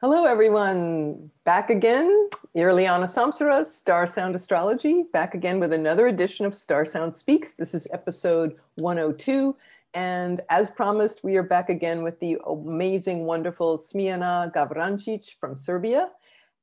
Hello, 0.00 0.26
everyone. 0.26 1.28
Back 1.42 1.70
again. 1.70 2.28
Irliana 2.56 3.06
Samsara, 3.06 3.66
Star 3.66 4.06
Sound 4.06 4.36
Astrology, 4.36 5.06
back 5.12 5.34
again 5.34 5.58
with 5.58 5.72
another 5.72 6.06
edition 6.06 6.46
of 6.46 6.54
Star 6.54 6.86
Sound 6.86 7.12
Speaks. 7.12 7.54
This 7.54 7.74
is 7.74 7.88
episode 7.92 8.54
102. 8.76 9.56
And 9.94 10.40
as 10.50 10.70
promised, 10.70 11.24
we 11.24 11.34
are 11.34 11.42
back 11.42 11.68
again 11.68 12.04
with 12.04 12.20
the 12.20 12.38
amazing, 12.46 13.24
wonderful 13.24 13.76
Smiljana 13.76 14.54
Gavrancic 14.54 15.32
from 15.32 15.56
Serbia. 15.56 16.10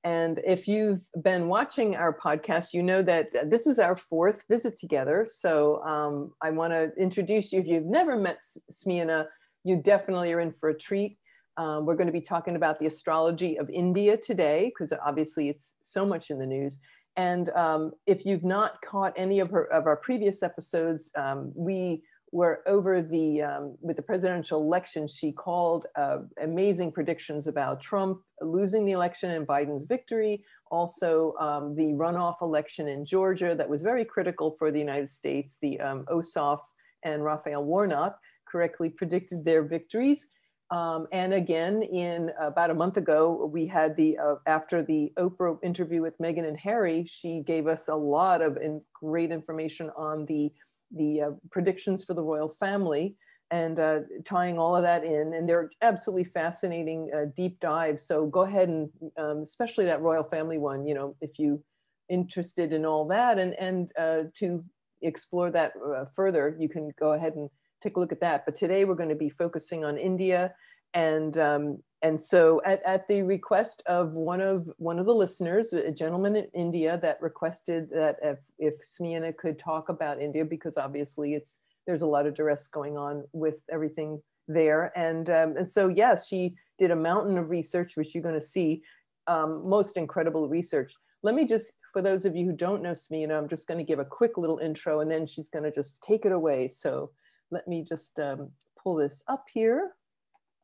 And 0.05 0.39
if 0.45 0.65
you've 0.65 1.05
been 1.21 1.49
watching 1.49 1.97
our 1.97 2.17
podcast, 2.17 2.71
you 2.71 2.83
know 2.83 3.01
that 3.01 3.49
this 3.49 3.67
is 3.67 3.79
our 3.79 3.97
fourth 3.97 4.45
visit 4.49 4.79
together. 4.79 5.27
So 5.29 5.83
um, 5.83 6.31
I 6.41 6.51
want 6.51 6.71
to 6.71 6.89
introduce 6.97 7.51
you. 7.51 7.59
If 7.59 7.67
you've 7.67 7.83
never 7.83 8.15
met 8.15 8.39
Smiljana, 8.71 9.27
you 9.65 9.75
definitely 9.75 10.31
are 10.31 10.39
in 10.39 10.53
for 10.53 10.69
a 10.69 10.77
treat. 10.77 11.17
Um, 11.57 11.85
we're 11.85 11.95
going 11.95 12.07
to 12.07 12.13
be 12.13 12.21
talking 12.21 12.55
about 12.55 12.79
the 12.79 12.85
astrology 12.85 13.57
of 13.57 13.69
India 13.69 14.17
today, 14.17 14.71
because 14.73 14.91
obviously 15.05 15.49
it's 15.49 15.75
so 15.81 16.05
much 16.05 16.29
in 16.29 16.39
the 16.39 16.45
news. 16.45 16.79
And 17.17 17.49
um, 17.51 17.91
if 18.05 18.25
you've 18.25 18.43
not 18.43 18.81
caught 18.81 19.13
any 19.15 19.39
of, 19.39 19.49
her, 19.51 19.71
of 19.71 19.87
our 19.87 19.95
previous 19.95 20.43
episodes, 20.43 21.11
um, 21.15 21.53
we 21.55 22.03
were 22.31 22.61
over 22.67 23.01
the, 23.01 23.41
um, 23.41 23.77
with 23.79 23.95
the 23.95 24.01
presidential 24.01 24.61
election, 24.61 25.07
she 25.07 25.31
called 25.31 25.85
uh, 25.95 26.17
amazing 26.41 26.91
predictions 26.91 27.47
about 27.47 27.79
Trump 27.79 28.19
losing 28.41 28.83
the 28.83 28.91
election 28.91 29.31
and 29.31 29.47
Biden's 29.47 29.85
victory. 29.85 30.43
Also 30.71 31.35
um, 31.39 31.75
the 31.75 31.93
runoff 31.93 32.41
election 32.41 32.89
in 32.89 33.05
Georgia 33.05 33.55
that 33.55 33.69
was 33.69 33.81
very 33.81 34.03
critical 34.03 34.51
for 34.51 34.69
the 34.71 34.79
United 34.79 35.09
States, 35.09 35.57
the 35.61 35.79
um, 35.79 36.03
Ossoff 36.11 36.59
and 37.03 37.23
Raphael 37.23 37.63
Warnock 37.63 38.19
correctly 38.45 38.89
predicted 38.89 39.45
their 39.45 39.63
victories. 39.63 40.31
Um, 40.71 41.07
and 41.11 41.33
again, 41.33 41.83
in 41.83 42.31
about 42.39 42.71
a 42.71 42.73
month 42.73 42.97
ago, 42.97 43.49
we 43.53 43.67
had 43.67 43.95
the, 43.95 44.17
uh, 44.17 44.35
after 44.47 44.81
the 44.81 45.11
Oprah 45.17 45.57
interview 45.63 46.01
with 46.01 46.17
Meghan 46.17 46.47
and 46.47 46.57
Harry, 46.57 47.05
she 47.05 47.41
gave 47.41 47.67
us 47.67 47.87
a 47.87 47.95
lot 47.95 48.41
of 48.41 48.57
in, 48.57 48.81
great 48.93 49.31
information 49.31 49.91
on 49.95 50.25
the, 50.25 50.51
the 50.95 51.21
uh, 51.21 51.31
predictions 51.51 52.03
for 52.03 52.15
the 52.15 52.23
royal 52.23 52.49
family 52.49 53.15
and 53.51 53.79
uh, 53.79 53.99
tying 54.23 54.57
all 54.57 54.75
of 54.75 54.81
that 54.81 55.03
in. 55.03 55.35
And 55.35 55.47
they're 55.47 55.69
absolutely 55.83 56.23
fascinating 56.23 57.11
uh, 57.15 57.25
deep 57.37 57.59
dives. 57.59 58.01
So 58.07 58.25
go 58.25 58.41
ahead 58.41 58.69
and, 58.69 58.89
um, 59.17 59.41
especially 59.43 59.85
that 59.85 60.01
royal 60.01 60.23
family 60.23 60.57
one, 60.57 60.87
you 60.87 60.95
know, 60.95 61.15
if 61.21 61.37
you 61.37 61.63
interested 62.09 62.73
in 62.73 62.85
all 62.85 63.05
that 63.07 63.37
and, 63.37 63.53
and 63.59 63.91
uh, 63.99 64.23
to 64.39 64.63
explore 65.03 65.51
that 65.51 65.73
uh, 65.95 66.05
further, 66.15 66.55
you 66.59 66.69
can 66.69 66.91
go 66.99 67.13
ahead 67.13 67.33
and 67.35 67.49
take 67.85 67.97
a 67.97 67.99
look 67.99 68.11
at 68.11 68.21
that. 68.21 68.45
But 68.45 68.55
today 68.55 68.83
we're 68.85 68.95
going 68.95 69.09
to 69.09 69.15
be 69.15 69.29
focusing 69.29 69.85
on 69.85 69.97
India. 69.97 70.53
And, 70.93 71.37
um, 71.37 71.83
and 72.01 72.19
so 72.19 72.61
at, 72.65 72.81
at 72.83 73.07
the 73.07 73.21
request 73.21 73.83
of 73.85 74.13
one 74.13 74.41
of, 74.41 74.67
one 74.77 74.97
of 74.97 75.05
the 75.05 75.13
listeners, 75.13 75.73
a 75.73 75.91
gentleman 75.91 76.35
in 76.35 76.47
India 76.53 76.99
that 77.01 77.21
requested 77.21 77.89
that 77.91 78.15
if, 78.23 78.39
if 78.57 78.75
Smiljana 78.93 79.35
could 79.35 79.59
talk 79.59 79.89
about 79.89 80.21
India, 80.21 80.43
because 80.45 80.77
obviously 80.77 81.33
it's, 81.35 81.59
there's 81.85 82.01
a 82.01 82.07
lot 82.07 82.25
of 82.25 82.35
duress 82.35 82.67
going 82.67 82.97
on 82.97 83.23
with 83.33 83.55
everything 83.71 84.21
there. 84.47 84.91
And, 84.97 85.29
um, 85.29 85.57
and 85.57 85.67
so, 85.67 85.87
yes, 85.87 86.27
she 86.27 86.55
did 86.79 86.91
a 86.91 86.95
mountain 86.95 87.37
of 87.37 87.49
research, 87.49 87.95
which 87.95 88.15
you're 88.15 88.23
going 88.23 88.35
to 88.35 88.41
see, 88.41 88.81
um, 89.27 89.67
most 89.67 89.97
incredible 89.97 90.47
research. 90.47 90.93
Let 91.23 91.35
me 91.35 91.45
just, 91.45 91.73
for 91.93 92.01
those 92.01 92.25
of 92.25 92.35
you 92.35 92.45
who 92.45 92.53
don't 92.53 92.81
know 92.81 92.91
Smiljana, 92.91 93.37
I'm 93.37 93.49
just 93.49 93.67
going 93.67 93.79
to 93.79 93.83
give 93.83 93.99
a 93.99 94.05
quick 94.05 94.37
little 94.37 94.59
intro 94.59 95.01
and 95.01 95.09
then 95.09 95.27
she's 95.27 95.49
going 95.49 95.63
to 95.63 95.71
just 95.71 96.01
take 96.01 96.25
it 96.25 96.31
away. 96.31 96.67
So 96.67 97.11
let 97.55 97.69
me 97.69 97.81
just 97.81 98.19
um, 98.19 98.49
pull 98.77 98.95
this 98.95 99.23
up 99.29 99.45
here. 99.49 99.93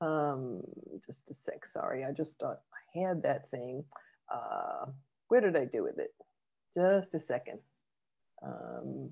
Um, 0.02 0.62
just 1.06 1.30
a 1.30 1.34
sec, 1.34 1.66
sorry, 1.66 2.04
I 2.04 2.12
just 2.12 2.38
thought 2.38 2.60
I 2.74 3.00
had 3.00 3.24
that 3.24 3.50
thing. 3.50 3.86
Uh, 4.30 4.88
where 5.30 5.40
did 5.40 5.56
I 5.56 5.64
do 5.64 5.84
with 5.84 6.00
it? 6.00 6.14
Just 6.76 7.16
a 7.16 7.20
second. 7.22 7.60
Um, 8.44 9.10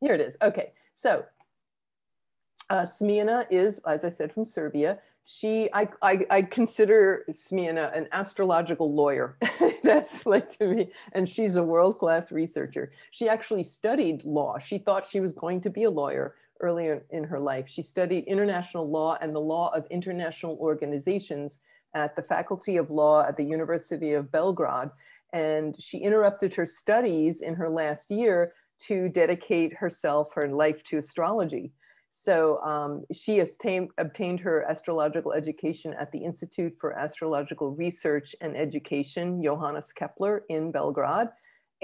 here 0.00 0.14
it 0.14 0.22
is, 0.22 0.38
okay. 0.40 0.72
So 0.96 1.26
uh, 2.70 2.84
Smiljana 2.84 3.44
is, 3.50 3.80
as 3.80 4.02
I 4.02 4.08
said, 4.08 4.32
from 4.32 4.46
Serbia. 4.46 4.98
She, 5.26 5.68
I, 5.74 5.88
I, 6.00 6.26
I 6.30 6.42
consider 6.42 7.26
Smiljana 7.30 7.94
an 7.94 8.08
astrological 8.12 8.94
lawyer. 8.94 9.36
That's 9.82 10.24
like 10.24 10.56
to 10.58 10.68
me, 10.68 10.90
and 11.12 11.28
she's 11.28 11.56
a 11.56 11.62
world-class 11.62 12.32
researcher. 12.32 12.92
She 13.10 13.28
actually 13.28 13.64
studied 13.64 14.24
law. 14.24 14.58
She 14.58 14.78
thought 14.78 15.06
she 15.06 15.20
was 15.20 15.34
going 15.34 15.60
to 15.62 15.70
be 15.70 15.84
a 15.84 15.90
lawyer, 15.90 16.34
earlier 16.64 17.04
in 17.10 17.24
her 17.24 17.38
life. 17.38 17.66
She 17.68 17.82
studied 17.82 18.24
international 18.24 18.88
law 18.88 19.18
and 19.20 19.34
the 19.34 19.40
law 19.54 19.66
of 19.74 19.86
international 19.90 20.56
organizations 20.60 21.58
at 21.94 22.16
the 22.16 22.22
Faculty 22.22 22.76
of 22.76 22.90
Law 22.90 23.24
at 23.28 23.36
the 23.36 23.44
University 23.44 24.12
of 24.14 24.32
Belgrade. 24.32 24.90
And 25.32 25.76
she 25.78 25.98
interrupted 25.98 26.54
her 26.54 26.66
studies 26.66 27.42
in 27.42 27.54
her 27.54 27.68
last 27.68 28.10
year 28.10 28.52
to 28.86 29.08
dedicate 29.08 29.72
herself, 29.74 30.32
her 30.34 30.48
life 30.48 30.82
to 30.84 30.98
astrology. 30.98 31.72
So 32.08 32.60
um, 32.62 33.04
she 33.12 33.40
obtained 33.40 34.40
her 34.40 34.64
astrological 34.70 35.32
education 35.32 35.94
at 35.98 36.12
the 36.12 36.24
Institute 36.24 36.74
for 36.80 36.96
Astrological 36.96 37.74
Research 37.74 38.36
and 38.40 38.56
Education, 38.56 39.42
Johannes 39.42 39.92
Kepler 39.92 40.44
in 40.48 40.70
Belgrade 40.70 41.28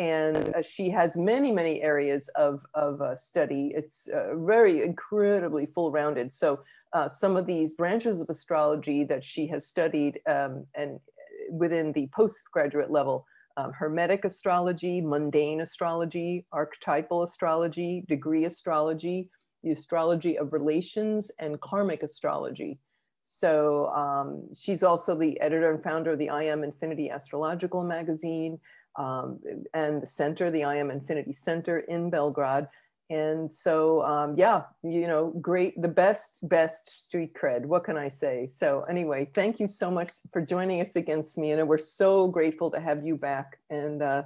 and 0.00 0.54
uh, 0.54 0.62
she 0.62 0.88
has 0.88 1.14
many 1.14 1.52
many 1.52 1.82
areas 1.82 2.28
of, 2.34 2.60
of 2.74 3.02
uh, 3.02 3.14
study. 3.14 3.72
It's 3.74 4.08
uh, 4.08 4.34
very 4.36 4.82
incredibly 4.82 5.66
full 5.66 5.92
rounded 5.92 6.32
so 6.32 6.60
uh, 6.94 7.06
some 7.06 7.36
of 7.36 7.46
these 7.46 7.72
branches 7.72 8.20
of 8.20 8.28
astrology 8.30 9.04
that 9.04 9.22
she 9.24 9.46
has 9.48 9.68
studied 9.68 10.20
um, 10.26 10.66
and 10.74 10.96
uh, 10.96 11.52
within 11.52 11.92
the 11.92 12.08
postgraduate 12.14 12.90
level 12.90 13.26
um, 13.58 13.72
hermetic 13.72 14.24
astrology 14.24 15.00
mundane 15.02 15.60
astrology 15.60 16.46
archetypal 16.50 17.22
astrology 17.22 18.02
degree 18.08 18.46
astrology 18.46 19.28
the 19.62 19.72
astrology 19.72 20.38
of 20.38 20.54
relations 20.54 21.30
and 21.38 21.60
karmic 21.60 22.02
astrology. 22.02 22.78
So 23.22 23.86
um, 23.94 24.48
she's 24.54 24.82
also 24.82 25.14
the 25.14 25.38
editor 25.40 25.70
and 25.70 25.82
founder 25.82 26.12
of 26.12 26.18
the 26.18 26.30
I 26.30 26.44
Am 26.44 26.64
Infinity 26.64 27.10
Astrological 27.10 27.84
magazine 27.84 28.58
um, 28.96 29.40
and 29.74 30.02
the 30.02 30.06
center, 30.06 30.50
the 30.50 30.64
I 30.64 30.76
Am 30.76 30.90
Infinity 30.90 31.32
Center 31.32 31.80
in 31.80 32.10
Belgrade. 32.10 32.66
And 33.10 33.50
so, 33.50 34.02
um, 34.02 34.36
yeah, 34.38 34.62
you 34.84 35.08
know, 35.08 35.34
great, 35.40 35.80
the 35.82 35.88
best, 35.88 36.38
best 36.48 37.02
street 37.02 37.34
cred. 37.34 37.66
What 37.66 37.82
can 37.82 37.96
I 37.96 38.06
say? 38.06 38.46
So, 38.46 38.84
anyway, 38.88 39.28
thank 39.34 39.58
you 39.58 39.66
so 39.66 39.90
much 39.90 40.12
for 40.32 40.40
joining 40.40 40.80
us 40.80 40.94
again, 40.94 41.22
Smiljana. 41.22 41.66
We're 41.66 41.78
so 41.78 42.28
grateful 42.28 42.70
to 42.70 42.78
have 42.78 43.04
you 43.04 43.16
back. 43.16 43.58
And 43.68 44.00
uh, 44.00 44.22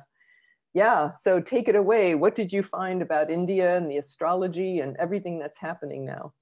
yeah, 0.74 1.14
so 1.14 1.40
take 1.40 1.68
it 1.68 1.76
away. 1.76 2.14
What 2.14 2.34
did 2.34 2.52
you 2.52 2.62
find 2.62 3.00
about 3.00 3.30
India 3.30 3.74
and 3.74 3.90
the 3.90 3.96
astrology 3.96 4.80
and 4.80 4.96
everything 4.98 5.38
that's 5.38 5.58
happening 5.58 6.04
now? 6.04 6.34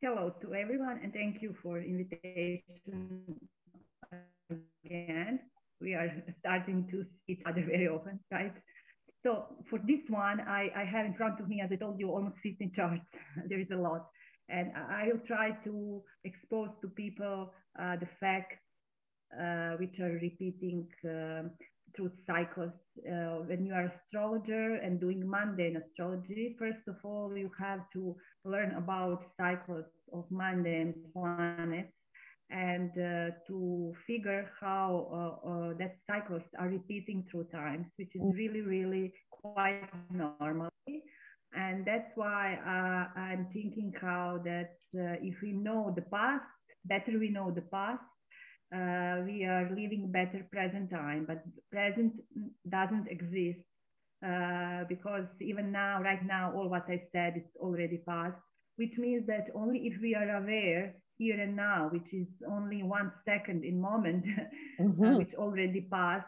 Hello 0.00 0.34
to 0.42 0.54
everyone, 0.54 0.98
and 1.02 1.12
thank 1.14 1.40
you 1.42 1.54
for 1.62 1.78
the 1.78 1.86
invitation 1.86 2.60
again 4.84 5.40
we 5.84 5.94
are 5.94 6.10
starting 6.40 6.88
to 6.90 7.04
see 7.04 7.34
each 7.34 7.42
other 7.46 7.62
very 7.62 7.88
often, 7.88 8.18
right? 8.32 8.54
So 9.22 9.44
for 9.70 9.78
this 9.86 10.00
one, 10.08 10.40
I, 10.40 10.70
I 10.76 10.84
have 10.84 11.06
in 11.06 11.14
front 11.14 11.40
of 11.40 11.48
me, 11.48 11.60
as 11.62 11.70
I 11.72 11.76
told 11.76 11.98
you, 12.00 12.10
almost 12.10 12.36
15 12.42 12.72
charts. 12.74 13.02
there 13.48 13.60
is 13.60 13.68
a 13.72 13.76
lot. 13.76 14.06
And 14.48 14.72
I 14.76 15.08
will 15.10 15.20
try 15.26 15.52
to 15.64 16.02
expose 16.24 16.68
to 16.82 16.88
people 16.88 17.50
uh, 17.80 17.96
the 17.96 18.08
facts 18.20 18.56
uh, 19.40 19.76
which 19.78 19.98
are 20.00 20.18
repeating 20.20 20.86
uh, 21.04 21.48
through 21.96 22.10
cycles. 22.26 22.72
Uh, 23.08 23.40
when 23.48 23.64
you 23.64 23.72
are 23.72 23.90
astrologer 23.96 24.74
and 24.76 25.00
doing 25.00 25.22
mundane 25.26 25.76
astrology, 25.76 26.54
first 26.58 26.86
of 26.86 26.96
all, 27.04 27.34
you 27.36 27.50
have 27.58 27.80
to 27.94 28.14
learn 28.44 28.72
about 28.72 29.24
cycles 29.38 29.86
of 30.12 30.24
mundane 30.30 30.94
planets 31.14 31.92
and 32.54 32.90
uh, 32.92 33.34
to 33.48 33.92
figure 34.06 34.48
how 34.60 35.08
uh, 35.10 35.48
uh, 35.48 35.74
that 35.76 35.96
cycles 36.08 36.42
are 36.58 36.68
repeating 36.68 37.26
through 37.28 37.44
times, 37.52 37.86
which 37.96 38.14
is 38.14 38.22
mm. 38.22 38.32
really, 38.32 38.60
really 38.60 39.12
quite 39.30 39.82
normal. 40.12 40.70
And 41.56 41.84
that's 41.84 42.10
why 42.14 42.58
uh, 42.64 43.18
I'm 43.18 43.48
thinking 43.52 43.92
how 44.00 44.40
that 44.44 44.76
uh, 44.96 45.18
if 45.20 45.34
we 45.42 45.52
know 45.52 45.92
the 45.96 46.02
past, 46.02 46.44
better 46.84 47.18
we 47.18 47.30
know 47.30 47.50
the 47.50 47.66
past, 47.72 48.02
uh, 48.72 49.22
we 49.26 49.44
are 49.44 49.68
living 49.70 50.10
better 50.12 50.46
present 50.52 50.90
time, 50.90 51.24
but 51.26 51.42
present 51.72 52.12
doesn't 52.68 53.08
exist 53.08 53.58
because 54.88 55.26
even 55.40 55.70
now, 55.70 56.00
right 56.02 56.24
now, 56.24 56.52
all 56.54 56.68
what 56.68 56.84
I 56.88 57.02
said 57.12 57.34
is 57.36 57.44
already 57.60 57.98
past, 58.08 58.36
which 58.76 58.96
means 58.96 59.26
that 59.26 59.48
only 59.54 59.80
if 59.80 60.00
we 60.00 60.14
are 60.14 60.36
aware 60.36 60.94
here 61.18 61.40
and 61.40 61.56
now, 61.56 61.88
which 61.92 62.12
is 62.12 62.26
only 62.50 62.82
one 62.82 63.12
second 63.24 63.64
in 63.64 63.80
moment, 63.80 64.24
mm-hmm. 64.80 65.04
uh, 65.04 65.18
which 65.18 65.34
already 65.36 65.82
passed, 65.82 66.26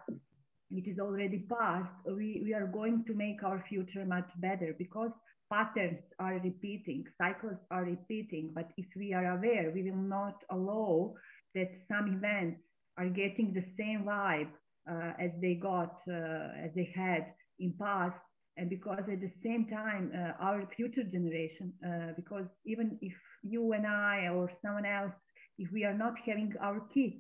which 0.70 0.86
is 0.86 0.98
already 0.98 1.46
past, 1.50 1.88
we, 2.06 2.42
we 2.44 2.54
are 2.54 2.66
going 2.66 3.04
to 3.06 3.14
make 3.14 3.42
our 3.42 3.64
future 3.68 4.04
much 4.04 4.28
better 4.38 4.74
because 4.78 5.10
patterns 5.52 6.00
are 6.18 6.40
repeating, 6.42 7.04
cycles 7.18 7.58
are 7.70 7.84
repeating. 7.84 8.50
But 8.54 8.70
if 8.76 8.86
we 8.96 9.12
are 9.12 9.36
aware, 9.36 9.70
we 9.74 9.82
will 9.82 10.02
not 10.02 10.36
allow 10.50 11.14
that 11.54 11.70
some 11.88 12.14
events 12.16 12.60
are 12.98 13.08
getting 13.08 13.52
the 13.52 13.64
same 13.78 14.04
vibe 14.04 14.48
uh, 14.90 15.12
as 15.20 15.30
they 15.40 15.54
got, 15.54 15.98
uh, 16.08 16.64
as 16.64 16.70
they 16.74 16.92
had 16.94 17.26
in 17.58 17.74
past, 17.80 18.14
and 18.56 18.70
because 18.70 19.02
at 19.12 19.20
the 19.20 19.30
same 19.44 19.66
time, 19.66 20.10
uh, 20.14 20.42
our 20.42 20.66
future 20.76 21.04
generation, 21.04 21.72
uh, 21.86 22.12
because 22.16 22.46
even 22.64 22.98
if 23.02 23.12
you 23.48 23.72
and 23.72 23.86
I 23.86 24.28
or 24.28 24.50
someone 24.62 24.86
else, 24.86 25.12
if 25.58 25.70
we 25.72 25.84
are 25.84 25.94
not 25.94 26.14
having 26.24 26.52
our 26.60 26.80
kids, 26.92 27.16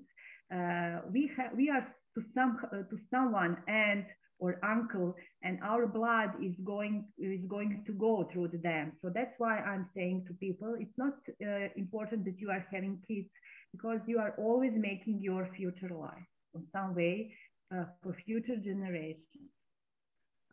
uh, 0.54 1.00
we 1.10 1.30
have 1.36 1.52
we 1.56 1.70
are 1.70 1.86
to 2.14 2.22
some 2.34 2.58
to 2.72 2.98
someone 3.10 3.56
and 3.68 4.04
or 4.38 4.58
uncle 4.62 5.14
and 5.42 5.58
our 5.62 5.86
blood 5.86 6.30
is 6.42 6.54
going 6.64 7.04
is 7.18 7.40
going 7.48 7.82
to 7.86 7.92
go 7.92 8.28
through 8.32 8.48
them. 8.62 8.92
So 9.02 9.10
that's 9.14 9.34
why 9.38 9.58
i'm 9.58 9.88
saying 9.94 10.24
to 10.28 10.34
people 10.34 10.76
it's 10.78 10.98
not 10.98 11.14
uh, 11.42 11.68
important 11.76 12.24
that 12.26 12.38
you 12.38 12.50
are 12.50 12.64
having 12.70 12.98
kids 13.08 13.28
because 13.72 14.00
you 14.06 14.18
are 14.18 14.34
always 14.38 14.72
making 14.74 15.20
your 15.22 15.48
future 15.56 15.92
life 15.94 16.28
in 16.54 16.62
some 16.72 16.94
way 16.94 17.32
uh, 17.74 17.84
for 18.02 18.16
future 18.24 18.56
generations. 18.56 19.50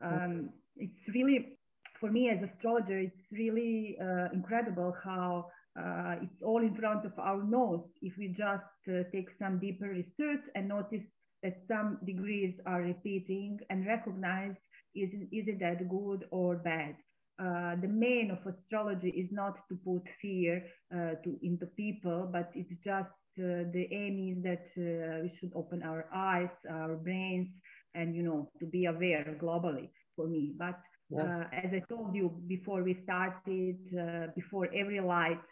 Um, 0.02 0.50
it's 0.76 1.04
really 1.14 1.58
for 2.00 2.12
me 2.12 2.30
as 2.30 2.40
astrologer 2.50 3.00
it's 3.00 3.26
really 3.32 3.98
uh, 4.02 4.28
incredible 4.34 4.96
how 5.04 5.46
uh, 5.80 6.16
it's 6.22 6.42
all 6.44 6.62
in 6.62 6.76
front 6.76 7.06
of 7.06 7.14
our 7.18 7.44
nose 7.44 7.84
if 8.02 8.14
we 8.18 8.28
just 8.28 8.64
uh, 8.90 9.04
take 9.12 9.30
some 9.40 9.60
deeper 9.60 9.88
research 9.90 10.44
and 10.56 10.68
notice 10.68 11.02
that 11.42 11.58
some 11.68 11.98
degrees 12.06 12.54
are 12.66 12.82
repeating 12.82 13.60
and 13.70 13.86
recognize 13.86 14.56
is, 14.96 15.10
is 15.32 15.48
it 15.48 15.60
that 15.60 15.90
good 15.90 16.26
or 16.32 16.56
bad. 16.56 16.96
Uh, 17.40 17.76
the 17.82 17.88
main 17.88 18.30
of 18.30 18.38
astrology 18.46 19.10
is 19.10 19.28
not 19.32 19.58
to 19.68 19.76
put 19.84 20.04
fear 20.22 20.64
uh, 20.94 21.16
to, 21.24 21.38
into 21.42 21.66
people, 21.66 22.30
but 22.32 22.52
it's 22.54 22.70
just 22.86 23.10
uh, 23.40 23.66
the 23.74 23.88
aim 23.92 24.38
is 24.38 24.44
that 24.44 24.68
uh, 24.78 25.24
we 25.24 25.32
should 25.40 25.52
open 25.56 25.82
our 25.82 26.06
eyes, 26.14 26.50
our 26.70 26.96
brains, 26.96 27.48
and 27.96 28.16
you 28.16 28.22
know 28.22 28.52
to 28.60 28.68
be 28.68 28.86
aware 28.86 29.36
globally 29.42 29.90
for 30.16 30.28
me. 30.28 30.54
But 30.58 30.80
yes. 31.16 31.26
Uh, 31.26 31.44
as 31.52 31.74
I 31.74 31.82
told 31.90 32.16
you 32.16 32.34
before 32.48 32.84
we 32.84 33.00
started, 33.04 33.78
uh, 33.98 34.28
before 34.36 34.68
every 34.74 35.00
light, 35.00 35.48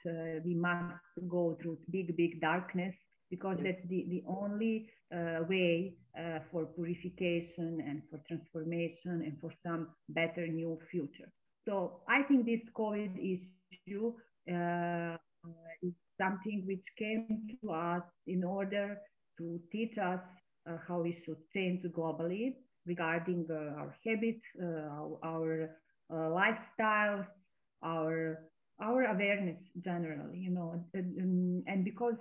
we 0.46 0.56
must 0.56 0.96
go 1.28 1.58
through 1.62 1.78
big, 1.90 2.16
big 2.18 2.42
darkness 2.42 2.96
because 3.30 3.58
yes. 3.64 3.76
that's 3.78 3.88
the, 3.90 4.06
the 4.10 4.24
only 4.28 4.90
uh, 5.16 5.44
way 5.50 5.96
uh, 6.18 6.40
for 6.52 6.66
purification 6.66 7.82
and 7.88 8.02
for 8.10 8.20
transformation 8.28 9.24
and 9.26 9.38
for 9.40 9.52
some 9.66 9.88
better 10.10 10.46
new 10.48 10.78
future. 10.92 11.32
So 11.68 12.02
I 12.08 12.24
think 12.24 12.46
this 12.46 12.62
COVID 12.78 13.18
issue 13.18 14.14
uh, 14.52 15.18
is 15.82 15.94
something 16.20 16.64
which 16.68 16.86
came 16.98 17.48
to 17.64 17.72
us 17.72 18.04
in 18.28 18.44
order 18.44 18.98
to 19.38 19.60
teach 19.72 19.98
us 19.98 20.20
uh, 20.70 20.78
how 20.88 21.02
we 21.02 21.18
should 21.26 21.38
change 21.54 21.84
globally 21.84 22.56
regarding 22.86 23.46
uh, 23.50 23.80
our 23.80 23.96
habits, 24.06 24.46
uh, 24.62 25.26
our, 25.26 25.70
lifestyles, 26.12 27.26
our 27.84 28.40
our 28.82 29.04
awareness 29.06 29.60
generally, 29.86 30.40
you 30.40 30.50
know, 30.50 30.84
and, 30.96 31.64
and 31.68 31.86
because 31.86 32.16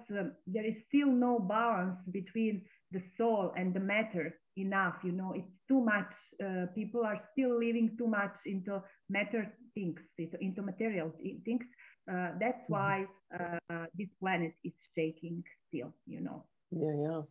there 0.46 0.66
is 0.66 0.74
still 0.88 1.08
no 1.08 1.38
balance 1.38 1.96
between 2.12 2.62
the 2.92 3.02
soul 3.16 3.52
and 3.56 3.72
the 3.72 3.80
matter 3.80 4.34
enough 4.56 4.96
you 5.04 5.12
know 5.12 5.32
it's 5.32 5.52
too 5.68 5.80
much 5.80 6.12
uh, 6.44 6.66
people 6.74 7.04
are 7.04 7.20
still 7.32 7.58
living 7.58 7.94
too 7.96 8.06
much 8.06 8.34
into 8.46 8.82
matter 9.08 9.52
things 9.74 10.00
into 10.40 10.62
material 10.62 11.12
things. 11.44 11.64
Uh, 12.10 12.30
that's 12.40 12.64
mm-hmm. 12.64 12.72
why 12.72 13.04
uh, 13.38 13.86
this 13.94 14.08
planet 14.20 14.52
is 14.64 14.72
shaking 14.96 15.42
still 15.68 15.92
you 16.06 16.20
know. 16.20 16.44
Yeah 16.70 16.96
yeah. 17.02 17.22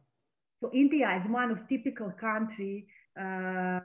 So 0.62 0.72
india 0.74 1.22
is 1.22 1.32
one 1.32 1.52
of 1.52 1.58
typical 1.68 2.12
country 2.12 2.88
uh, 3.18 3.80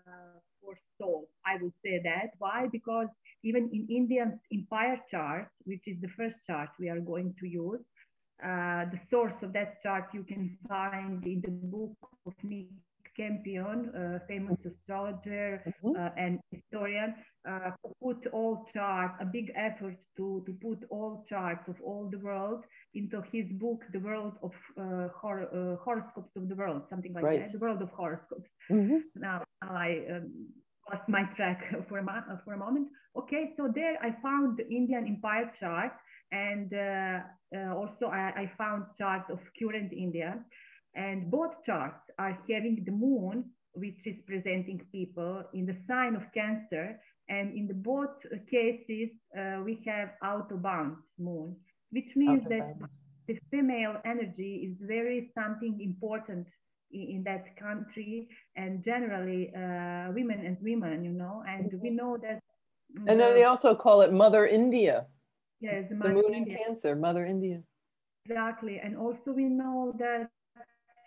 for 0.60 0.74
soul 0.98 1.28
i 1.46 1.56
would 1.60 1.72
say 1.84 2.00
that. 2.02 2.30
Why? 2.38 2.66
Because 2.70 3.08
even 3.42 3.68
in 3.72 3.86
indian 3.90 4.40
empire 4.52 4.98
chart 5.10 5.48
which 5.64 5.84
is 5.86 5.96
the 6.00 6.08
first 6.16 6.36
chart 6.46 6.70
we 6.80 6.88
are 6.88 7.00
going 7.00 7.34
to 7.40 7.46
use 7.46 7.80
uh, 8.42 8.84
the 8.92 9.00
source 9.10 9.38
of 9.42 9.52
that 9.52 9.82
chart 9.82 10.06
you 10.12 10.24
can 10.24 10.56
find 10.68 11.24
in 11.24 11.40
the 11.42 11.50
book 11.50 11.96
of 12.26 12.32
Nick 12.42 12.68
Campion, 13.16 13.90
a 13.94 14.26
famous 14.26 14.58
astrologer 14.64 15.62
mm-hmm. 15.66 16.00
uh, 16.00 16.10
and 16.16 16.40
historian, 16.50 17.14
uh, 17.48 17.70
put 18.02 18.26
all 18.32 18.66
charts, 18.72 19.14
a 19.20 19.24
big 19.24 19.52
effort 19.56 19.96
to, 20.16 20.42
to 20.46 20.52
put 20.62 20.78
all 20.90 21.24
charts 21.28 21.68
of 21.68 21.76
all 21.82 22.08
the 22.10 22.18
world 22.18 22.64
into 22.94 23.22
his 23.32 23.46
book, 23.60 23.80
The 23.92 24.00
World 24.00 24.34
of 24.42 24.52
uh, 24.78 25.08
Hor- 25.14 25.48
uh, 25.52 25.76
Horoscopes 25.84 26.30
of 26.36 26.48
the 26.48 26.54
World, 26.54 26.82
something 26.90 27.12
like 27.12 27.24
right. 27.24 27.40
that, 27.40 27.52
The 27.52 27.58
World 27.58 27.82
of 27.82 27.90
Horoscopes. 27.90 28.48
Mm-hmm. 28.70 28.98
Now, 29.16 29.44
I 29.62 30.04
um, 30.10 30.48
lost 30.90 31.08
my 31.08 31.24
track 31.36 31.62
for 31.88 31.98
a, 31.98 32.02
mo- 32.02 32.38
for 32.44 32.54
a 32.54 32.58
moment. 32.58 32.88
Okay, 33.16 33.52
so 33.56 33.70
there 33.72 33.96
I 34.02 34.10
found 34.22 34.58
the 34.58 34.68
Indian 34.68 35.06
Empire 35.06 35.50
chart 35.60 35.92
and 36.32 36.72
uh, 36.72 37.20
uh, 37.56 37.74
also 37.74 38.06
I, 38.06 38.32
I, 38.36 38.52
found 38.58 38.84
charts 38.98 39.30
of 39.30 39.38
current 39.58 39.92
India. 39.92 40.38
And 40.94 41.30
both 41.30 41.52
charts 41.66 42.02
are 42.18 42.38
having 42.48 42.82
the 42.84 42.92
moon, 42.92 43.50
which 43.72 43.98
is 44.06 44.16
presenting 44.26 44.80
people 44.92 45.42
in 45.52 45.66
the 45.66 45.76
sign 45.88 46.14
of 46.14 46.22
Cancer. 46.32 47.00
And 47.28 47.54
in 47.56 47.66
the 47.66 47.74
both 47.74 48.16
cases, 48.50 49.10
uh, 49.36 49.62
we 49.64 49.82
have 49.86 50.10
out 50.22 50.52
of 50.52 50.62
bounds 50.62 51.00
moon, 51.18 51.56
which 51.90 52.10
means 52.14 52.44
that 52.48 52.76
the 53.26 53.38
female 53.50 53.96
energy 54.04 54.68
is 54.68 54.76
very 54.86 55.30
something 55.34 55.80
important 55.80 56.46
in, 56.92 57.00
in 57.00 57.24
that 57.24 57.56
country 57.56 58.28
and 58.56 58.84
generally 58.84 59.50
uh, 59.54 60.12
women 60.12 60.44
and 60.44 60.56
women, 60.60 61.04
you 61.04 61.12
know, 61.12 61.42
and 61.48 61.72
we 61.82 61.88
mm-hmm. 61.88 61.96
know 61.96 62.16
that. 62.18 62.40
And 63.08 63.18
then 63.18 63.34
they 63.34 63.44
also 63.44 63.74
call 63.74 64.02
it 64.02 64.12
Mother 64.12 64.46
India. 64.46 65.06
Yes, 65.60 65.84
the 65.88 65.96
moon 65.96 66.34
in 66.34 66.44
Cancer, 66.44 66.94
Mother 66.94 67.24
India. 67.24 67.60
Exactly, 68.26 68.80
and 68.82 68.96
also 68.96 69.32
we 69.32 69.44
know 69.44 69.94
that 69.98 70.28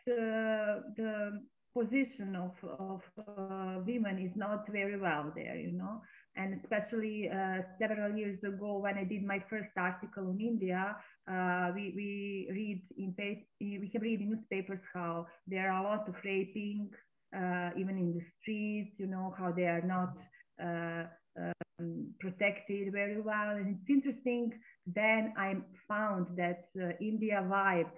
uh, 0.08 0.82
the 0.96 1.42
position 1.78 2.36
of 2.36 2.54
of 2.80 3.02
uh, 3.20 3.80
women 3.86 4.18
is 4.20 4.36
not 4.36 4.68
very 4.72 5.00
well 5.00 5.32
there, 5.36 5.56
you 5.58 5.72
know, 5.72 6.02
and 6.36 6.60
especially 6.62 7.30
uh, 7.30 7.62
several 7.80 8.16
years 8.16 8.40
ago 8.44 8.78
when 8.78 8.98
I 8.98 9.04
did 9.04 9.24
my 9.24 9.44
first 9.50 9.70
article 9.78 10.30
on 10.30 10.40
India, 10.40 10.96
uh, 11.30 11.72
we 11.76 11.94
we 11.96 12.48
read 12.52 12.82
in 12.98 13.14
we 13.60 13.90
have 13.94 14.02
read 14.02 14.22
in 14.22 14.30
newspapers 14.30 14.80
how 14.94 15.28
there 15.48 15.72
are 15.72 15.82
a 15.82 15.84
lot 15.84 16.08
of 16.08 16.16
raping, 16.24 16.90
uh, 17.36 17.70
even 17.78 17.98
in 17.98 18.14
the 18.14 18.26
streets, 18.42 18.94
you 18.98 19.08
know, 19.08 19.36
how 19.38 19.52
they 19.52 19.68
are 19.68 19.82
not 19.82 20.14
uh, 20.64 21.04
um, 21.40 22.08
protected 22.20 22.92
very 22.92 23.22
well. 23.22 23.56
And 23.56 23.76
it's 23.76 23.90
interesting. 23.90 24.52
Then 24.86 25.34
I 25.38 25.56
found 25.88 26.28
that 26.38 26.70
uh, 26.82 26.92
India 27.00 27.44
vibes 27.46 27.92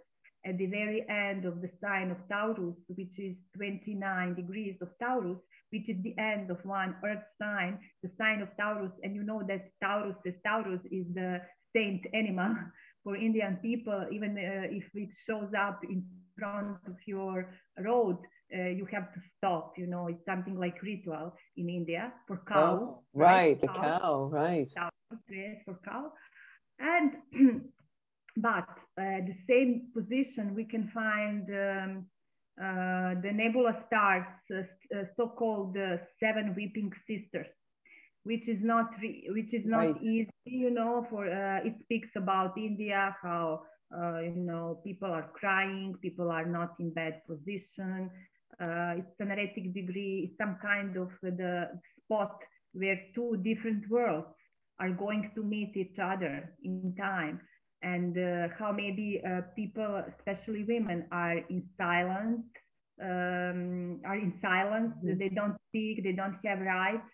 at 0.46 0.58
the 0.58 0.68
very 0.68 1.06
end 1.10 1.46
of 1.46 1.62
the 1.62 1.70
sign 1.82 2.12
of 2.12 2.18
Taurus, 2.30 2.76
which 2.88 3.18
is 3.18 3.36
29 3.56 4.36
degrees 4.36 4.76
of 4.82 4.90
Taurus, 5.02 5.38
which 5.72 5.90
is 5.90 5.98
the 6.04 6.16
end 6.18 6.50
of 6.50 6.58
one 6.64 6.96
earth 7.06 7.24
sign, 7.42 7.80
the 8.04 8.10
sign 8.18 8.42
of 8.42 8.50
Taurus. 8.58 8.92
And 9.04 9.16
you 9.16 9.24
know 9.24 9.44
that 9.48 9.72
Taurus 9.84 10.16
is 10.26 10.36
Taurus 10.46 10.82
is 10.92 11.06
the 11.14 11.42
saint 11.76 12.06
animal 12.14 12.56
for 13.04 13.16
Indian 13.16 13.58
people, 13.62 14.06
even 14.12 14.32
uh, 14.38 14.68
if 14.70 14.84
it 14.94 15.10
shows 15.28 15.52
up 15.58 15.82
in 15.84 16.04
front 16.38 16.78
of 16.88 16.96
your 17.06 17.54
road, 17.80 18.18
uh, 18.54 18.70
you 18.70 18.88
have 18.92 19.14
to 19.14 19.20
stop. 19.38 19.74
You 19.78 19.88
know, 19.88 20.08
it's 20.08 20.26
something 20.26 20.58
like 20.58 20.82
ritual 20.82 21.36
in 21.58 21.70
India 21.70 22.12
for 22.28 22.42
cow. 22.48 22.80
Oh, 22.82 23.04
right, 23.14 23.32
right, 23.34 23.62
the 23.62 23.68
cow, 23.68 24.00
cow 24.00 24.30
right. 24.32 24.68
Cow, 24.76 24.90
for 25.66 25.80
cow. 25.86 26.12
And 26.80 27.12
but 28.42 28.68
the 28.98 29.36
same 29.48 29.88
position 29.94 30.56
we 30.56 30.66
can 30.66 30.90
find 30.94 31.48
um, 31.50 32.06
uh, 32.60 33.16
the 33.22 33.32
nebula 33.32 33.74
stars, 33.88 34.26
uh, 34.54 34.60
uh, 34.94 35.04
so-called 35.16 35.78
seven 36.20 36.54
weeping 36.58 36.92
sisters, 37.08 37.48
which 38.24 38.50
is 38.50 38.60
not 38.62 38.88
which 39.30 39.54
is 39.54 39.66
not 39.66 39.78
right. 39.78 40.04
easy, 40.04 40.30
you 40.44 40.70
know. 40.70 41.08
For 41.10 41.26
uh, 41.26 41.64
it 41.64 41.76
speaks 41.84 42.10
about 42.18 42.58
India, 42.58 43.16
how 43.22 43.62
uh, 43.96 44.20
you 44.20 44.36
know 44.36 44.82
people 44.84 45.10
are 45.10 45.30
crying, 45.34 45.96
people 46.02 46.30
are 46.32 46.46
not 46.46 46.76
in 46.82 46.94
bad 46.94 47.22
position, 47.26 48.10
uh, 48.60 48.96
it's 48.98 49.20
an 49.22 49.30
heretic 49.30 49.74
degree, 49.74 50.28
it's 50.28 50.38
some 50.38 50.58
kind 50.62 50.98
of 50.98 51.12
the 51.22 51.70
spot 52.04 52.42
where 52.74 53.00
two 53.16 53.38
different 53.42 53.90
worlds 53.90 54.36
are 54.82 54.92
going 54.92 55.32
to 55.36 55.44
meet 55.44 55.78
each 55.78 55.98
other 55.98 56.54
in 56.62 56.94
time 57.00 57.40
and 57.82 58.18
uh, 58.18 58.54
how 58.58 58.72
maybe 58.72 59.22
uh, 59.26 59.42
people, 59.56 60.04
especially 60.18 60.64
women, 60.64 61.06
are 61.12 61.38
in 61.50 61.64
silence, 61.78 62.42
um, 63.02 64.02
are 64.06 64.18
in 64.18 64.34
silence. 64.42 64.94
Mm. 65.04 65.18
They 65.18 65.30
don't 65.30 65.56
speak. 65.70 66.04
They 66.04 66.12
don't 66.12 66.38
have 66.46 66.60
rights, 66.60 67.08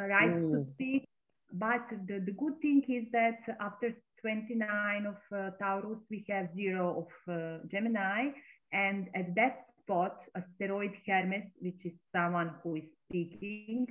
uh, 0.00 0.06
rights 0.06 0.34
mm. 0.34 0.52
to 0.52 0.66
speak. 0.74 1.04
But 1.52 1.86
the, 2.06 2.20
the 2.24 2.32
good 2.32 2.60
thing 2.60 2.82
is 2.88 3.04
that 3.12 3.38
after 3.60 3.94
29 4.20 5.06
of 5.06 5.16
uh, 5.32 5.50
Taurus, 5.58 5.98
we 6.10 6.24
have 6.28 6.48
zero 6.54 7.06
of 7.06 7.32
uh, 7.32 7.58
Gemini. 7.70 8.30
And 8.72 9.08
at 9.14 9.34
that 9.36 9.66
spot, 9.82 10.18
asteroid 10.36 10.92
Hermes, 11.06 11.44
which 11.60 11.80
is 11.84 11.92
someone 12.14 12.52
who 12.62 12.76
is 12.76 12.84
speaking, 13.08 13.86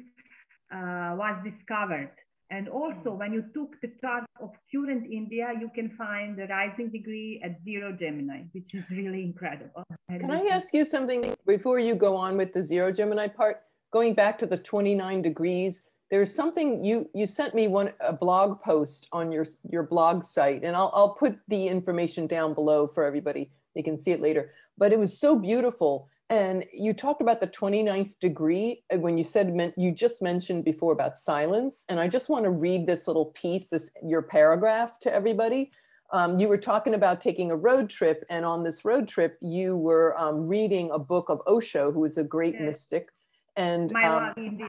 uh, 0.71 1.15
was 1.15 1.43
discovered. 1.43 2.11
And 2.49 2.69
also, 2.69 3.11
mm. 3.11 3.17
when 3.17 3.33
you 3.33 3.43
took 3.53 3.79
the 3.81 3.91
chart 3.99 4.25
of 4.39 4.51
current 4.71 5.05
India, 5.11 5.51
you 5.59 5.69
can 5.75 5.89
find 5.97 6.37
the 6.37 6.47
rising 6.47 6.89
degree 6.89 7.41
at 7.43 7.61
zero 7.63 7.91
Gemini, 7.91 8.43
which 8.53 8.73
is 8.73 8.83
really 8.89 9.23
incredible. 9.23 9.83
Can 10.09 10.31
I 10.31 10.45
ask 10.45 10.73
you 10.73 10.85
something 10.85 11.35
before 11.45 11.79
you 11.79 11.95
go 11.95 12.15
on 12.15 12.37
with 12.37 12.53
the 12.53 12.63
zero 12.63 12.91
Gemini 12.91 13.27
part? 13.27 13.63
Going 13.91 14.13
back 14.13 14.39
to 14.39 14.45
the 14.45 14.57
29 14.57 15.21
degrees, 15.21 15.83
there's 16.09 16.33
something 16.33 16.85
you 16.85 17.09
you 17.13 17.27
sent 17.27 17.53
me 17.53 17.67
one 17.67 17.91
a 17.99 18.13
blog 18.13 18.61
post 18.61 19.07
on 19.11 19.31
your 19.31 19.45
your 19.69 19.83
blog 19.83 20.23
site, 20.23 20.63
and 20.63 20.75
I'll 20.75 20.91
I'll 20.93 21.15
put 21.15 21.37
the 21.49 21.67
information 21.67 22.27
down 22.27 22.53
below 22.53 22.87
for 22.87 23.03
everybody. 23.03 23.51
You 23.75 23.83
can 23.83 23.97
see 23.97 24.11
it 24.11 24.21
later. 24.21 24.51
But 24.77 24.93
it 24.93 24.99
was 24.99 25.19
so 25.19 25.35
beautiful 25.35 26.09
and 26.29 26.65
you 26.73 26.93
talked 26.93 27.21
about 27.21 27.39
the 27.39 27.47
29th 27.47 28.19
degree 28.19 28.83
uh, 28.93 28.97
when 28.97 29.17
you 29.17 29.23
said 29.23 29.73
you 29.77 29.91
just 29.91 30.21
mentioned 30.21 30.65
before 30.65 30.91
about 30.91 31.15
silence. 31.15 31.85
And 31.87 31.99
I 31.99 32.07
just 32.07 32.27
want 32.27 32.43
to 32.43 32.49
read 32.49 32.85
this 32.85 33.07
little 33.07 33.27
piece, 33.27 33.69
this 33.69 33.91
your 34.03 34.21
paragraph 34.21 34.99
to 35.01 35.13
everybody. 35.13 35.71
Um, 36.11 36.39
you 36.39 36.47
were 36.47 36.57
talking 36.57 36.93
about 36.93 37.21
taking 37.21 37.51
a 37.51 37.55
road 37.55 37.89
trip, 37.89 38.25
and 38.29 38.45
on 38.45 38.63
this 38.63 38.85
road 38.85 39.07
trip, 39.07 39.37
you 39.41 39.75
were 39.75 40.17
um, 40.17 40.47
reading 40.47 40.89
a 40.91 40.99
book 40.99 41.29
of 41.29 41.41
Osho, 41.47 41.91
who 41.91 42.05
is 42.05 42.17
a 42.17 42.23
great 42.23 42.53
yes. 42.53 42.63
mystic. 42.63 43.09
And 43.57 43.91
My 43.91 44.03
um, 44.03 44.23
Love 44.23 44.37
India. 44.37 44.67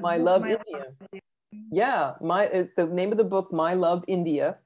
My 0.00 0.16
Love 0.16 0.42
My 0.42 0.48
India. 0.48 0.62
Love. 0.72 1.22
Yeah, 1.70 2.12
my 2.20 2.68
the 2.76 2.86
name 2.86 3.12
of 3.12 3.18
the 3.18 3.24
book, 3.24 3.52
My 3.52 3.74
Love 3.74 4.04
India, 4.06 4.58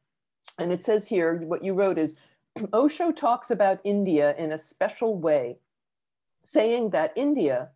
and 0.59 0.73
it 0.73 0.85
says 0.85 1.09
here 1.09 1.39
what 1.43 1.65
you 1.65 1.75
wrote 1.75 1.99
is 1.99 2.17
Osho 2.73 3.11
talks 3.11 3.51
about 3.51 3.81
India 3.83 4.37
in 4.37 4.53
a 4.53 4.59
special 4.59 5.19
way 5.19 5.59
saying 6.43 6.91
that 6.91 7.13
India 7.17 7.71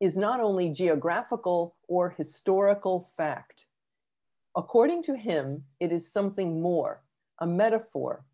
is 0.00 0.16
not 0.16 0.40
only 0.40 0.68
geographical 0.68 1.76
or 1.88 2.10
historical 2.10 3.08
fact. 3.16 3.66
According 4.56 5.02
to 5.04 5.16
him, 5.16 5.64
it 5.80 5.92
is 5.92 6.12
something 6.12 6.60
more, 6.60 7.02
a 7.40 7.46
metaphor, 7.46 8.24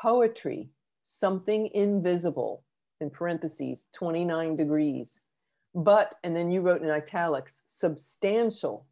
poetry, 0.00 0.70
something 1.02 1.70
invisible, 1.74 2.64
in 3.00 3.10
parentheses, 3.10 3.88
29 3.92 4.56
degrees. 4.56 5.20
But, 5.74 6.16
and 6.24 6.34
then 6.34 6.50
you 6.50 6.60
wrote 6.60 6.82
in 6.82 6.90
italics, 6.90 7.62
substantial. 7.66 8.86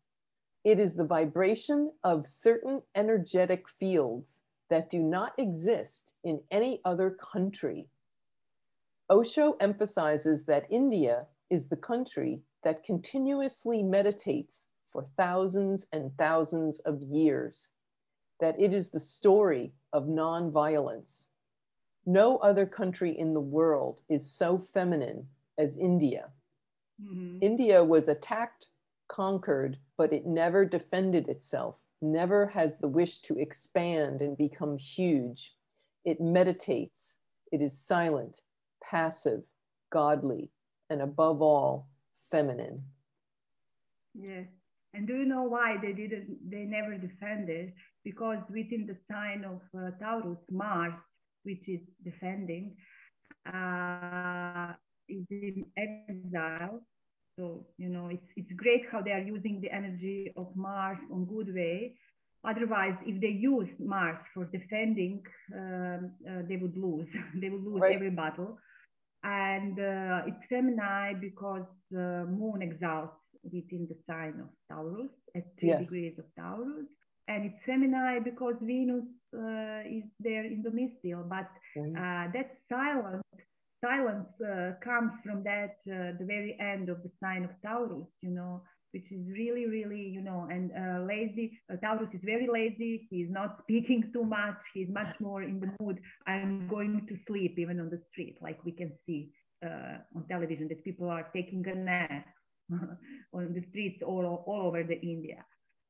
It 0.65 0.79
is 0.79 0.95
the 0.95 1.05
vibration 1.05 1.93
of 2.05 2.27
certain 2.27 2.83
energetic 2.95 3.69
fields 3.69 4.43
that 4.71 4.91
do 4.91 5.01
not 5.01 5.33
exist 5.39 6.13
in 6.25 6.41
any 6.51 6.81
other 6.85 7.11
country 7.11 7.89
Osho 9.11 9.57
emphasizes 9.61 10.45
that 10.45 10.67
India 10.71 11.27
is 11.51 11.69
the 11.69 11.77
country 11.77 12.43
that 12.63 12.85
continuously 12.85 13.83
meditates 13.83 14.67
for 14.85 15.07
thousands 15.17 15.87
and 15.93 16.11
thousands 16.19 16.79
of 16.81 17.03
years, 17.03 17.71
that 18.41 18.59
it 18.61 18.73
is 18.73 18.91
the 18.91 19.01
story 19.01 19.73
of 19.93 20.05
nonviolence. 20.05 21.27
No 22.05 22.39
other 22.39 22.67
country 22.67 23.19
in 23.19 23.35
the 23.35 23.41
world 23.41 24.01
is 24.09 24.31
so 24.31 24.59
feminine 24.59 25.27
as 25.59 25.77
India. 25.77 26.31
Mm-hmm. 27.03 27.39
India 27.43 27.85
was 27.85 28.09
attacked, 28.09 28.67
conquered, 29.09 29.79
but 29.97 30.13
it 30.13 30.27
never 30.27 30.65
defended 30.65 31.29
itself, 31.29 31.77
never 32.03 32.47
has 32.47 32.79
the 32.79 32.89
wish 32.89 33.21
to 33.21 33.39
expand 33.39 34.21
and 34.23 34.37
become 34.37 34.77
huge. 34.77 35.55
It 36.05 36.21
meditates, 36.21 37.19
it 37.53 37.61
is 37.61 37.79
silent, 37.79 38.43
passive, 38.89 39.43
godly, 39.91 40.51
and 40.91 41.03
above 41.03 41.43
all, 41.43 41.89
feminine. 42.31 42.83
Yes. 44.15 44.47
And 44.95 45.07
do 45.07 45.15
you 45.15 45.27
know 45.27 45.43
why 45.43 45.77
they 45.81 45.93
didn't, 45.93 46.39
they 46.51 46.65
never 46.65 46.97
defended? 46.97 47.73
Because 48.05 48.39
within 48.49 48.87
the 48.87 48.97
sign 49.11 49.45
of 49.45 49.61
uh, 49.79 49.91
Taurus, 50.01 50.39
Mars, 50.51 50.95
which 51.43 51.69
is 51.69 51.81
defending, 52.05 52.75
uh, 53.47 54.73
is 55.09 55.27
in 55.31 55.65
exile. 55.77 56.81
So, 57.39 57.67
you 57.77 57.89
know, 57.89 58.09
it's, 58.09 58.27
it's 58.37 58.53
great 58.57 58.83
how 58.91 59.03
they 59.03 59.13
are 59.13 59.21
using 59.21 59.61
the 59.61 59.71
energy 59.71 60.33
of 60.37 60.49
Mars 60.57 60.99
on 61.13 61.27
good 61.27 61.55
way. 61.55 61.95
Otherwise, 62.45 62.95
if 63.05 63.21
they 63.21 63.29
use 63.29 63.69
Mars 63.79 64.19
for 64.33 64.47
defending, 64.47 65.23
um, 65.55 66.13
uh, 66.29 66.43
they 66.49 66.57
would 66.57 66.77
lose. 66.77 67.07
they 67.35 67.51
would 67.51 67.65
lose 67.65 67.83
right. 67.83 67.95
every 67.95 68.11
battle 68.11 68.59
and 69.29 69.79
uh, 69.79 70.29
it's 70.29 70.43
Gemini 70.49 71.13
because 71.21 71.69
uh, 71.95 72.25
moon 72.41 72.63
exalts 72.63 73.21
within 73.45 73.87
the 73.89 73.97
sign 74.09 74.41
of 74.41 74.49
Taurus 74.71 75.13
at 75.37 75.45
three 75.61 75.69
yes. 75.69 75.81
degrees 75.81 76.19
of 76.19 76.25
Taurus. 76.39 76.87
And 77.29 77.45
it's 77.45 77.61
Gemini 77.67 78.21
because 78.21 78.55
Venus 78.63 79.05
uh, 79.37 79.85
is 79.85 80.05
there 80.19 80.45
in 80.47 80.63
the 80.63 80.71
domicile, 80.71 81.25
but 81.29 81.51
mm-hmm. 81.77 82.33
that 82.33 82.57
silence 82.71 83.23
silence 83.85 84.29
uh, 84.43 84.73
comes 84.83 85.13
from 85.25 85.43
that 85.45 85.77
uh, 85.87 86.17
the 86.19 86.25
very 86.25 86.57
end 86.61 86.89
of 86.89 87.03
the 87.03 87.11
sign 87.23 87.45
of 87.45 87.51
Taurus, 87.65 88.09
you 88.23 88.31
know, 88.31 88.63
which 88.93 89.05
is 89.11 89.21
really, 89.29 89.67
really, 89.67 90.03
you 90.03 90.21
know, 90.21 90.49
and 90.51 90.71
uh, 90.73 91.05
lazy. 91.05 91.59
Uh, 91.71 91.77
Taurus 91.77 92.09
is 92.13 92.21
very 92.25 92.49
lazy. 92.51 93.07
He's 93.11 93.31
not 93.31 93.59
speaking 93.63 94.11
too 94.13 94.25
much. 94.25 94.59
He's 94.75 94.89
much 94.89 95.15
more 95.21 95.43
in 95.43 95.61
the 95.61 95.71
mood. 95.81 96.01
I'm 96.27 96.69
going 96.69 97.07
to 97.09 97.17
sleep 97.27 97.59
even 97.59 97.81
on 97.81 97.91
the 97.91 98.01
street, 98.11 98.39
like 98.41 98.65
we 98.65 98.73
can 98.73 98.93
see 99.07 99.31
uh, 99.65 99.99
on 100.17 100.25
television 100.29 100.69
that 100.69 100.85
people 100.85 101.09
are 101.11 101.29
taking 101.35 101.67
a 101.67 101.75
nap 101.75 102.27
on 103.33 103.55
the 103.55 103.65
streets 103.71 104.03
all, 104.07 104.45
all 104.47 104.67
over 104.67 104.83
the 104.83 105.01
India. 105.01 105.45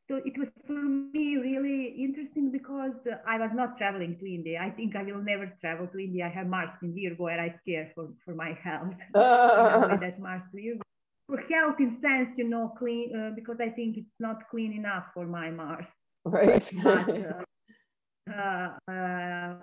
So 0.08 0.16
it 0.24 0.38
was 0.38 0.48
for 0.66 0.72
me 0.72 1.36
really 1.36 1.94
interesting 2.02 2.50
because 2.50 2.96
uh, 3.06 3.16
I 3.28 3.38
was 3.38 3.50
not 3.54 3.76
traveling 3.76 4.16
to 4.20 4.26
India. 4.26 4.58
I 4.58 4.70
think 4.70 4.96
I 4.96 5.02
will 5.02 5.22
never 5.22 5.52
travel 5.60 5.86
to 5.86 5.98
India. 5.98 6.24
I 6.24 6.30
have 6.30 6.46
Mars 6.46 6.70
in 6.82 6.94
Virgo 6.94 7.26
and 7.26 7.40
I 7.40 7.54
scare 7.60 7.92
for, 7.94 8.08
for 8.24 8.34
my 8.34 8.56
health. 8.64 8.94
That 9.14 10.18
Mars 10.18 10.42
Virgo 10.54 10.80
for 11.28 11.38
health 11.52 11.76
in 11.78 11.98
sense, 12.00 12.30
you 12.36 12.48
know, 12.48 12.72
clean 12.78 13.12
uh, 13.14 13.34
because 13.34 13.58
I 13.60 13.68
think 13.68 13.98
it's 13.98 14.18
not 14.18 14.48
clean 14.50 14.72
enough 14.72 15.04
for 15.12 15.26
my 15.26 15.50
Mars. 15.50 15.84
Right. 16.24 16.68
but, 16.82 17.10
uh, 17.10 18.32
uh, 18.32 18.68
uh, 18.90 19.54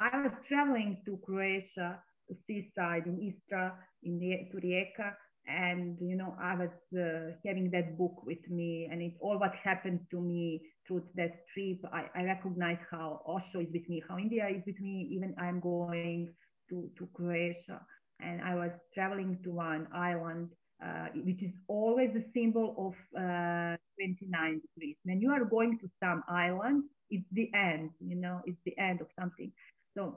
I 0.00 0.20
was 0.20 0.32
traveling 0.48 1.00
to 1.06 1.18
Croatia, 1.24 2.00
the 2.28 2.36
seaside 2.46 3.06
in 3.06 3.32
Istra, 3.32 3.74
in 4.02 4.18
the, 4.18 4.48
to 4.50 4.66
Rijeka, 4.66 5.14
and 5.46 5.96
you 6.00 6.16
know 6.16 6.36
I 6.40 6.54
was 6.54 6.70
uh, 6.96 7.34
having 7.46 7.70
that 7.70 7.96
book 7.98 8.24
with 8.24 8.48
me, 8.48 8.88
and 8.90 9.00
it 9.00 9.14
all 9.20 9.38
what 9.38 9.54
happened 9.54 10.00
to 10.10 10.20
me 10.20 10.62
through 10.86 11.04
that 11.14 11.46
trip. 11.52 11.78
I, 11.92 12.06
I 12.14 12.24
recognize 12.24 12.78
how 12.90 13.22
Osho 13.26 13.60
is 13.60 13.72
with 13.72 13.88
me, 13.88 14.02
how 14.08 14.18
India 14.18 14.48
is 14.48 14.62
with 14.66 14.80
me. 14.80 15.08
Even 15.12 15.34
I'm 15.38 15.60
going 15.60 16.32
to 16.68 16.90
to 16.98 17.08
Croatia, 17.14 17.80
and 18.20 18.40
I 18.40 18.54
was 18.54 18.70
traveling 18.94 19.38
to 19.44 19.50
one 19.50 19.88
island 19.94 20.50
uh, 20.82 21.06
which 21.14 21.42
is 21.42 21.52
always 21.68 22.10
a 22.16 22.24
symbol 22.34 22.74
of 22.76 23.20
uh, 23.20 23.76
29 23.98 24.60
degrees. 24.74 24.96
When 25.04 25.20
you 25.20 25.30
are 25.30 25.44
going 25.44 25.78
to 25.78 25.88
some 26.02 26.22
island, 26.28 26.84
it's 27.10 27.24
the 27.32 27.50
end, 27.54 27.90
you 28.00 28.16
know, 28.16 28.40
it's 28.46 28.58
the 28.64 28.76
end 28.78 29.00
of 29.00 29.06
something. 29.18 29.52
So 29.96 30.16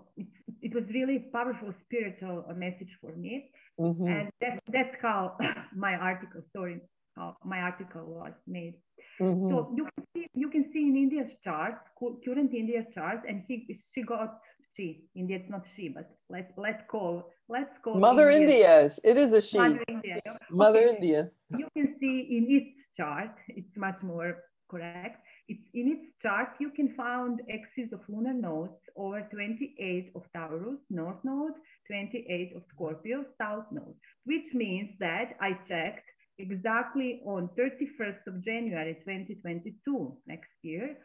it 0.61 0.73
was 0.73 0.85
really 0.93 1.25
powerful 1.33 1.73
spiritual 1.83 2.45
message 2.55 2.89
for 3.01 3.13
me. 3.15 3.51
Mm-hmm. 3.79 4.07
And 4.07 4.29
that, 4.41 4.59
that's 4.71 4.95
how 5.01 5.37
my 5.75 5.95
article, 5.95 6.41
sorry, 6.55 6.79
how 7.15 7.35
my 7.43 7.59
article 7.59 8.05
was 8.05 8.31
made. 8.47 8.75
Mm-hmm. 9.21 9.49
So 9.49 9.73
you 9.75 9.83
can 9.83 10.05
see 10.13 10.27
you 10.33 10.49
can 10.49 10.69
see 10.73 10.79
in 10.79 10.95
India's 10.95 11.31
charts, 11.43 11.79
current 11.99 12.53
India's 12.53 12.85
chart, 12.93 13.21
and 13.27 13.43
he 13.47 13.79
she 13.93 14.03
got 14.03 14.39
she. 14.75 15.05
India, 15.15 15.37
it's 15.37 15.49
not 15.49 15.63
she, 15.75 15.89
but 15.89 16.09
let's 16.29 16.51
let's 16.57 16.83
call 16.89 17.31
let's 17.49 17.75
call 17.83 17.95
Mother 17.99 18.29
India. 18.29 18.83
India. 18.83 18.97
It 19.03 19.17
is 19.17 19.31
a 19.33 19.41
she. 19.41 19.57
Mother 19.57 19.83
India. 19.87 20.19
Mother 20.49 20.83
okay. 20.85 20.95
India. 20.95 21.29
You 21.57 21.67
can 21.75 21.95
see 21.99 22.27
in 22.37 22.45
its 22.49 22.75
chart, 22.97 23.35
it's 23.49 23.75
much 23.77 24.01
more 24.01 24.37
correct. 24.69 25.21
It's 25.47 25.61
in 25.73 25.91
its 25.91 26.05
chart, 26.23 26.49
you 26.59 26.71
can 26.71 26.95
find 26.95 27.39
axis 27.53 27.93
of 27.93 27.99
lunar 28.09 28.33
nodes 28.33 28.73
over 28.95 29.21
28 29.31 30.11
of 30.15 30.23
Taurus, 30.35 30.79
North 30.89 31.23
Node, 31.23 31.53
28 31.87 32.55
of 32.55 32.63
Scorpio, 32.73 33.25
South 33.39 33.65
Node, 33.71 33.95
which 34.25 34.53
means 34.53 34.89
that 34.99 35.35
I 35.39 35.51
checked 35.67 36.09
exactly 36.39 37.21
on 37.25 37.49
31st 37.57 38.27
of 38.27 38.43
January 38.43 38.95
2022 39.05 40.17
next 40.27 40.49
year, 40.63 40.97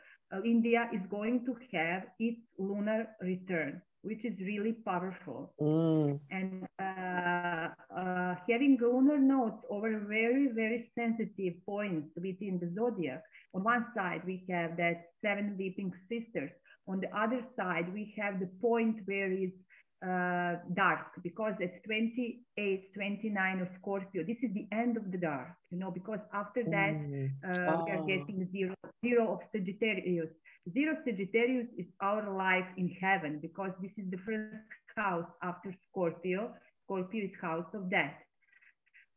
India 0.44 0.88
is 0.92 1.00
going 1.10 1.44
to 1.44 1.56
have 1.72 2.04
its 2.18 2.40
lunar 2.58 3.08
return, 3.20 3.82
which 4.02 4.24
is 4.24 4.38
really 4.40 4.72
powerful. 4.72 5.52
Mm. 5.60 6.20
And 6.30 6.66
uh, 6.78 7.68
uh, 7.96 8.34
having 8.48 8.78
lunar 8.80 9.18
nodes 9.18 9.62
over 9.68 9.98
very, 9.98 10.48
very 10.54 10.90
sensitive 10.96 11.54
points 11.66 12.08
within 12.16 12.58
the 12.60 12.72
zodiac. 12.74 13.22
On 13.54 13.64
one 13.64 13.86
side, 13.96 14.22
we 14.24 14.44
have 14.48 14.76
that 14.76 15.06
seven 15.22 15.56
weeping 15.58 15.92
sisters. 16.08 16.50
On 16.86 17.00
the 17.00 17.10
other 17.16 17.42
side, 17.56 17.92
we 17.92 18.14
have 18.16 18.40
the 18.40 18.50
point 18.60 19.00
where 19.06 19.30
is 19.32 19.50
uh, 20.02 20.56
dark 20.74 21.20
because 21.22 21.54
at 21.62 21.84
28, 21.84 22.94
29 22.94 23.60
of 23.60 23.68
Scorpio, 23.78 24.22
this 24.26 24.38
is 24.42 24.52
the 24.54 24.66
end 24.72 24.96
of 24.96 25.10
the 25.12 25.18
dark, 25.18 25.48
you 25.70 25.78
know, 25.78 25.90
because 25.90 26.20
after 26.32 26.62
that, 26.64 26.94
mm. 26.94 27.30
uh, 27.44 27.76
oh. 27.76 27.84
we 27.84 27.90
are 27.92 28.02
oh. 28.02 28.06
getting 28.06 28.48
zero, 28.50 28.74
zero 29.04 29.34
of 29.34 29.40
Sagittarius. 29.52 30.28
Zero 30.72 30.96
Sagittarius 31.04 31.66
is 31.78 31.86
our 32.00 32.34
life 32.34 32.66
in 32.76 32.88
heaven 33.00 33.38
because 33.42 33.72
this 33.82 33.92
is 33.98 34.10
the 34.10 34.18
first 34.18 34.56
house 34.96 35.28
after 35.42 35.74
Scorpio. 35.90 36.52
Scorpio 36.84 37.24
is 37.24 37.30
house 37.40 37.68
of 37.74 37.90
death. 37.90 38.14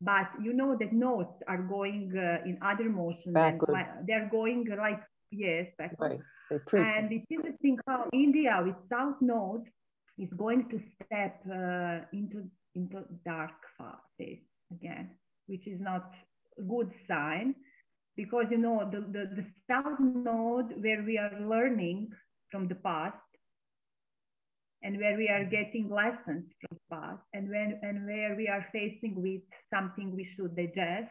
But 0.02 0.28
you 0.42 0.52
know 0.52 0.76
that 0.78 0.92
nodes 0.92 1.32
are 1.48 1.62
going 1.62 2.12
uh, 2.18 2.44
in 2.46 2.58
other 2.62 2.90
motions. 2.90 3.34
They're 3.34 4.30
going 4.30 4.66
like, 4.78 5.00
yes, 5.32 5.68
backward. 5.78 6.20
Right. 6.52 6.98
And 6.98 7.12
it's 7.12 7.26
interesting 7.32 7.78
how 7.88 8.10
India 8.12 8.62
with 8.66 8.76
South 8.92 9.16
Node 9.22 9.64
is 10.18 10.30
going 10.38 10.70
to 10.70 10.80
step 10.96 11.40
uh, 11.48 12.06
into, 12.14 12.44
into 12.76 13.04
dark 13.26 13.52
phase 14.18 14.40
again, 14.72 15.10
which 15.48 15.68
is 15.68 15.80
not 15.80 16.12
a 16.60 16.64
good 16.64 16.92
sign 17.08 17.56
because 18.16 18.46
you 18.52 18.58
know 18.58 18.90
the, 18.92 19.00
the, 19.00 19.30
the 19.36 19.46
south 19.68 20.00
node 20.00 20.74
where 20.82 21.04
we 21.04 21.18
are 21.18 21.40
learning 21.42 22.10
from 22.52 22.68
the 22.68 22.76
past 22.76 23.18
and 24.84 25.00
where 25.00 25.18
we 25.18 25.30
are 25.30 25.46
getting 25.46 25.90
lessons 25.90 26.46
from 26.60 26.78
the 26.78 26.96
past 26.96 27.22
and 27.34 27.50
when 27.50 27.80
and 27.82 28.06
where 28.06 28.36
we 28.36 28.48
are 28.48 28.66
facing 28.72 29.16
with 29.16 29.42
something 29.74 30.16
we 30.16 30.26
should 30.36 30.56
digest 30.56 31.10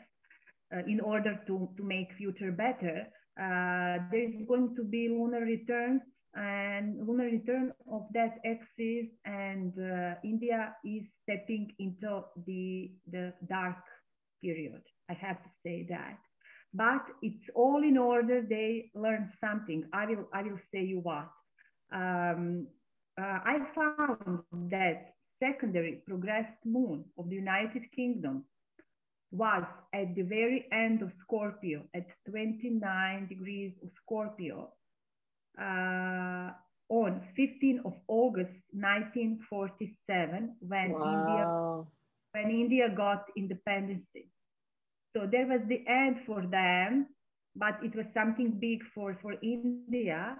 uh, 0.75 0.83
in 0.87 1.01
order 1.01 1.41
to, 1.47 1.69
to 1.77 1.83
make 1.83 2.13
future 2.17 2.53
better 2.53 3.07
uh, 3.41 3.99
there 4.11 4.29
is 4.29 4.47
going 4.47 4.75
to 4.77 4.85
be 4.85 5.09
lunar 5.09 5.41
returns 5.41 6.03
and 6.35 7.07
lunar 7.07 7.25
return 7.25 7.73
of 7.91 8.07
that 8.13 8.39
axis 8.45 9.07
and 9.25 9.73
uh, 9.79 10.15
india 10.25 10.75
is 10.85 11.03
stepping 11.23 11.71
into 11.79 12.23
the 12.47 12.91
the 13.11 13.33
dark 13.49 13.85
period 14.43 14.83
i 15.11 15.13
have 15.13 15.37
to 15.43 15.51
say 15.63 15.87
that 15.89 16.19
but 16.75 17.05
it's 17.21 17.45
all 17.55 17.83
in 17.83 17.99
order 17.99 18.41
they 18.41 18.91
learn 18.95 19.31
something. 19.41 19.85
I 19.93 20.07
will, 20.07 20.29
I 20.33 20.43
will 20.43 20.61
say 20.73 20.83
you 20.83 21.01
what. 21.01 21.29
Um, 21.93 22.67
uh, 23.21 23.41
I 23.45 23.59
found 23.75 24.41
that 24.71 25.15
secondary 25.39 26.03
progressed 26.07 26.65
moon 26.65 27.05
of 27.19 27.29
the 27.29 27.37
United 27.37 27.83
Kingdom 27.95 28.45
was 29.31 29.65
at 29.95 30.15
the 30.15 30.23
very 30.23 30.67
end 30.73 31.03
of 31.03 31.11
Scorpio 31.23 31.83
at 31.95 32.07
29 32.31 33.27
degrees 33.29 33.73
of 33.83 33.91
Scorpio 34.03 34.71
uh, 35.61 36.51
on 36.89 37.23
15th 37.39 37.85
of 37.85 37.95
August 38.09 38.53
1947 38.73 40.57
when 40.61 40.93
wow. 40.93 41.05
India 41.05 41.93
when 42.33 42.51
India 42.51 42.89
got 42.95 43.25
independence. 43.37 44.07
So 45.15 45.29
there 45.31 45.47
was 45.47 45.61
the 45.69 45.85
end 45.87 46.17
for 46.27 46.43
them, 46.43 47.09
but 47.55 47.79
it 47.83 47.95
was 47.95 48.07
something 48.15 48.59
big 48.59 48.81
for, 48.95 49.19
for 49.21 49.35
India. 49.43 50.37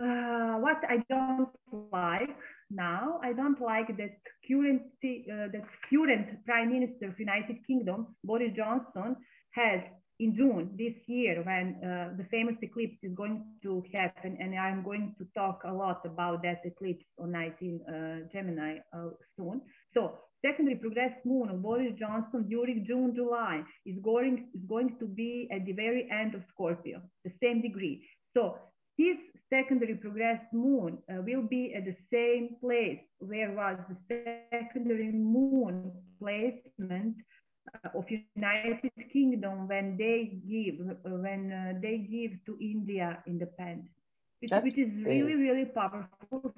Uh, 0.00 0.58
what 0.62 0.78
I 0.88 1.02
don't 1.10 1.48
like 1.92 2.36
now, 2.70 3.18
I 3.22 3.32
don't 3.32 3.60
like 3.60 3.88
that 3.96 4.18
current, 4.46 4.82
uh, 5.02 5.50
that 5.52 5.64
current 5.90 6.44
Prime 6.46 6.72
Minister 6.72 7.08
of 7.08 7.18
United 7.18 7.66
Kingdom, 7.66 8.14
Boris 8.22 8.52
Johnson, 8.54 9.16
has 9.54 9.80
in 10.20 10.34
June 10.34 10.70
this 10.76 10.94
year 11.06 11.42
when 11.44 11.76
uh, 11.82 12.16
the 12.16 12.24
famous 12.30 12.56
eclipse 12.62 12.98
is 13.02 13.14
going 13.14 13.44
to 13.62 13.84
happen, 13.92 14.36
and 14.40 14.58
I'm 14.58 14.82
going 14.82 15.14
to 15.18 15.26
talk 15.34 15.62
a 15.64 15.72
lot 15.72 16.04
about 16.04 16.42
that 16.42 16.60
eclipse 16.64 17.04
on 17.18 17.32
19 17.32 17.80
uh, 17.86 17.92
Gemini 18.32 18.78
uh, 18.92 19.10
soon. 19.36 19.60
So 19.94 20.18
secondary 20.44 20.76
progressed 20.76 21.24
moon 21.24 21.50
of 21.50 21.62
Boris 21.62 21.92
Johnson 21.98 22.48
during 22.48 22.84
June, 22.86 23.14
July 23.14 23.62
is 23.86 23.96
going, 24.02 24.48
is 24.54 24.62
going 24.68 24.96
to 24.98 25.06
be 25.06 25.48
at 25.52 25.64
the 25.66 25.72
very 25.72 26.08
end 26.10 26.34
of 26.34 26.42
Scorpio, 26.52 27.00
the 27.24 27.32
same 27.42 27.62
degree. 27.62 28.04
So 28.34 28.56
his 28.96 29.16
secondary 29.50 29.94
progressed 29.94 30.52
moon 30.52 30.98
uh, 31.08 31.22
will 31.22 31.42
be 31.42 31.74
at 31.74 31.84
the 31.84 31.96
same 32.12 32.56
place 32.60 32.98
where 33.20 33.52
was 33.52 33.78
the 33.88 34.40
secondary 34.50 35.12
moon 35.12 35.92
placement 36.18 37.14
of 37.94 38.04
United 38.36 38.92
Kingdom 39.12 39.68
when 39.68 39.96
they 39.96 40.38
give 40.48 40.76
when 41.04 41.52
uh, 41.52 41.78
they 41.80 41.98
give 41.98 42.32
to 42.46 42.58
India 42.60 43.18
independence, 43.26 43.88
which, 44.40 44.50
which 44.62 44.78
is 44.78 44.90
really 45.04 45.34
really 45.34 45.66
powerful. 45.66 46.54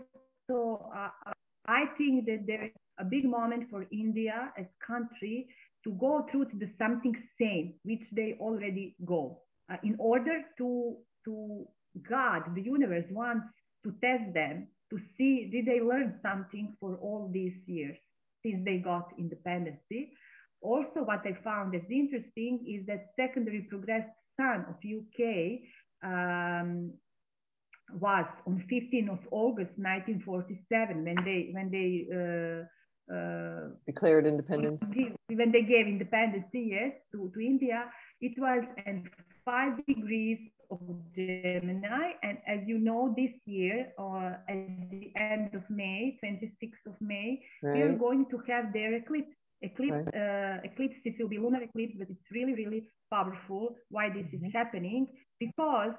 So 0.49 0.91
uh, 0.95 1.33
I 1.67 1.85
think 1.97 2.27
that 2.27 2.47
there 2.47 2.65
is 2.65 2.73
a 2.99 3.05
big 3.05 3.25
moment 3.25 3.71
for 3.71 3.87
India 3.93 4.53
as 4.59 4.67
country 4.85 5.47
to 5.85 5.93
go 5.93 6.27
through 6.31 6.47
to 6.47 6.57
the 6.57 6.71
something 6.79 7.17
same, 7.41 7.75
which 7.85 8.03
they 8.13 8.37
already 8.41 8.97
go, 9.05 9.39
uh, 9.73 9.77
in 9.83 9.97
order 9.99 10.43
to, 10.59 10.97
to 11.25 11.67
God, 12.09 12.43
the 12.55 12.63
universe 12.63 13.07
wants 13.11 13.47
to 13.85 13.93
test 14.03 14.35
them 14.35 14.69
to 14.91 14.99
see 15.17 15.49
did 15.51 15.67
they 15.67 15.81
learn 15.81 16.19
something 16.23 16.77
for 16.81 16.97
all 16.97 17.31
these 17.33 17.55
years 17.67 17.97
since 18.45 18.65
they 18.65 18.79
got 18.79 19.13
independency. 19.19 20.13
Also, 20.63 21.03
what 21.05 21.21
I 21.25 21.37
found 21.43 21.75
as 21.75 21.83
interesting 21.91 22.65
is 22.69 22.87
that 22.87 23.07
secondary 23.17 23.67
progressed 23.69 24.11
sun 24.37 24.67
of 24.69 24.77
UK 24.85 25.61
um, 26.03 26.93
was 27.99 28.27
on 28.47 28.65
15th 28.71 29.11
of 29.11 29.19
August 29.31 29.73
1947 29.77 31.05
when 31.05 31.17
they 31.25 31.51
when 31.53 31.71
they 31.71 32.07
uh, 32.13 32.65
uh, 33.15 33.69
declared 33.87 34.27
independence. 34.27 34.81
When 35.29 35.53
they 35.53 35.63
gave 35.63 35.87
independence, 35.87 36.47
yes, 36.53 36.93
to, 37.13 37.31
to 37.35 37.41
India, 37.41 37.85
it 38.21 38.39
was 38.39 38.63
at 38.87 39.03
five 39.45 39.85
degrees 39.87 40.39
of 40.71 40.79
Gemini. 41.15 42.13
And 42.23 42.39
as 42.47 42.61
you 42.67 42.79
know, 42.79 43.15
this 43.17 43.33
year, 43.47 43.89
or 43.99 44.19
uh, 44.19 44.53
at 44.53 44.91
the 44.91 45.13
end 45.17 45.55
of 45.55 45.63
May, 45.69 46.19
26th 46.25 46.87
of 46.87 46.95
May, 47.01 47.43
right. 47.63 47.75
we 47.75 47.83
are 47.83 47.93
going 47.97 48.27
to 48.31 48.39
have 48.49 48.73
their 48.73 48.95
eclipse. 48.95 49.35
Eclipse, 49.63 50.09
right. 50.15 50.15
uh, 50.15 50.57
eclipse, 50.65 50.95
it 51.05 51.17
will 51.19 51.29
be 51.29 51.39
lunar 51.39 51.63
eclipse, 51.63 51.95
but 51.99 52.09
it's 52.09 52.31
really, 52.31 52.55
really 52.55 52.89
powerful. 53.11 53.77
Why 53.91 54.09
this 54.09 54.25
mm 54.25 54.31
-hmm. 54.31 54.35
is 54.35 54.41
mm-hmm. 54.41 54.59
happening? 54.61 55.01
Because 55.39 55.95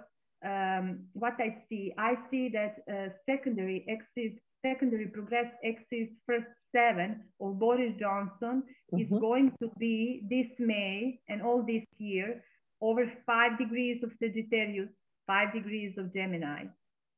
um, 0.52 0.86
what 1.13 1.36
I 1.39 1.50
see, 1.67 1.93
I 1.97 2.12
see 2.30 2.50
that 2.58 2.74
uh, 2.93 3.10
secondary 3.30 3.86
axis, 3.95 4.34
secondary 4.65 5.08
progressed 5.08 5.56
axis 5.63 6.08
first 6.26 6.50
seven 6.76 7.10
of 7.39 7.60
Boris 7.60 7.93
Johnson 8.00 8.63
mm-hmm. 8.63 9.02
is 9.02 9.10
going 9.10 9.47
to 9.62 9.67
be 9.78 10.24
this 10.30 10.50
May 10.58 11.19
and 11.30 11.41
all 11.41 11.62
this 11.74 11.86
year 11.97 12.43
over 12.82 13.04
five 13.26 13.58
degrees 13.58 14.04
of 14.04 14.10
Sagittarius, 14.21 14.89
five 15.28 15.54
degrees 15.54 15.93
of 15.97 16.13
Gemini. 16.13 16.65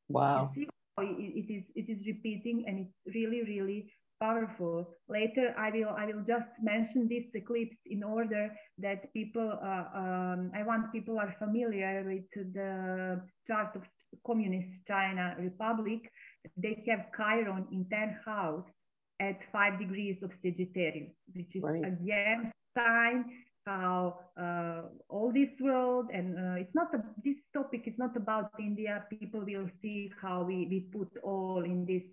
Wow. 0.10 0.52
It 1.00 1.50
is 1.50 1.64
it 1.74 1.90
is 1.90 2.06
repeating 2.06 2.66
and 2.68 2.86
it's 2.86 3.16
really 3.16 3.42
really 3.44 3.92
powerful. 4.24 4.76
Later, 5.10 5.54
I 5.58 5.70
will 5.76 5.94
I 6.04 6.06
will 6.08 6.26
just 6.36 6.52
mention 6.62 7.02
this 7.14 7.28
eclipse 7.42 7.80
in 7.86 8.02
order 8.04 8.44
that 8.86 9.00
people 9.14 9.50
uh, 9.72 9.88
um, 10.02 10.40
I 10.60 10.62
want 10.70 10.92
people 10.98 11.16
are 11.24 11.34
familiar 11.46 11.96
with 12.12 12.30
the 12.54 13.22
chart 13.48 13.72
of 13.76 13.84
communist 14.26 14.72
China 14.88 15.36
Republic. 15.40 16.02
They 16.58 16.76
have 16.90 17.04
Chiron 17.18 17.66
in 17.76 17.86
10th 17.94 18.20
house 18.26 18.68
at 19.20 19.38
five 19.52 19.80
degrees 19.80 20.18
of 20.24 20.32
Sagittarius, 20.42 21.12
which 21.36 21.52
is 21.56 21.64
right. 21.64 21.84
again 21.94 22.52
sign 22.78 23.18
how 23.66 24.20
uh, 24.38 24.82
all 25.08 25.32
this 25.32 25.54
world 25.62 26.08
and 26.14 26.36
uh, 26.38 26.62
it's 26.62 26.76
not 26.76 26.94
a, 26.94 27.00
this 27.24 27.40
topic 27.54 27.84
is 27.86 27.94
not 27.98 28.16
about 28.18 28.52
India. 28.60 29.06
People 29.10 29.42
will 29.46 29.70
see 29.82 30.12
how 30.22 30.44
we, 30.44 30.68
we 30.70 30.80
put 30.92 31.08
all 31.24 31.64
in 31.64 31.86
this 31.86 32.04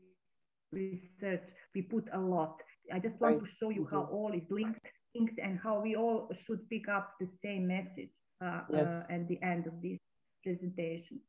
research. 0.73 1.43
We 1.75 1.83
put 1.83 2.05
a 2.13 2.19
lot. 2.19 2.57
I 2.93 2.99
just 2.99 3.21
want 3.21 3.37
right. 3.37 3.45
to 3.45 3.49
show 3.61 3.71
you 3.71 3.83
mm-hmm. 3.83 3.95
how 3.95 4.09
all 4.11 4.33
is 4.35 4.43
linked, 4.51 4.81
linked 5.15 5.39
and 5.39 5.59
how 5.63 5.81
we 5.81 5.97
all 5.97 6.29
should 6.47 6.69
pick 6.69 6.89
up 6.89 7.15
the 7.21 7.29
same 7.45 7.69
message 7.69 8.11
uh, 8.45 8.63
yes. 8.73 8.87
Uh, 8.89 9.13
at 9.13 9.29
the 9.29 9.39
end 9.43 9.67
of 9.67 9.75
this 9.83 9.99
presentation. 10.43 11.21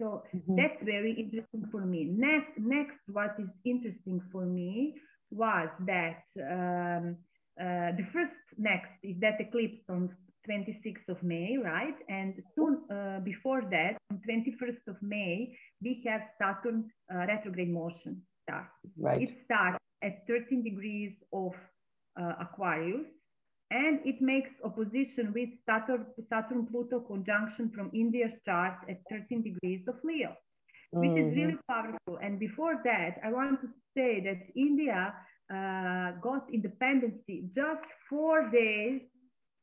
So 0.00 0.22
mm-hmm. 0.34 0.56
that's 0.56 0.82
very 0.84 1.12
interesting 1.12 1.68
for 1.70 1.84
me. 1.84 2.04
Next, 2.04 2.52
next, 2.58 2.98
what 3.10 3.34
is 3.38 3.48
interesting 3.64 4.20
for 4.30 4.44
me 4.44 4.94
was 5.30 5.68
that 5.86 6.22
um, 6.40 7.16
uh, 7.60 7.92
the 7.96 8.06
first 8.12 8.32
next 8.56 8.90
is 9.02 9.16
that 9.20 9.40
eclipse 9.40 9.82
on 9.88 10.10
26th 10.48 11.08
of 11.08 11.22
May, 11.22 11.58
right? 11.62 11.96
And 12.08 12.34
soon 12.54 12.80
uh, 12.90 13.20
before 13.20 13.62
that, 13.70 13.98
on 14.10 14.20
21st 14.28 14.88
of 14.88 14.96
May, 15.02 15.54
we 15.82 16.02
have 16.06 16.22
Saturn 16.40 16.90
uh, 17.12 17.26
retrograde 17.26 17.70
motion 17.70 18.22
start. 18.48 18.66
Right. 18.96 19.22
It 19.22 19.36
starts 19.44 19.78
at 20.02 20.26
13 20.26 20.62
degrees 20.62 21.12
of 21.32 21.52
uh, 22.20 22.32
Aquarius, 22.40 23.06
and 23.70 24.00
it 24.04 24.20
makes 24.20 24.50
opposition 24.64 25.32
with 25.34 25.50
Saturn, 25.66 26.06
Saturn 26.30 26.66
Pluto 26.66 27.00
conjunction 27.00 27.70
from 27.74 27.90
India's 27.94 28.32
chart 28.44 28.74
at 28.88 29.00
13 29.10 29.42
degrees 29.42 29.82
of 29.88 29.96
Leo. 30.04 30.34
which 30.90 31.10
mm-hmm. 31.10 31.30
is 31.30 31.36
really 31.36 31.58
powerful. 31.68 32.18
And 32.22 32.38
before 32.38 32.80
that, 32.84 33.20
I 33.22 33.30
want 33.30 33.60
to 33.60 33.68
say 33.94 34.20
that 34.24 34.40
India 34.56 35.12
uh, 35.52 36.12
got 36.22 36.48
independency 36.52 37.50
just 37.54 37.84
four 38.08 38.48
days, 38.50 39.02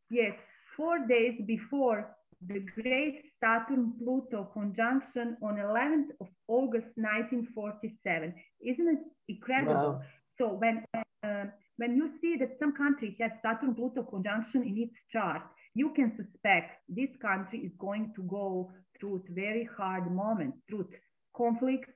yes, 0.10 0.34
four 0.78 1.08
days 1.08 1.34
before 1.48 2.15
the 2.47 2.60
great 2.81 3.23
Saturn 3.41 3.93
Pluto 3.99 4.49
conjunction 4.53 5.38
on 5.41 5.55
11th 5.55 6.12
of 6.21 6.27
August 6.47 6.88
1947. 6.95 8.34
Isn't 8.62 8.88
it 8.88 8.99
incredible? 9.27 9.73
Wow. 9.73 10.01
So 10.38 10.53
when 10.53 10.86
uh, 11.23 11.45
when 11.77 11.95
you 11.95 12.12
see 12.21 12.36
that 12.39 12.58
some 12.60 12.75
country 12.75 13.15
has 13.19 13.31
Saturn 13.41 13.73
Pluto 13.75 14.03
conjunction 14.03 14.63
in 14.63 14.77
its 14.77 14.93
chart, 15.12 15.41
you 15.73 15.91
can 15.95 16.15
suspect 16.15 16.81
this 16.88 17.10
country 17.21 17.60
is 17.60 17.71
going 17.79 18.13
to 18.15 18.23
go 18.23 18.71
through 18.99 19.23
very 19.29 19.67
hard 19.77 20.12
moments, 20.12 20.58
through 20.69 20.88
conflicts, 21.36 21.89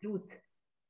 through 0.00 0.22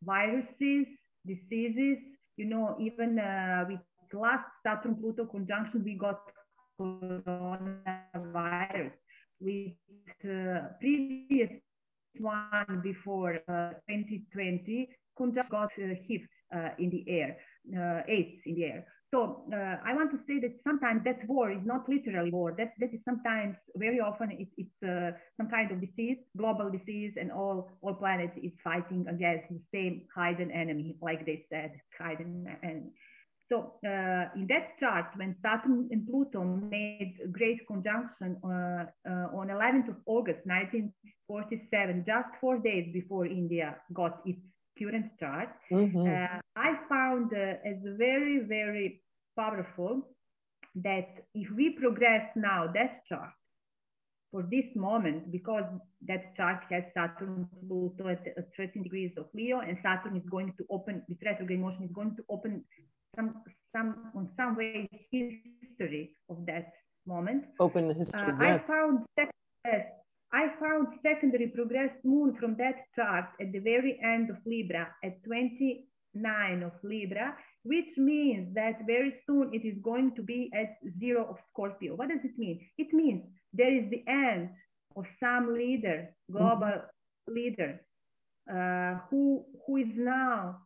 viruses, 0.03 0.87
diseases. 1.27 1.99
You 2.37 2.47
know, 2.47 2.77
even 2.81 3.19
uh, 3.19 3.65
with 3.69 3.81
last 4.13 4.45
Saturn 4.65 4.95
Pluto 4.97 5.27
conjunction, 5.27 5.83
we 5.85 5.95
got 5.95 6.21
coronavirus. 6.81 8.93
With 9.41 9.73
uh, 10.25 10.69
previous 10.81 11.51
one 12.19 12.81
before 12.83 13.41
uh, 13.49 13.71
2020, 13.89 14.89
conjunction 15.17 15.51
got 15.51 15.71
uh, 15.79 15.95
uh, 16.55 16.69
in 16.79 16.91
the 16.91 17.05
air, 17.09 17.37
uh, 17.77 18.03
AIDS 18.09 18.41
in 18.47 18.55
the 18.55 18.65
air. 18.65 18.87
So 19.13 19.45
uh, 19.53 19.77
I 19.85 19.95
want 19.95 20.11
to 20.11 20.19
say 20.27 20.41
that 20.41 20.55
sometimes 20.65 21.03
that 21.05 21.27
war 21.29 21.51
is 21.51 21.65
not 21.65 21.89
literally 21.89 22.31
war. 22.31 22.55
That 22.57 22.73
that 22.81 22.93
is 22.93 23.01
sometimes 23.05 23.57
very 23.77 24.01
often 24.01 24.31
it, 24.33 24.49
it's 24.57 24.83
uh, 24.83 25.17
some 25.37 25.49
kind 25.49 25.71
of 25.71 25.81
disease, 25.81 26.19
global 26.37 26.71
disease, 26.71 27.15
and 27.19 27.31
all 27.31 27.71
all 27.83 27.95
planets 27.95 28.37
is 28.43 28.53
fighting 28.63 29.07
against 29.09 29.49
the 29.49 29.61
same 29.73 30.03
hidden 30.17 30.51
enemy, 30.51 30.97
like 31.01 31.25
they 31.25 31.47
said, 31.51 31.81
hidden 31.99 32.47
enemy. 32.63 32.93
So 33.49 33.79
in 33.85 34.47
that 34.49 34.77
chart, 34.81 35.07
when 35.15 35.37
Saturn 35.41 35.89
and 35.93 36.05
Pluto 36.05 36.43
made 36.43 37.15
great 37.31 37.65
conjunction 37.69 38.41
on 39.51 39.57
11th 39.57 39.89
of 39.89 39.97
August 40.07 40.41
1947, 40.45 42.05
just 42.07 42.29
four 42.41 42.59
days 42.59 42.91
before 42.93 43.27
India 43.27 43.77
got 43.93 44.21
its 44.25 44.41
current 44.79 45.07
chart, 45.19 45.49
mm-hmm. 45.71 46.07
Uh, 46.07 46.41
I 46.57 46.75
found 46.89 47.33
uh, 47.33 47.69
as 47.69 47.77
very, 47.97 48.41
very 48.47 49.03
powerful 49.37 50.03
that 50.77 51.09
if 51.35 51.49
we 51.57 51.71
progress 51.71 52.29
now 52.37 52.67
that 52.75 53.03
chart 53.09 53.31
for 54.31 54.43
this 54.51 54.67
moment, 54.75 55.31
because 55.33 55.65
that 56.07 56.37
chart 56.37 56.61
has 56.71 56.83
Saturn, 56.93 57.49
Pluto 57.67 58.09
at, 58.09 58.27
at 58.37 58.49
13 58.57 58.83
degrees 58.83 59.13
of 59.17 59.27
Leo, 59.35 59.61
and 59.61 59.79
Saturn 59.83 60.17
is 60.17 60.29
going 60.31 60.53
to 60.59 60.67
open, 60.71 61.03
with 61.09 61.19
retrograde 61.25 61.61
motion, 61.61 61.85
is 61.85 61.93
going 61.95 62.15
to 62.17 62.25
open 62.29 62.63
some, 63.15 63.43
some, 63.75 64.11
on 64.15 64.29
some 64.37 64.57
way, 64.57 64.89
history 65.11 66.17
of 66.29 66.45
that 66.47 66.73
moment. 67.07 67.45
Open 67.61 67.89
the 67.89 67.95
history. 67.95 68.21
Uh, 68.21 68.37
yes. 68.41 68.61
I 68.65 68.67
found 68.67 69.07
that, 69.17 69.31
I 70.33 70.49
found 70.61 70.89
secondary 71.03 71.49
progressed 71.49 72.05
moon 72.05 72.37
from 72.39 72.57
that 72.57 72.77
chart 72.95 73.27
at 73.41 73.53
the 73.53 73.61
very 73.61 73.99
end 74.03 74.31
of 74.31 74.37
Libra 74.45 74.89
at 75.05 75.23
29 75.25 76.63
of 76.63 76.73
Libra, 76.83 77.37
which 77.63 77.97
means 77.97 78.55
that 78.55 78.87
very 78.87 79.15
soon 79.27 79.51
it 79.55 79.67
is 79.67 79.77
going 79.83 80.15
to 80.17 80.23
be 80.23 80.51
at 80.55 80.77
zero 80.99 81.27
of 81.31 81.37
Scorpio. 81.51 81.95
What 81.95 82.09
does 82.09 82.25
it 82.25 82.37
mean? 82.37 82.61
It 82.77 82.93
means 82.93 83.23
there 83.53 83.75
is 83.75 83.89
the 83.91 84.05
end 84.09 84.51
of 84.97 85.05
some 85.21 85.55
leader, 85.55 86.09
global 86.31 86.83
leader, 87.29 87.81
uh, 88.51 89.01
who, 89.11 89.45
who 89.67 89.77
is 89.77 89.93
now 89.95 90.59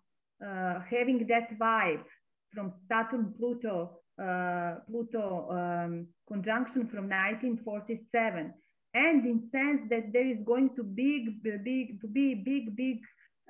uh, 0.45 0.81
having 0.91 1.27
that 1.29 1.59
vibe 1.59 2.05
from 2.53 2.73
Saturn 2.89 3.35
Pluto 3.39 4.01
uh, 4.21 4.75
Pluto 4.87 5.49
um, 5.51 6.07
conjunction 6.29 6.89
from 6.93 7.09
1947 7.09 8.53
and 8.95 9.25
in 9.25 9.49
sense 9.53 9.83
that 9.91 10.13
there 10.13 10.27
is 10.27 10.39
going 10.45 10.71
to 10.77 10.83
big, 10.83 11.43
big, 11.43 12.01
to 12.01 12.07
be 12.07 12.35
big, 12.35 12.77
big 12.77 13.01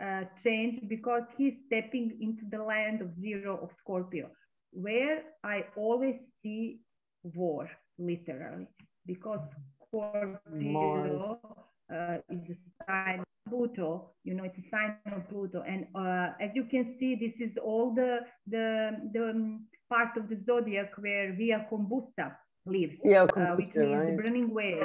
uh, 0.03 0.24
change 0.44 0.81
because 0.88 1.22
he's 1.37 1.55
stepping 1.66 2.16
into 2.20 2.42
the 2.50 2.62
land 2.62 3.00
of 3.00 3.09
zero 3.20 3.59
of 3.62 3.70
Scorpio, 3.81 4.31
where 4.72 5.22
I 5.44 5.64
always 5.76 6.16
see 6.42 6.81
war, 7.22 7.70
literally, 7.98 8.66
because 9.07 9.40
Scorpio 9.87 11.38
uh, 11.92 12.16
is 12.31 12.57
a 12.57 12.85
sign 12.87 13.20
of 13.20 13.26
Pluto, 13.48 14.11
you 14.24 14.35
know, 14.35 14.44
it's 14.44 14.59
a 14.59 14.70
sign 14.70 14.96
of 15.14 15.29
Pluto. 15.29 15.62
And 15.66 15.87
uh, 15.94 16.33
as 16.40 16.50
you 16.55 16.64
can 16.64 16.96
see, 17.00 17.16
this 17.16 17.35
is 17.40 17.57
all 17.62 17.92
the, 17.94 18.20
the, 18.46 18.90
the 19.12 19.31
um, 19.31 19.66
part 19.88 20.16
of 20.16 20.29
the 20.29 20.38
zodiac 20.46 20.92
where 20.98 21.35
Via 21.35 21.66
Combusta 21.70 22.37
lives, 22.64 22.94
Via 23.05 23.26
Combusta, 23.26 23.53
uh, 23.53 23.57
which 23.57 23.74
means 23.74 23.94
right? 23.94 24.16
burning 24.16 24.55
whale. 24.55 24.85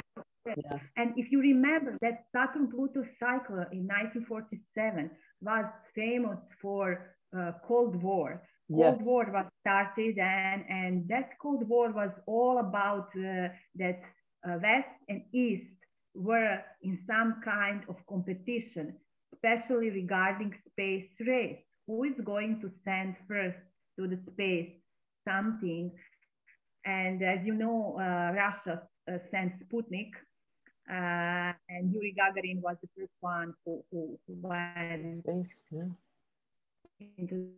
Yes. 0.54 0.88
And 0.96 1.12
if 1.16 1.30
you 1.32 1.40
remember 1.40 1.96
that 2.00 2.24
Saturn 2.32 2.68
Pluto 2.68 3.02
cycle 3.18 3.64
in 3.72 3.86
1947 3.86 5.10
was 5.40 5.66
famous 5.94 6.38
for 6.60 7.14
uh, 7.36 7.52
Cold 7.66 8.02
War. 8.02 8.42
Cold 8.70 8.98
yes. 8.98 9.04
War 9.04 9.30
was 9.32 9.46
started, 9.60 10.18
and, 10.18 10.64
and 10.68 11.08
that 11.08 11.30
Cold 11.40 11.68
War 11.68 11.92
was 11.92 12.10
all 12.26 12.58
about 12.58 13.08
uh, 13.16 13.48
that 13.76 14.00
uh, 14.46 14.58
West 14.62 14.88
and 15.08 15.22
East 15.32 15.70
were 16.14 16.58
in 16.82 16.98
some 17.06 17.40
kind 17.44 17.82
of 17.88 17.96
competition, 18.06 18.94
especially 19.34 19.90
regarding 19.90 20.54
space 20.70 21.10
race. 21.26 21.58
Who 21.86 22.04
is 22.04 22.18
going 22.24 22.60
to 22.60 22.70
send 22.84 23.16
first 23.28 23.58
to 23.98 24.08
the 24.08 24.18
space 24.32 24.70
something? 25.28 25.92
And 26.84 27.22
as 27.22 27.44
you 27.44 27.54
know, 27.54 27.96
uh, 27.98 28.32
Russia 28.34 28.82
uh, 29.08 29.18
sent 29.30 29.52
Sputnik 29.60 30.10
uh, 30.88 31.52
and 31.68 31.92
Yuri 31.92 32.14
Gagarin 32.16 32.60
was 32.60 32.76
the 32.80 32.88
first 32.96 33.12
one 33.20 33.54
who, 33.64 33.82
who, 33.90 34.18
who 34.26 34.34
went 34.40 35.18
space, 35.18 35.60
yeah. 35.70 35.82
into 37.18 37.50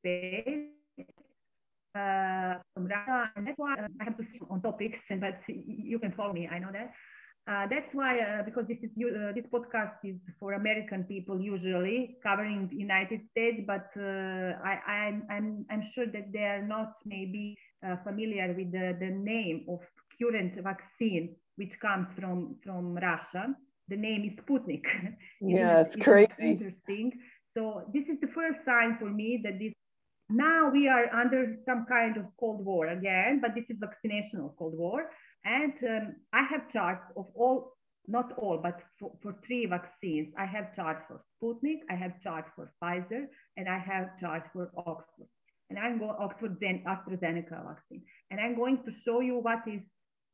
space. 0.00 0.70
Uh, 1.94 2.56
and 2.76 2.90
that's 2.90 3.58
why 3.58 3.74
uh, 3.74 3.88
I 4.00 4.04
have 4.04 4.16
to 4.16 4.24
on 4.50 4.62
topics, 4.62 4.98
and 5.10 5.20
but 5.26 5.38
you 5.48 5.98
can 5.98 6.12
follow 6.12 6.32
me. 6.32 6.48
I 6.48 6.58
know 6.58 6.72
that. 6.72 6.92
Uh, 7.48 7.64
that's 7.70 7.86
why, 7.92 8.18
uh, 8.18 8.42
because 8.42 8.64
this 8.66 8.78
is 8.82 8.90
uh, 8.98 9.32
this 9.32 9.44
podcast 9.52 9.94
is 10.02 10.16
for 10.40 10.54
American 10.54 11.04
people 11.04 11.40
usually 11.40 12.16
covering 12.22 12.68
United 12.72 13.20
States, 13.30 13.62
but 13.66 13.86
uh, 13.96 14.58
I, 14.64 14.80
I'm, 14.88 15.22
I'm 15.30 15.66
I'm 15.70 15.82
sure 15.94 16.06
that 16.06 16.32
they 16.32 16.42
are 16.42 16.66
not 16.66 16.94
maybe 17.04 17.56
uh, 17.86 17.96
familiar 18.02 18.48
with 18.48 18.72
the, 18.72 18.96
the 18.98 19.10
name 19.14 19.64
of 19.68 19.78
current 20.18 20.54
vaccine 20.60 21.36
which 21.56 21.72
comes 21.80 22.06
from 22.18 22.56
from 22.64 22.94
Russia. 22.94 23.54
The 23.88 23.96
name 23.96 24.24
is 24.24 24.44
Sputnik. 24.44 24.84
yeah, 25.40 25.80
it's, 25.80 25.94
it's 25.94 26.04
crazy. 26.04 26.50
Interesting. 26.52 27.12
So 27.56 27.88
this 27.94 28.04
is 28.08 28.20
the 28.20 28.28
first 28.28 28.58
sign 28.64 28.96
for 28.98 29.08
me 29.08 29.40
that 29.44 29.58
this 29.58 29.72
now 30.28 30.70
we 30.70 30.88
are 30.88 31.06
under 31.14 31.56
some 31.64 31.86
kind 31.88 32.16
of 32.16 32.24
Cold 32.38 32.64
War 32.64 32.88
again, 32.88 33.40
but 33.40 33.54
this 33.54 33.64
is 33.68 33.76
vaccination 33.78 34.40
of 34.40 34.56
Cold 34.58 34.76
War. 34.76 35.10
And 35.44 35.72
um, 35.88 36.16
I 36.32 36.42
have 36.50 36.72
charts 36.72 37.04
of 37.16 37.26
all, 37.36 37.74
not 38.08 38.32
all, 38.36 38.58
but 38.58 38.80
for, 38.98 39.12
for 39.22 39.36
three 39.46 39.66
vaccines. 39.66 40.34
I 40.36 40.46
have 40.46 40.74
charts 40.74 41.04
for 41.06 41.20
Sputnik, 41.30 41.78
I 41.88 41.94
have 41.94 42.20
charts 42.22 42.50
for 42.56 42.72
Pfizer, 42.82 43.26
and 43.56 43.68
I 43.68 43.78
have 43.78 44.18
charts 44.20 44.48
for 44.52 44.72
Oxford. 44.76 45.28
And 45.70 45.78
I'm 45.78 45.98
going 45.98 46.16
Oxford 46.18 46.58
Zen, 46.58 46.82
AstraZeneca 46.86 47.64
vaccine. 47.64 48.02
And 48.30 48.40
I'm 48.40 48.56
going 48.56 48.82
to 48.84 48.92
show 49.04 49.20
you 49.20 49.38
what 49.38 49.60
is 49.66 49.80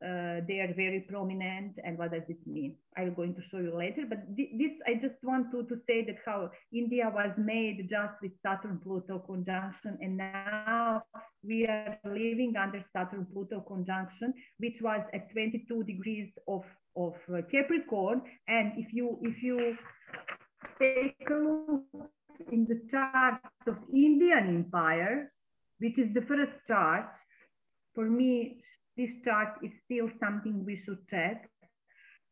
uh, 0.02 0.40
they 0.48 0.58
are 0.60 0.72
very 0.74 1.00
prominent 1.08 1.72
and 1.84 1.96
what 1.98 2.12
does 2.12 2.22
it 2.28 2.38
mean? 2.46 2.74
I'm 2.96 3.14
going 3.14 3.34
to 3.34 3.40
show 3.50 3.58
you 3.58 3.76
later 3.76 4.02
but 4.08 4.20
th 4.36 4.48
this 4.60 4.74
i 4.90 4.94
just 4.94 5.18
want 5.22 5.50
to, 5.52 5.58
to 5.70 5.76
say 5.88 5.98
that 6.08 6.18
how 6.26 6.50
india 6.72 7.06
was 7.18 7.32
made 7.38 7.78
just 7.96 8.14
with 8.22 8.32
saturn 8.44 8.76
pluto 8.84 9.18
conjunction 9.30 9.92
and 10.04 10.16
now 10.16 11.02
we 11.50 11.58
are 11.66 11.98
living 12.04 12.52
under 12.64 12.84
saturn 12.92 13.26
pluto 13.32 13.60
conjunction 13.72 14.34
which 14.58 14.78
was 14.88 15.02
at 15.14 15.30
22 15.32 15.84
degrees 15.84 16.30
of 16.46 16.64
of 16.96 17.14
uh, 17.32 17.40
capricorn. 17.50 18.22
And 18.48 18.72
if 18.76 18.92
you 18.92 19.18
if 19.22 19.42
you 19.42 19.76
take 20.78 21.16
a 21.30 21.34
look 21.34 22.10
in 22.50 22.66
the 22.66 22.80
chart 22.90 23.40
of 23.66 23.76
indian 23.92 24.48
empire 24.48 25.30
which 25.78 25.96
is 25.98 26.12
the 26.14 26.22
first 26.22 26.52
chart 26.66 27.06
for 27.94 28.08
me 28.08 28.62
this 28.96 29.10
chart 29.24 29.54
is 29.62 29.70
still 29.84 30.08
something 30.20 30.64
we 30.64 30.80
should 30.84 30.98
check. 31.08 31.48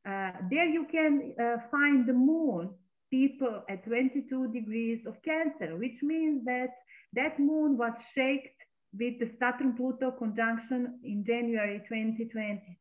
Uh, 0.07 0.33
there 0.51 0.67
you 0.67 0.87
can 0.91 1.35
uh, 1.41 1.57
find 1.71 2.07
the 2.07 2.13
moon, 2.13 2.71
people 3.11 3.63
at 3.69 3.85
22 3.85 4.53
degrees 4.53 5.01
of 5.07 5.15
Cancer, 5.23 5.77
which 5.77 6.03
means 6.03 6.45
that 6.45 6.69
that 7.13 7.39
moon 7.39 7.77
was 7.77 7.93
shaped 8.15 8.57
with 8.93 9.19
the 9.19 9.31
Saturn-Pluto 9.39 10.13
conjunction 10.13 11.01
in 11.05 11.25
January 11.25 11.83
2020. 11.89 12.79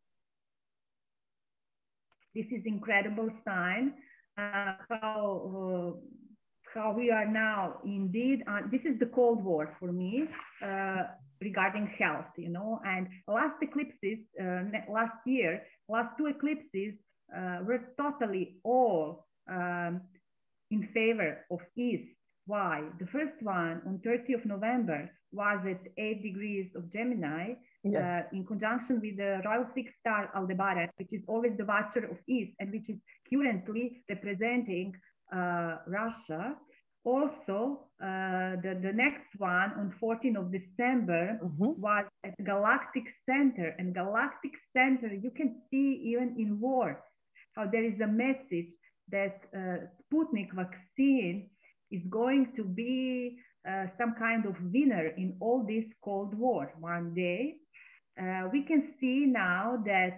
This 2.36 2.46
is 2.52 2.65
incredible 2.65 3.30
sign. 3.46 3.94
how 4.38 5.52
uh, 5.60 5.92
how 6.74 6.94
we 6.94 7.12
are 7.12 7.28
now 7.28 7.80
indeed 7.84 8.44
uh, 8.48 8.62
this 8.72 8.82
is 8.86 8.98
the 9.00 9.06
cold 9.08 9.44
war 9.44 9.76
for 9.80 9.92
me 9.92 10.26
uh, 10.63 11.04
regarding 11.41 11.88
health 11.97 12.32
you 12.38 12.49
know 12.49 12.80
and 12.86 13.08
last 13.28 13.56
eclipses 13.62 14.19
uh, 14.41 14.63
last 14.89 15.17
year 15.25 15.62
last 15.88 16.17
two 16.17 16.28
eclipses 16.28 16.93
uh, 17.36 17.60
were 17.63 17.82
totally 17.97 18.58
all 18.63 19.25
um, 19.49 20.02
in 20.71 20.88
favor 20.93 21.45
of 21.52 21.60
east 21.75 22.10
why 22.45 22.84
the 22.99 23.08
first 23.08 23.41
one 23.41 23.82
on 23.86 23.99
30th 24.06 24.36
of 24.36 24.45
november 24.45 25.10
was 25.32 25.60
at 25.69 25.82
8 25.97 26.23
degrees 26.23 26.67
of 26.75 26.91
gemini 26.91 27.54
yes. 27.84 27.95
Uh, 27.95 28.36
in 28.36 28.45
conjunction 28.45 28.99
with 28.99 29.17
the 29.17 29.41
royal 29.45 29.65
fixed 29.73 29.95
star 29.99 30.30
aldebaran 30.36 30.89
which 30.97 31.13
is 31.13 31.21
always 31.28 31.54
the 31.58 31.65
watcher 31.65 32.06
of 32.12 32.17
east 32.28 32.52
and 32.60 32.71
which 32.71 32.89
is 32.89 32.97
currently 33.32 34.04
representing 34.10 34.93
uh, 35.32 35.78
Russia. 35.88 36.56
Also, 37.10 37.89
uh, 38.00 38.54
the, 38.63 38.78
the 38.84 38.93
next 38.93 39.30
one 39.39 39.72
on 39.80 39.93
14th 40.02 40.38
of 40.38 40.52
December 40.52 41.39
mm-hmm. 41.43 41.82
was 41.82 42.06
at 42.24 42.36
Galactic 42.45 43.06
Center. 43.28 43.74
And 43.80 43.95
Galactic 43.95 44.52
Center, 44.78 45.10
you 45.12 45.32
can 45.32 45.56
see 45.72 45.88
even 46.12 46.36
in 46.38 46.60
words 46.60 47.00
how 47.56 47.65
there 47.65 47.84
is 47.84 48.00
a 48.00 48.08
message 48.08 48.69
that 49.12 49.38
uh, 49.56 49.88
Sputnik 49.98 50.54
vaccine 50.54 51.50
is 51.89 52.04
going 52.12 52.54
to 52.56 52.63
be 52.63 53.39
uh, 53.67 53.86
some 53.98 54.13
kind 54.19 54.45
of 54.45 54.54
winner 54.72 55.08
in 55.17 55.36
all 55.39 55.65
this 55.67 55.86
Cold 56.04 56.38
War 56.38 56.72
one 56.80 57.15
day. 57.15 57.56
Uh, 58.22 58.50
we 58.54 58.63
can 58.65 58.93
see 59.00 59.26
now 59.26 59.82
that 59.84 60.15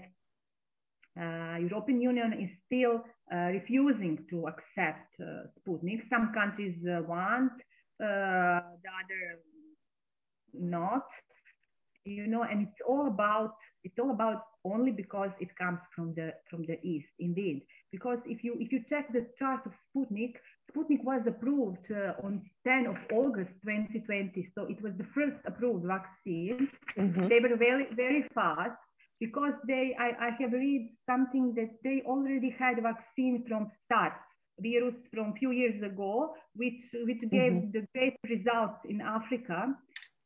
uh, 1.17 1.57
European 1.57 2.01
Union 2.01 2.33
is 2.33 2.49
still 2.65 3.05
refusing 3.31 4.25
to 4.29 4.47
accept 4.47 5.07
uh, 5.19 5.47
Sputnik. 5.57 6.01
Some 6.09 6.33
countries 6.33 6.75
want, 7.07 7.53
the 7.99 8.61
other 8.99 9.39
not. 10.53 11.05
You 12.03 12.25
know, 12.25 12.43
and 12.43 12.63
it's 12.63 12.81
all 12.87 13.07
about 13.07 13.55
it's 13.83 13.99
all 13.99 14.11
about 14.11 14.43
only 14.65 14.91
because 14.91 15.29
it 15.39 15.49
comes 15.55 15.79
from 15.95 16.13
the 16.15 16.33
from 16.49 16.65
the 16.65 16.79
east, 16.81 17.09
indeed. 17.19 17.61
Because 17.91 18.17
if 18.25 18.43
you 18.43 18.55
if 18.59 18.71
you 18.71 18.83
check 18.89 19.11
the 19.13 19.27
chart 19.37 19.61
of 19.67 19.71
Sputnik, 19.85 20.33
Sputnik 20.71 21.03
was 21.03 21.21
approved 21.27 21.85
uh, 21.91 22.25
on 22.25 22.41
10 22.65 22.87
of 22.87 22.95
August 23.13 23.51
2020. 23.63 24.51
So 24.55 24.65
it 24.65 24.81
was 24.81 24.93
the 24.97 25.05
first 25.13 25.37
approved 25.45 25.85
vaccine. 25.85 26.69
Mm-hmm. 26.97 27.27
They 27.27 27.39
were 27.39 27.55
very, 27.57 27.87
very 27.95 28.25
fast 28.33 28.77
because 29.21 29.53
they, 29.67 29.95
I, 29.97 30.27
I 30.27 30.29
have 30.41 30.51
read 30.51 30.89
something 31.07 31.53
that 31.55 31.69
they 31.83 32.01
already 32.05 32.53
had 32.57 32.81
vaccine 32.81 33.45
from 33.47 33.71
SARS 33.87 34.17
virus 34.59 34.95
from 35.13 35.29
a 35.29 35.33
few 35.33 35.51
years 35.51 35.81
ago, 35.83 36.33
which, 36.55 36.81
which 37.05 37.21
gave 37.29 37.53
mm-hmm. 37.53 37.71
the 37.71 37.85
great 37.93 38.17
results 38.27 38.79
in 38.89 38.99
Africa 38.99 39.73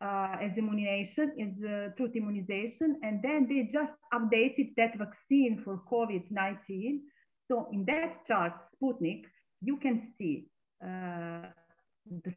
uh, 0.01 0.35
as 0.41 0.57
immunization, 0.57 1.31
as 1.39 1.63
uh, 1.63 1.89
truth 1.97 2.15
immunization. 2.15 2.99
And 3.03 3.21
then 3.21 3.47
they 3.49 3.69
just 3.71 3.91
updated 4.13 4.73
that 4.77 4.97
vaccine 4.97 5.61
for 5.63 5.81
COVID-19. 5.91 7.01
So 7.49 7.67
in 7.73 7.83
that 7.85 8.25
chart, 8.27 8.53
Sputnik, 8.73 9.23
you 9.61 9.77
can 9.77 10.13
see 10.17 10.47
uh, 10.81 11.51
the 12.23 12.33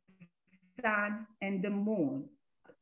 sun 0.83 1.27
and 1.41 1.63
the 1.63 1.71
moon, 1.71 2.25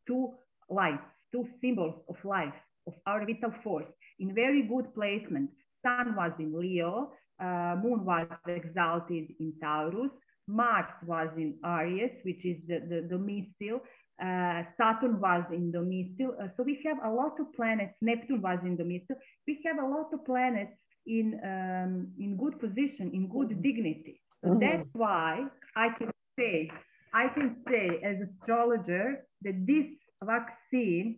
two 0.06 0.32
lights, 0.70 1.04
two 1.30 1.46
symbols 1.60 2.00
of 2.08 2.16
life 2.24 2.54
of 2.86 2.94
our 3.06 3.24
vital 3.26 3.52
force 3.62 3.86
in 4.18 4.34
very 4.34 4.62
good 4.62 4.94
placement. 4.94 5.50
Sun 5.84 6.14
was 6.16 6.32
in 6.38 6.58
Leo, 6.58 7.12
uh, 7.40 7.76
Moon 7.82 8.04
was 8.04 8.26
exalted 8.48 9.26
in 9.38 9.52
Taurus, 9.62 10.10
Mars 10.48 10.86
was 11.04 11.28
in 11.36 11.54
Aries, 11.64 12.12
which 12.24 12.44
is 12.44 12.56
the, 12.68 12.80
the, 12.88 13.02
domicile. 13.08 13.82
Uh, 14.22 14.62
Saturn 14.78 15.20
was 15.20 15.44
in 15.52 15.72
domicile. 15.72 16.36
Uh, 16.40 16.48
so 16.56 16.62
we 16.62 16.80
have 16.86 16.98
a 17.04 17.10
lot 17.10 17.38
of 17.40 17.52
planets. 17.54 17.94
Neptune 18.00 18.40
was 18.40 18.58
in 18.64 18.76
domicile. 18.76 19.16
We 19.46 19.60
have 19.66 19.78
a 19.78 19.88
lot 19.88 20.12
of 20.12 20.24
planets 20.24 20.72
in, 21.06 21.38
um, 21.44 22.08
in 22.18 22.36
good 22.36 22.58
position, 22.60 23.10
in 23.12 23.28
good 23.28 23.48
mm-hmm. 23.48 23.62
dignity. 23.62 24.20
So 24.44 24.50
mm-hmm. 24.50 24.60
that's 24.60 24.88
why 24.92 25.46
I 25.74 25.88
can 25.98 26.10
say, 26.38 26.70
I 27.12 27.28
can 27.34 27.56
say 27.68 28.00
as 28.04 28.16
astrologer 28.28 29.26
that 29.42 29.66
this 29.66 29.86
vaccine 30.22 31.15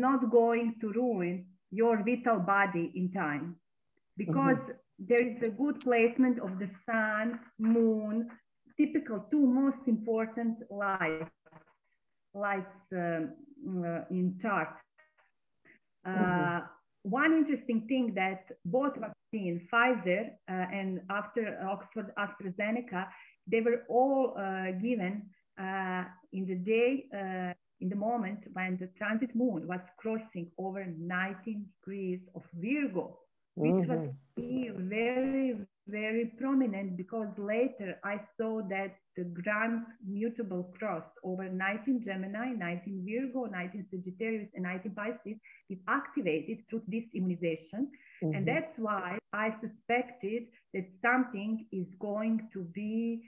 not 0.00 0.30
going 0.30 0.74
to 0.80 0.92
ruin 0.92 1.46
your 1.70 2.02
vital 2.04 2.38
body 2.38 2.92
in 2.94 3.12
time 3.12 3.56
because 4.16 4.56
mm-hmm. 4.56 5.04
there 5.08 5.24
is 5.26 5.36
a 5.42 5.48
good 5.48 5.80
placement 5.80 6.38
of 6.40 6.58
the 6.58 6.68
sun, 6.86 7.38
moon, 7.58 8.28
typical 8.76 9.24
two 9.30 9.46
most 9.46 9.82
important 9.86 10.58
lights, 10.70 11.30
lights 12.34 12.80
um, 12.92 13.30
uh, 13.84 14.00
in 14.10 14.38
chart. 14.42 14.74
Uh, 16.04 16.10
mm-hmm. 16.10 16.66
One 17.02 17.32
interesting 17.32 17.86
thing 17.88 18.12
that 18.14 18.44
both 18.64 18.92
vaccines, 18.96 19.62
Pfizer 19.72 20.30
uh, 20.48 20.52
and 20.52 21.00
after 21.08 21.58
Oxford 21.66 22.12
AstraZeneca, 22.18 23.06
they 23.46 23.60
were 23.60 23.82
all 23.88 24.34
uh, 24.36 24.72
given 24.82 25.30
uh, 25.58 26.04
in 26.32 26.46
the 26.46 26.56
day 26.56 27.06
in 27.80 27.88
the 27.88 27.96
moment 27.96 28.40
when 28.52 28.76
the 28.78 28.88
transit 28.98 29.34
moon 29.34 29.66
was 29.66 29.80
crossing 29.98 30.50
over 30.58 30.86
19 30.98 31.66
degrees 31.80 32.20
of 32.34 32.42
Virgo, 32.54 33.18
which 33.54 33.72
mm-hmm. 33.72 33.90
was 33.90 34.08
very, 34.36 35.56
very 35.88 36.32
prominent 36.38 36.96
because 36.96 37.28
later 37.36 37.98
I 38.04 38.20
saw 38.36 38.62
that 38.68 38.96
the 39.16 39.24
grand 39.24 39.82
mutable 40.06 40.72
cross 40.78 41.04
over 41.24 41.48
19 41.48 42.02
Gemini, 42.04 42.52
19 42.56 43.04
Virgo, 43.06 43.46
19 43.46 43.86
Sagittarius, 43.90 44.48
and 44.54 44.62
19 44.62 44.92
Pisces 44.94 45.40
is 45.68 45.78
activated 45.88 46.58
through 46.68 46.82
this 46.86 47.04
immunization. 47.14 47.90
Mm-hmm. 48.22 48.34
And 48.34 48.48
that's 48.48 48.78
why 48.78 49.18
I 49.32 49.54
suspected 49.60 50.44
that 50.74 50.86
something 51.02 51.66
is 51.72 51.86
going 51.98 52.48
to 52.52 52.62
be 52.62 53.22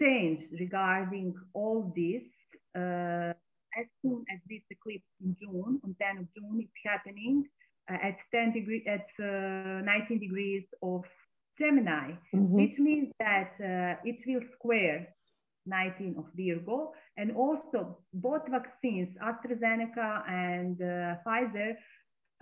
changed 0.00 0.44
regarding 0.58 1.34
all 1.52 1.92
this 1.94 2.22
uh, 2.76 3.32
as 3.78 3.86
soon 4.02 4.24
as 4.32 4.40
this 4.48 4.62
eclipse 4.70 5.06
in 5.22 5.36
June, 5.40 5.80
on 5.84 5.96
10 6.00 6.18
of 6.18 6.26
June, 6.34 6.60
it's 6.60 6.80
happening 6.84 7.44
uh, 7.90 7.98
at 8.02 8.16
10 8.32 8.52
degree, 8.52 8.84
at 8.86 9.06
uh, 9.22 9.82
19 9.82 10.18
degrees 10.18 10.64
of 10.82 11.02
Gemini, 11.58 12.12
mm-hmm. 12.34 12.54
which 12.54 12.78
means 12.78 13.12
that 13.18 13.52
uh, 13.60 14.00
it 14.04 14.18
will 14.26 14.42
square 14.56 15.08
19 15.66 16.16
of 16.18 16.24
Virgo. 16.34 16.92
And 17.16 17.32
also 17.32 17.98
both 18.14 18.42
vaccines, 18.50 19.14
AstraZeneca 19.22 20.28
and 20.28 20.80
uh, 20.80 21.16
Pfizer, 21.26 21.74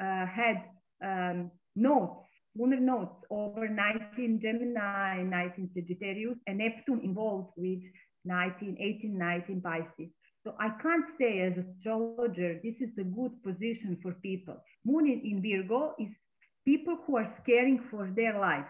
uh, 0.00 0.26
had 0.26 0.62
um, 1.02 1.50
nodes, 1.74 2.20
lunar 2.56 2.80
nodes 2.80 3.10
over 3.30 3.68
19 3.68 4.40
Gemini, 4.40 5.22
19 5.22 5.70
Sagittarius, 5.74 6.38
and 6.46 6.58
Neptune 6.58 7.00
involved 7.02 7.52
with 7.56 7.80
19, 8.24 8.76
18, 8.78 9.18
19 9.18 9.60
Pisces. 9.60 10.10
So 10.44 10.54
I 10.58 10.70
can't 10.82 11.04
say 11.18 11.40
as 11.40 11.52
a 11.58 11.64
astrologer, 11.68 12.60
this 12.62 12.74
is 12.80 12.90
a 12.98 13.04
good 13.04 13.42
position 13.42 13.98
for 14.02 14.12
people. 14.22 14.56
Moon 14.84 15.06
in, 15.06 15.42
Virgo 15.42 15.94
is 15.98 16.08
people 16.64 16.96
who 17.06 17.16
are 17.16 17.34
caring 17.44 17.80
for 17.90 18.10
their 18.14 18.38
lives, 18.38 18.68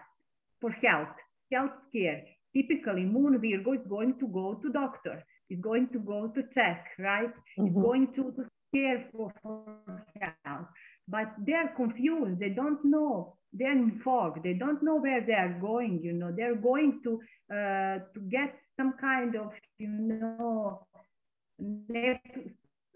for 0.59 0.71
health, 0.71 1.15
health 1.53 1.77
care. 1.93 2.23
Typically, 2.55 3.05
Moon 3.05 3.39
Virgo 3.39 3.73
is 3.73 3.87
going 3.87 4.17
to 4.19 4.27
go 4.27 4.55
to 4.61 4.71
doctor, 4.71 5.23
is 5.49 5.59
going 5.61 5.87
to 5.93 5.99
go 5.99 6.27
to 6.27 6.41
check, 6.53 6.85
right? 6.97 7.31
Mm-hmm. 7.57 7.67
Is 7.67 7.73
going 7.73 8.07
to, 8.15 8.23
to 8.35 8.45
care 8.73 9.05
for, 9.11 9.31
for 9.41 10.05
health. 10.43 10.67
But 11.07 11.33
they're 11.45 11.73
confused. 11.75 12.39
They 12.39 12.49
don't 12.49 12.83
know. 12.83 13.35
They're 13.53 13.71
in 13.71 13.99
fog. 14.03 14.43
They 14.43 14.53
don't 14.53 14.83
know 14.83 14.97
where 14.97 15.25
they 15.25 15.33
are 15.33 15.57
going. 15.59 16.01
You 16.03 16.13
know, 16.13 16.31
they're 16.35 16.55
going 16.55 17.01
to 17.03 17.19
uh, 17.51 17.99
to 18.13 18.19
get 18.29 18.53
some 18.79 18.93
kind 18.99 19.35
of, 19.35 19.51
you 19.77 19.89
know, 19.89 20.87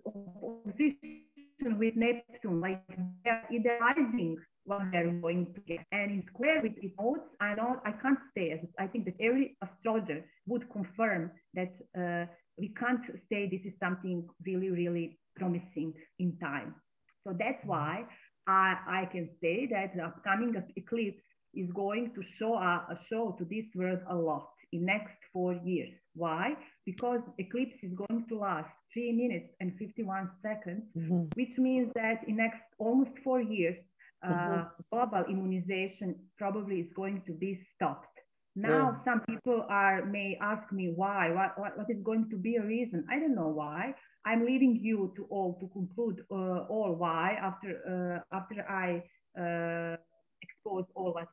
opposition 0.05 1.77
with 1.77 1.95
Neptune, 1.95 2.61
like 2.61 2.81
they're 3.25 3.43
idealizing 3.51 4.37
what 4.65 4.81
they're 4.91 5.11
going 5.11 5.53
to 5.53 5.59
get. 5.67 5.85
And 5.91 6.11
in 6.11 6.23
square 6.33 6.61
with 6.63 6.71
its 6.81 6.95
nodes, 6.97 7.21
I 7.41 7.53
don't, 7.55 7.79
I 7.85 7.91
can't 8.01 8.19
say. 8.35 8.61
I 8.79 8.87
think 8.87 9.05
that 9.05 9.15
every 9.19 9.57
astrologer 9.61 10.23
would 10.47 10.69
confirm 10.71 11.31
that 11.53 11.73
uh, 11.99 12.25
we 12.57 12.73
can't 12.79 13.01
say 13.29 13.49
this 13.49 13.65
is 13.65 13.73
something 13.81 14.25
really, 14.45 14.69
really 14.69 15.19
promising 15.35 15.93
in 16.19 16.37
time. 16.41 16.75
So 17.27 17.35
that's 17.37 17.59
why 17.65 18.05
I, 18.47 18.75
I 18.87 19.09
can 19.11 19.29
say 19.41 19.67
that 19.71 19.95
the 19.95 20.03
upcoming 20.03 20.55
eclipse 20.77 21.21
is 21.53 21.69
going 21.75 22.11
to 22.15 22.21
show 22.39 22.53
a, 22.55 22.87
a 22.89 22.99
show 23.09 23.35
to 23.37 23.45
this 23.45 23.65
world 23.75 23.99
a 24.09 24.15
lot 24.15 24.47
in 24.71 24.85
next 24.85 25.22
four 25.33 25.53
years. 25.65 25.91
Why? 26.15 26.53
Because 26.85 27.21
eclipse 27.39 27.75
is 27.81 27.91
going 27.93 28.25
to 28.29 28.37
last 28.37 28.69
three 28.93 29.11
minutes 29.11 29.49
and 29.59 29.73
51 29.79 30.29
seconds, 30.41 30.83
mm-hmm. 30.95 31.23
which 31.35 31.57
means 31.57 31.91
that 31.95 32.21
in 32.27 32.37
next 32.37 32.61
almost 32.77 33.11
four 33.23 33.41
years, 33.41 33.75
uh, 34.25 34.29
mm-hmm. 34.29 34.61
global 34.91 35.25
immunization 35.29 36.15
probably 36.37 36.79
is 36.79 36.87
going 36.95 37.21
to 37.25 37.33
be 37.33 37.59
stopped. 37.75 38.07
Now, 38.55 38.91
Yeah. 38.91 39.03
some 39.03 39.21
people 39.21 39.65
are 39.67 40.05
may 40.05 40.37
ask 40.39 40.71
me 40.71 40.93
why. 40.95 41.31
What, 41.31 41.57
what, 41.57 41.77
what 41.77 41.89
is 41.89 42.01
going 42.03 42.29
to 42.29 42.37
be 42.37 42.57
a 42.57 42.63
reason? 42.63 43.03
I 43.09 43.19
don't 43.19 43.35
know 43.35 43.47
why. 43.47 43.95
I'm 44.25 44.45
leaving 44.45 44.79
you 44.81 45.11
to 45.17 45.25
all 45.25 45.57
to 45.59 45.67
conclude 45.67 46.23
uh, 46.31 46.59
all 46.69 46.95
why 46.95 47.35
after 47.41 47.71
uh, 47.93 48.35
after 48.37 48.63
I 48.69 49.03
uh, 49.37 49.97
expose 50.41 50.85
all 50.95 51.13
what 51.13 51.27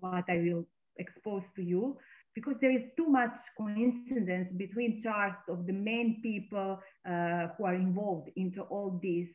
what 0.00 0.24
I 0.28 0.38
will 0.38 0.64
expose 0.98 1.42
to 1.56 1.62
you 1.62 1.98
because 2.36 2.54
there 2.60 2.70
is 2.70 2.84
too 2.96 3.08
much 3.08 3.34
coincidence 3.58 4.48
between 4.56 5.02
charts 5.02 5.42
of 5.48 5.66
the 5.66 5.72
main 5.72 6.20
people 6.22 6.78
uh, 7.08 7.48
who 7.56 7.64
are 7.64 7.74
involved 7.74 8.28
into 8.36 8.62
all 8.62 9.00
this. 9.02 9.28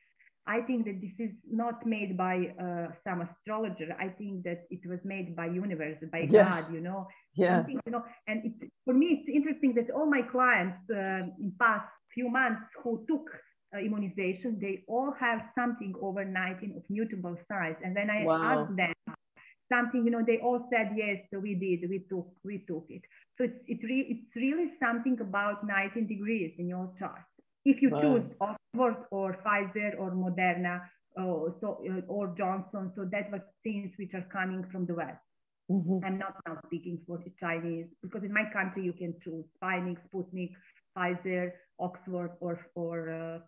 I 0.47 0.61
think 0.61 0.85
that 0.85 1.01
this 1.01 1.15
is 1.19 1.31
not 1.51 1.85
made 1.85 2.17
by 2.17 2.35
uh, 2.59 2.87
some 3.03 3.21
astrologer. 3.21 3.95
I 3.99 4.09
think 4.09 4.43
that 4.43 4.65
it 4.69 4.81
was 4.87 4.99
made 5.03 5.35
by 5.35 5.47
universe, 5.47 5.97
by 6.11 6.27
Yes. 6.29 6.53
God, 6.53 6.73
you 6.73 6.81
know. 6.81 7.07
Yeah. 7.35 7.55
Something, 7.57 7.79
you 7.85 7.91
know, 7.91 8.03
and 8.27 8.41
it's 8.45 8.71
for 8.85 8.93
me 8.93 9.07
it's 9.17 9.29
interesting 9.29 9.73
that 9.75 9.89
all 9.93 10.05
my 10.09 10.21
clients 10.21 10.77
uh, 10.89 11.25
in 11.39 11.53
past 11.59 11.87
few 12.13 12.29
months 12.29 12.61
who 12.83 13.03
took 13.07 13.25
uh, 13.75 13.79
immunization, 13.79 14.59
they 14.61 14.83
all 14.87 15.13
have 15.19 15.41
something 15.55 15.93
over 16.01 16.23
19 16.25 16.75
of 16.77 16.83
mutable 16.89 17.35
signs. 17.49 17.77
And 17.83 17.95
then 17.95 18.09
I 18.09 18.25
Wow. 18.25 18.41
asked 18.41 18.75
them 18.75 18.93
something, 19.71 20.05
you 20.05 20.11
know, 20.11 20.23
they 20.25 20.39
all 20.39 20.67
said 20.71 20.91
yes, 20.95 21.19
we 21.33 21.55
did, 21.55 21.89
we 21.89 21.99
took, 22.09 22.27
we 22.43 22.65
took 22.67 22.85
it. 22.89 23.01
So 23.37 23.45
it's 23.45 23.59
it 23.67 23.79
re- 23.83 24.07
it's 24.13 24.35
really 24.35 24.71
something 24.79 25.19
about 25.21 25.65
19 25.65 26.07
degrees 26.07 26.53
in 26.59 26.67
your 26.67 26.91
chart. 26.99 27.23
If 27.65 27.81
you 27.81 27.91
Wow. 27.91 28.01
choose 28.01 28.25
Oxford 28.41 29.05
or 29.11 29.37
Pfizer 29.45 29.97
or 29.99 30.11
Moderna, 30.11 30.81
uh, 31.17 31.51
so 31.61 31.83
uh, 31.89 32.01
or 32.07 32.33
Johnson, 32.37 32.91
so 32.95 33.05
that 33.11 33.31
vaccines 33.31 33.93
which 33.97 34.13
are 34.13 34.27
coming 34.31 34.65
from 34.71 34.85
the 34.85 34.95
West. 34.95 35.21
Mhm. 35.69 36.03
I'm 36.03 36.17
not 36.17 36.35
now 36.47 36.59
speaking 36.65 36.99
for 37.07 37.17
the 37.19 37.31
Chinese 37.39 37.87
because 38.01 38.23
in 38.23 38.33
my 38.33 38.45
country 38.51 38.83
you 38.83 38.93
can 38.93 39.15
choose 39.23 39.45
Sputnik, 39.61 39.97
Sputnik, 40.07 40.53
Pfizer, 40.95 41.51
Oxford, 41.79 42.31
or 42.41 42.59
or 42.75 43.09
uh, 43.09 43.39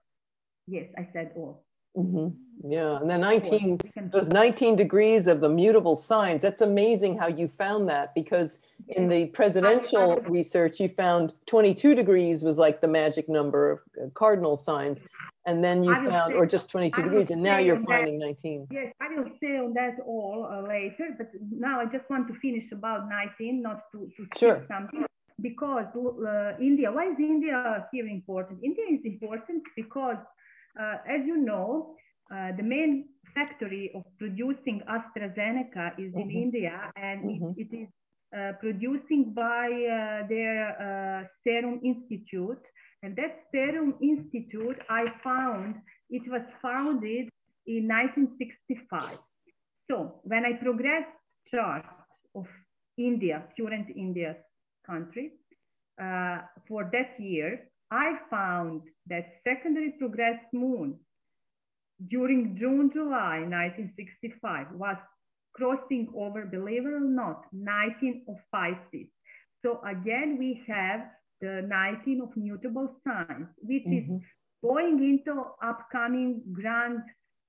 yes, 0.67 0.88
I 0.97 1.09
said 1.13 1.33
all. 1.36 1.65
Mhm. 1.95 2.36
Yeah. 2.65 2.99
And 3.01 3.10
the 3.10 3.17
19, 3.17 3.79
those 4.12 4.29
19 4.29 4.75
degrees 4.75 5.27
of 5.27 5.41
the 5.41 5.49
mutable 5.49 5.95
signs, 5.95 6.41
that's 6.41 6.62
amazing 6.62 7.17
how 7.17 7.27
you 7.27 7.47
found 7.47 7.89
that 7.89 8.13
because 8.15 8.60
in 8.88 9.10
the 9.10 9.25
presidential 9.27 10.21
research, 10.21 10.79
you 10.79 10.88
found 10.89 11.34
22 11.45 11.93
degrees 11.95 12.43
was 12.43 12.58
like 12.58 12.79
the 12.82 12.88
magic 12.88 13.27
number 13.29 13.71
of 13.71 13.79
uh, 14.01 14.10
cardinal 14.13 14.56
signs. 14.58 15.01
And 15.45 15.62
then 15.62 15.84
you 15.84 15.93
found, 15.93 16.34
or 16.36 16.45
just 16.45 16.69
22 16.69 17.01
I 17.01 17.03
degrees, 17.03 17.29
and 17.32 17.43
now 17.43 17.58
you're 17.58 17.75
that- 17.77 17.86
finding 17.86 18.17
19. 18.17 18.67
Yes, 18.71 18.93
I 19.01 19.13
will 19.13 19.29
say 19.41 19.58
on 19.58 19.73
that 19.73 19.97
all 20.06 20.47
uh, 20.49 20.65
later, 20.65 21.10
but 21.17 21.32
now 21.51 21.82
I 21.82 21.86
just 21.86 22.10
want 22.10 22.29
to 22.29 22.34
finish 22.36 22.71
about 22.71 23.10
19, 23.10 23.62
not 23.62 23.82
to, 23.91 24.10
to 24.15 24.39
Sure. 24.39 24.63
something. 24.69 25.06
Because 25.41 25.88
uh, 25.97 26.53
India, 26.62 26.89
why 26.89 27.10
is 27.12 27.17
India 27.19 27.86
here 27.91 28.08
important? 28.08 28.63
India 28.63 28.86
is 28.89 29.01
important 29.03 29.63
because, 29.75 30.15
as 30.79 31.25
you 31.25 31.38
know, 31.38 31.95
uh, 32.31 32.51
the 32.57 32.63
main 32.63 33.09
factory 33.36 33.91
of 33.95 34.03
producing 34.17 34.81
AstraZeneca 34.88 35.93
is 35.99 36.13
in 36.15 36.29
Mhm. 36.29 36.36
India, 36.45 36.91
and 36.95 37.25
Mhm. 37.25 37.55
it, 37.57 37.67
it 37.71 37.77
is 37.77 37.89
uh, 38.36 38.53
producing 38.59 39.33
by 39.33 39.67
uh, 39.69 40.27
their 40.27 40.62
uh, 40.79 41.27
Serum 41.43 41.79
Institute. 41.83 42.63
And 43.03 43.15
that 43.17 43.43
Serum 43.51 43.95
Institute, 44.01 44.77
I 44.89 45.05
found, 45.23 45.75
it 46.09 46.23
was 46.27 46.41
founded 46.62 47.29
in 47.67 47.88
1965. 47.88 49.17
So 49.89 50.21
when 50.23 50.45
I 50.45 50.53
progressed 50.53 51.12
chart 51.51 51.86
of 52.36 52.47
India, 52.97 53.43
current 53.57 53.89
India's 53.95 54.38
country, 54.86 55.33
uh, 56.01 56.41
for 56.67 56.89
that 56.91 57.19
year, 57.19 57.69
I 57.93 58.17
found 58.29 58.82
that 59.08 59.34
secondary 59.43 59.91
progressed 59.99 60.51
moon 60.53 60.99
during 62.10 62.58
June, 62.58 62.91
July 62.93 63.45
1965 63.45 64.71
was 64.73 64.97
crossing 65.53 66.08
over, 66.15 66.45
believe 66.45 66.86
it 66.86 66.93
or 66.93 66.99
not, 66.99 67.45
19 67.53 68.25
of 68.27 68.38
Pisces. 68.51 69.08
So 69.62 69.82
again, 69.86 70.38
we 70.39 70.63
have 70.67 71.01
the 71.41 71.62
19 71.67 72.21
of 72.21 72.36
mutable 72.36 72.99
signs, 73.06 73.47
which 73.62 73.86
is 73.91 74.06
Mhm. 74.10 74.21
going 74.63 74.99
into 75.03 75.34
upcoming 75.62 76.41
grand 76.53 77.03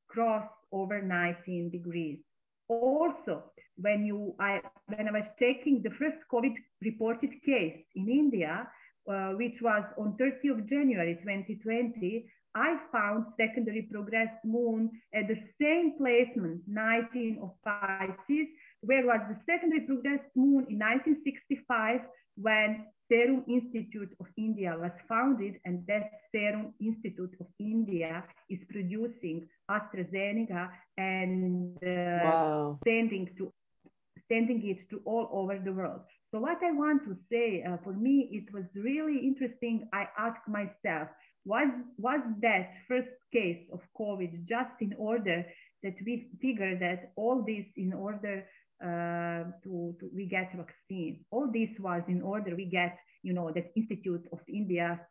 cross 0.09 0.49
over 0.73 1.03
19 1.03 1.71
degrees. 1.71 2.21
Also, 2.69 3.53
when 3.77 4.05
you 4.05 4.35
I 4.39 4.61
when 4.87 5.09
I 5.09 5.13
was 5.13 5.29
taking 5.39 5.83
the 5.83 5.91
first 6.01 6.19
COVID 6.33 6.55
reported 6.83 7.43
case 7.43 7.85
in 7.95 8.09
India, 8.09 8.71
uh, 9.11 9.31
which 9.33 9.61
was 9.63 9.85
on 9.99 10.17
30th 10.21 10.59
of 10.59 10.69
January 10.69 11.17
2020, 11.23 12.27
I 12.57 12.77
found 12.93 13.27
secondary 13.37 13.83
progressed 13.91 14.45
moon 14.45 14.91
at 15.13 15.27
the 15.27 15.37
same 15.61 15.95
placement, 15.99 16.63
19 16.69 17.39
of 17.43 17.51
Pisces, 17.65 18.47
where 18.83 19.05
was 19.05 19.21
the 19.29 19.37
secondary 19.45 19.81
progressed 19.83 20.31
moon 20.37 20.65
in 20.71 20.79
1965 20.79 22.01
when 22.37 22.87
Serum 23.11 23.45
Institute 23.49 24.11
of 24.21 24.27
India 24.39 24.77
was 24.79 24.93
founded, 25.09 25.55
and 25.65 25.85
that 25.87 26.11
Serum 26.33 26.73
Institute 26.81 27.35
of 27.41 27.47
India 27.61 28.25
is 28.49 28.61
producing 28.71 29.47
AstraZeneca 29.71 30.71
and 30.97 31.77
uh, 31.85 32.25
Wow. 32.25 32.79
sending 32.87 33.29
to 33.37 33.53
sending 34.31 34.67
it 34.67 34.89
to 34.91 35.01
all 35.05 35.29
over 35.33 35.59
the 35.59 35.73
world. 35.73 36.01
So 36.35 36.41
what 36.41 36.59
I 36.65 36.73
want 36.73 37.05
to 37.05 37.17
say, 37.31 37.63
uh, 37.63 37.77
for 37.85 37.93
me, 37.93 38.29
it 38.33 38.53
was 38.53 38.65
really 38.75 39.19
interesting. 39.23 39.89
I 39.93 40.09
asked 40.19 40.49
myself, 40.49 41.07
was 41.45 41.69
was 41.97 42.19
that 42.43 42.73
first 42.89 43.15
case 43.33 43.63
of 43.73 43.79
COVID 43.97 44.45
just 44.49 44.75
in 44.81 44.95
order 44.99 45.47
that 45.85 45.95
we 46.05 46.31
figure 46.43 46.77
that 46.81 47.13
all 47.15 47.45
this 47.47 47.67
in 47.77 47.93
order 47.93 48.45
uh, 48.83 49.45
to, 49.63 49.95
to 50.01 50.11
we 50.13 50.27
get 50.27 50.51
vaccine. 50.57 51.25
All 51.31 51.47
this 51.53 51.71
was 51.79 52.03
in 52.09 52.21
order 52.21 52.57
we 52.57 52.65
get, 52.65 52.99
you 53.23 53.33
know, 53.33 53.53
that 53.55 53.71
Institute 53.77 54.27
of 54.33 54.41
India, 54.49 55.07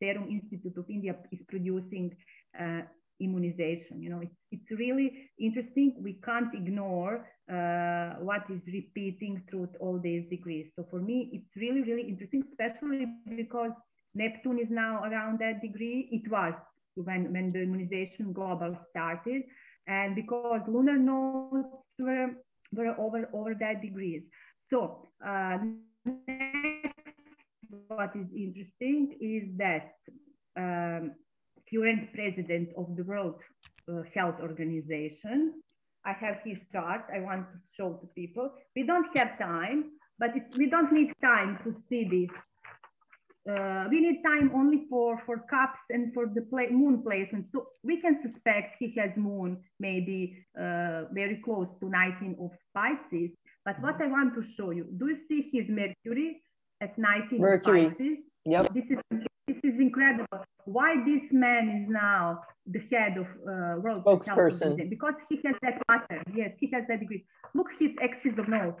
Serum 0.00 0.28
Institute 0.28 0.76
of 0.76 0.90
India 0.90 1.14
is 1.30 1.38
producing 1.46 2.16
uh, 2.60 2.80
immunization. 3.20 4.02
You 4.02 4.10
know, 4.10 4.20
it's, 4.20 4.34
it's 4.52 4.70
really 4.78 5.30
interesting. 5.38 5.96
We 6.02 6.20
can't 6.24 6.52
ignore 6.54 7.26
uh, 7.50 8.20
what 8.20 8.42
is 8.50 8.60
repeating 8.66 9.42
through 9.48 9.68
all 9.80 9.98
these 9.98 10.28
degrees. 10.30 10.66
So 10.76 10.86
for 10.90 11.00
me, 11.00 11.30
it's 11.32 11.56
really, 11.56 11.82
really 11.82 12.08
interesting, 12.08 12.42
especially 12.50 13.06
because 13.36 13.70
Neptune 14.14 14.58
is 14.58 14.68
now 14.70 15.02
around 15.04 15.40
that 15.40 15.60
degree. 15.60 16.08
It 16.10 16.30
was 16.30 16.54
when, 16.94 17.32
when 17.32 17.52
the 17.52 17.62
immunization 17.62 18.32
global 18.32 18.76
started. 18.90 19.42
And 19.86 20.14
because 20.14 20.60
lunar 20.66 20.96
nodes 20.96 21.68
were, 21.98 22.30
were 22.72 22.94
over, 22.98 23.28
over 23.32 23.54
that 23.60 23.82
degrees. 23.82 24.22
So 24.70 25.08
uh, 25.24 25.58
next, 26.04 26.94
what 27.88 28.10
is 28.14 28.26
interesting 28.34 29.16
is 29.20 29.58
that 29.58 29.94
um, 30.56 31.12
current 31.72 32.12
president 32.12 32.70
of 32.76 32.96
the 32.96 33.04
World 33.04 33.40
uh, 33.88 34.02
Health 34.14 34.36
Organization. 34.40 35.62
I 36.04 36.12
have 36.12 36.36
his 36.44 36.58
chart. 36.72 37.02
I 37.14 37.20
want 37.20 37.46
to 37.52 37.58
show 37.76 37.94
to 37.94 38.06
people. 38.14 38.50
We 38.76 38.84
don't 38.84 39.06
have 39.16 39.38
time, 39.38 39.92
but 40.18 40.36
it, 40.36 40.44
we 40.56 40.68
don't 40.68 40.92
need 40.92 41.12
time 41.22 41.58
to 41.64 41.74
see 41.88 42.04
this. 42.04 42.30
Uh, 43.46 43.84
we 43.90 44.00
need 44.00 44.22
time 44.22 44.50
only 44.54 44.86
for, 44.88 45.20
for 45.26 45.36
cusps 45.50 45.84
and 45.90 46.14
for 46.14 46.26
the 46.34 46.42
play, 46.42 46.68
moon 46.70 47.02
placement. 47.02 47.46
So 47.52 47.66
we 47.82 48.00
can 48.00 48.18
suspect 48.22 48.76
he 48.78 48.94
has 48.98 49.10
moon 49.16 49.58
maybe 49.78 50.46
uh, 50.58 51.04
very 51.12 51.42
close 51.44 51.68
to 51.80 51.88
19 51.88 52.36
of 52.40 52.50
Pisces. 52.74 53.30
But 53.66 53.80
what 53.82 54.00
I 54.00 54.06
want 54.06 54.34
to 54.34 54.44
show 54.56 54.70
you, 54.70 54.86
do 54.98 55.08
you 55.08 55.18
see 55.28 55.50
his 55.52 55.66
Mercury 55.68 56.42
at 56.80 56.96
19 56.96 57.38
Mercury. 57.38 57.84
of 57.84 57.92
Pisces? 57.92 58.18
Yep. 58.46 58.74
This 58.74 58.84
is 58.90 58.98
this 59.46 59.56
is 59.62 59.80
incredible. 59.80 60.44
Why 60.64 60.96
this 61.04 61.22
man 61.30 61.68
is 61.68 61.88
now 61.90 62.40
the 62.66 62.80
head 62.90 63.16
of 63.18 63.26
uh, 63.26 63.80
World 63.80 64.04
Spokesperson. 64.04 64.88
Because 64.88 65.14
he 65.28 65.40
has 65.44 65.54
that 65.62 65.86
pattern. 65.86 66.24
Yes, 66.34 66.52
he 66.58 66.70
has 66.72 66.84
that 66.88 67.00
degree. 67.00 67.24
Look 67.54 67.68
his 67.78 67.90
axis 68.02 68.32
of 68.38 68.48
nodes. 68.48 68.78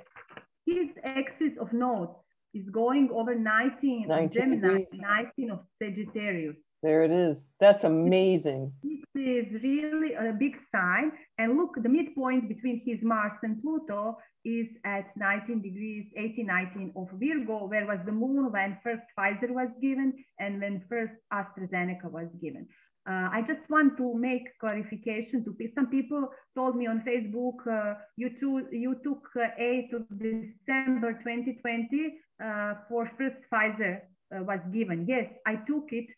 His 0.66 0.88
axis 1.04 1.52
of 1.60 1.72
nodes 1.72 2.12
is 2.54 2.68
going 2.70 3.10
over 3.12 3.34
19, 3.34 4.04
of 4.04 4.08
19 4.08 4.30
Gemini, 4.30 4.78
degrees. 4.78 5.00
19 5.00 5.50
of 5.50 5.60
Sagittarius. 5.82 6.56
There 6.84 7.02
it 7.02 7.10
is. 7.10 7.48
That's 7.60 7.84
amazing. 7.84 8.70
This 8.82 9.00
is 9.14 9.46
really 9.62 10.12
a 10.12 10.34
big 10.38 10.54
sign. 10.70 11.12
And 11.38 11.56
look, 11.56 11.70
the 11.82 11.88
midpoint 11.88 12.46
between 12.46 12.82
his 12.84 12.98
Mars 13.02 13.32
and 13.42 13.62
Pluto 13.62 14.18
is 14.44 14.66
at 14.84 15.06
19 15.16 15.62
degrees, 15.62 16.04
18, 16.14 16.44
19 16.44 16.92
of 16.94 17.08
Virgo, 17.14 17.68
where 17.68 17.86
was 17.86 18.00
the 18.04 18.12
moon 18.12 18.52
when 18.52 18.76
first 18.84 19.00
Pfizer 19.16 19.48
was 19.48 19.70
given 19.80 20.12
and 20.38 20.60
when 20.60 20.84
first 20.90 21.14
AstraZeneca 21.32 22.10
was 22.10 22.28
given. 22.42 22.68
uh, 23.08 23.28
I 23.32 23.40
just 23.46 23.64
want 23.70 23.96
to 23.96 24.14
make 24.14 24.44
clarification 24.60 25.42
to 25.46 25.56
some 25.74 25.86
people 25.86 26.28
told 26.54 26.76
me 26.76 26.86
on 26.86 27.02
Facebook, 27.08 27.60
uh, 27.66 27.94
you, 28.18 28.28
too, 28.38 28.66
you 28.70 28.96
took 29.02 29.22
uh, 29.36 29.48
8th 29.58 29.92
of 30.00 30.04
December 30.18 31.14
2020 31.24 32.18
uh, 32.44 32.74
for 32.90 33.10
first 33.16 33.40
Pfizer 33.50 34.00
uh, 34.34 34.42
was 34.42 34.60
given. 34.72 35.06
Yes, 35.08 35.26
I 35.46 35.54
took 35.66 35.88
it 35.92 36.08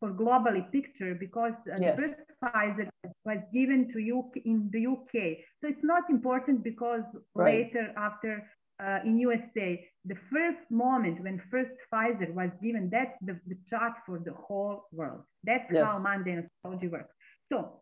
for 0.00 0.10
globally 0.10 0.70
picture 0.72 1.14
because 1.14 1.54
uh, 1.70 1.76
yes. 1.78 1.96
the 1.96 2.02
first 2.02 2.14
Pfizer 2.42 2.88
was 3.24 3.38
given 3.52 3.90
to 3.92 3.98
you 3.98 4.30
in 4.44 4.68
the 4.72 4.86
UK. 4.86 5.38
So 5.60 5.68
it's 5.68 5.82
not 5.82 6.04
important 6.10 6.62
because 6.62 7.02
right. 7.34 7.66
later 7.66 7.92
after 7.96 8.46
uh, 8.78 8.98
in 9.04 9.18
USA, 9.18 9.82
the 10.04 10.16
first 10.30 10.70
moment 10.70 11.22
when 11.22 11.40
first 11.50 11.70
Pfizer 11.90 12.32
was 12.34 12.50
given, 12.62 12.90
that's 12.90 13.16
the, 13.22 13.38
the 13.46 13.56
chart 13.70 13.94
for 14.04 14.18
the 14.18 14.32
whole 14.32 14.84
world. 14.92 15.22
That's 15.44 15.64
yes. 15.72 15.84
how 15.84 15.98
mundane 15.98 16.46
astrology 16.46 16.88
works. 16.88 17.14
So 17.50 17.80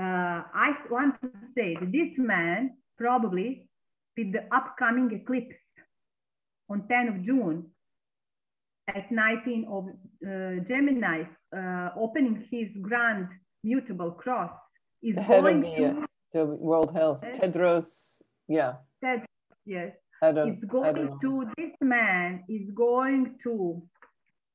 uh, 0.00 0.42
I 0.54 0.72
want 0.90 1.20
to 1.20 1.30
say 1.54 1.76
that 1.78 1.92
this 1.92 2.16
man 2.16 2.76
probably 2.96 3.68
with 4.16 4.32
the 4.32 4.44
upcoming 4.54 5.10
eclipse 5.12 5.56
on 6.70 6.86
10 6.88 7.08
of 7.08 7.24
June 7.24 7.66
at 8.94 9.10
19 9.10 9.66
of 9.70 9.84
uh, 9.88 10.64
Gemini, 10.68 11.22
uh, 11.56 11.90
opening 11.96 12.46
his 12.50 12.68
grand 12.82 13.28
mutable 13.64 14.12
cross 14.12 14.52
is 15.02 15.14
the 15.14 15.22
of 15.22 15.62
the, 15.62 15.76
to, 15.76 15.86
uh, 15.86 16.06
the 16.32 16.46
World 16.46 16.92
Health, 16.92 17.20
Tedros, 17.34 18.20
yeah. 18.48 18.74
Tedros, 19.02 19.24
yes. 19.66 19.92
It's 20.22 20.64
going 20.64 21.18
to, 21.22 21.46
this 21.56 21.72
man 21.80 22.44
is 22.48 22.70
going 22.74 23.36
to 23.44 23.82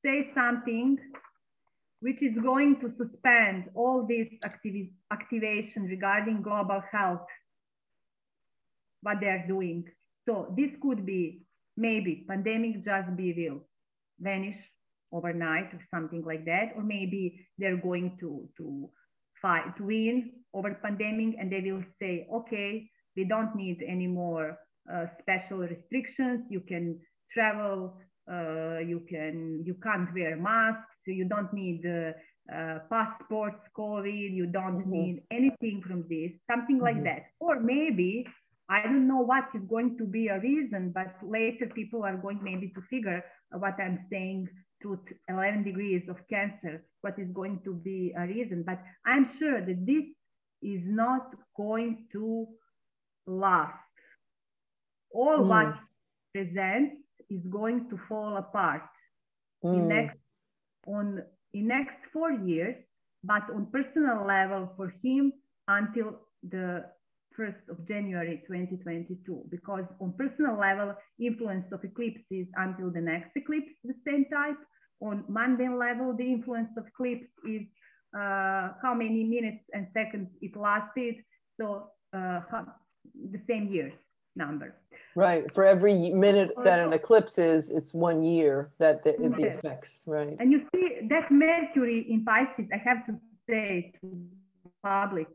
say 0.04 0.30
something 0.34 0.96
which 2.00 2.22
is 2.22 2.36
going 2.42 2.78
to 2.80 2.92
suspend 2.96 3.64
all 3.74 4.06
this 4.06 4.28
activi 4.44 4.90
activation 5.12 5.84
regarding 5.84 6.42
global 6.42 6.82
health, 6.92 7.26
what 9.02 9.16
they're 9.20 9.44
doing. 9.48 9.84
So 10.28 10.54
this 10.56 10.70
could 10.80 11.04
be 11.04 11.42
maybe 11.76 12.24
pandemic 12.28 12.84
just 12.84 13.16
be 13.16 13.32
will 13.36 13.62
vanish 14.20 14.58
overnight 15.12 15.72
or 15.72 15.80
something 15.94 16.22
like 16.24 16.44
that, 16.44 16.72
or 16.76 16.82
maybe 16.82 17.46
they're 17.58 17.76
going 17.76 18.16
to 18.20 18.48
to 18.56 18.88
fight 19.40 19.76
to 19.76 19.84
win 19.84 20.30
over 20.54 20.74
pandemic 20.82 21.36
and 21.38 21.52
they 21.52 21.60
will 21.70 21.84
say, 22.00 22.26
okay, 22.32 22.88
we 23.16 23.24
don't 23.24 23.54
need 23.54 23.82
any 23.86 24.06
more 24.06 24.58
uh, 24.92 25.06
special 25.20 25.58
restrictions. 25.58 26.44
You 26.50 26.60
can 26.60 27.00
travel. 27.32 27.98
Uh, 28.30 28.78
you 28.78 29.00
can 29.08 29.62
you 29.64 29.74
can't 29.82 30.12
wear 30.14 30.36
masks. 30.36 30.98
You 31.06 31.28
don't 31.28 31.52
need 31.52 31.86
uh, 31.86 32.10
uh 32.52 32.78
passports, 32.90 33.62
COVID. 33.78 34.34
You 34.34 34.46
don't 34.46 34.80
mm-hmm. 34.80 34.90
need 34.90 35.22
anything 35.30 35.82
from 35.86 36.04
this. 36.08 36.32
Something 36.50 36.76
mm-hmm. 36.76 36.84
like 36.84 37.04
that. 37.04 37.26
Or 37.38 37.60
maybe 37.60 38.26
I 38.68 38.82
don't 38.82 39.06
know 39.06 39.20
what 39.20 39.44
is 39.54 39.62
going 39.68 39.96
to 39.98 40.04
be 40.04 40.28
a 40.28 40.40
reason, 40.40 40.92
but 40.92 41.14
later 41.22 41.66
people 41.66 42.02
are 42.04 42.16
going 42.16 42.40
maybe 42.42 42.68
to 42.74 42.82
figure 42.90 43.24
what 43.52 43.74
I'm 43.78 44.04
saying 44.10 44.48
to 44.82 44.98
11 45.28 45.62
degrees 45.62 46.02
of 46.08 46.16
cancer, 46.28 46.84
what 47.00 47.18
is 47.18 47.30
going 47.32 47.60
to 47.64 47.74
be 47.74 48.12
a 48.16 48.26
reason. 48.26 48.64
But 48.66 48.82
I'm 49.04 49.30
sure 49.38 49.60
that 49.60 49.86
this 49.86 50.04
is 50.62 50.82
not 50.84 51.30
going 51.56 52.06
to 52.12 52.48
last. 53.26 53.74
All 55.14 55.38
mm. 55.38 55.48
what 55.48 55.74
presents 56.34 56.96
is 57.30 57.40
going 57.50 57.88
to 57.90 57.98
fall 58.08 58.36
apart 58.36 58.82
mm. 59.64 59.74
in 59.74 59.88
next 59.88 60.18
on 60.86 61.22
in 61.54 61.68
next 61.68 61.96
four 62.12 62.32
years, 62.32 62.76
but 63.24 63.42
on 63.54 63.66
personal 63.72 64.26
level 64.26 64.72
for 64.76 64.92
him 65.02 65.32
until 65.68 66.20
the 66.48 66.84
1st 67.38 67.68
of 67.70 67.86
January 67.86 68.42
2022, 68.46 69.44
because 69.50 69.84
on 70.00 70.12
personal 70.18 70.58
level, 70.58 70.94
influence 71.20 71.66
of 71.72 71.84
eclipses 71.84 72.46
until 72.56 72.90
the 72.90 73.00
next 73.00 73.30
eclipse, 73.36 73.70
the 73.84 73.94
same 74.06 74.24
type. 74.32 74.56
On 75.00 75.24
mundane 75.28 75.78
level, 75.78 76.14
the 76.16 76.24
influence 76.24 76.70
of 76.78 76.86
eclipse 76.86 77.28
is 77.46 77.62
uh, 78.16 78.72
how 78.82 78.94
many 78.94 79.24
minutes 79.24 79.64
and 79.74 79.86
seconds 79.92 80.28
it 80.40 80.56
lasted. 80.56 81.16
So 81.60 81.90
uh, 82.14 82.40
the 83.30 83.40
same 83.48 83.68
years 83.68 83.92
number. 84.36 84.76
Right. 85.14 85.52
For 85.54 85.64
every 85.64 86.12
minute 86.12 86.50
that 86.62 86.78
an 86.78 86.92
eclipse 86.92 87.38
is, 87.38 87.70
it's 87.70 87.94
one 87.94 88.22
year 88.22 88.70
that 88.78 89.02
the, 89.02 89.12
the 89.18 89.56
effects, 89.56 90.02
right? 90.06 90.36
And 90.38 90.52
you 90.52 90.62
see 90.74 91.06
that 91.08 91.30
Mercury 91.30 92.06
in 92.08 92.24
Pisces, 92.24 92.66
I 92.72 92.76
have 92.76 93.06
to 93.06 93.18
say 93.48 93.94
to 94.00 94.26
public, 94.82 95.28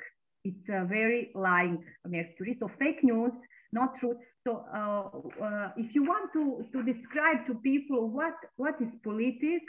it's 0.44 0.68
a 0.70 0.86
very 0.86 1.32
lying 1.36 1.84
Mercury. 2.08 2.58
So 2.60 2.70
fake 2.80 3.04
news, 3.04 3.32
not 3.72 3.94
truth. 4.00 4.18
So 4.46 4.66
uh, 4.74 5.44
uh, 5.44 5.70
if 5.78 5.94
you 5.94 6.04
want 6.04 6.32
to, 6.34 6.66
to 6.74 6.84
describe 6.84 7.46
to 7.48 7.56
people 7.56 8.10
what, 8.10 8.34
what 8.58 8.76
is 8.82 8.90
politic, 9.04 9.62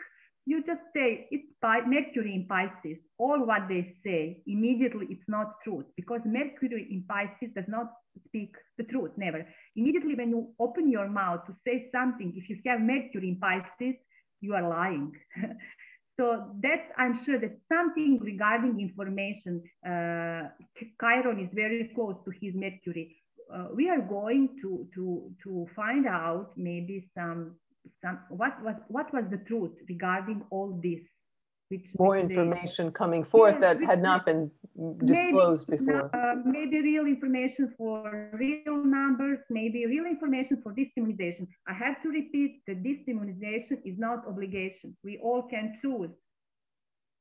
you 0.45 0.63
just 0.65 0.81
say 0.95 1.29
it's 1.31 1.47
Mercury 1.63 2.35
in 2.35 2.47
Pisces. 2.49 2.99
All 3.19 3.47
what 3.47 3.69
they 3.69 3.95
say 4.05 4.43
immediately 4.47 5.07
it's 5.11 5.29
not 5.29 5.55
truth 5.63 5.85
because 5.97 6.21
Mercury 6.25 6.89
in 6.91 7.05
Pisces 7.09 7.55
does 7.55 7.69
not 7.69 7.93
speak 8.27 8.55
the 8.77 8.85
truth, 8.85 9.13
never. 9.17 9.47
Immediately 9.77 10.15
when 10.17 10.31
you 10.31 10.49
open 10.59 10.91
your 10.91 11.09
mouth 11.09 11.47
to 11.47 11.55
say 11.65 11.89
something, 11.93 12.33
if 12.35 12.49
you 12.49 12.57
have 12.67 12.81
Mercury 12.81 13.29
in 13.29 13.39
Pisces, 13.39 13.95
you 14.41 14.55
are 14.55 14.69
lying. 14.69 15.13
So 16.23 16.47
that's, 16.63 16.87
I'm 16.97 17.19
sure 17.27 17.41
that 17.41 17.59
something 17.69 18.21
regarding 18.23 18.79
information, 18.79 19.61
uh, 19.85 20.51
Chiron 21.01 21.41
is 21.41 21.51
very 21.53 21.91
close 21.97 22.15
to 22.25 22.31
his 22.41 22.55
Mercury. 22.55 23.17
Uh, 23.53 23.67
we 23.75 23.91
are 23.91 24.01
going 24.01 24.51
to, 24.63 24.87
to, 24.95 25.33
to 25.43 25.67
find 25.75 26.07
out 26.07 26.53
maybe 26.57 27.11
some, 27.13 27.57
some 28.01 28.21
what, 28.29 28.53
what, 28.63 28.85
what 28.87 29.13
was 29.13 29.25
the 29.33 29.39
truth 29.49 29.73
regarding 29.89 30.43
all 30.51 30.79
this 30.81 31.01
which, 31.73 31.87
more 31.99 32.17
information 32.19 32.85
they, 32.87 32.93
coming 33.03 33.25
forth 33.25 33.57
yes, 33.59 33.63
that 33.65 33.77
had 33.91 34.01
not 34.03 34.27
been 34.27 34.51
disclosed 35.13 35.65
maybe, 35.69 35.85
before. 35.85 36.05
Uh, 36.15 36.35
maybe 36.45 36.77
real 36.93 37.07
information 37.07 37.75
for 37.79 38.31
real 38.35 38.77
numbers, 38.85 39.39
maybe 39.51 39.87
real 39.87 40.05
information 40.05 40.61
for 40.63 40.71
deimmunization. 40.79 41.45
I 41.67 41.75
have 41.85 41.97
to 42.03 42.09
repeat 42.21 42.53
that 42.67 42.83
deimmunization 42.87 43.77
is 43.91 43.97
not 44.07 44.19
obligation. 44.33 44.89
We 45.03 45.19
all 45.27 45.43
can 45.55 45.79
choose, 45.81 46.15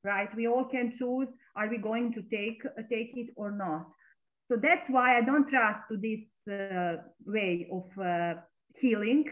right? 0.04 0.30
We 0.36 0.46
all 0.48 0.66
can 0.76 0.86
choose, 0.98 1.28
are 1.56 1.68
we 1.68 1.78
going 1.78 2.12
to 2.16 2.22
take, 2.36 2.60
uh, 2.66 2.82
take 2.90 3.12
it 3.22 3.28
or 3.36 3.50
not? 3.50 3.86
So 4.48 4.56
that's 4.66 4.86
why 4.88 5.16
I 5.18 5.22
don't 5.22 5.48
trust 5.48 5.80
to 5.90 5.96
this 6.08 6.24
uh, 6.52 6.96
way 7.24 7.68
of 7.72 7.86
uh, 7.98 8.34
healing 8.78 9.24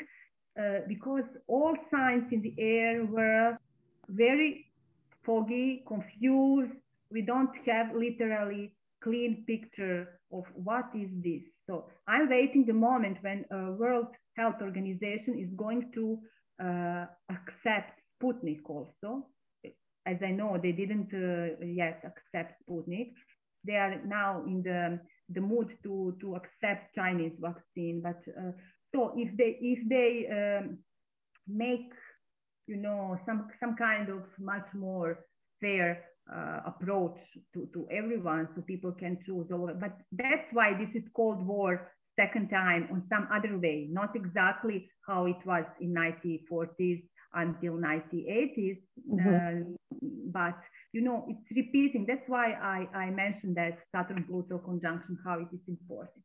uh, 0.59 0.81
because 0.89 1.25
all 1.47 1.75
signs 1.91 2.25
in 2.33 2.41
the 2.43 2.55
air 2.59 3.05
were 3.05 3.59
very 4.09 4.70
foggy, 5.31 5.83
confused. 5.87 6.73
We 7.11 7.23
don't 7.23 7.51
have 7.67 7.95
literally 7.95 8.75
clean 9.03 9.45
picture 9.47 10.21
of 10.33 10.45
what 10.55 10.87
is 10.95 11.11
this. 11.23 11.43
So 11.69 11.87
I'm 12.09 12.29
waiting 12.29 12.65
the 12.67 12.73
moment 12.73 13.19
when 13.21 13.45
a 13.51 13.73
World 13.73 14.09
Health 14.37 14.57
Organization 14.61 15.39
is 15.39 15.51
going 15.57 15.91
to 15.95 16.19
uh, 16.63 17.07
accept 17.31 17.93
Sputnik 18.13 18.63
also. 18.67 19.29
As 20.07 20.17
I 20.23 20.31
know, 20.31 20.59
they 20.61 20.73
didn't 20.73 21.13
uh, 21.15 21.65
yet 21.65 22.03
accept 22.11 22.55
Sputnik. 22.63 23.13
They 23.65 23.77
are 23.77 24.01
now 24.05 24.43
in 24.47 24.63
the, 24.63 24.99
the 25.29 25.41
mood 25.41 25.69
to, 25.85 26.17
to 26.21 26.37
accept 26.37 26.95
Chinese 26.95 27.37
vaccine. 27.39 28.01
But 28.03 28.21
uh, 28.29 28.53
so 28.93 29.13
if 29.17 29.37
they 29.37 29.59
if 29.61 29.89
they 29.89 30.13
um, 30.39 30.79
make 31.47 31.93
you 32.71 32.77
know, 32.77 33.19
some, 33.27 33.49
some 33.59 33.75
kind 33.77 34.09
of 34.09 34.23
much 34.39 34.67
more 34.75 35.19
fair 35.61 36.05
uh, 36.33 36.61
approach 36.65 37.19
to, 37.53 37.69
to 37.75 37.87
everyone 37.91 38.49
so 38.55 38.63
people 38.63 38.93
can 38.93 39.19
choose 39.27 39.49
over. 39.53 39.75
But 39.75 39.99
that's 40.13 40.49
why 40.53 40.73
this 40.79 40.89
is 40.95 41.09
Cold 41.15 41.45
War 41.45 41.91
second 42.19 42.49
time 42.51 42.89
on 42.93 43.03
some 43.09 43.29
other 43.35 43.59
way, 43.59 43.89
not 43.91 44.15
exactly 44.15 44.89
how 45.07 45.27
it 45.27 45.41
was 45.45 45.65
in 45.81 45.93
1940s 45.93 47.03
until 47.35 47.75
1980s. 47.75 48.79
Mm-hmm. 49.11 49.29
Uh, 49.29 49.99
but, 50.33 50.59
you 50.93 51.03
know, 51.03 51.27
it's 51.29 51.57
repeating. 51.57 52.05
That's 52.07 52.29
why 52.29 52.53
I, 52.53 52.87
I 52.97 53.11
mentioned 53.11 53.57
that 53.57 53.79
Saturn-Pluto 53.93 54.59
conjunction, 54.59 55.19
how 55.25 55.41
it 55.41 55.49
is 55.53 55.61
important. 55.67 56.23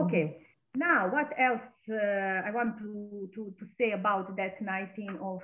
Okay. 0.00 0.24
Mm-hmm. 0.24 0.42
Now, 0.74 1.10
what 1.12 1.28
else 1.38 1.60
uh, 1.90 2.48
I 2.48 2.50
want 2.50 2.78
to, 2.78 3.28
to, 3.34 3.54
to 3.58 3.66
say 3.78 3.92
about 3.92 4.34
that 4.36 4.62
19 4.62 5.18
of 5.22 5.40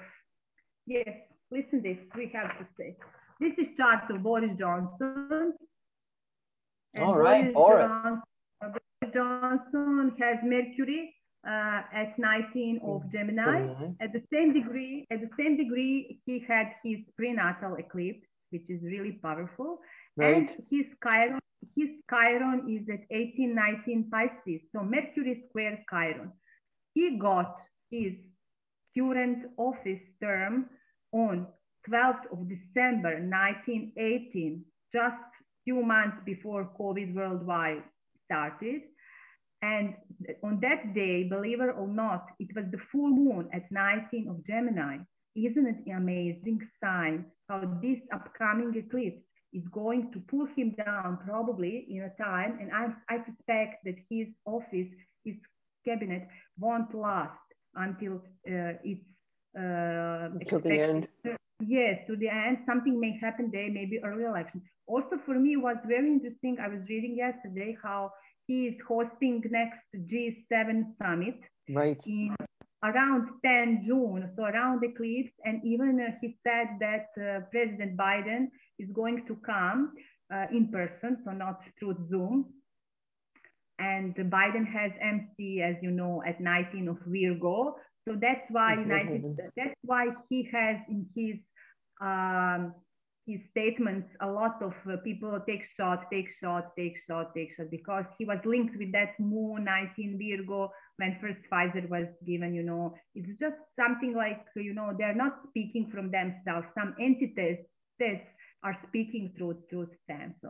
Yes, 0.89 1.15
listen 1.51 1.83
this, 1.83 1.99
we 2.17 2.31
have 2.35 2.59
to 2.59 2.67
say. 2.79 2.97
This 3.41 3.53
is 3.59 3.67
chart 3.77 4.11
of 4.11 4.23
Boris 4.23 4.51
Johnson. 4.59 5.53
And 6.95 7.05
All 7.05 7.19
right, 7.19 7.53
Boris. 7.53 7.89
Johnson, 7.89 8.23
Boris 8.61 9.15
Johnson 9.15 10.13
has 10.19 10.39
Mercury 10.43 11.15
uh, 11.47 11.83
at 11.93 12.19
19 12.19 12.81
of 12.83 13.03
Gemini. 13.13 13.45
Gemini. 13.45 13.91
At 14.01 14.13
the 14.15 14.23
same 14.33 14.55
degree, 14.55 15.07
at 15.13 15.21
the 15.21 15.31
same 15.39 15.59
degree, 15.59 16.21
he 16.25 16.43
had 16.49 16.73
his 16.83 16.99
prenatal 17.17 17.75
eclipse 17.77 18.27
which 18.51 18.69
is 18.69 18.83
really 18.83 19.13
powerful. 19.23 19.79
Right. 20.17 20.37
And 20.37 20.49
his 20.71 20.87
Chiron, 21.03 21.41
his 21.77 21.89
Chiron 22.11 22.65
is 22.69 22.89
at 22.93 23.05
18, 23.11 23.55
19 23.55 24.11
Pisces, 24.11 24.61
so 24.75 24.83
Mercury 24.83 25.45
square 25.49 25.79
Chiron. 25.91 26.33
He 26.95 27.19
got 27.21 27.57
his 27.91 28.13
current 28.97 29.47
office 29.57 30.01
term 30.21 30.67
on 31.13 31.47
12th 31.89 32.27
of 32.33 32.49
December 32.49 33.21
1918, 33.21 34.65
just 34.93 35.17
few 35.65 35.83
months 35.83 36.17
before 36.25 36.71
COVID 36.79 37.15
worldwide 37.15 37.83
started. 38.25 38.83
And 39.61 39.95
on 40.43 40.61
that 40.61 40.95
day, 40.95 41.25
believe 41.25 41.61
it 41.61 41.75
or 41.77 41.89
not, 41.89 42.29
it 42.39 42.49
was 42.55 42.65
the 42.71 42.79
full 42.93 43.09
moon 43.09 43.49
at 43.53 43.71
19 43.71 44.29
of 44.29 44.47
Gemini. 44.47 44.99
Isn't 45.35 45.67
it 45.67 45.87
an 45.87 45.97
amazing 45.97 46.61
sign 46.83 47.27
how 47.49 47.61
this 47.83 47.99
upcoming 48.13 48.75
eclipse 48.77 49.23
is 49.53 49.63
going 49.73 50.13
to 50.13 50.21
pull 50.21 50.47
him 50.57 50.75
down 50.85 51.19
probably 51.27 51.87
in 51.91 52.03
a 52.03 52.23
time? 52.23 52.59
And 52.61 52.71
I, 52.73 52.87
I 53.09 53.19
suspect 53.25 53.85
that 53.85 53.97
his 54.09 54.29
office, 54.47 54.89
his 55.25 55.35
cabinet 55.85 56.29
won't 56.59 56.95
last 56.95 57.39
until 57.75 58.17
uh, 58.49 58.79
it's 58.85 59.05
uh, 59.57 60.29
the 60.39 60.81
end. 60.81 61.09
Yes, 61.61 61.99
to 62.07 62.17
the 62.17 62.29
end, 62.29 62.59
something 62.67 63.01
may 63.01 63.19
happen 63.21 63.51
there, 63.53 63.71
maybe 63.71 63.99
early 64.05 64.25
election. 64.25 64.63
Also, 64.87 65.19
for 65.27 65.35
me, 65.35 65.57
was 65.57 65.77
very 65.87 66.09
interesting. 66.09 66.57
I 66.63 66.69
was 66.69 66.81
reading 66.89 67.17
yesterday 67.17 67.77
how 67.83 68.13
he 68.47 68.69
is 68.69 68.75
hosting 68.87 69.43
next 69.51 69.81
G7 69.95 70.95
summit 71.03 71.41
right. 71.71 72.01
in 72.07 72.35
around 72.85 73.29
10 73.45 73.85
June, 73.87 74.31
so 74.37 74.45
around 74.45 74.83
eclipse. 74.85 75.33
And 75.45 75.61
even 75.65 76.01
uh, 76.01 76.13
he 76.21 76.39
said 76.47 76.79
that 76.81 77.09
uh, 77.21 77.41
President 77.51 77.97
Biden 77.97 78.49
is 78.79 78.89
going 78.95 79.27
to 79.27 79.37
come 79.45 79.93
uh, 80.33 80.47
in 80.53 80.69
person, 80.69 81.19
so 81.25 81.33
not 81.33 81.61
through 81.79 81.97
Zoom. 82.09 82.47
And 83.81 84.15
Biden 84.15 84.67
has 84.67 84.91
MC, 85.01 85.63
as 85.63 85.77
you 85.83 85.91
know, 85.91 86.23
at 86.27 86.41
19 86.41 86.89
of 86.89 86.99
Virgo. 87.07 87.77
So 88.09 88.17
that's 88.21 88.47
why 88.51 88.75
United, 88.75 89.37
that's 89.57 89.75
why 89.85 90.07
he 90.29 90.49
has 90.53 90.77
in 90.89 91.07
his 91.15 91.37
um, 92.01 92.75
his 93.29 93.41
statements, 93.51 94.09
a 94.23 94.27
lot 94.27 94.57
of 94.63 94.73
uh, 94.91 94.97
people 95.05 95.39
take 95.47 95.61
shot, 95.77 96.07
take 96.11 96.29
shot, 96.43 96.73
take 96.79 96.97
shot, 97.07 97.35
take 97.37 97.51
shot 97.55 97.71
because 97.71 98.05
he 98.17 98.25
was 98.25 98.39
linked 98.47 98.75
with 98.79 98.91
that 98.93 99.21
moon 99.21 99.65
19 99.65 100.19
Virgo 100.19 100.73
when 100.97 101.19
first 101.21 101.39
Pfizer 101.53 101.87
was 101.91 102.07
given, 102.27 102.55
you 102.55 102.63
know, 102.63 102.95
it's 103.15 103.29
just 103.39 103.57
something 103.79 104.15
like, 104.15 104.47
you 104.57 104.73
know, 104.73 104.95
they're 104.99 105.15
not 105.15 105.41
speaking 105.51 105.91
from 105.93 106.11
themselves. 106.11 106.67
Some 106.75 106.95
entities 106.99 107.59
that 108.01 108.25
are 108.65 108.79
speaking 108.89 109.35
through, 109.37 109.59
through 109.69 109.89
them. 110.09 110.35
So 110.41 110.49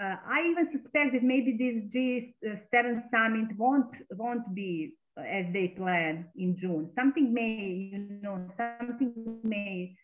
uh, 0.00 0.16
I 0.26 0.42
even 0.50 0.66
suspect 0.72 1.12
that 1.12 1.22
maybe 1.22 1.52
this 1.54 1.86
G7 1.94 3.02
summit 3.12 3.56
won't, 3.56 3.94
won't 4.10 4.52
be 4.56 4.94
as 5.18 5.52
they 5.52 5.68
plan 5.76 6.26
in 6.36 6.56
June. 6.60 6.90
Something 6.94 7.32
may, 7.32 7.90
you 7.92 8.20
know, 8.22 8.48
something 8.56 9.40
may 9.42 9.96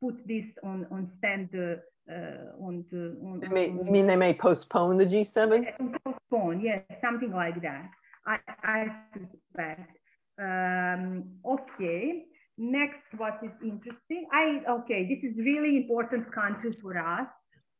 put 0.00 0.16
this 0.26 0.44
on 0.62 0.86
on 0.90 1.10
stand 1.18 1.50
uh, 1.54 2.64
on 2.64 2.84
the 2.90 3.16
on, 3.24 3.40
they 3.40 3.48
may, 3.48 3.70
on, 3.70 3.90
mean 3.90 4.06
they 4.06 4.16
may 4.16 4.34
postpone 4.34 4.96
the 4.96 5.06
G7? 5.06 5.66
Postpone, 6.04 6.60
yes, 6.60 6.82
something 7.02 7.32
like 7.32 7.60
that. 7.62 7.90
I, 8.26 8.38
I 8.62 8.86
suspect. 9.12 9.90
Um, 10.38 11.24
okay. 11.44 12.24
Next, 12.58 13.02
what 13.16 13.38
is 13.42 13.50
interesting? 13.62 14.26
I 14.32 14.60
okay. 14.68 15.06
This 15.06 15.30
is 15.30 15.36
really 15.38 15.76
important 15.76 16.32
country 16.32 16.72
for 16.80 16.96
us. 16.96 17.28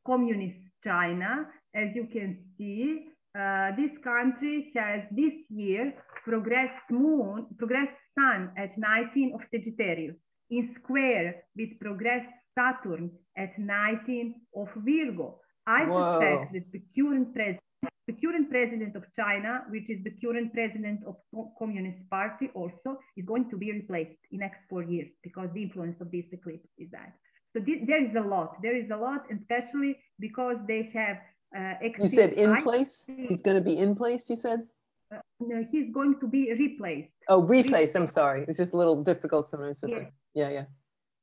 Communist 0.07 0.59
China, 0.85 1.47
as 1.75 1.89
you 1.95 2.07
can 2.13 2.39
see, 2.57 3.07
uh, 3.37 3.77
this 3.77 3.91
country 4.03 4.73
has 4.77 5.03
this 5.11 5.35
year 5.51 5.93
progressed 6.25 6.91
moon, 6.91 7.47
progressed 7.59 7.97
sun 8.19 8.51
at 8.57 8.77
19 8.79 9.33
of 9.35 9.41
Sagittarius 9.51 10.17
in 10.51 10.75
square 10.83 11.43
with 11.57 11.79
progressed 11.81 12.33
Saturn 12.57 13.11
at 13.37 13.59
19 13.59 14.35
of 14.57 14.69
Virgo. 14.77 15.39
I 15.67 15.85
Whoa. 15.85 16.21
suspect 16.21 16.53
that 16.55 16.73
the 16.73 16.83
current 16.97 17.35
president, 17.35 17.61
the 18.07 18.15
current 18.15 18.51
president 18.51 18.97
of 18.97 19.03
China, 19.19 19.65
which 19.69 19.91
is 19.91 20.03
the 20.05 20.15
current 20.23 20.53
president 20.55 21.01
of 21.07 21.17
Communist 21.59 22.09
Party 22.09 22.49
also, 22.55 22.99
is 23.17 23.27
going 23.27 23.51
to 23.51 23.57
be 23.57 23.73
replaced 23.73 24.19
in 24.31 24.39
next 24.41 24.61
four 24.71 24.83
years 24.83 25.09
because 25.23 25.49
the 25.53 25.63
influence 25.63 26.01
of 26.01 26.11
this 26.11 26.25
eclipse 26.33 26.69
is 26.79 26.89
that. 26.93 27.13
So 27.53 27.61
this, 27.61 27.79
there 27.87 28.05
is 28.05 28.15
a 28.17 28.27
lot. 28.27 28.57
There 28.63 28.77
is 28.77 28.91
a 28.91 28.97
lot, 28.97 29.25
especially 29.31 29.97
because 30.19 30.57
they 30.67 30.91
have. 30.95 31.17
Uh, 31.57 31.75
you 31.99 32.09
said 32.09 32.33
in 32.35 32.63
place. 32.63 33.05
He's 33.29 33.41
going 33.41 33.57
to 33.57 33.63
be 33.63 33.77
in 33.79 33.95
place. 33.95 34.29
You 34.29 34.37
said. 34.37 34.67
Uh, 35.13 35.19
no, 35.41 35.65
he's 35.71 35.93
going 35.93 36.19
to 36.21 36.27
be 36.27 36.53
replaced. 36.53 37.13
Oh, 37.29 37.43
replaced. 37.43 37.95
I'm 37.95 38.09
sorry. 38.09 38.45
It's 38.49 38.59
just 38.59 38.73
a 38.73 38.77
little 38.77 39.03
difficult 39.03 39.49
sometimes 39.49 39.81
with 39.83 39.91
yeah. 39.91 39.97
it. 39.99 40.13
Yeah, 40.35 40.51
yeah. 40.51 40.65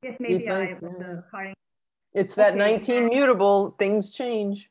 Yes, 0.03 0.15
maybe 0.19 0.49
I 0.49 0.77
was 0.81 0.93
yeah. 0.99 1.39
uh, 1.39 1.53
It's 2.13 2.35
that 2.35 2.53
okay. 2.53 2.77
19 2.77 3.07
mutable, 3.07 3.75
things 3.79 4.11
change. 4.11 4.69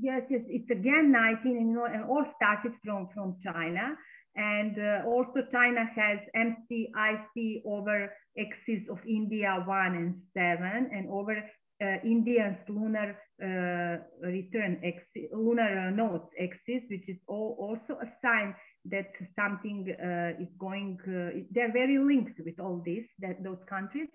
Yes, 0.00 0.22
yes, 0.28 0.42
it's 0.48 0.70
again 0.70 1.12
19, 1.12 1.56
and, 1.56 1.70
you 1.70 1.76
know, 1.76 1.84
and 1.84 2.04
all 2.04 2.24
started 2.36 2.72
from, 2.84 3.08
from 3.14 3.36
China. 3.44 3.96
And 4.36 4.76
uh, 4.78 5.06
also 5.06 5.46
China 5.52 5.88
has 5.94 6.18
MCIC 6.36 7.62
over 7.64 8.10
axis 8.36 8.82
of 8.90 8.98
India 9.06 9.62
1 9.64 9.94
and 9.94 10.20
7 10.34 10.90
and 10.92 11.08
over 11.08 11.36
uh, 11.82 11.86
India's 12.04 12.56
lunar 12.68 13.16
uh, 13.42 13.96
return 14.22 14.80
axis, 14.84 15.30
lunar 15.32 15.90
nodes 15.90 16.28
axis, 16.40 16.82
which 16.90 17.08
is 17.08 17.16
all, 17.26 17.56
also 17.58 18.00
a 18.00 18.06
sign 18.22 18.54
that 18.86 19.10
something 19.34 19.94
uh, 19.98 20.42
is 20.42 20.48
going, 20.58 20.98
uh, 21.08 21.40
they're 21.50 21.72
very 21.72 21.98
linked 21.98 22.38
with 22.44 22.58
all 22.60 22.82
this, 22.84 23.04
that 23.20 23.42
those 23.42 23.62
countries. 23.68 24.08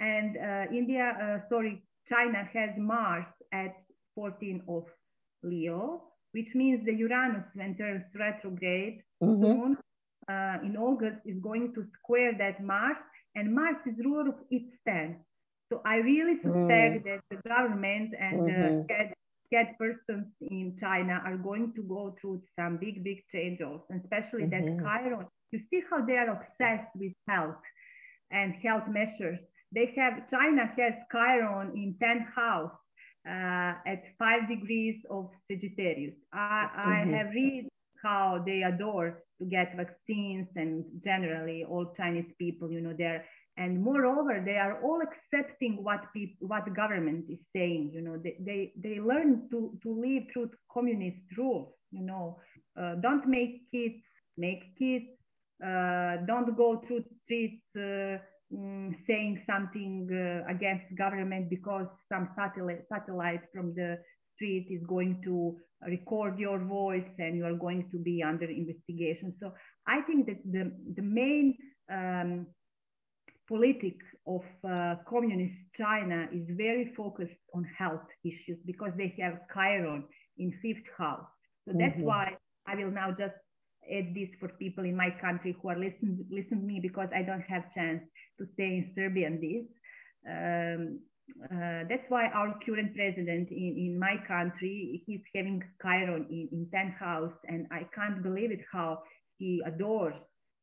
And 0.00 0.36
uh, 0.36 0.72
India, 0.72 1.12
uh, 1.22 1.48
sorry, 1.48 1.82
China 2.08 2.48
has 2.52 2.70
Mars 2.76 3.26
at 3.52 3.76
14 4.14 4.62
of 4.68 4.84
Leo, 5.42 6.02
which 6.32 6.48
means 6.54 6.84
the 6.84 6.94
Uranus 6.94 7.44
enters 7.60 8.02
retrograde 8.18 9.02
mm-hmm. 9.22 9.44
soon 9.44 9.76
uh, 10.28 10.56
in 10.64 10.76
August 10.76 11.20
is 11.24 11.38
going 11.42 11.72
to 11.74 11.84
square 11.98 12.32
that 12.38 12.62
Mars, 12.62 12.96
and 13.34 13.54
Mars 13.54 13.76
is 13.86 13.94
ruler 14.04 14.28
of 14.28 14.36
its 14.50 14.66
10. 14.86 15.16
So 15.74 15.82
I 15.84 15.96
really 15.96 16.36
suspect 16.36 16.94
mm. 16.94 17.04
that 17.04 17.20
the 17.30 17.48
government 17.48 18.14
and 18.18 18.40
mm-hmm. 18.40 18.80
uh, 18.82 19.04
get 19.50 19.76
persons 19.76 20.26
in 20.40 20.76
China 20.80 21.20
are 21.24 21.36
going 21.36 21.72
to 21.74 21.82
go 21.82 22.14
through 22.20 22.42
some 22.56 22.76
big, 22.76 23.02
big 23.02 23.18
changes, 23.32 23.80
especially 23.90 24.44
mm-hmm. 24.44 24.78
that 24.78 25.02
Chiron. 25.02 25.26
You 25.50 25.60
see 25.70 25.82
how 25.90 26.04
they 26.04 26.16
are 26.16 26.30
obsessed 26.30 26.90
with 26.94 27.12
health 27.28 27.56
and 28.30 28.54
health 28.62 28.84
measures. 28.88 29.40
They 29.72 29.92
have 29.96 30.30
China 30.30 30.70
has 30.78 30.94
Chiron 31.10 31.72
in 31.74 31.96
10th 32.00 32.32
house 32.32 32.78
uh, 33.28 33.74
at 33.84 34.04
five 34.16 34.48
degrees 34.48 35.02
of 35.10 35.28
Sagittarius. 35.50 36.14
I, 36.32 36.38
mm-hmm. 36.38 37.14
I 37.14 37.18
have 37.18 37.30
read 37.34 37.68
how 38.00 38.44
they 38.46 38.62
adore 38.62 39.24
to 39.40 39.44
get 39.46 39.76
vaccines 39.76 40.46
and 40.54 40.84
generally 41.04 41.64
all 41.64 41.92
Chinese 41.96 42.30
people, 42.38 42.70
you 42.70 42.80
know, 42.80 42.94
they're 42.96 43.24
and 43.56 43.80
moreover 43.82 44.42
they 44.44 44.56
are 44.56 44.80
all 44.82 45.00
accepting 45.00 45.82
what 45.82 46.00
people 46.12 46.48
what 46.48 46.64
government 46.74 47.24
is 47.28 47.38
saying 47.54 47.90
you 47.94 48.00
know. 48.00 48.16
They 48.22 48.36
they, 48.40 48.72
they 48.82 49.00
learn 49.00 49.48
to 49.50 49.78
to 49.82 50.00
live 50.00 50.24
through 50.32 50.50
communist 50.72 51.22
rules 51.36 51.68
you 51.90 52.02
know. 52.02 52.38
Uh, 52.78 52.96
don't 52.96 53.26
make 53.28 53.70
kids 53.70 54.02
make 54.36 54.76
kids. 54.78 55.06
Uh, 55.64 56.16
don't 56.26 56.56
go 56.56 56.82
through 56.86 57.04
streets 57.22 57.62
uh, 57.76 58.18
mm, 58.52 58.94
saying 59.06 59.42
something 59.48 60.08
uh, 60.10 60.50
against 60.50 60.84
government 60.98 61.48
because 61.48 61.86
some 62.12 62.28
satellite 62.36 62.82
satellite 62.92 63.42
from 63.52 63.72
the 63.74 63.98
street 64.34 64.66
is 64.68 64.82
going 64.88 65.20
to 65.22 65.56
record 65.86 66.38
your 66.38 66.58
voice 66.58 67.06
and 67.18 67.36
you 67.36 67.44
are 67.44 67.54
going 67.54 67.88
to 67.92 67.98
be 67.98 68.22
under 68.22 68.46
investigation. 68.46 69.32
So 69.40 69.52
i 69.86 70.00
think 70.02 70.26
that 70.26 70.40
the 70.50 70.72
the 70.96 71.02
main 71.02 71.56
um, 71.92 72.46
politic 73.54 73.98
of 74.26 74.42
uh, 74.68 74.96
communist 75.08 75.54
China 75.78 76.26
is 76.32 76.44
very 76.56 76.92
focused 76.96 77.40
on 77.54 77.64
health 77.78 78.08
issues 78.24 78.58
because 78.66 78.90
they 78.96 79.14
have 79.20 79.34
Chiron 79.52 80.04
in 80.38 80.52
fifth 80.60 80.88
house. 80.98 81.30
So 81.66 81.74
that's 81.78 81.94
mm-hmm. 81.94 82.10
why 82.10 82.32
I 82.66 82.74
will 82.74 82.90
now 82.90 83.10
just 83.10 83.38
add 83.96 84.14
this 84.14 84.30
for 84.40 84.48
people 84.58 84.84
in 84.84 84.96
my 84.96 85.10
country 85.20 85.54
who 85.60 85.68
are 85.68 85.78
listening 85.78 86.26
listen 86.30 86.58
to 86.60 86.66
me 86.66 86.80
because 86.82 87.08
I 87.14 87.22
don't 87.22 87.46
have 87.48 87.62
chance 87.74 88.02
to 88.38 88.46
stay 88.54 88.70
in 88.78 88.90
Serbia 88.96 89.28
Serbian 89.28 89.34
this. 89.46 89.66
Um, 90.34 91.00
uh, 91.44 91.82
that's 91.88 92.08
why 92.08 92.26
our 92.34 92.58
current 92.66 92.94
president 92.94 93.50
in, 93.50 93.74
in 93.86 93.98
my 93.98 94.16
country, 94.26 95.02
he's 95.06 95.20
having 95.34 95.62
Chiron 95.80 96.26
in, 96.28 96.48
in 96.52 96.66
10th 96.74 96.98
house 96.98 97.36
and 97.46 97.66
I 97.70 97.86
can't 97.94 98.22
believe 98.22 98.50
it 98.50 98.60
how 98.72 99.02
he 99.38 99.62
adores 99.64 100.14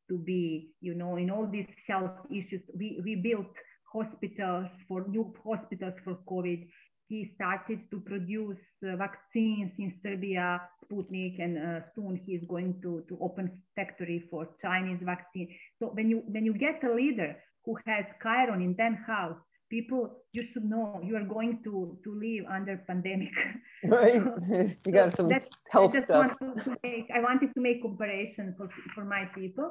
to 0.08 0.18
be, 0.18 0.70
you 0.80 0.94
know, 0.94 1.16
in 1.16 1.30
all 1.30 1.46
these 1.46 1.68
health 1.88 2.10
issues. 2.30 2.62
We, 2.76 3.00
we 3.04 3.16
built 3.16 3.52
hospitals 3.92 4.66
for 4.88 5.06
new 5.08 5.34
hospitals 5.44 5.94
for 6.04 6.18
COVID. 6.28 6.66
he 7.12 7.30
started 7.34 7.80
to 7.90 8.00
produce 8.00 8.62
uh, 8.82 8.96
vaccines 8.96 9.70
in 9.78 9.92
Serbia, 10.02 10.62
Sputnik, 10.80 11.34
and 11.44 11.58
uh, 11.58 11.80
soon 11.94 12.18
he 12.24 12.32
is 12.32 12.44
going 12.48 12.80
to, 12.80 13.04
to 13.08 13.18
open 13.20 13.46
factory 13.76 14.24
for 14.30 14.48
Chinese 14.62 15.00
vaccine. 15.02 15.48
So 15.78 15.90
when 15.92 16.08
you 16.08 16.22
when 16.34 16.46
you 16.46 16.54
get 16.54 16.82
a 16.84 16.92
leader 16.94 17.36
who 17.64 17.76
has 17.86 18.06
Chiron 18.22 18.62
in 18.62 18.74
then 18.78 18.94
house, 19.06 19.36
people 19.68 20.24
you 20.32 20.42
should 20.52 20.64
know 20.64 21.00
you 21.04 21.14
are 21.20 21.28
going 21.36 21.60
to 21.64 21.98
to 22.04 22.10
live 22.26 22.44
under 22.56 22.74
pandemic. 22.86 23.34
Right, 23.84 24.22
you 24.86 24.92
got 24.92 25.16
some 25.16 25.28
health 25.70 25.96
I 25.96 26.00
stuff. 26.00 26.36
Want 26.40 26.64
to 26.64 26.76
make, 26.84 27.06
I 27.12 27.20
wanted 27.20 27.50
to 27.54 27.60
make 27.60 27.82
comparison 27.82 28.54
for 28.56 28.68
for 28.94 29.04
my 29.04 29.24
people. 29.34 29.68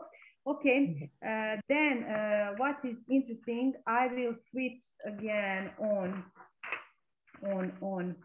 Okay, 0.48 0.80
mm-hmm. 0.80 1.06
uh, 1.22 1.62
then 1.70 2.04
uh, 2.10 2.54
what 2.58 2.78
is 2.84 2.98
interesting, 3.10 3.74
I 3.86 4.08
will 4.08 4.34
switch 4.50 4.82
again 5.06 5.70
on 5.80 6.24
on 7.46 7.72
on 7.82 8.16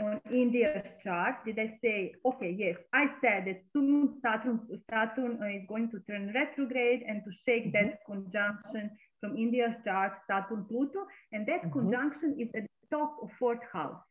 on 0.00 0.20
India's 0.32 0.86
chart. 1.04 1.36
Did 1.44 1.58
I 1.60 1.78
say 1.82 2.14
okay? 2.24 2.54
Yes, 2.58 2.76
I 2.92 3.06
said 3.20 3.46
that 3.46 3.62
soon 3.72 4.18
Saturn 4.22 4.60
Saturn 4.90 5.38
is 5.54 5.68
going 5.68 5.90
to 5.92 6.00
turn 6.10 6.32
retrograde 6.34 7.02
and 7.06 7.22
to 7.24 7.30
shake 7.46 7.66
mm 7.66 7.72
-hmm. 7.72 7.90
that 7.90 8.04
conjunction 8.04 8.90
from 9.20 9.36
India's 9.36 9.76
chart 9.84 10.12
Saturn 10.26 10.64
Pluto, 10.66 11.00
and 11.32 11.46
that 11.46 11.62
mm 11.62 11.70
-hmm. 11.70 11.78
conjunction 11.78 12.30
is 12.42 12.48
at 12.58 12.64
the 12.66 12.86
top 12.90 13.10
of 13.22 13.30
fourth 13.38 13.64
house. 13.72 14.02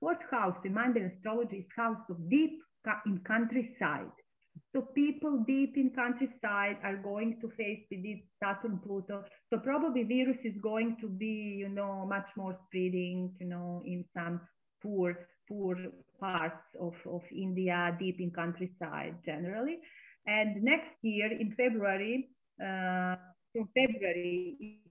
Fourth 0.00 0.24
house 0.30 0.58
in 0.66 0.72
mundane 0.74 1.10
astrology 1.12 1.56
is 1.64 1.70
house 1.76 2.04
of 2.12 2.18
deep 2.28 2.52
in 3.06 3.16
countryside. 3.22 4.16
So 4.74 4.82
people 4.82 5.44
deep 5.46 5.76
in 5.76 5.92
countryside 5.94 6.78
are 6.82 6.96
going 6.96 7.38
to 7.40 7.48
face 7.50 7.84
with 7.92 8.02
this 8.02 8.18
Saturn 8.42 8.80
Pluto. 8.84 9.22
So 9.48 9.60
probably 9.60 10.02
virus 10.02 10.38
is 10.42 10.54
going 10.60 10.96
to 11.00 11.08
be, 11.08 11.56
you 11.60 11.68
know, 11.68 12.04
much 12.08 12.26
more 12.36 12.58
spreading, 12.66 13.32
you 13.38 13.46
know, 13.46 13.82
in 13.86 14.04
some 14.16 14.40
poor, 14.82 15.28
poor 15.48 15.76
parts 16.18 16.66
of, 16.80 16.94
of 17.06 17.22
India, 17.30 17.96
deep 18.00 18.16
in 18.18 18.32
countryside 18.32 19.14
generally. 19.24 19.78
And 20.26 20.60
next 20.64 20.96
year 21.02 21.30
in 21.30 21.54
February, 21.56 22.30
uh, 22.60 23.14
from 23.52 23.68
February, 23.78 24.56
it 24.58 24.90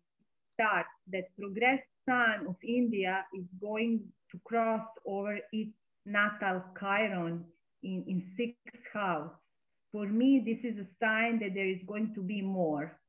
starts 0.53 0.87
that 1.11 1.35
progress 1.37 1.79
sun 2.07 2.47
of 2.47 2.55
India 2.65 3.25
is 3.37 3.45
going 3.59 3.99
to 4.31 4.39
cross 4.45 4.87
over 5.05 5.37
its 5.51 5.71
natal 6.05 6.63
Chiron 6.79 7.43
in, 7.81 8.05
in 8.07 8.23
sixth 8.37 8.79
house 8.93 9.31
for 9.93 10.07
me, 10.07 10.41
this 10.43 10.69
is 10.69 10.77
a 10.79 10.87
sign 10.99 11.39
that 11.39 11.53
there 11.53 11.69
is 11.69 11.79
going 11.87 12.13
to 12.15 12.21
be 12.21 12.41
more. 12.41 12.99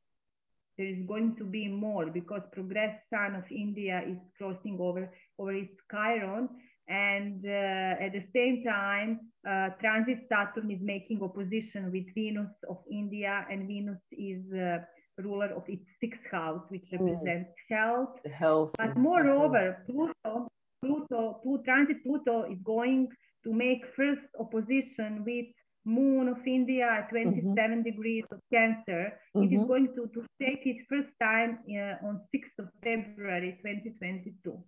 There 0.77 0.87
is 0.87 1.07
going 1.09 1.35
to 1.39 1.45
be 1.45 1.67
more 1.67 2.07
because 2.07 2.43
Progress 2.53 2.95
Sun 3.09 3.37
of 3.37 3.45
India 3.51 4.03
is 4.07 4.19
crossing 4.37 4.77
over, 4.79 5.11
over 5.39 5.55
its 5.55 5.73
Chiron. 5.91 6.49
And 6.87 7.43
uh, 7.43 8.05
at 8.05 8.13
the 8.13 8.25
same 8.35 8.63
time, 8.65 9.21
uh, 9.49 9.71
transit 9.81 10.27
Saturn 10.29 10.71
is 10.71 10.81
making 10.83 11.23
opposition 11.23 11.91
with 11.91 12.05
Venus 12.15 12.51
of 12.69 12.77
India, 12.91 13.47
and 13.51 13.67
Venus 13.67 14.03
is 14.13 14.43
uh, 14.53 14.79
ruler 15.17 15.51
of 15.57 15.63
its 15.67 15.87
sixth 16.01 16.21
house, 16.31 16.63
which 16.69 16.85
mm. 16.93 17.01
represents 17.01 17.49
mm. 17.49 17.77
health. 17.77 18.17
Health. 18.39 18.71
But 18.77 18.99
moreover, 18.99 19.83
Pluto, 19.87 20.49
Pluto, 20.83 21.41
Pluto, 21.43 21.63
transit 21.65 22.03
Pluto 22.03 22.45
is 22.53 22.59
going 22.63 23.09
to 23.45 23.53
make 23.55 23.81
first 23.97 24.21
opposition 24.39 25.25
with 25.25 25.47
moon 25.85 26.29
of 26.29 26.39
India 26.47 26.89
at 26.89 27.11
27 27.11 27.55
mm-hmm. 27.55 27.83
degrees 27.83 28.25
of 28.31 28.41
Cancer. 28.53 29.13
Mm-hmm. 29.37 29.43
It 29.43 29.47
is 29.47 29.53
mm-hmm. 29.53 29.69
going 29.69 29.89
to, 29.95 30.09
to 30.15 30.21
take 30.41 30.63
its 30.65 30.81
first 30.89 31.13
time 31.21 31.59
uh, 31.69 32.07
on 32.07 32.21
6th 32.35 32.57
of 32.59 32.69
February 32.83 33.59
2022. 33.63 34.59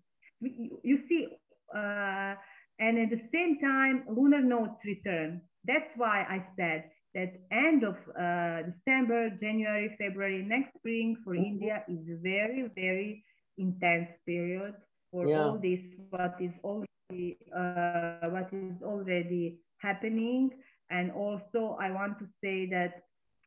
You, 0.40 0.78
you 0.82 0.98
see, 1.08 1.26
uh, 1.74 2.34
and 2.78 2.98
at 2.98 3.10
the 3.10 3.22
same 3.32 3.58
time, 3.60 4.04
lunar 4.08 4.42
nodes 4.42 4.76
return. 4.84 5.40
That's 5.64 5.90
why 5.96 6.24
I 6.28 6.44
said 6.56 6.90
that 7.14 7.32
end 7.50 7.82
of 7.82 7.96
uh, 8.12 8.68
December, 8.68 9.30
January, 9.40 9.96
February, 9.98 10.44
next 10.46 10.76
spring 10.78 11.16
for 11.24 11.32
mm-hmm. 11.32 11.44
India 11.44 11.82
is 11.88 12.06
a 12.12 12.20
very, 12.20 12.68
very 12.74 13.24
intense 13.56 14.08
period 14.26 14.74
for 15.10 15.26
yeah. 15.26 15.40
all 15.40 15.58
this, 15.58 15.80
what 16.10 16.34
is 16.40 16.52
already, 16.62 17.38
uh, 17.56 18.28
what 18.28 18.52
is 18.52 18.82
already 18.82 19.58
happening 19.78 20.50
and 20.90 21.10
also 21.10 21.76
I 21.80 21.90
want 21.90 22.18
to 22.18 22.26
say 22.42 22.68
that 22.70 23.02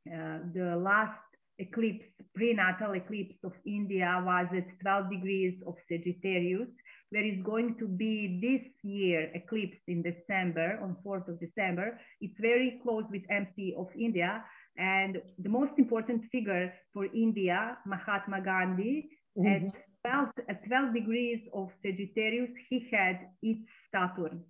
uh, 0.07 0.39
the 0.53 0.75
last 0.75 1.19
eclipse, 1.59 2.05
prenatal 2.33 2.93
eclipse 2.93 3.35
of 3.43 3.53
India 3.65 4.21
was 4.25 4.47
at 4.55 4.67
12 4.81 5.09
degrees 5.11 5.53
of 5.67 5.75
Sagittarius, 5.89 6.69
where 7.11 7.23
it's 7.23 7.43
going 7.43 7.75
to 7.79 7.87
be 7.87 8.39
this 8.41 8.65
year 8.83 9.29
eclipse 9.33 9.77
in 9.87 10.01
December, 10.01 10.79
on 10.81 10.95
4th 11.05 11.27
of 11.27 11.39
December. 11.39 11.99
It's 12.21 12.39
very 12.39 12.79
close 12.83 13.03
with 13.11 13.23
MC 13.29 13.75
of 13.77 13.87
India. 13.97 14.43
And 14.77 15.21
the 15.37 15.49
most 15.49 15.73
important 15.77 16.23
figure 16.31 16.73
for 16.93 17.05
India, 17.13 17.77
Mahatma 17.85 18.39
Gandhi, 18.41 19.09
mm 19.35 19.43
-hmm. 19.43 19.55
at, 19.55 19.63
12, 20.01 20.31
at 20.47 20.63
12 20.63 20.93
degrees 20.93 21.41
of 21.51 21.71
Sagittarius, 21.83 22.51
he 22.69 22.79
had 22.91 23.17
its 23.41 23.67
Saturn. 23.91 24.45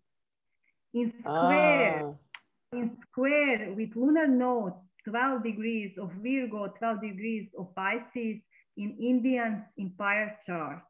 In 0.94 1.14
square, 1.22 2.02
ah 2.06 2.29
in 2.74 2.98
square 3.10 3.74
with 3.76 3.90
lunar 3.96 4.28
nodes 4.28 4.76
12 5.08 5.44
degrees 5.44 5.92
of 6.00 6.12
Virgo, 6.22 6.68
12 6.78 7.02
degrees 7.02 7.48
of 7.58 7.74
Pisces 7.76 8.42
in 8.78 8.98
Indian's 9.00 9.64
empire 9.80 10.38
chart, 10.46 10.82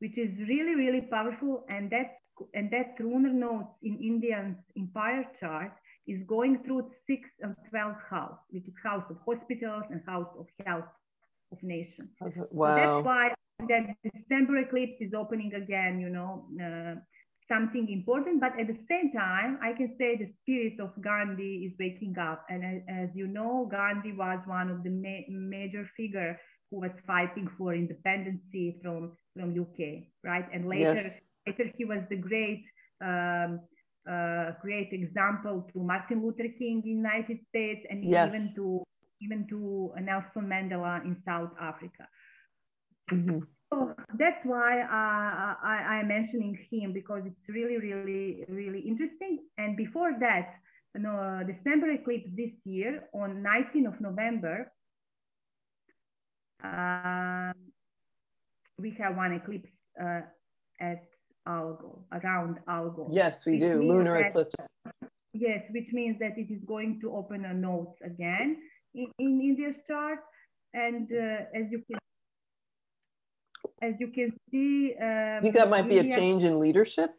which 0.00 0.16
is 0.18 0.30
really, 0.48 0.74
really 0.74 1.02
powerful. 1.02 1.64
And 1.68 1.90
that, 1.90 2.18
and 2.54 2.70
that 2.70 2.94
lunar 3.00 3.32
nodes 3.32 3.68
in 3.82 3.98
Indian's 3.98 4.56
empire 4.76 5.24
chart 5.40 5.72
is 6.06 6.20
going 6.26 6.62
through 6.64 6.90
sixth 7.06 7.32
and 7.40 7.56
12th 7.72 8.02
house, 8.10 8.38
which 8.50 8.64
is 8.64 8.74
house 8.82 9.04
of 9.10 9.16
hospitals 9.26 9.84
and 9.90 10.02
house 10.06 10.28
of 10.38 10.46
health 10.64 10.84
of 11.50 11.62
nations. 11.62 12.10
Wow. 12.20 12.30
So 12.30 12.76
that's 12.76 13.04
why 13.04 13.34
that 13.68 13.96
December 14.04 14.58
eclipse 14.58 15.00
is 15.00 15.14
opening 15.14 15.54
again, 15.54 15.98
you 15.98 16.10
know, 16.10 16.46
uh, 16.62 17.00
something 17.48 17.88
important, 17.90 18.40
but 18.40 18.58
at 18.58 18.66
the 18.66 18.78
same 18.88 19.12
time, 19.12 19.58
I 19.62 19.72
can 19.72 19.94
say 19.98 20.16
the 20.16 20.30
spirit 20.42 20.80
of 20.80 20.90
Gandhi 21.02 21.66
is 21.66 21.72
waking 21.78 22.16
up. 22.18 22.44
And 22.48 22.64
as, 22.64 22.82
as 22.88 23.08
you 23.14 23.26
know, 23.26 23.68
Gandhi 23.70 24.12
was 24.12 24.40
one 24.46 24.70
of 24.70 24.82
the 24.82 24.90
ma 24.90 25.16
major 25.28 25.88
figure 25.96 26.38
who 26.70 26.80
was 26.80 26.90
fighting 27.06 27.48
for 27.56 27.74
independence 27.74 28.40
from, 28.82 29.12
from 29.34 29.58
UK, 29.58 30.04
right? 30.24 30.46
And 30.52 30.68
later, 30.68 30.94
yes. 30.94 31.20
later 31.46 31.72
he 31.76 31.84
was 31.84 32.02
the 32.10 32.16
great, 32.16 32.64
um, 33.04 33.60
uh, 34.10 34.52
great 34.62 34.92
example 34.92 35.68
to 35.72 35.78
Martin 35.78 36.22
Luther 36.22 36.48
King 36.58 36.82
in 36.84 36.98
United 36.98 37.38
States 37.48 37.86
and 37.90 38.04
yes. 38.04 38.34
even 38.34 38.54
to 38.54 38.82
even 39.22 39.46
to 39.48 39.92
Nelson 40.02 40.46
Mandela 40.46 41.02
in 41.02 41.16
South 41.24 41.50
Africa. 41.58 42.06
Mm 43.12 43.24
-hmm. 43.24 43.46
So 43.72 43.94
that's 44.18 44.42
why 44.44 44.80
uh, 44.82 45.54
I, 45.62 46.00
am 46.00 46.08
mentioning 46.08 46.56
him 46.70 46.92
because 46.92 47.22
it's 47.26 47.48
really, 47.48 47.78
really, 47.78 48.44
really 48.48 48.80
interesting. 48.80 49.40
And 49.58 49.76
before 49.76 50.12
that, 50.20 50.54
you 50.94 51.02
know, 51.02 51.42
December 51.44 51.90
eclipse 51.90 52.30
this 52.36 52.52
year 52.64 53.08
on 53.12 53.42
19th 53.42 53.88
of 53.88 54.00
November, 54.00 54.72
uh, 56.62 57.52
we 58.78 58.96
have 59.00 59.16
one 59.16 59.32
eclipse 59.32 59.72
uh, 60.00 60.20
at 60.80 61.04
Algol, 61.46 62.06
around 62.12 62.58
Algol. 62.68 63.08
Yes, 63.12 63.44
we 63.46 63.58
do, 63.58 63.82
lunar 63.82 64.18
that, 64.18 64.28
eclipse. 64.28 64.56
Yes, 65.32 65.62
which 65.70 65.92
means 65.92 66.18
that 66.20 66.38
it 66.38 66.50
is 66.50 66.62
going 66.64 67.00
to 67.00 67.12
open 67.12 67.44
a 67.44 67.54
node 67.54 67.94
again 68.04 68.56
in, 68.94 69.10
in 69.18 69.40
India's 69.40 69.76
chart. 69.88 70.20
And 70.72 71.10
uh, 71.12 71.58
as 71.58 71.70
you 71.70 71.82
can 71.90 71.98
as 73.82 73.94
you 73.98 74.08
can 74.08 74.32
see. 74.50 74.94
Um, 75.00 75.42
think 75.42 75.54
that 75.54 75.70
might 75.70 75.88
be 75.88 75.98
a 75.98 76.04
change 76.04 76.42
in 76.42 76.58
leadership? 76.58 77.10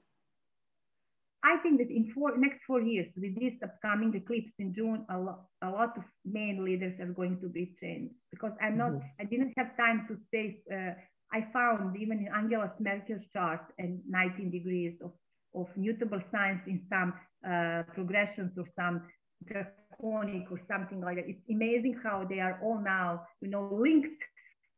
I 1.44 1.58
think 1.62 1.78
that 1.80 1.90
in 1.90 2.12
four 2.14 2.38
next 2.38 2.60
four 2.66 2.82
years, 2.82 3.08
with 3.16 3.40
this 3.40 3.54
upcoming 3.64 4.14
eclipse 4.16 4.52
in 4.60 4.74
June, 4.74 5.06
a 5.10 5.18
lot, 5.18 5.46
a 5.62 5.70
lot 5.70 5.98
of 5.98 6.04
main 6.26 6.66
leaders 6.66 7.00
are 7.00 7.14
going 7.14 7.40
to 7.42 7.48
be 7.48 7.76
changed 7.80 8.14
because 8.32 8.52
I'm 8.62 8.78
not, 8.78 8.92
mm-hmm. 8.92 9.22
I 9.22 9.24
didn't 9.24 9.54
have 9.58 9.78
time 9.78 10.06
to 10.10 10.18
say, 10.34 10.62
uh, 10.74 10.94
I 11.32 11.48
found 11.54 11.96
even 12.02 12.20
in 12.20 12.30
Angela 12.36 12.74
Merkel's 12.80 13.24
chart 13.34 13.62
and 13.78 14.02
19 14.10 14.52
degrees 14.52 14.96
of, 15.04 15.12
of 15.56 15.68
mutable 15.78 16.22
signs 16.32 16.62
in 16.68 16.82
some 16.90 17.14
uh, 17.48 17.84
progressions 17.94 18.52
or 18.58 18.66
some 18.76 19.04
draconic 19.46 20.52
or 20.52 20.60
something 20.68 21.02
like 21.02 21.18
that. 21.18 21.30
It's 21.30 21.44
amazing 21.50 22.00
how 22.04 22.26
they 22.28 22.40
are 22.40 22.60
all 22.64 22.80
now, 22.80 23.24
you 23.42 23.50
know, 23.50 23.70
linked 23.72 24.22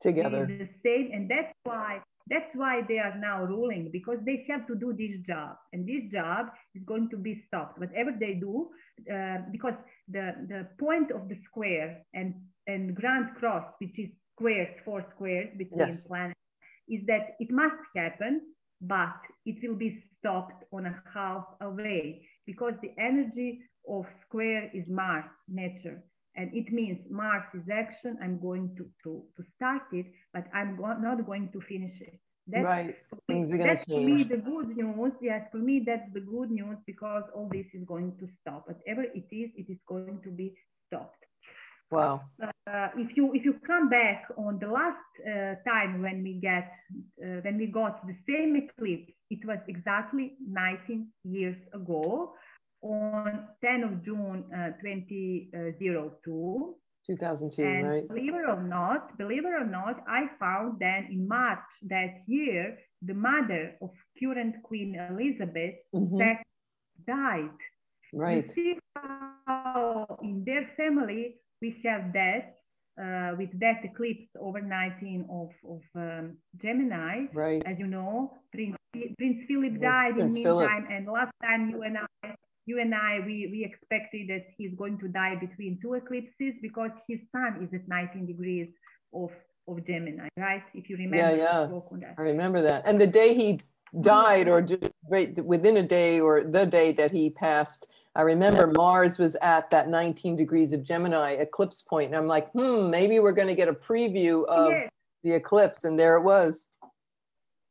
together 0.02 0.46
the 0.46 0.70
same 0.84 1.12
and 1.14 1.30
that's 1.30 1.54
why 1.64 2.00
that's 2.30 2.54
why 2.54 2.82
they 2.88 3.00
are 3.00 3.18
now 3.18 3.44
ruling 3.44 3.90
because 3.92 4.18
they 4.26 4.46
have 4.50 4.66
to 4.68 4.76
do 4.76 4.94
this 4.94 5.20
job 5.28 5.56
and 5.74 5.88
this 5.88 6.04
job 6.12 6.48
is 6.76 6.84
going 6.86 7.10
to 7.10 7.18
be 7.18 7.44
stopped 7.48 7.80
whatever 7.80 8.12
they 8.20 8.34
do 8.34 8.70
uh, 9.12 9.38
because 9.52 9.74
the 10.10 10.34
the 10.48 10.68
point 10.80 11.12
of 11.12 11.28
the 11.28 11.38
square 11.50 11.98
and 12.14 12.34
and 12.68 12.96
grand 12.96 13.28
cross 13.40 13.66
which 13.80 13.98
is 13.98 14.10
squares 14.36 14.74
four 14.86 15.04
squares 15.16 15.50
between 15.58 15.90
yes. 15.90 16.02
planets 16.02 16.40
is 16.88 17.02
that 17.08 17.36
it 17.40 17.52
must 17.52 17.82
happen 17.96 18.42
but 18.82 19.20
it 19.46 19.58
will 19.62 19.76
be 19.76 20.04
stopped 20.20 20.64
on 20.72 20.86
a 20.86 21.04
half 21.14 21.46
away 21.62 22.22
because 22.46 22.74
the 22.82 22.92
energy 22.98 23.60
of 23.88 24.06
square 24.26 24.70
is 24.74 24.90
Mars, 24.90 25.26
nature. 25.48 26.04
And 26.40 26.50
it 26.54 26.72
means 26.72 27.00
Mars 27.12 27.44
is 27.54 27.68
action. 27.70 28.18
I'm 28.24 28.40
going 28.40 28.74
to, 28.78 28.86
to, 29.04 29.22
to 29.36 29.44
start 29.58 29.82
it, 29.92 30.06
but 30.34 30.46
I'm 30.54 30.78
go 30.78 30.94
not 30.98 31.26
going 31.26 31.50
to 31.52 31.60
finish 31.68 32.00
it. 32.00 32.18
That's, 32.48 32.64
right. 32.64 32.96
Things 33.28 33.52
are 33.52 33.58
going 33.58 33.76
to 33.78 33.86
change. 33.86 33.88
for 33.88 34.00
me 34.00 34.24
the 34.24 34.38
good 34.38 34.78
news. 34.78 35.12
Yes, 35.22 35.42
for 35.52 35.58
me 35.58 35.84
that's 35.86 36.10
the 36.14 36.22
good 36.22 36.50
news 36.50 36.78
because 36.88 37.24
all 37.36 37.50
this 37.52 37.66
is 37.74 37.84
going 37.86 38.14
to 38.20 38.28
stop. 38.40 38.64
Whatever 38.68 39.04
it 39.04 39.28
is, 39.36 39.50
it 39.58 39.70
is 39.70 39.80
going 39.86 40.22
to 40.24 40.30
be 40.30 40.56
stopped. 40.88 41.26
Wow. 41.92 42.22
Uh, 42.42 42.88
if 42.96 43.18
you 43.18 43.34
if 43.34 43.44
you 43.44 43.56
come 43.68 43.90
back 43.90 44.24
on 44.38 44.60
the 44.60 44.68
last 44.68 45.10
uh, 45.28 45.56
time 45.70 46.02
when 46.02 46.24
we 46.24 46.40
get 46.40 46.72
uh, 47.22 47.42
when 47.42 47.58
we 47.58 47.68
got 47.68 48.08
the 48.08 48.16
same 48.30 48.56
eclipse, 48.56 49.12
it 49.30 49.46
was 49.46 49.60
exactly 49.68 50.36
19 50.48 51.08
years 51.26 51.58
ago 51.74 52.34
on 52.82 53.48
10 53.62 53.84
of 53.84 54.04
June 54.04 54.44
uh, 54.56 54.72
2002. 54.82 56.76
2002, 57.08 57.64
and 57.64 57.88
right? 57.88 58.08
Believe 58.08 58.36
it 58.36 58.48
or 58.48 58.62
not, 58.62 59.18
believe 59.18 59.46
it 59.46 59.54
or 59.54 59.66
not, 59.66 60.04
I 60.08 60.28
found 60.40 60.80
that 60.80 61.10
in 61.10 61.28
March 61.28 61.60
that 61.88 62.22
year, 62.28 62.78
the 63.02 63.14
mother 63.14 63.76
of 63.82 63.90
current 64.20 64.56
Queen 64.64 64.96
Elizabeth 65.10 65.76
mm-hmm. 65.96 66.18
died. 67.08 67.50
Right. 68.14 68.46
You 68.46 68.54
see 68.54 68.80
how 69.48 70.20
in 70.22 70.44
their 70.46 70.70
family 70.78 71.38
we 71.62 71.82
have 71.86 72.14
that 72.14 72.56
uh, 73.02 73.32
with 73.38 73.58
that 73.60 73.80
eclipse 73.84 74.28
over 74.40 74.62
19 74.62 75.26
of, 75.32 75.50
of 75.70 75.82
um, 75.96 76.38
Gemini. 76.62 77.26
Right. 77.34 77.64
As 77.66 77.80
you 77.80 77.88
know, 77.88 78.34
Prince, 78.52 78.76
Prince 78.94 79.46
Philip 79.48 79.82
died 79.82 80.16
Prince 80.16 80.36
in 80.36 80.44
meantime, 80.44 80.86
Philip. 80.86 80.92
and 80.92 81.08
last 81.08 81.32
time 81.42 81.70
you 81.70 81.84
and 81.84 81.98
I 81.98 82.36
you 82.66 82.80
and 82.80 82.94
I, 82.94 83.20
we, 83.26 83.50
we 83.52 83.66
expected 83.66 84.30
that 84.30 84.46
he's 84.58 84.74
going 84.76 85.00
to 85.00 85.08
die 85.08 85.36
between 85.40 85.80
two 85.82 85.94
eclipses 85.94 86.54
because 86.62 86.92
his 87.08 87.20
sun 87.32 87.64
is 87.64 87.74
at 87.74 87.88
19 87.88 88.28
degrees 88.28 88.68
of, 89.14 89.32
of 89.68 89.86
Gemini, 89.86 90.28
right? 90.38 90.64
If 90.74 90.90
you 90.90 90.98
remember. 90.98 91.36
Yeah, 91.36 91.68
yeah. 91.70 92.12
I 92.18 92.22
remember 92.22 92.62
that. 92.62 92.84
And 92.86 93.02
the 93.02 93.08
day 93.08 93.34
he 93.34 93.60
died, 94.02 94.48
or 94.48 94.62
just 94.62 94.92
right 95.10 95.44
within 95.44 95.78
a 95.78 95.84
day, 95.84 96.20
or 96.20 96.44
the 96.44 96.66
day 96.66 96.92
that 96.94 97.12
he 97.12 97.32
passed, 97.32 97.88
I 98.16 98.22
remember 98.22 98.68
Mars 98.68 99.18
was 99.18 99.36
at 99.42 99.70
that 99.72 99.90
19 99.90 100.36
degrees 100.36 100.72
of 100.72 100.84
Gemini 100.84 101.34
eclipse 101.34 101.82
point, 101.82 102.08
and 102.08 102.16
I'm 102.16 102.28
like, 102.28 102.52
hmm, 102.52 102.90
maybe 102.90 103.20
we're 103.20 103.32
going 103.32 103.48
to 103.48 103.56
get 103.56 103.68
a 103.68 103.74
preview 103.74 104.46
of 104.46 104.72
yes. 104.72 104.90
the 105.24 105.32
eclipse, 105.32 105.86
and 105.86 105.98
there 105.98 106.16
it 106.18 106.24
was. 106.24 106.70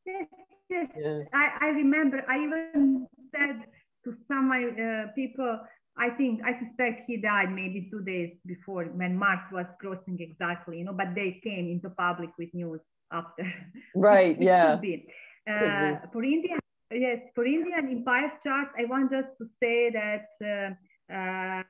Yes, 0.07 0.27
yes. 0.71 0.87
Yeah. 0.99 1.21
I, 1.35 1.67
I 1.67 1.67
remember. 1.69 2.25
I 2.29 2.39
even 2.39 3.07
said 3.31 3.63
to 4.09 4.17
some 4.27 4.51
uh, 4.51 5.13
people, 5.15 5.61
I 5.97 6.11
think, 6.11 6.41
I 6.45 6.53
suspect 6.65 7.05
he 7.07 7.19
died 7.19 7.53
maybe 7.53 7.89
two 7.91 8.03
days 8.03 8.33
before 8.47 8.85
when 8.85 9.17
Mars 9.17 9.41
was 9.53 9.67
crossing 9.81 10.19
exactly, 10.21 10.79
you 10.79 10.85
know, 10.85 10.93
but 10.93 11.15
they 11.15 11.41
came 11.45 11.69
into 11.69 11.91
public 11.91 12.31
with 12.39 12.49
news 12.55 12.81
after. 13.13 13.45
Right, 13.95 14.41
yeah. 14.41 14.81
Uh, 15.49 16.07
for 16.13 16.23
Indian, 16.25 16.59
yes, 16.93 17.19
for 17.35 17.45
Indian 17.45 17.89
empire 17.91 18.33
chart, 18.45 18.69
I 18.79 18.85
want 18.85 19.11
just 19.11 19.29
to 19.39 19.47
say 19.61 19.91
that 19.91 20.29
uh, 20.45 21.13
uh, 21.13 21.63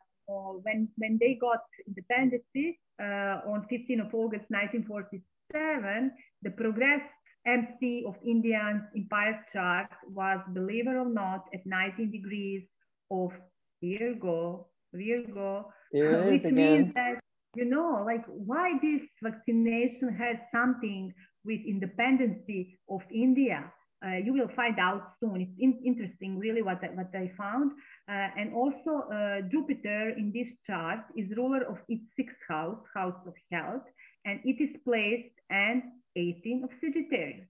when, 0.62 0.89
when 0.99 1.18
they 1.20 1.39
got 1.41 1.62
independence 1.86 2.43
uh, 3.01 3.51
on 3.51 3.66
15th 3.70 4.07
of 4.07 4.14
August 4.14 4.47
1947, 4.51 6.12
the 6.43 6.51
progress 6.51 7.03
MC 7.49 8.05
of 8.07 8.14
Indian's 8.24 8.82
empire 8.96 9.44
chart 9.53 9.90
was, 10.12 10.40
believe 10.53 10.86
it 10.86 10.96
or 10.96 11.09
not, 11.09 11.46
at 11.55 11.64
19 11.64 12.11
degrees 12.11 12.62
of 13.11 13.32
Virgo, 13.82 14.66
Virgo, 14.92 15.66
which 15.92 16.44
again. 16.44 16.55
means 16.55 16.94
that, 16.94 17.20
you 17.57 17.64
know, 17.64 18.03
like 18.05 18.24
why 18.26 18.74
this 18.82 19.03
vaccination 19.22 20.14
has 20.14 20.36
something 20.53 21.12
with 21.44 21.61
independency 21.66 22.78
of 22.90 23.01
India. 23.12 23.72
Uh, 24.05 24.18
you 24.24 24.32
will 24.32 24.49
find 24.55 24.78
out 24.78 25.14
soon. 25.18 25.40
It's 25.40 25.59
in 25.59 25.80
interesting, 25.84 26.38
really, 26.38 26.62
what 26.62 26.78
I, 26.84 26.88
what 26.88 27.11
I 27.14 27.32
found. 27.36 27.72
Uh, 28.09 28.28
and 28.38 28.55
also, 28.55 29.09
uh, 29.11 29.40
Jupiter 29.51 30.11
in 30.11 30.30
this 30.32 30.46
chart 30.66 31.01
is 31.16 31.26
ruler 31.36 31.64
of 31.64 31.78
its 31.88 32.05
sixth 32.16 32.36
house, 32.49 32.78
house 32.94 33.18
of 33.26 33.34
health, 33.51 33.82
and 34.24 34.38
it 34.44 34.62
is 34.62 34.70
placed 34.84 35.34
and 35.51 35.82
18 36.18 36.64
of 36.64 36.70
Sagittarius. 36.80 37.46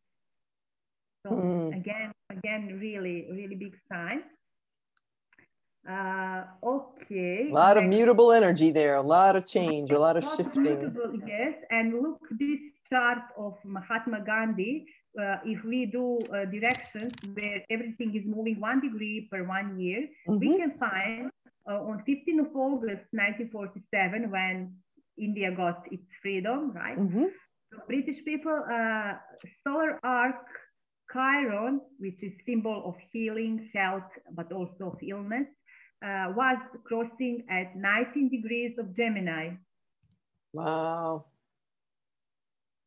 So 1.26 1.32
mm. 1.32 1.76
again, 1.76 2.12
again, 2.30 2.78
really, 2.80 3.26
really 3.30 3.56
big 3.56 3.74
sign. 3.90 4.22
Uh, 5.88 6.44
okay. 6.62 7.48
A 7.50 7.54
lot 7.54 7.76
Next. 7.76 7.84
of 7.84 7.88
mutable 7.88 8.32
energy 8.32 8.70
there, 8.70 8.96
a 8.96 9.02
lot 9.02 9.36
of 9.36 9.46
change, 9.46 9.90
a 9.90 9.98
lot 9.98 10.16
of 10.16 10.24
shifting. 10.36 10.62
Mutable, 10.64 11.14
yes, 11.26 11.54
and 11.70 11.94
look 12.02 12.20
this 12.38 12.60
chart 12.90 13.22
of 13.38 13.54
Mahatma 13.64 14.20
Gandhi. 14.24 14.86
Uh, 15.18 15.36
if 15.44 15.64
we 15.64 15.86
do 15.86 16.18
uh, 16.32 16.44
directions 16.44 17.12
where 17.32 17.64
everything 17.70 18.14
is 18.14 18.22
moving 18.26 18.60
one 18.60 18.80
degree 18.80 19.28
per 19.30 19.42
one 19.44 19.80
year, 19.80 20.00
mm 20.00 20.08
-hmm. 20.08 20.38
we 20.38 20.48
mm-hmm. 20.48 20.60
can 20.60 20.72
find 20.78 21.30
uh, 21.68 21.88
on 21.88 21.96
15th 22.04 22.40
of 22.46 22.50
August 22.54 23.06
1947 23.12 24.30
when 24.30 24.76
India 25.16 25.50
got 25.50 25.86
its 25.90 26.08
freedom, 26.22 26.72
right? 26.72 26.98
Mm 26.98 27.08
-hmm. 27.08 27.28
British 27.86 28.24
people, 28.24 28.64
uh, 28.72 29.14
solar 29.64 29.98
arc 30.02 30.46
Chiron, 31.12 31.80
which 31.98 32.22
is 32.22 32.32
symbol 32.46 32.82
of 32.86 32.94
healing, 33.12 33.70
health, 33.74 34.10
but 34.32 34.52
also 34.52 34.92
of 34.92 34.98
illness, 35.02 35.46
uh, 36.04 36.32
was 36.36 36.58
crossing 36.84 37.44
at 37.50 37.76
19 37.76 38.28
degrees 38.28 38.78
of 38.78 38.94
Gemini. 38.96 39.50
Wow. 40.52 41.26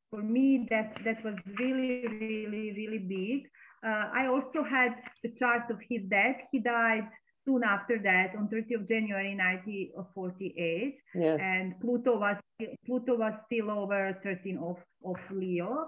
For 0.09 0.21
me, 0.21 0.67
that, 0.69 0.97
that 1.05 1.23
was 1.23 1.35
really, 1.59 2.05
really, 2.07 2.73
really 2.73 2.99
big. 2.99 3.49
Uh, 3.83 4.09
I 4.13 4.27
also 4.27 4.63
had 4.63 4.93
the 5.23 5.33
chart 5.39 5.63
of 5.71 5.79
his 5.89 6.01
death. 6.09 6.35
He 6.51 6.59
died 6.59 7.07
soon 7.45 7.63
after 7.63 7.99
that, 8.03 8.33
on 8.37 8.47
30th 8.47 8.81
of 8.81 8.87
January 8.87 9.35
1948. 9.35 10.97
Yes. 11.15 11.39
And 11.41 11.79
Pluto 11.79 12.19
was 12.19 12.37
Pluto 12.85 13.17
was 13.17 13.33
still 13.45 13.71
over 13.71 14.17
13 14.23 14.57
of, 14.57 14.77
of 15.05 15.15
Leo. 15.31 15.87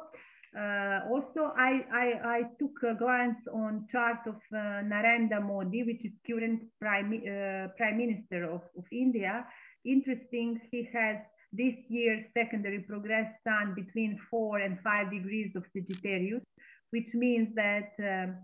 Uh, 0.58 1.00
also, 1.10 1.52
I, 1.58 1.82
I, 1.92 2.08
I, 2.26 2.42
took 2.60 2.78
a 2.84 2.94
glance 2.96 3.38
on 3.52 3.88
chart 3.92 4.20
of 4.28 4.36
uh, 4.54 4.86
Narendra 4.86 5.42
Modi, 5.42 5.82
which 5.82 6.06
is 6.06 6.12
current 6.28 6.62
prime, 6.80 7.12
uh, 7.12 7.70
prime 7.76 7.98
minister 7.98 8.44
of, 8.44 8.62
of 8.78 8.84
India. 8.92 9.48
Interesting, 9.84 10.62
he 10.70 10.88
has 10.94 11.18
this 11.52 11.74
year 11.90 12.24
secondary 12.38 12.80
progress 12.82 13.34
sun 13.44 13.74
between 13.76 14.20
four 14.30 14.60
and 14.60 14.78
five 14.84 15.10
degrees 15.10 15.52
of 15.56 15.64
Sagittarius, 15.76 16.44
which 16.92 17.10
means 17.16 17.50
that 17.56 17.90
um, 18.00 18.36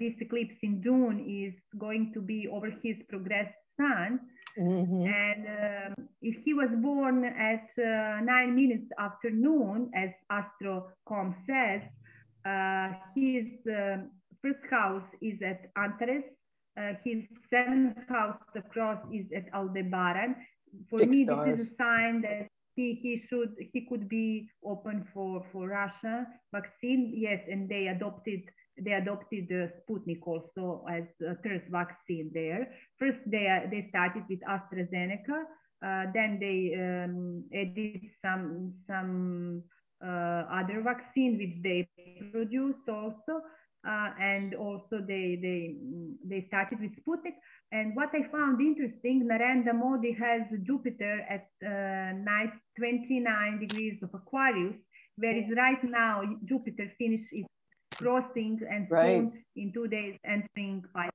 this 0.00 0.14
eclipse 0.20 0.56
in 0.62 0.82
June 0.82 1.24
is 1.28 1.54
going 1.78 2.12
to 2.14 2.20
be 2.20 2.48
over 2.48 2.70
his 2.82 2.96
progressed 3.08 3.54
sun. 3.76 4.20
Mm-hmm. 4.58 5.06
And 5.06 5.46
um, 5.46 6.08
if 6.22 6.36
he 6.44 6.54
was 6.54 6.70
born 6.76 7.24
at 7.24 7.68
uh, 7.78 8.20
nine 8.22 8.54
minutes 8.54 8.86
after 8.98 9.30
noon, 9.30 9.90
as 9.94 10.10
Astrocom 10.30 11.34
says, 11.46 11.82
uh, 12.46 12.92
his 13.16 13.46
um, 13.68 14.10
first 14.42 14.64
house 14.70 15.08
is 15.20 15.40
at 15.42 15.70
Antares. 15.76 16.24
Uh, 16.76 16.92
his 17.04 17.22
seventh 17.50 17.96
house 18.08 18.38
across 18.56 18.98
is 19.12 19.26
at 19.34 19.52
Aldebaran. 19.54 20.36
For 20.90 20.98
Six 20.98 21.10
me, 21.10 21.24
stars. 21.24 21.58
this 21.58 21.66
is 21.66 21.72
a 21.72 21.76
sign 21.76 22.20
that 22.22 22.48
he, 22.74 22.98
he 23.00 23.22
should 23.28 23.54
he 23.72 23.86
could 23.88 24.08
be 24.08 24.48
open 24.64 25.06
for 25.14 25.44
for 25.52 25.68
Russia 25.68 26.26
vaccine. 26.52 27.12
Yes, 27.14 27.40
and 27.48 27.68
they 27.68 27.86
adopted 27.88 28.42
they 28.80 28.92
adopted 28.92 29.46
the 29.48 29.70
Sputnik 29.80 30.20
also 30.26 30.84
as 30.90 31.04
a 31.22 31.34
third 31.42 31.62
vaccine 31.70 32.30
there. 32.34 32.68
First, 32.98 33.18
they, 33.26 33.46
they 33.70 33.86
started 33.90 34.24
with 34.28 34.40
AstraZeneca. 34.40 35.44
Uh, 35.84 36.10
then 36.14 36.38
they 36.40 36.74
um, 36.78 37.44
added 37.52 38.00
some, 38.24 38.74
some 38.86 39.62
uh, 40.04 40.44
other 40.50 40.82
vaccine 40.82 41.38
which 41.38 41.62
they 41.62 41.88
produced 42.32 42.88
also. 42.88 43.42
Uh, 43.86 44.08
and 44.18 44.54
also 44.54 45.04
they, 45.06 45.38
they, 45.42 45.76
they 46.24 46.46
started 46.48 46.80
with 46.80 46.90
Sputnik. 47.04 47.36
And 47.70 47.94
what 47.94 48.08
I 48.14 48.26
found 48.32 48.60
interesting, 48.60 49.28
Narendra 49.30 49.74
Modi 49.74 50.12
has 50.12 50.42
Jupiter 50.64 51.20
at 51.28 51.48
uh, 51.62 52.16
29 52.78 53.60
degrees 53.60 53.98
of 54.02 54.08
Aquarius, 54.14 54.76
whereas 55.16 55.44
right 55.54 55.84
now 55.84 56.22
Jupiter 56.46 56.90
finished 56.98 57.28
its 57.32 57.48
crossing 57.96 58.60
and 58.70 58.86
right. 58.90 59.16
soon 59.16 59.44
in 59.56 59.72
two 59.72 59.88
days 59.88 60.16
entering 60.24 60.82
five. 60.92 61.10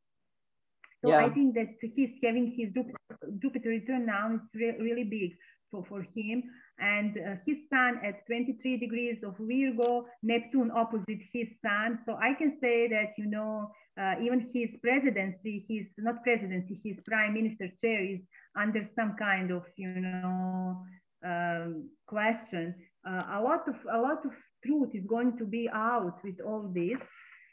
So 1.04 1.12
yeah. 1.12 1.26
I 1.26 1.30
think 1.30 1.56
that 1.56 1.68
he's 1.82 2.10
having 2.24 2.54
his 2.58 2.74
Jupiter, 2.74 2.98
Jupiter 3.42 3.70
return 3.70 4.06
now. 4.06 4.36
It's 4.36 4.56
re 4.56 4.76
really 4.80 5.06
big 5.06 5.32
for, 5.72 5.86
for 5.88 6.02
him. 6.16 6.44
And 6.80 7.18
uh, 7.18 7.36
his 7.46 7.58
sun 7.70 8.00
at 8.04 8.26
23 8.28 8.78
degrees 8.80 9.18
of 9.24 9.36
Virgo, 9.40 10.06
Neptune 10.24 10.72
opposite 10.76 11.20
his 11.34 11.48
sun. 11.62 12.00
So 12.06 12.16
I 12.16 12.34
can 12.38 12.58
say 12.62 12.88
that, 12.90 13.14
you 13.18 13.28
know, 13.28 13.72
uh, 14.00 14.16
even 14.22 14.50
his 14.54 14.70
presidency, 14.82 15.66
his 15.68 15.86
not 15.98 16.24
presidency, 16.24 16.80
his 16.84 16.96
prime 17.06 17.34
minister 17.34 17.68
chair 17.84 18.04
is 18.04 18.20
under 18.56 18.88
some 18.96 19.16
kind 19.20 19.52
of, 19.52 19.64
you 19.76 19.90
know, 19.90 20.84
um, 21.26 21.90
question. 22.08 22.76
Uh, 23.06 23.24
a 23.34 23.42
lot 23.42 23.68
of 23.68 23.76
a 23.94 24.00
lot 24.00 24.26
of 24.26 24.32
truth 24.66 24.90
is 24.94 25.06
going 25.08 25.38
to 25.38 25.46
be 25.46 25.70
out 25.74 26.18
with 26.24 26.40
all 26.46 26.72
this. 26.74 26.98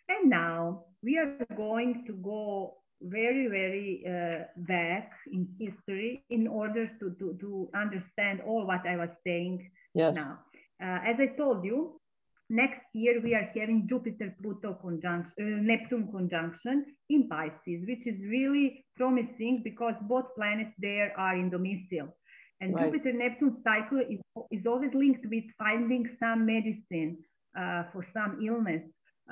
And 0.09 0.31
now 0.31 0.85
we 1.03 1.19
are 1.19 1.47
going 1.57 2.05
to 2.07 2.13
go 2.15 2.75
very, 3.03 3.49
very 3.49 4.05
uh, 4.07 4.45
back 4.57 5.13
in 5.33 5.49
history 5.59 6.25
in 6.31 6.47
order 6.47 6.91
to, 7.01 7.11
to, 7.19 7.37
to 7.41 7.69
understand 7.75 8.41
all 8.47 8.67
what 8.67 8.87
I 8.87 8.97
was 8.97 9.11
saying 9.27 9.71
yes. 9.95 10.15
now. 10.15 10.39
Uh, 10.83 10.99
as 11.07 11.17
I 11.19 11.37
told 11.37 11.65
you, 11.65 12.01
next 12.49 12.81
year 12.95 13.21
we 13.23 13.35
are 13.35 13.51
having 13.59 13.87
Jupiter 13.89 14.35
Pluto 14.41 14.75
conjunction, 14.75 15.33
uh, 15.41 15.63
Neptune 15.63 16.09
conjunction 16.11 16.87
in 17.11 17.29
Pisces, 17.29 17.87
which 17.87 18.07
is 18.07 18.19
really 18.21 18.85
promising 18.97 19.63
because 19.65 19.95
both 20.03 20.27
planets 20.37 20.73
there 20.79 21.13
are 21.19 21.35
in 21.37 21.51
domicile. 21.51 22.15
And 22.61 22.75
right. 22.75 22.93
Jupiter 22.93 23.13
Neptune 23.13 23.57
cycle 23.63 24.01
is, 24.01 24.21
is 24.51 24.67
always 24.67 24.93
linked 24.95 25.27
with 25.29 25.45
finding 25.59 26.09
some 26.19 26.47
medicine 26.47 27.19
uh, 27.59 27.85
for 27.93 28.07
some 28.15 28.41
illness. 28.45 28.83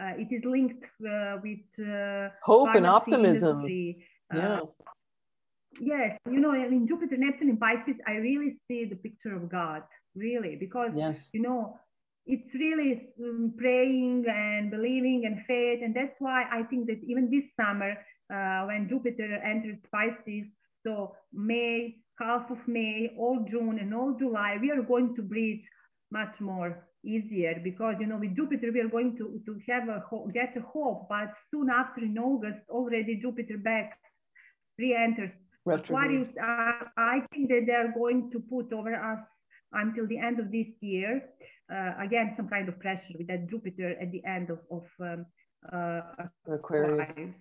Uh, 0.01 0.13
it 0.19 0.29
is 0.31 0.43
linked 0.45 0.85
uh, 1.09 1.37
with 1.43 1.65
uh, 1.79 2.29
hope 2.43 2.75
and 2.75 2.87
optimism. 2.87 3.61
Industry. 3.61 4.07
Uh, 4.35 4.39
yeah. 4.39 4.61
Yes, 5.81 6.19
you 6.31 6.39
know, 6.39 6.55
in 6.55 6.87
Jupiter 6.87 7.17
Neptune 7.17 7.51
in 7.51 7.57
Pisces, 7.57 7.97
I 8.07 8.13
really 8.13 8.57
see 8.69 8.85
the 8.85 8.95
picture 8.95 9.35
of 9.35 9.51
God, 9.51 9.83
really, 10.15 10.57
because 10.57 10.93
yes. 10.95 11.31
you 11.33 11.43
know 11.43 11.77
it's 12.27 12.55
really 12.55 13.09
um, 13.23 13.55
praying 13.59 14.25
and 14.29 14.71
believing 14.71 15.25
and 15.27 15.45
faith, 15.47 15.81
and 15.83 15.95
that's 15.95 16.15
why 16.21 16.45
I 16.51 16.63
think 16.65 16.87
that 16.87 17.01
even 17.05 17.31
this 17.31 17.45
summer, 17.61 17.97
uh, 18.33 18.67
when 18.67 18.89
Jupiter 18.89 19.35
enters 19.45 19.79
Pisces, 19.93 20.47
so 20.87 21.17
May, 21.33 21.97
half 22.21 22.51
of 22.51 22.59
May, 22.67 23.15
all 23.19 23.45
June, 23.51 23.79
and 23.79 23.95
all 23.95 24.17
July, 24.19 24.57
we 24.61 24.71
are 24.71 24.83
going 24.83 25.15
to 25.17 25.23
breathe 25.23 25.61
much 26.11 26.35
more 26.41 26.87
easier 27.05 27.61
because 27.63 27.95
you 28.01 28.07
know 28.07 28.19
with 28.19 28.35
Jupiter 28.37 28.71
we 28.73 28.81
are 28.81 28.89
going 28.89 29.17
to 29.19 29.41
to 29.47 29.61
have 29.69 29.89
a 29.89 30.03
get 30.33 30.57
a 30.57 30.61
hope, 30.61 31.07
but 31.09 31.29
soon 31.51 31.69
after 31.71 32.01
in 32.03 32.17
August 32.19 32.61
already 32.71 33.21
Jupiter 33.21 33.59
back 33.59 33.99
re-enters 34.79 35.31
Aquarius. 35.67 36.29
Uh, 36.41 36.87
I 36.97 37.21
think 37.33 37.49
that 37.49 37.65
they 37.67 37.73
are 37.73 37.93
going 37.93 38.31
to 38.33 38.41
put 38.41 38.73
over 38.73 38.95
us 38.95 39.21
until 39.73 40.07
the 40.07 40.19
end 40.19 40.39
of 40.41 40.51
this 40.51 40.67
year 40.81 41.23
uh, 41.73 41.93
again 42.01 42.35
some 42.37 42.49
kind 42.49 42.69
of 42.69 42.79
pressure 42.81 43.17
with 43.19 43.27
that 43.29 43.49
Jupiter 43.49 43.97
at 44.01 44.11
the 44.13 44.23
end 44.25 44.51
of, 44.51 44.59
of 44.71 44.85
um, 45.01 45.27
uh, 45.73 46.01
Aquarius. 46.53 47.11
Aquarius. 47.11 47.35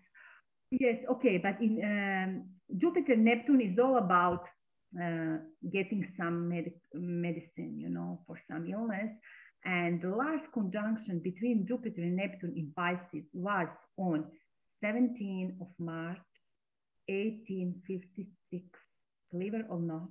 Yes, 0.72 0.98
okay, 1.12 1.38
but 1.38 1.62
in 1.62 1.74
um, 1.84 2.80
Jupiter 2.80 3.16
Neptune 3.16 3.62
is 3.62 3.78
all 3.78 3.98
about 3.98 4.46
uh, 5.02 5.38
getting 5.72 6.08
some 6.18 6.50
med 6.50 6.72
medicine, 6.94 7.80
you 7.80 7.90
know, 7.90 8.20
for 8.28 8.40
some 8.50 8.68
illness. 8.68 9.10
And 9.66 10.02
the 10.02 10.10
last 10.10 10.46
conjunction 10.54 11.20
between 11.24 11.66
Jupiter 11.68 12.02
and 12.02 12.18
Neptune 12.18 12.54
in 12.56 12.74
Pisces 12.76 13.26
was 13.34 13.68
on 13.98 14.26
17th 14.84 15.62
of 15.62 15.68
March, 15.80 16.18
1856, 17.08 18.64
believe 19.32 19.54
it 19.54 19.66
or 19.70 19.80
not, 19.80 20.10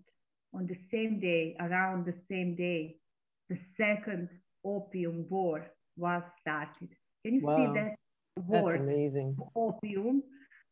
on 0.55 0.67
the 0.67 0.77
same 0.91 1.21
day, 1.21 1.55
around 1.61 2.07
the 2.07 2.15
same 2.31 2.55
day, 2.57 2.97
the 3.49 3.59
second 3.77 4.29
Opium 4.65 5.27
War 5.29 5.67
was 5.97 6.23
started. 6.41 6.89
Can 7.25 7.35
you 7.35 7.43
wow. 7.43 7.57
see 7.57 7.81
that 7.81 7.95
war? 8.47 8.73
That's 8.73 8.83
amazing. 8.83 9.37
Opium. 9.55 10.23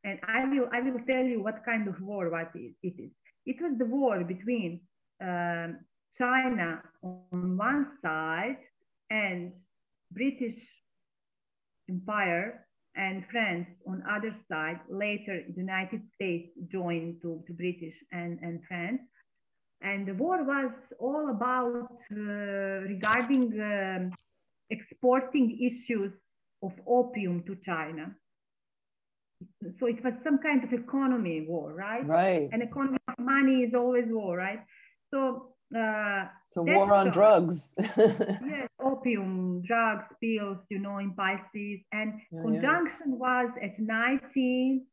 And 0.04 0.18
I 0.26 0.46
will, 0.48 0.68
I 0.72 0.80
will 0.80 1.00
tell 1.06 1.22
you 1.22 1.42
what 1.42 1.62
kind 1.64 1.86
of 1.86 2.00
war 2.00 2.30
what 2.30 2.50
it 2.54 2.74
is. 2.82 3.10
It 3.46 3.56
was 3.60 3.78
the 3.78 3.86
war 3.86 4.22
between 4.24 4.80
um, 5.20 5.78
China 6.16 6.82
on 7.02 7.56
one 7.56 7.86
side 8.02 8.58
and 9.10 9.52
British 10.12 10.58
Empire 11.88 12.66
and 12.96 13.24
France 13.30 13.68
on 13.86 14.02
other 14.10 14.34
side. 14.50 14.80
Later, 14.88 15.42
United 15.56 16.02
States 16.14 16.50
joined 16.70 17.22
to, 17.22 17.42
to 17.46 17.52
British 17.52 17.94
and, 18.12 18.38
and 18.42 18.60
France. 18.68 19.00
And 19.82 20.06
the 20.06 20.14
war 20.14 20.44
was 20.44 20.72
all 20.98 21.30
about 21.30 21.90
uh, 22.12 22.16
regarding 22.94 23.58
um, 23.60 24.12
exporting 24.68 25.58
issues 25.58 26.12
of 26.62 26.72
opium 26.86 27.42
to 27.46 27.56
China. 27.64 28.14
So 29.78 29.86
it 29.86 30.04
was 30.04 30.12
some 30.22 30.38
kind 30.38 30.62
of 30.64 30.72
economy 30.72 31.46
war, 31.48 31.72
right? 31.72 32.06
Right. 32.06 32.48
And 32.52 32.62
economy 32.62 32.98
money 33.20 33.62
is 33.62 33.74
always 33.74 34.06
war, 34.08 34.36
right? 34.36 34.60
So 35.12 35.50
uh, 35.76 36.24
so 36.50 36.62
war 36.62 36.92
on 36.92 37.10
drugs. 37.10 37.68
yes, 37.78 38.68
opium, 38.82 39.62
drugs, 39.66 40.04
pills, 40.20 40.58
you 40.68 40.80
know, 40.80 40.98
in 40.98 41.12
Pisces. 41.14 41.80
And 41.92 42.14
yeah, 42.32 42.42
conjunction 42.42 43.10
yeah. 43.10 43.14
was 43.14 43.50
at 43.62 43.78
19, 43.78 44.84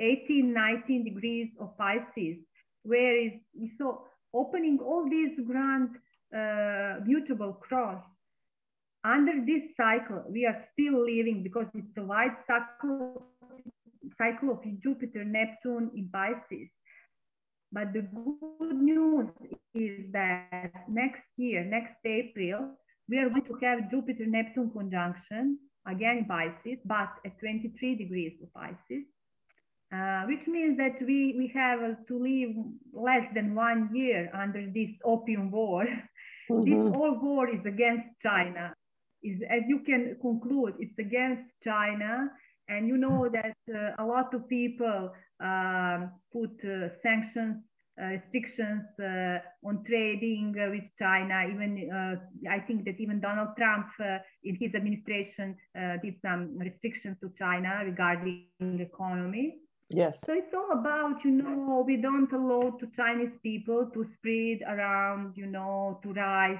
18, 0.00 0.52
19 0.52 1.04
degrees 1.04 1.48
of 1.60 1.78
Pisces, 1.78 2.38
where 2.82 3.26
is 3.26 3.32
so 3.78 4.02
opening 4.34 4.78
all 4.80 5.08
these 5.08 5.38
grand 5.46 5.90
uh, 6.36 7.04
mutable 7.04 7.52
cross. 7.52 8.02
Under 9.04 9.34
this 9.46 9.62
cycle, 9.76 10.24
we 10.28 10.44
are 10.44 10.64
still 10.72 11.00
living 11.00 11.44
because 11.44 11.66
it's 11.74 11.96
a 11.96 12.02
wide 12.02 12.34
cycle, 12.48 13.22
cycle 14.18 14.50
of 14.50 14.58
Jupiter, 14.82 15.24
Neptune 15.24 15.92
in 15.94 16.08
Pisces. 16.12 16.68
But 17.76 17.92
the 17.92 18.08
good 18.08 18.80
news 18.80 19.28
is 19.74 20.10
that 20.12 20.88
next 20.88 21.20
year, 21.36 21.62
next 21.62 22.00
April, 22.06 22.70
we 23.06 23.18
are 23.18 23.28
going 23.28 23.44
to 23.44 23.58
have 23.62 23.90
Jupiter 23.90 24.24
Neptune 24.24 24.70
conjunction 24.70 25.58
again 25.86 26.20
in 26.20 26.24
Pisces, 26.24 26.78
but 26.86 27.10
at 27.26 27.38
23 27.38 27.96
degrees 27.96 28.32
of 28.42 28.50
Pisces, 28.54 29.04
uh, 29.92 30.22
which 30.24 30.46
means 30.46 30.78
that 30.78 30.96
we, 31.02 31.34
we 31.36 31.52
have 31.52 31.80
to 32.08 32.14
live 32.18 32.56
less 32.94 33.28
than 33.34 33.54
one 33.54 33.90
year 33.94 34.30
under 34.32 34.64
this 34.72 34.90
opium 35.04 35.50
war. 35.50 35.84
Mm-hmm. 36.48 36.70
This 36.70 36.94
whole 36.94 37.18
war 37.20 37.48
is 37.48 37.58
against 37.66 38.06
China. 38.22 38.72
Is, 39.20 39.40
as 39.50 39.62
you 39.66 39.80
can 39.80 40.16
conclude, 40.22 40.74
it's 40.78 40.96
against 40.96 41.42
China. 41.64 42.30
And 42.68 42.88
you 42.88 42.96
know 42.96 43.28
that 43.28 43.56
uh, 43.72 44.02
a 44.02 44.04
lot 44.04 44.34
of 44.34 44.48
people 44.48 45.12
um, 45.40 46.10
put 46.32 46.50
uh, 46.64 46.88
sanctions, 47.02 47.62
uh, 48.00 48.06
restrictions 48.06 48.84
uh, 48.98 49.38
on 49.64 49.84
trading 49.86 50.54
with 50.56 50.84
China. 50.98 51.46
Even 51.48 52.20
I 52.50 52.58
think 52.60 52.84
that 52.84 52.98
even 52.98 53.20
Donald 53.20 53.56
Trump 53.56 53.86
in 54.42 54.56
his 54.56 54.74
administration 54.74 55.56
did 56.02 56.14
some 56.22 56.58
restrictions 56.58 57.16
to 57.22 57.30
China 57.38 57.82
regarding 57.84 58.46
the 58.60 58.82
economy. 58.82 59.58
Yes. 59.88 60.20
So 60.20 60.32
it's 60.32 60.52
all 60.52 60.72
about, 60.72 61.24
you 61.24 61.30
know, 61.30 61.84
we 61.86 61.96
don't 61.96 62.32
allow 62.32 62.70
to 62.70 62.86
Chinese 62.96 63.36
people 63.42 63.88
to 63.94 64.04
spread 64.16 64.58
around, 64.68 65.34
you 65.36 65.46
know, 65.46 66.00
to 66.02 66.12
rise. 66.12 66.58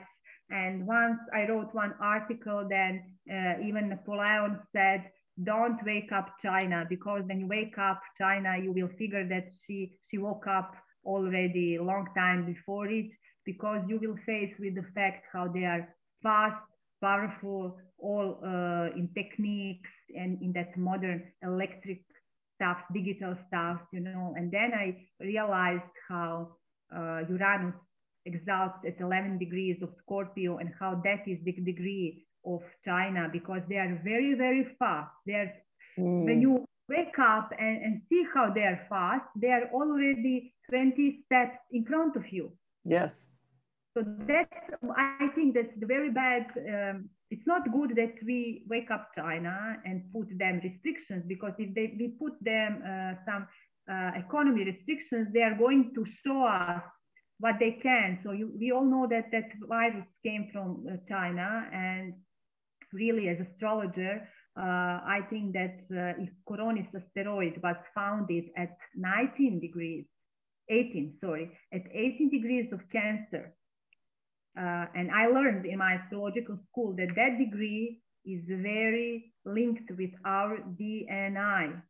And 0.50 0.86
once 0.86 1.18
I 1.34 1.48
wrote 1.48 1.74
one 1.74 1.94
article, 2.00 2.66
then 2.68 3.02
uh, 3.28 3.60
even 3.66 3.88
Napoleon 3.88 4.60
said 4.72 5.10
don't 5.44 5.78
wake 5.84 6.12
up 6.12 6.28
China 6.42 6.86
because 6.88 7.22
when 7.26 7.40
you 7.40 7.46
wake 7.46 7.76
up 7.78 8.00
China, 8.18 8.56
you 8.62 8.72
will 8.72 8.88
figure 8.98 9.26
that 9.28 9.48
she 9.66 9.92
she 10.10 10.18
woke 10.18 10.46
up 10.46 10.74
already 11.04 11.76
a 11.76 11.82
long 11.82 12.08
time 12.16 12.46
before 12.46 12.86
it 12.88 13.06
because 13.44 13.80
you 13.86 13.98
will 13.98 14.16
face 14.26 14.52
with 14.58 14.74
the 14.74 14.84
fact 14.94 15.24
how 15.32 15.46
they 15.46 15.64
are 15.64 15.88
fast, 16.22 16.60
powerful, 17.00 17.76
all 17.98 18.38
uh, 18.44 18.88
in 18.96 19.08
techniques 19.14 19.90
and 20.14 20.40
in 20.42 20.52
that 20.52 20.76
modern 20.76 21.22
electric 21.42 22.02
stuff, 22.56 22.78
digital 22.92 23.36
stuff, 23.46 23.78
you 23.92 24.00
know. 24.00 24.34
And 24.36 24.50
then 24.50 24.72
I 24.74 24.96
realized 25.20 25.84
how 26.08 26.56
uh, 26.94 27.20
Uranus 27.28 27.74
exalts 28.24 28.78
at 28.86 29.00
11 29.00 29.38
degrees 29.38 29.76
of 29.82 29.90
Scorpio 30.02 30.58
and 30.58 30.72
how 30.80 31.00
that 31.04 31.26
is 31.26 31.38
the 31.44 31.52
degree 31.52 32.25
of 32.46 32.62
China 32.84 33.28
because 33.32 33.62
they 33.68 33.76
are 33.76 34.00
very, 34.04 34.34
very 34.34 34.66
fast. 34.78 35.10
They're 35.26 35.52
mm. 35.98 36.24
when 36.24 36.40
you 36.40 36.64
wake 36.88 37.18
up 37.18 37.50
and, 37.58 37.82
and 37.82 38.02
see 38.08 38.24
how 38.32 38.52
they 38.52 38.62
are 38.62 38.80
fast, 38.88 39.24
they 39.36 39.48
are 39.48 39.68
already 39.72 40.54
20 40.70 41.24
steps 41.26 41.58
in 41.72 41.84
front 41.84 42.16
of 42.16 42.24
you. 42.30 42.52
Yes. 42.84 43.26
So 43.96 44.04
that's 44.28 44.52
I 44.96 45.28
think 45.34 45.54
that's 45.54 45.74
the 45.80 45.86
very 45.86 46.10
bad. 46.10 46.46
Um, 46.56 47.08
it's 47.30 47.46
not 47.46 47.72
good 47.72 47.96
that 47.96 48.14
we 48.24 48.62
wake 48.68 48.90
up 48.90 49.10
China 49.16 49.78
and 49.84 50.04
put 50.12 50.28
them 50.38 50.60
restrictions 50.62 51.24
because 51.26 51.52
if 51.58 51.74
they 51.74 51.94
we 51.98 52.08
put 52.08 52.34
them 52.42 52.82
uh, 52.84 53.14
some 53.24 53.48
uh, 53.90 54.10
economy 54.16 54.64
restrictions, 54.64 55.28
they 55.32 55.42
are 55.42 55.56
going 55.56 55.92
to 55.94 56.04
show 56.24 56.44
us 56.44 56.82
what 57.38 57.54
they 57.58 57.78
can. 57.82 58.18
So 58.22 58.32
you, 58.32 58.52
we 58.58 58.70
all 58.72 58.84
know 58.84 59.06
that 59.08 59.30
that 59.32 59.48
virus 59.66 60.06
came 60.24 60.50
from 60.52 60.86
uh, 60.86 60.96
China, 61.08 61.68
and 61.72 62.14
really, 62.96 63.28
as 63.28 63.38
astrologer, 63.46 64.26
uh, 64.58 64.96
I 65.04 65.20
think 65.28 65.52
that 65.52 65.76
uh, 65.92 66.22
if 66.22 66.30
Coronis 66.48 66.88
asteroid 66.94 67.60
was 67.62 67.76
founded 67.94 68.44
at 68.56 68.76
19 68.94 69.60
degrees, 69.60 70.06
18, 70.70 71.18
sorry, 71.20 71.50
at 71.72 71.82
18 71.92 72.30
degrees 72.30 72.72
of 72.72 72.80
Cancer, 72.90 73.54
uh, 74.58 74.86
and 74.94 75.10
I 75.10 75.26
learned 75.26 75.66
in 75.66 75.78
my 75.78 75.98
astrological 76.02 76.58
school 76.70 76.96
that 76.96 77.14
that 77.14 77.38
degree 77.38 78.00
is 78.24 78.42
very 78.48 79.32
linked 79.44 79.90
with 79.96 80.10
our 80.24 80.58
DNA. 80.80 81.82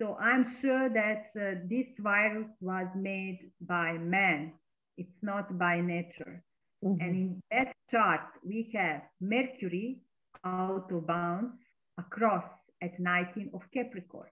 So 0.00 0.16
I'm 0.16 0.44
sure 0.60 0.88
that 0.88 1.30
uh, 1.36 1.60
this 1.70 1.86
virus 2.00 2.48
was 2.60 2.88
made 2.96 3.52
by 3.60 3.92
man. 3.92 4.52
It's 4.98 5.22
not 5.22 5.56
by 5.58 5.80
nature. 5.80 6.42
Mm-hmm. 6.84 7.00
And 7.00 7.14
in 7.14 7.42
that 7.52 7.71
chart, 7.92 8.20
we 8.44 8.70
have 8.74 9.02
Mercury 9.20 10.00
out 10.44 10.90
of 10.90 11.06
bounds 11.06 11.52
across 11.98 12.44
at 12.82 12.98
19 12.98 13.50
of 13.54 13.60
Capricorn 13.72 14.28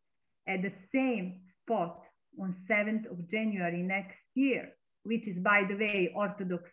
at 0.49 0.63
the 0.63 0.73
same 0.93 1.41
spot 1.63 2.01
on 2.41 2.57
7th 2.69 3.11
of 3.11 3.31
January 3.31 3.83
next 3.83 4.19
year, 4.35 4.71
which 5.05 5.27
is, 5.29 5.37
by 5.43 5.63
the 5.69 5.77
way, 5.77 6.13
Orthodox 6.17 6.65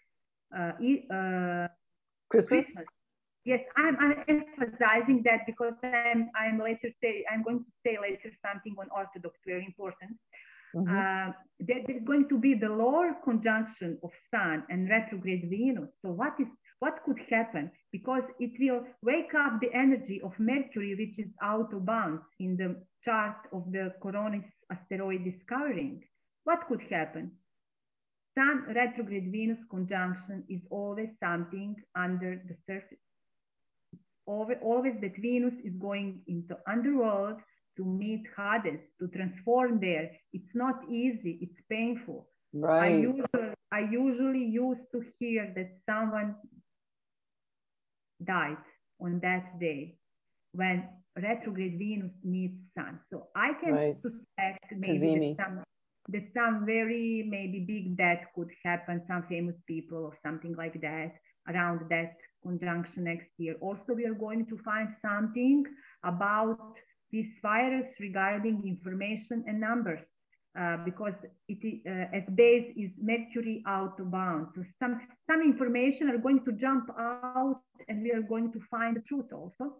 uh, 0.57 0.71
uh, 1.13 1.67
Christmas. 2.29 2.65
Christmas. 2.65 2.85
Yes, 3.45 3.61
I'm, 3.77 3.95
I'm 3.99 4.23
emphasizing 4.27 5.21
that 5.23 5.45
because 5.45 5.73
I'm, 5.83 6.29
I'm 6.35 6.59
later 6.59 6.89
say 7.01 7.23
I'm 7.31 7.43
going 7.43 7.59
to 7.59 7.71
say 7.85 7.97
later 8.01 8.29
something 8.43 8.75
on 8.77 8.87
Orthodox 8.93 9.37
very 9.45 9.65
important. 9.65 10.17
Mm-hmm. 10.75 11.29
Uh, 11.29 11.31
there 11.67 11.79
is 11.89 12.01
going 12.05 12.27
to 12.29 12.39
be 12.39 12.55
the 12.55 12.69
lower 12.69 13.13
conjunction 13.23 13.97
of 14.03 14.09
Sun 14.31 14.63
and 14.69 14.89
retrograde 14.89 15.49
Venus. 15.49 15.89
So 16.01 16.11
what 16.11 16.33
is 16.39 16.47
what 16.79 16.99
could 17.05 17.19
happen? 17.29 17.71
Because 17.91 18.21
it 18.39 18.51
will 18.59 18.83
wake 19.01 19.33
up 19.35 19.59
the 19.59 19.73
energy 19.73 20.21
of 20.23 20.31
Mercury, 20.37 20.95
which 20.95 21.25
is 21.25 21.31
out 21.41 21.73
of 21.73 21.85
bounds 21.85 22.21
in 22.39 22.55
the 22.55 22.75
chart 23.03 23.37
of 23.51 23.71
the 23.71 23.93
Coronis 24.01 24.45
asteroid 24.71 25.23
discovering. 25.23 26.03
What 26.43 26.59
could 26.67 26.81
happen? 26.89 27.31
Sun 28.35 28.65
retrograde 28.75 29.31
Venus 29.31 29.57
conjunction 29.71 30.43
is 30.49 30.61
always 30.69 31.09
something 31.19 31.75
under 31.95 32.39
the 32.47 32.55
surface. 32.67 32.99
Always, 34.27 34.57
always 34.61 34.93
that 35.01 35.17
Venus 35.19 35.53
is 35.63 35.73
going 35.79 36.21
into 36.27 36.55
underworld 36.69 37.37
to 37.77 37.85
meet 37.85 38.23
Hades, 38.35 38.79
to 38.99 39.07
transform 39.07 39.79
there. 39.79 40.11
It's 40.33 40.53
not 40.53 40.75
easy, 40.89 41.39
it's 41.41 41.59
painful. 41.69 42.27
Right. 42.53 42.93
I 42.93 42.97
usually, 42.97 43.53
I 43.71 43.79
usually 43.91 44.45
used 44.45 44.81
to 44.93 45.03
hear 45.19 45.53
that 45.55 45.69
someone 45.89 46.35
died 48.23 48.57
on 48.99 49.19
that 49.21 49.59
day 49.59 49.97
when 50.53 50.87
retrograde 51.21 51.77
Venus 51.77 52.11
meets 52.23 52.55
Sun. 52.75 52.99
So 53.11 53.27
I 53.35 53.53
can 53.61 53.73
right. 53.73 53.95
suspect 54.01 54.71
maybe 54.71 55.35
that 55.37 55.45
some, 55.45 55.63
that 56.09 56.23
some 56.33 56.65
very 56.65 57.25
maybe 57.27 57.59
big 57.59 57.97
death 57.97 58.23
could 58.35 58.49
happen, 58.63 59.01
some 59.07 59.23
famous 59.29 59.55
people 59.67 59.99
or 59.99 60.17
something 60.25 60.55
like 60.55 60.79
that 60.81 61.13
around 61.49 61.81
that 61.89 62.15
conjunction 62.43 63.03
next 63.03 63.27
year. 63.37 63.55
Also, 63.61 63.93
we 63.95 64.05
are 64.05 64.13
going 64.13 64.45
to 64.47 64.57
find 64.63 64.89
something 65.01 65.63
about 66.03 66.75
this 67.11 67.25
virus 67.41 67.87
regarding 67.99 68.63
information 68.65 69.43
and 69.47 69.59
numbers. 69.59 69.99
Uh, 70.57 70.77
because 70.83 71.13
it 71.47 71.81
uh, 71.85 72.17
at 72.17 72.35
base 72.35 72.73
is 72.75 72.89
Mercury 72.99 73.63
out 73.67 73.99
of 73.99 74.09
bounds. 74.09 74.49
So 74.55 74.63
some, 74.79 74.99
some 75.29 75.43
information 75.43 76.09
are 76.09 76.17
going 76.17 76.43
to 76.45 76.51
jump 76.53 76.89
out 76.97 77.61
and 77.87 78.01
we 78.01 78.11
are 78.11 78.23
going 78.23 78.51
to 78.53 78.59
find 78.71 78.95
the 78.95 79.01
truth 79.01 79.31
also. 79.31 79.75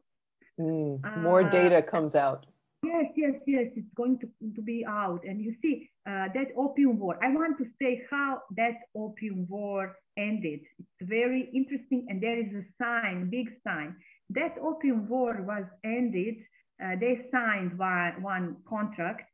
Mm, 0.59 1.23
more 1.23 1.41
uh, 1.41 1.49
data 1.49 1.81
comes 1.81 2.13
out. 2.13 2.45
Yes, 2.83 3.05
yes, 3.15 3.33
yes, 3.47 3.65
it's 3.75 3.91
going 3.95 4.19
to, 4.19 4.27
to 4.55 4.61
be 4.61 4.85
out. 4.87 5.21
And 5.27 5.41
you 5.41 5.55
see 5.63 5.89
uh, 6.07 6.27
that 6.35 6.49
opium 6.55 6.99
war, 6.99 7.17
I 7.23 7.33
want 7.33 7.57
to 7.57 7.65
say 7.81 8.03
how 8.11 8.43
that 8.55 8.75
opium 8.95 9.47
war 9.49 9.95
ended. 10.15 10.59
It's 10.77 11.09
very 11.09 11.49
interesting 11.53 12.05
and 12.07 12.21
there 12.21 12.39
is 12.39 12.53
a 12.53 12.63
sign, 12.81 13.29
big 13.31 13.47
sign. 13.65 13.95
That 14.29 14.55
opium 14.61 15.07
war 15.09 15.41
was 15.41 15.63
ended. 15.83 16.35
Uh, 16.83 16.95
they 16.99 17.25
signed 17.31 17.77
one, 17.77 18.21
one 18.21 18.57
contract 18.67 19.29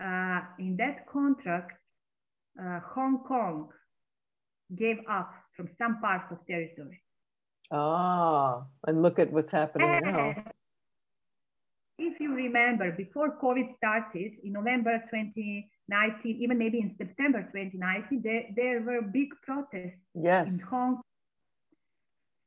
uh, 0.00 0.40
in 0.58 0.76
that 0.78 1.06
contract, 1.06 1.72
uh, 2.60 2.80
Hong 2.94 3.22
Kong 3.26 3.68
gave 4.76 4.98
up 5.08 5.32
from 5.56 5.68
some 5.78 6.00
parts 6.00 6.24
of 6.30 6.38
territory. 6.46 7.02
Ah, 7.70 8.64
and 8.86 9.02
look 9.02 9.18
at 9.18 9.32
what's 9.32 9.50
happening 9.50 9.88
and 9.88 10.04
now. 10.04 10.44
If 11.98 12.20
you 12.20 12.34
remember, 12.34 12.90
before 12.92 13.38
COVID 13.40 13.76
started 13.76 14.32
in 14.42 14.52
November 14.52 14.98
2019, 15.10 16.42
even 16.42 16.58
maybe 16.58 16.80
in 16.80 16.94
September 16.98 17.42
2019, 17.42 18.22
there, 18.24 18.44
there 18.56 18.80
were 18.80 19.02
big 19.02 19.28
protests 19.42 20.00
yes. 20.14 20.52
in 20.52 20.66
Hong 20.68 20.94
Kong. 20.96 21.02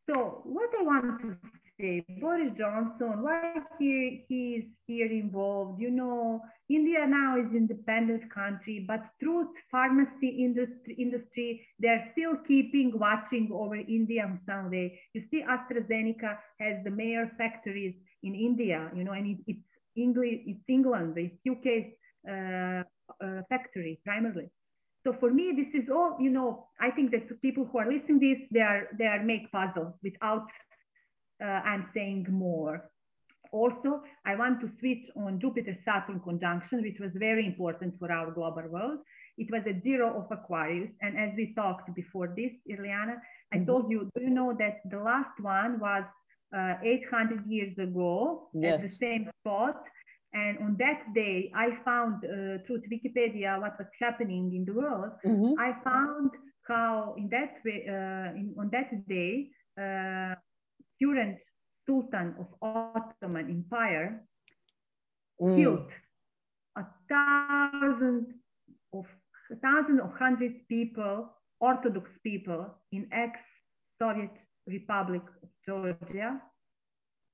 So 0.10 0.42
what 0.44 0.70
I 0.78 0.84
want 0.84 1.22
to 1.22 1.38
say, 1.80 2.06
Boris 2.20 2.52
Johnson, 2.58 3.22
why 3.22 3.56
he, 3.80 4.26
he 4.28 4.56
is 4.56 4.66
here 4.88 5.12
involved? 5.12 5.82
You 5.82 5.92
know, 5.92 6.42
India 6.70 7.06
now 7.08 7.38
is 7.38 7.46
independent 7.56 8.34
country, 8.34 8.86
but 8.88 9.02
through 9.20 9.50
pharmacy 9.72 10.30
industry, 10.30 10.96
industry, 10.98 11.68
they're 11.80 12.10
still 12.14 12.36
keeping 12.48 12.92
watching 12.96 13.50
over 13.54 13.76
India 13.76 14.26
in 14.26 14.40
some 14.46 14.72
way. 14.72 15.00
You 15.14 15.24
see, 15.32 15.44
AstraZeneca 15.44 16.38
has 16.60 16.84
the 16.84 16.92
major 16.92 17.32
factories 17.38 17.96
in 18.24 18.36
India, 18.36 18.90
you 18.96 19.04
know, 19.04 19.12
and 19.12 19.28
it, 19.28 19.38
it's 19.48 19.60
English, 19.96 20.42
it's 20.46 20.64
England, 20.68 21.16
it's 21.18 21.36
UK's 21.48 21.92
uh, 22.30 22.84
uh, 23.24 23.42
factory 23.50 24.00
primarily. 24.04 24.50
So 25.06 25.16
for 25.20 25.32
me, 25.32 25.54
this 25.56 25.84
is 25.84 25.88
all, 25.94 26.18
you 26.20 26.32
know, 26.32 26.66
I 26.82 26.90
think 26.90 27.12
that 27.12 27.30
people 27.42 27.70
who 27.72 27.78
are 27.78 27.86
listening 27.86 28.20
this, 28.20 28.40
they 28.52 28.62
are, 28.62 28.88
they 28.98 29.06
are 29.06 29.22
make 29.24 29.52
puzzle 29.52 30.00
without 30.02 30.48
uh, 31.42 31.46
I'm 31.46 31.90
saying 31.94 32.28
more. 32.30 32.90
Also, 33.52 34.02
I 34.26 34.36
want 34.36 34.60
to 34.62 34.70
switch 34.80 35.06
on 35.16 35.40
Jupiter-Saturn 35.40 36.20
conjunction, 36.22 36.82
which 36.82 37.00
was 37.00 37.12
very 37.16 37.46
important 37.46 37.94
for 38.00 38.12
our 38.12 38.32
global 38.32 38.68
world. 38.70 39.00
It 39.38 39.50
was 39.52 39.64
a 39.66 39.80
zero 39.82 40.18
of 40.18 40.26
Aquarius. 40.32 40.92
And 41.02 41.18
as 41.18 41.32
we 41.38 41.54
talked 41.56 41.94
before 41.96 42.34
this, 42.36 42.52
Iliana, 42.70 43.16
I 43.54 43.58
mm-hmm. 43.58 43.66
told 43.66 43.92
you, 43.92 44.10
do 44.16 44.22
you 44.22 44.30
know 44.30 44.54
that 44.58 44.82
the 44.90 45.00
last 45.00 45.40
one 45.40 45.80
was 45.80 46.04
uh, 46.56 46.76
800 46.84 47.46
years 47.48 47.78
ago 47.78 48.50
yes. 48.54 48.76
at 48.76 48.82
the 48.82 48.90
same 48.90 49.30
spot? 49.42 49.84
And 50.34 50.58
on 50.60 50.76
that 50.80 51.14
day, 51.14 51.52
I 51.56 51.78
found 51.86 52.26
uh, 52.26 52.60
through 52.66 52.82
Wikipedia 52.92 53.60
what 53.62 53.78
was 53.80 53.88
happening 54.02 54.54
in 54.54 54.66
the 54.66 54.74
world. 54.74 55.14
Mm-hmm. 55.26 55.60
I 55.60 55.72
found 55.82 56.32
how 56.68 57.16
in 57.18 57.30
that 57.30 57.56
way, 57.64 57.86
uh, 57.88 58.36
in, 58.36 58.54
on 58.60 58.70
that 58.72 59.08
day, 59.08 59.50
uh, 59.80 60.36
current 61.02 61.38
Sultan 61.88 62.36
of 62.40 62.48
Ottoman 62.62 63.50
Empire 63.50 64.22
mm. 65.42 65.56
killed 65.56 65.90
a 66.78 66.86
thousand 67.10 68.34
of 68.94 69.06
a 69.52 69.56
thousand 69.58 70.00
of 70.00 70.12
hundreds 70.18 70.56
people, 70.68 71.30
Orthodox 71.60 72.10
people 72.24 72.66
in 72.92 73.08
ex-Soviet 73.12 74.32
Republic 74.68 75.22
of 75.44 75.50
Georgia, 75.68 76.42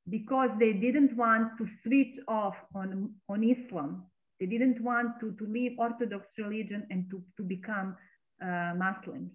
because 0.09 0.49
they 0.59 0.73
didn't 0.73 1.15
want 1.15 1.57
to 1.57 1.65
switch 1.83 2.19
off 2.27 2.55
on, 2.75 3.13
on 3.29 3.43
Islam. 3.43 4.03
They 4.39 4.45
didn't 4.45 4.81
want 4.81 5.19
to, 5.21 5.31
to 5.33 5.45
leave 5.45 5.73
Orthodox 5.77 6.25
religion 6.37 6.85
and 6.89 7.05
to, 7.11 7.23
to 7.37 7.43
become 7.43 7.95
uh, 8.43 8.73
Muslims. 8.75 9.31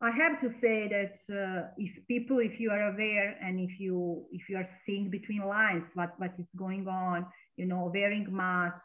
I 0.00 0.10
have 0.12 0.40
to 0.42 0.50
say 0.60 0.88
that 0.88 1.18
uh, 1.28 1.68
if 1.76 1.90
people, 2.06 2.38
if 2.38 2.60
you 2.60 2.70
are 2.70 2.92
aware 2.92 3.36
and 3.42 3.58
if 3.58 3.80
you 3.80 4.26
if 4.30 4.48
you 4.48 4.56
are 4.56 4.68
seeing 4.86 5.10
between 5.10 5.44
lines 5.44 5.84
what 5.94 6.10
what 6.18 6.34
is 6.38 6.46
going 6.56 6.86
on, 6.86 7.26
you 7.56 7.66
know, 7.66 7.90
wearing 7.92 8.28
masks, 8.30 8.78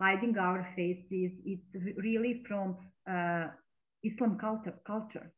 hiding 0.00 0.38
our 0.38 0.66
faces, 0.76 1.32
it's 1.44 1.96
really 1.96 2.44
from 2.46 2.76
uh, 3.10 3.48
Islam 4.04 4.38
culture. 4.38 4.74
Culture. 4.86 5.32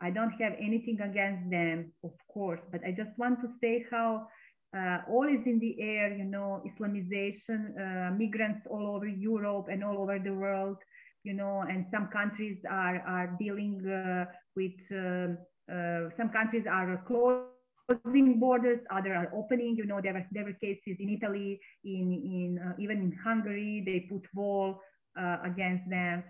I 0.00 0.10
don't 0.10 0.32
have 0.40 0.52
anything 0.60 1.00
against 1.00 1.50
them, 1.50 1.92
of 2.04 2.12
course, 2.32 2.60
but 2.70 2.80
I 2.86 2.92
just 2.92 3.10
want 3.18 3.40
to 3.40 3.48
say 3.60 3.84
how 3.90 4.28
uh, 4.76 4.98
all 5.08 5.26
is 5.26 5.42
in 5.46 5.58
the 5.58 5.82
air. 5.82 6.14
You 6.14 6.26
know, 6.26 6.62
Islamization, 6.62 7.74
uh, 7.74 8.10
migrants 8.14 8.62
all 8.70 8.86
over 8.94 9.08
Europe 9.08 9.66
and 9.68 9.82
all 9.82 9.98
over 9.98 10.20
the 10.20 10.34
world 10.34 10.76
you 11.24 11.32
know, 11.32 11.64
and 11.68 11.86
some 11.90 12.08
countries 12.12 12.58
are, 12.70 13.00
are 13.00 13.34
dealing 13.40 13.80
uh, 13.88 14.26
with, 14.56 14.72
um, 14.92 15.38
uh, 15.70 16.10
some 16.16 16.30
countries 16.30 16.64
are 16.70 17.02
closing 17.06 18.38
borders, 18.40 18.80
other 18.90 19.14
are 19.14 19.30
opening, 19.34 19.76
you 19.76 19.86
know, 19.86 20.00
there 20.00 20.14
were, 20.14 20.24
there 20.32 20.44
were 20.44 20.52
cases 20.54 20.96
in 20.98 21.08
Italy, 21.10 21.60
in, 21.84 22.12
in 22.12 22.58
uh, 22.58 22.72
even 22.78 22.98
in 22.98 23.12
Hungary, 23.22 23.82
they 23.84 24.06
put 24.10 24.22
wall 24.34 24.80
uh, 25.20 25.38
against 25.44 25.88
them. 25.88 26.24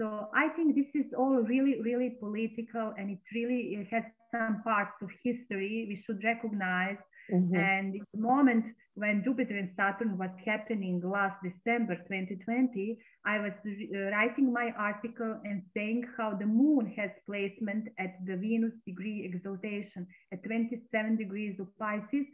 So 0.00 0.28
I 0.34 0.48
think 0.56 0.74
this 0.74 0.90
is 0.94 1.12
all 1.16 1.36
really, 1.36 1.80
really 1.80 2.16
political 2.18 2.94
and 2.98 3.10
it's 3.10 3.28
really, 3.34 3.76
it 3.78 3.86
has 3.90 4.04
some 4.32 4.62
parts 4.62 4.92
of 5.02 5.10
history 5.22 5.86
we 5.88 6.02
should 6.06 6.24
recognize. 6.24 6.96
Mm-hmm. 7.30 7.54
And 7.54 7.94
the 7.94 8.18
moment 8.18 8.64
when 8.94 9.22
Jupiter 9.24 9.56
and 9.56 9.70
Saturn 9.76 10.18
was 10.18 10.30
happening 10.44 11.00
last 11.04 11.36
December 11.42 11.96
2020, 11.96 12.98
I 13.24 13.38
was 13.38 13.52
uh, 13.64 13.98
writing 14.10 14.52
my 14.52 14.72
article 14.76 15.40
and 15.44 15.62
saying 15.74 16.04
how 16.16 16.34
the 16.34 16.46
moon 16.46 16.92
has 16.96 17.10
placement 17.26 17.88
at 17.98 18.16
the 18.26 18.36
Venus 18.36 18.74
degree 18.86 19.30
exaltation 19.32 20.06
at 20.32 20.44
27 20.44 21.16
degrees 21.16 21.58
of 21.60 21.68
Pisces. 21.78 22.26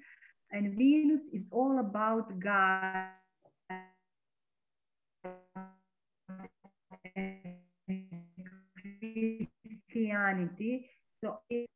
And 0.51 0.77
Venus 0.77 1.21
is 1.33 1.43
all 1.53 1.79
about 1.79 2.39
God 2.41 3.11
Christianity. 9.89 10.91
So 11.23 11.39
it's 11.51 11.69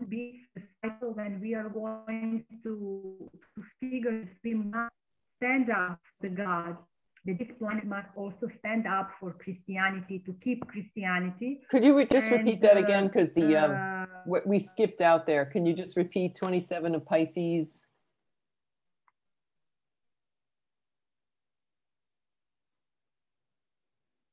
to 0.00 0.06
be 0.06 0.40
the 0.54 0.62
cycle 0.82 1.12
when 1.12 1.40
we 1.40 1.54
are 1.54 1.68
going 1.68 2.44
to, 2.62 3.30
to 3.56 3.64
figure 3.80 4.26
we 4.42 4.54
must 4.54 4.94
stand 5.38 5.70
up 5.70 5.98
to 6.22 6.28
God. 6.28 6.76
That 7.24 7.38
this 7.38 7.48
planet 7.56 7.84
must 7.84 8.08
also 8.16 8.48
stand 8.58 8.84
up 8.88 9.10
for 9.20 9.32
Christianity 9.34 10.24
to 10.26 10.34
keep 10.42 10.66
Christianity. 10.66 11.60
Could 11.70 11.84
you 11.84 12.04
just 12.06 12.26
and, 12.26 12.38
repeat 12.38 12.60
that 12.62 12.76
again? 12.76 13.06
Because 13.06 13.32
the 13.32 13.56
um, 13.56 14.06
uh, 14.28 14.40
we 14.44 14.58
skipped 14.58 15.00
out 15.00 15.24
there. 15.24 15.44
Can 15.44 15.64
you 15.64 15.72
just 15.72 15.96
repeat 15.96 16.34
27 16.34 16.96
of 16.96 17.06
Pisces? 17.06 17.86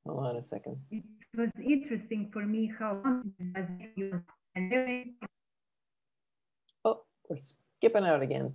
Hold 0.07 0.25
on 0.25 0.35
a 0.37 0.43
second. 0.47 0.77
It 1.33 1.39
was 1.39 1.49
interesting 1.63 2.29
for 2.33 2.43
me 2.45 2.71
how 2.79 3.01
Oh, 6.83 7.01
we're 7.29 7.37
skipping 7.37 8.05
out 8.05 8.21
again. 8.23 8.53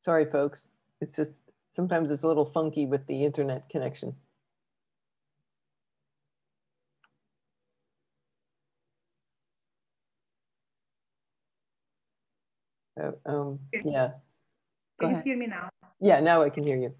Sorry, 0.00 0.24
folks. 0.24 0.68
It's 1.00 1.14
just 1.14 1.34
sometimes 1.76 2.10
it's 2.10 2.22
a 2.22 2.26
little 2.26 2.46
funky 2.46 2.86
with 2.86 3.06
the 3.06 3.24
internet 3.24 3.68
connection. 3.68 4.14
Oh, 13.00 13.14
um, 13.26 13.58
yeah. 13.84 14.12
Go 15.00 15.06
can 15.06 15.10
ahead. 15.12 15.26
you 15.26 15.32
hear 15.32 15.38
me 15.38 15.46
now? 15.46 15.68
Yeah, 16.00 16.20
now 16.20 16.42
I 16.42 16.50
can 16.50 16.64
hear 16.64 16.78
you. 16.78 16.94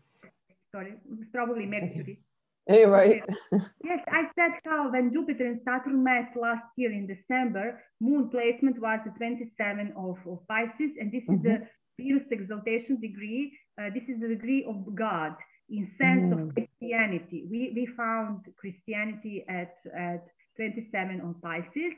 Sorry, 0.72 0.94
probably 1.32 1.66
Mercury. 1.66 2.20
Hey, 2.66 2.84
right. 2.84 3.22
yes, 3.52 4.00
I 4.08 4.22
said 4.36 4.52
how 4.64 4.92
when 4.92 5.12
Jupiter 5.12 5.46
and 5.46 5.60
Saturn 5.64 6.04
met 6.04 6.30
last 6.36 6.64
year 6.76 6.92
in 6.92 7.08
December, 7.08 7.82
moon 8.00 8.30
placement 8.30 8.80
was 8.80 9.00
the 9.04 9.10
27 9.18 9.92
of, 9.96 10.16
of 10.26 10.46
Pisces, 10.46 10.94
and 11.00 11.10
this 11.10 11.24
mm 11.24 11.34
-hmm. 11.34 11.36
is 11.36 11.42
the 11.42 11.56
mm-hmm. 11.56 11.98
Venus 11.98 12.28
exaltation 12.30 13.00
degree. 13.00 13.42
Uh, 13.78 13.90
this 13.96 14.06
is 14.08 14.20
the 14.20 14.28
degree 14.28 14.64
of 14.64 14.76
God 14.94 15.32
in 15.68 15.90
sense 15.98 16.26
mm. 16.28 16.34
of 16.34 16.54
Christianity. 16.54 17.46
We, 17.50 17.60
we 17.76 17.84
found 17.96 18.38
Christianity 18.56 19.44
at, 19.48 19.74
at 19.94 20.22
27 20.56 21.20
on 21.20 21.34
Pisces, 21.40 21.94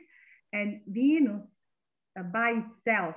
and 0.53 0.81
Venus 0.87 1.43
uh, 2.17 2.23
by 2.23 2.49
itself 2.63 3.15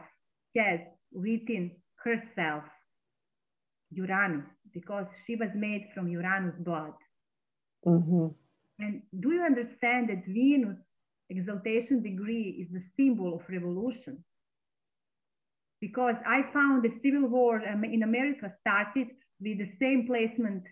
has 0.56 0.80
within 1.12 1.64
herself 2.04 2.64
Uranus 3.90 4.48
because 4.72 5.06
she 5.24 5.36
was 5.36 5.50
made 5.54 5.84
from 5.94 6.08
Uranus 6.08 6.58
blood. 6.58 6.94
Mm-hmm. 7.88 8.26
And 8.80 9.02
do 9.20 9.32
you 9.32 9.42
understand 9.42 10.08
that 10.10 10.24
Venus 10.26 10.78
exaltation 11.30 12.02
degree 12.02 12.56
is 12.60 12.68
the 12.72 12.82
symbol 12.96 13.34
of 13.34 13.42
revolution? 13.48 14.24
Because 15.80 16.16
I 16.26 16.42
found 16.52 16.82
the 16.82 16.92
civil 17.02 17.28
war 17.28 17.62
um, 17.68 17.84
in 17.84 18.02
America 18.02 18.52
started 18.60 19.08
with 19.40 19.58
the 19.58 19.70
same 19.80 20.06
placement 20.06 20.64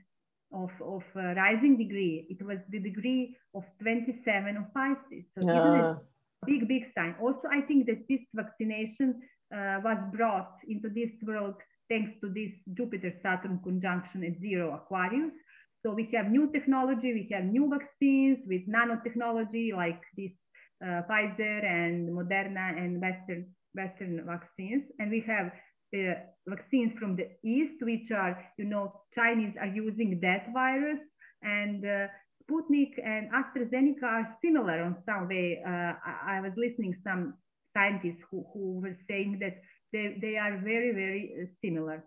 of, 0.53 0.71
of 0.81 1.03
uh, 1.17 1.35
rising 1.35 1.77
degree. 1.77 2.27
It 2.31 2.45
was 2.45 2.59
the 2.71 2.81
degree 2.81 3.37
of 3.55 3.65
27 3.81 4.57
of 4.57 4.75
Pisces. 4.75 5.25
So 5.41 5.51
uh. 5.51 5.97
big, 6.45 6.67
big 6.69 6.85
sign. 6.97 7.15
Also, 7.21 7.49
I 7.51 7.61
think 7.63 7.87
that 7.87 8.07
this 8.09 8.21
vaccination 8.35 9.21
uh, 9.55 9.79
was 9.85 9.99
brought 10.13 10.57
into 10.69 10.89
this 10.89 11.11
world 11.23 11.55
thanks 11.89 12.13
to 12.21 12.29
this 12.29 12.51
Jupiter-Saturn 12.75 13.61
conjunction 13.63 14.25
at 14.25 14.41
zero 14.41 14.75
Aquarius. 14.75 15.33
So 15.87 15.93
we 15.93 16.11
have 16.15 16.33
new 16.33 16.51
technology, 16.51 17.15
we 17.15 17.29
have 17.31 17.45
new 17.45 17.71
vaccines 17.71 18.39
with 18.49 18.63
nanotechnology 18.67 19.73
like 19.73 20.03
this 20.17 20.33
uh, 20.85 21.03
Pfizer 21.09 21.65
and 21.65 22.09
Moderna 22.09 22.77
and 22.77 23.01
Western, 23.01 23.47
Western 23.73 24.27
vaccines. 24.27 24.83
And 24.99 25.13
we 25.13 25.23
have 25.29 25.53
uh, 25.95 26.15
vaccines 26.49 26.91
from 26.99 27.15
the 27.15 27.29
East, 27.49 27.79
which 27.83 28.11
are, 28.11 28.37
you 28.59 28.65
know, 28.65 29.01
Chinese 29.15 29.55
are 29.61 29.69
using 29.69 30.19
that 30.23 30.53
virus 30.53 30.99
and 31.43 31.85
uh, 31.85 32.09
Sputnik 32.43 32.99
and 33.05 33.31
AstraZeneca 33.31 34.03
are 34.03 34.37
similar 34.45 34.83
on 34.83 34.97
some 35.07 35.29
way. 35.29 35.63
Uh, 35.65 35.93
I, 36.05 36.39
I, 36.39 36.41
was 36.41 36.51
listening 36.57 36.97
some 37.05 37.35
scientists 37.77 38.23
who, 38.29 38.45
who 38.53 38.81
were 38.81 38.99
saying 39.09 39.39
that 39.41 39.59
they, 39.93 40.19
they 40.21 40.37
are 40.37 40.59
very, 40.65 40.91
very 40.91 41.33
uh, 41.41 41.47
similar 41.65 42.03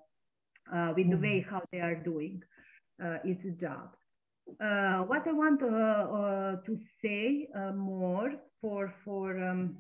uh, 0.68 0.92
with 0.98 1.08
mm. 1.08 1.12
the 1.12 1.16
mm-hmm. 1.16 1.24
way 1.24 1.46
how 1.50 1.62
they 1.72 1.80
are 1.80 1.96
doing 1.96 2.42
its 3.24 3.60
job. 3.60 3.90
Uh, 4.60 5.04
what 5.04 5.28
I 5.28 5.32
want 5.32 5.62
uh, 5.62 6.62
to 6.66 6.80
say 7.02 7.48
more 7.76 8.32
for 8.62 8.94
for 9.06 9.38
um, 9.38 9.78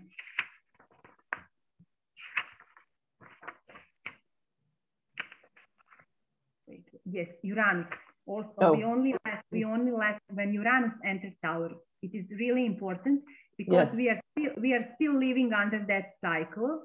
yes 7.05 7.27
Uranus 7.43 7.87
also 8.25 8.53
oh. 8.61 8.73
we 8.73 8.83
only 8.83 9.13
left 9.25 9.43
we 9.51 9.65
only 9.65 9.91
left 9.91 10.21
when 10.33 10.53
Uranus 10.53 10.93
entered 11.03 11.33
Taurus. 11.43 11.77
It 12.01 12.11
is 12.13 12.25
really 12.39 12.65
important 12.65 13.21
because 13.57 13.89
yes. 13.89 13.95
we 13.95 14.09
are 14.09 14.19
still 14.31 14.51
we 14.61 14.73
are 14.73 14.87
still 14.95 15.17
living 15.17 15.51
under 15.51 15.83
that 15.87 16.13
cycle. 16.21 16.83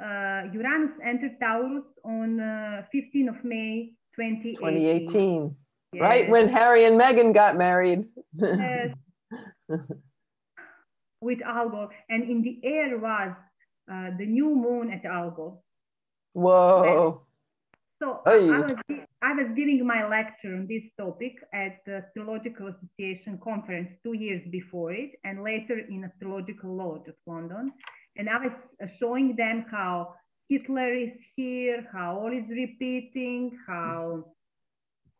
Uh, 0.00 0.42
Uranus 0.52 0.92
entered 1.02 1.40
Taurus 1.40 1.84
on 2.04 2.38
uh, 2.38 2.82
15th 2.94 3.28
of 3.30 3.44
May 3.44 3.92
2018. 4.14 4.56
2018 4.56 5.56
right 6.00 6.28
when 6.28 6.48
Harry 6.48 6.84
and 6.84 7.00
Meghan 7.00 7.34
got 7.34 7.56
married. 7.56 8.06
yes. 8.34 8.94
With 11.20 11.40
Algol. 11.42 11.88
and 12.10 12.22
in 12.24 12.42
the 12.42 12.60
air 12.62 12.98
was 12.98 13.34
uh, 13.90 14.10
the 14.18 14.26
new 14.26 14.54
moon 14.54 14.92
at 14.92 15.04
Algol. 15.06 15.64
Whoa. 16.34 17.22
So 18.02 18.20
I 18.26 18.36
was, 18.36 18.76
I 19.22 19.32
was 19.32 19.46
giving 19.56 19.86
my 19.86 20.06
lecture 20.06 20.54
on 20.54 20.66
this 20.68 20.82
topic 20.98 21.36
at 21.54 21.78
the 21.86 22.02
Astrological 22.04 22.68
Association 22.68 23.38
conference 23.42 23.88
two 24.02 24.12
years 24.12 24.42
before 24.50 24.92
it, 24.92 25.12
and 25.24 25.42
later 25.42 25.78
in 25.78 26.04
Astrological 26.04 26.76
Lodge 26.76 27.08
of 27.08 27.14
London. 27.26 27.72
And 28.16 28.28
I 28.28 28.38
was 28.38 28.52
showing 29.00 29.36
them 29.36 29.64
how 29.70 30.14
Hitler 30.48 30.92
is 30.92 31.12
here, 31.36 31.86
how 31.92 32.18
all 32.18 32.32
is 32.32 32.48
repeating, 32.50 33.56
how 33.66 34.24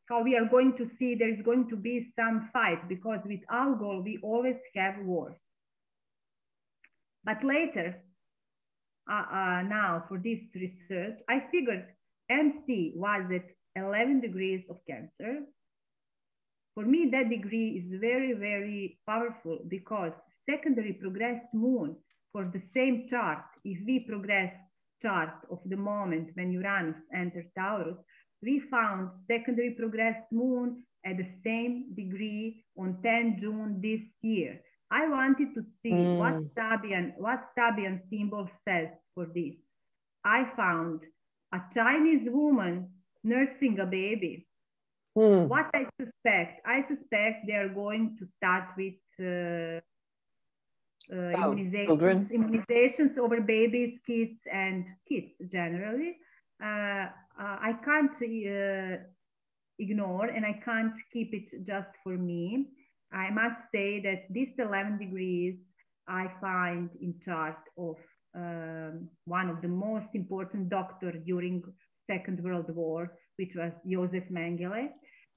how 0.08 0.22
we 0.22 0.36
are 0.36 0.48
going 0.48 0.76
to 0.76 0.90
see 0.98 1.14
there 1.14 1.32
is 1.32 1.44
going 1.44 1.68
to 1.70 1.76
be 1.76 2.12
some 2.16 2.50
fight 2.52 2.88
because 2.88 3.20
with 3.24 3.40
Algol, 3.50 4.02
we 4.02 4.18
always 4.22 4.56
have 4.74 4.94
wars. 5.04 5.34
But 7.24 7.42
later, 7.42 8.02
uh, 9.10 9.24
uh, 9.32 9.62
now 9.62 10.04
for 10.08 10.18
this 10.18 10.40
research, 10.54 11.18
I 11.28 11.44
figured 11.50 11.86
MC 12.30 12.92
was 12.96 13.30
at 13.34 13.46
11 13.82 14.20
degrees 14.20 14.62
of 14.68 14.76
Cancer. 14.88 15.40
For 16.74 16.84
me, 16.84 17.08
that 17.12 17.30
degree 17.30 17.84
is 17.84 18.00
very, 18.00 18.32
very 18.32 18.98
powerful 19.06 19.60
because 19.68 20.12
secondary 20.48 20.92
progressed 20.92 21.46
moon 21.54 21.96
for 22.32 22.50
the 22.52 22.62
same 22.74 23.06
chart, 23.10 23.44
if 23.64 23.78
we 23.86 24.00
progress 24.00 24.52
chart 25.00 25.34
of 25.50 25.60
the 25.66 25.76
moment 25.76 26.30
when 26.34 26.50
Uranus 26.50 26.96
enters 27.14 27.46
Taurus, 27.56 27.96
we 28.44 28.62
found 28.70 29.10
secondary 29.26 29.70
progressed 29.70 30.30
moon 30.30 30.82
at 31.04 31.16
the 31.16 31.26
same 31.44 31.94
degree 31.94 32.64
on 32.78 32.98
10 33.02 33.38
June 33.40 33.80
this 33.82 34.00
year. 34.22 34.60
I 34.90 35.08
wanted 35.08 35.54
to 35.54 35.62
see 35.82 35.92
mm. 35.92 36.18
what 36.18 36.34
Sabian 36.54 37.14
what 37.16 37.40
Sabian 37.58 38.00
symbol 38.10 38.48
says 38.68 38.88
for 39.14 39.26
this. 39.34 39.54
I 40.24 40.44
found 40.56 41.00
a 41.52 41.60
Chinese 41.74 42.28
woman 42.30 42.90
nursing 43.22 43.78
a 43.80 43.86
baby. 43.86 44.46
Mm. 45.16 45.48
What 45.48 45.70
I 45.74 45.86
suspect, 46.00 46.60
I 46.66 46.84
suspect 46.88 47.46
they 47.46 47.54
are 47.54 47.68
going 47.68 48.16
to 48.18 48.26
start 48.36 48.64
with 48.76 48.94
uh, 49.20 49.80
uh, 51.12 51.32
oh, 51.38 51.54
immunizations, 51.54 52.30
immunizations 52.32 53.18
over 53.18 53.40
babies, 53.40 53.98
kids, 54.06 54.38
and 54.52 54.84
kids 55.08 55.32
generally. 55.52 56.16
Uh, 56.62 57.06
uh, 57.40 57.56
I 57.60 57.72
can't 57.84 58.12
uh, 58.12 59.02
ignore 59.78 60.26
and 60.26 60.44
I 60.44 60.60
can't 60.64 60.94
keep 61.12 61.34
it 61.34 61.66
just 61.66 61.88
for 62.02 62.16
me. 62.16 62.66
I 63.12 63.30
must 63.30 63.60
say 63.72 64.00
that 64.02 64.26
this 64.30 64.48
11 64.58 64.98
degrees 64.98 65.56
I 66.08 66.26
find 66.40 66.90
in 67.00 67.14
chart 67.24 67.58
of 67.78 67.96
um, 68.34 69.08
one 69.26 69.48
of 69.48 69.62
the 69.62 69.68
most 69.68 70.08
important 70.14 70.68
doctors 70.68 71.22
during 71.24 71.62
Second 72.10 72.42
World 72.42 72.74
War, 72.74 73.12
which 73.36 73.52
was 73.54 73.72
Joseph 73.88 74.28
Mengele. 74.30 74.88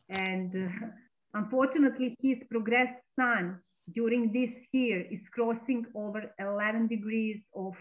And 0.09 0.51
uh, 0.55 0.87
unfortunately, 1.33 2.15
his 2.21 2.37
progressed 2.49 3.01
sun 3.15 3.59
during 3.93 4.33
this 4.33 4.49
year 4.71 5.05
is 5.11 5.19
crossing 5.33 5.85
over 5.95 6.33
11 6.39 6.87
degrees 6.87 7.37
of, 7.55 7.73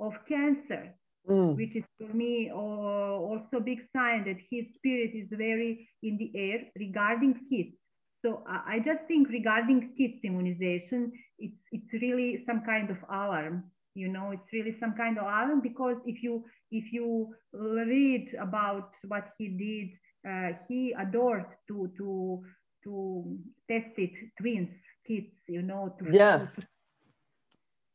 of 0.00 0.12
cancer, 0.28 0.92
mm. 1.28 1.56
which 1.56 1.74
is 1.76 1.84
for 1.98 2.12
me 2.12 2.50
uh, 2.52 2.56
also 2.56 3.56
a 3.56 3.60
big 3.60 3.80
sign 3.94 4.24
that 4.24 4.36
his 4.50 4.66
spirit 4.74 5.12
is 5.14 5.28
very 5.30 5.88
in 6.02 6.16
the 6.18 6.30
air 6.38 6.60
regarding 6.78 7.34
kids. 7.50 7.76
So 8.24 8.42
I 8.48 8.78
just 8.78 9.06
think 9.06 9.28
regarding 9.28 9.94
kids 9.96 10.18
immunization, 10.24 11.12
it's, 11.38 11.54
it's 11.70 11.92
really 11.92 12.42
some 12.46 12.62
kind 12.64 12.90
of 12.90 12.96
alarm 13.08 13.70
you 13.96 14.08
know 14.08 14.30
it's 14.30 14.52
really 14.52 14.76
some 14.78 14.94
kind 14.94 15.18
of 15.18 15.24
alarm 15.24 15.60
because 15.62 15.96
if 16.04 16.22
you 16.22 16.44
if 16.70 16.92
you 16.92 17.34
read 17.52 18.28
about 18.40 18.90
what 19.08 19.32
he 19.38 19.48
did 19.48 19.88
uh, 20.30 20.52
he 20.68 20.94
adored 21.00 21.46
to 21.66 21.90
to 21.96 22.42
to 22.84 23.38
test 23.70 23.92
it 23.96 24.12
twins 24.40 24.68
kids 25.08 25.32
you 25.48 25.62
know 25.62 25.94
to 25.98 26.04
yes 26.12 26.60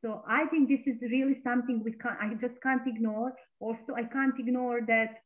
so 0.02 0.24
i 0.28 0.46
think 0.46 0.70
this 0.70 0.86
is 0.86 1.00
really 1.12 1.40
something 1.44 1.82
we 1.84 1.92
can't 1.94 2.18
i 2.22 2.30
just 2.46 2.62
can't 2.62 2.88
ignore 2.88 3.32
also 3.60 3.94
i 3.96 4.04
can't 4.04 4.40
ignore 4.40 4.82
that 4.88 5.22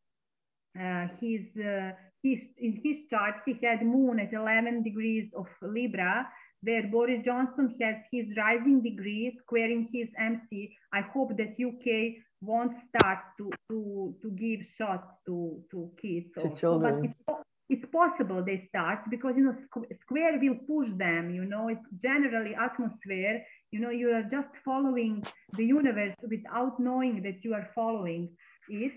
uh, 0.79 1.07
his 1.19 1.41
uh, 1.63 1.91
his 2.23 2.39
in 2.57 2.81
his 2.83 2.97
chart 3.09 3.35
he 3.45 3.53
had 3.63 3.85
moon 3.85 4.19
at 4.19 4.33
11 4.33 4.83
degrees 4.83 5.29
of 5.35 5.45
libra 5.61 6.27
where 6.65 6.87
Boris 6.91 7.21
Johnson 7.23 7.75
has 7.79 7.95
his 8.11 8.25
rising 8.35 8.81
degree 8.81 9.37
squaring 9.43 9.87
his 9.93 10.07
MC. 10.19 10.75
I 10.91 11.01
hope 11.13 11.37
that 11.37 11.55
UK 11.61 12.23
won't 12.41 12.73
start 12.89 13.19
to, 13.37 13.51
to, 13.69 14.15
to 14.21 14.31
give 14.31 14.59
shots 14.77 15.07
to, 15.27 15.61
to 15.71 15.91
kids. 16.01 16.27
To 16.37 16.47
also. 16.47 16.59
children. 16.59 17.13
But 17.27 17.35
it's, 17.37 17.45
it's 17.69 17.91
possible 17.91 18.43
they 18.43 18.65
start 18.69 18.99
because, 19.09 19.33
you 19.37 19.43
know, 19.43 19.55
square 20.01 20.39
will 20.41 20.57
push 20.67 20.89
them, 20.97 21.33
you 21.33 21.45
know, 21.45 21.69
it's 21.69 21.85
generally 22.01 22.55
atmosphere. 22.55 23.43
You 23.75 23.81
know, 23.81 23.89
you 23.89 24.09
are 24.11 24.23
just 24.23 24.47
following 24.63 25.21
the 25.57 25.65
universe 25.65 26.15
without 26.35 26.79
knowing 26.79 27.21
that 27.23 27.43
you 27.43 27.53
are 27.53 27.67
following 27.75 28.29
it. 28.69 28.93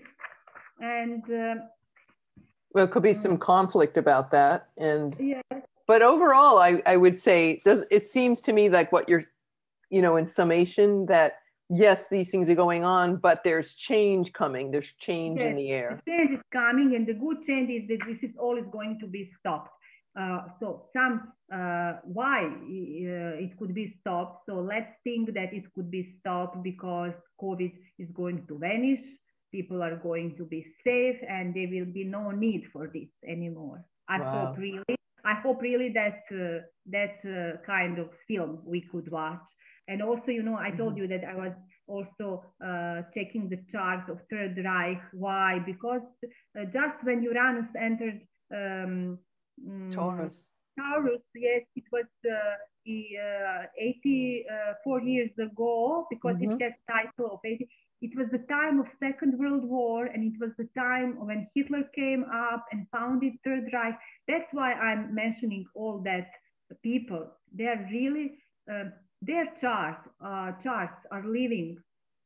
And 0.79 1.23
uh, 1.29 1.55
well, 2.73 2.85
it 2.85 2.91
could 2.91 3.03
be 3.03 3.11
some 3.11 3.37
conflict 3.37 3.97
about 3.97 4.31
that. 4.31 4.69
And 4.77 5.17
yes 5.19 5.43
but 5.89 6.03
overall, 6.03 6.59
I, 6.59 6.83
I 6.85 6.97
would 6.97 7.17
say 7.17 7.63
does 7.65 7.83
it 7.89 8.05
seems 8.05 8.41
to 8.43 8.53
me 8.53 8.69
like 8.69 8.91
what 8.91 9.09
you're, 9.09 9.23
you 9.89 10.03
know, 10.03 10.17
in 10.17 10.27
summation 10.27 11.07
that 11.07 11.39
yes, 11.71 12.09
these 12.09 12.29
things 12.29 12.47
are 12.47 12.53
going 12.53 12.83
on, 12.83 13.15
but 13.15 13.43
there's 13.43 13.73
change 13.73 14.31
coming. 14.31 14.69
There's 14.69 14.91
change 14.99 15.39
yes, 15.39 15.49
in 15.49 15.55
the 15.55 15.71
air. 15.71 15.99
The 16.05 16.11
change 16.11 16.31
is 16.37 16.43
coming, 16.53 16.95
and 16.95 17.07
the 17.07 17.15
good 17.15 17.37
change 17.47 17.71
is 17.71 17.87
that 17.87 18.05
this 18.07 18.19
is 18.21 18.35
all 18.37 18.55
is 18.55 18.67
going 18.71 18.99
to 18.99 19.07
be 19.07 19.31
stopped. 19.39 19.71
Uh, 20.17 20.41
so 20.59 20.87
some 20.93 21.31
uh, 21.53 21.93
why 22.03 22.45
uh, 22.45 23.35
it 23.37 23.57
could 23.57 23.73
be 23.73 23.95
stopped. 23.99 24.45
So 24.47 24.55
let's 24.55 24.91
think 25.03 25.33
that 25.33 25.53
it 25.53 25.65
could 25.73 25.91
be 25.91 26.15
stopped 26.19 26.63
because 26.63 27.13
COVID 27.41 27.71
is 27.97 28.09
going 28.11 28.45
to 28.47 28.57
vanish. 28.57 29.01
People 29.51 29.81
are 29.81 29.95
going 29.95 30.35
to 30.37 30.45
be 30.45 30.65
safe, 30.83 31.17
and 31.27 31.53
there 31.55 31.67
will 31.71 31.91
be 31.91 32.03
no 32.03 32.31
need 32.31 32.65
for 32.71 32.87
this 32.93 33.09
anymore. 33.27 33.83
I 34.07 34.19
wow. 34.19 34.47
hope 34.47 34.57
really 34.57 34.95
I 35.25 35.33
hope 35.33 35.61
really 35.61 35.89
that 35.93 36.23
uh, 36.31 36.61
that 36.87 37.17
uh, 37.25 37.57
kind 37.65 37.99
of 37.99 38.09
film 38.27 38.59
we 38.65 38.81
could 38.81 39.09
watch. 39.11 39.45
And 39.87 40.01
also, 40.03 40.29
you 40.31 40.43
know, 40.43 40.55
I 40.55 40.69
told 40.71 40.93
mm-hmm. 40.93 41.03
you 41.03 41.07
that 41.07 41.23
I 41.27 41.35
was 41.35 41.53
also 41.87 42.43
uh, 42.63 43.01
checking 43.13 43.49
the 43.49 43.59
chart 43.71 44.07
of 44.09 44.19
Third 44.29 44.59
Reich. 44.63 45.01
Why? 45.13 45.59
Because 45.65 46.01
uh, 46.23 46.65
just 46.65 47.03
when 47.03 47.23
Uranus 47.23 47.69
entered 47.79 48.21
um, 48.53 49.17
mm, 49.67 49.93
Taurus, 49.93 50.45
Taurus, 50.77 51.21
yes, 51.35 51.63
it 51.75 51.83
was 51.91 52.05
uh, 52.25 52.55
84 53.77 55.01
years 55.01 55.31
ago 55.37 56.07
because 56.09 56.35
mm-hmm. 56.35 56.51
it 56.51 56.61
has 56.61 56.73
title 56.87 57.33
of 57.33 57.39
80 57.45 57.67
it 58.01 58.15
was 58.15 58.27
the 58.31 58.45
time 58.47 58.79
of 58.79 58.85
Second 58.99 59.37
World 59.37 59.65
War, 59.65 60.05
and 60.05 60.23
it 60.23 60.39
was 60.39 60.51
the 60.57 60.69
time 60.77 61.25
when 61.25 61.49
Hitler 61.53 61.83
came 61.93 62.23
up 62.33 62.65
and 62.71 62.87
founded 62.91 63.33
Third 63.43 63.65
Reich. 63.73 63.95
That's 64.27 64.47
why 64.53 64.71
I'm 64.71 65.13
mentioning 65.13 65.65
all 65.75 66.01
that 66.05 66.29
people. 66.81 67.29
They're 67.53 67.87
really 67.91 68.37
uh, 68.71 68.85
their 69.21 69.47
chart 69.59 69.97
uh, 70.23 70.53
charts 70.63 71.05
are 71.11 71.25
living 71.25 71.77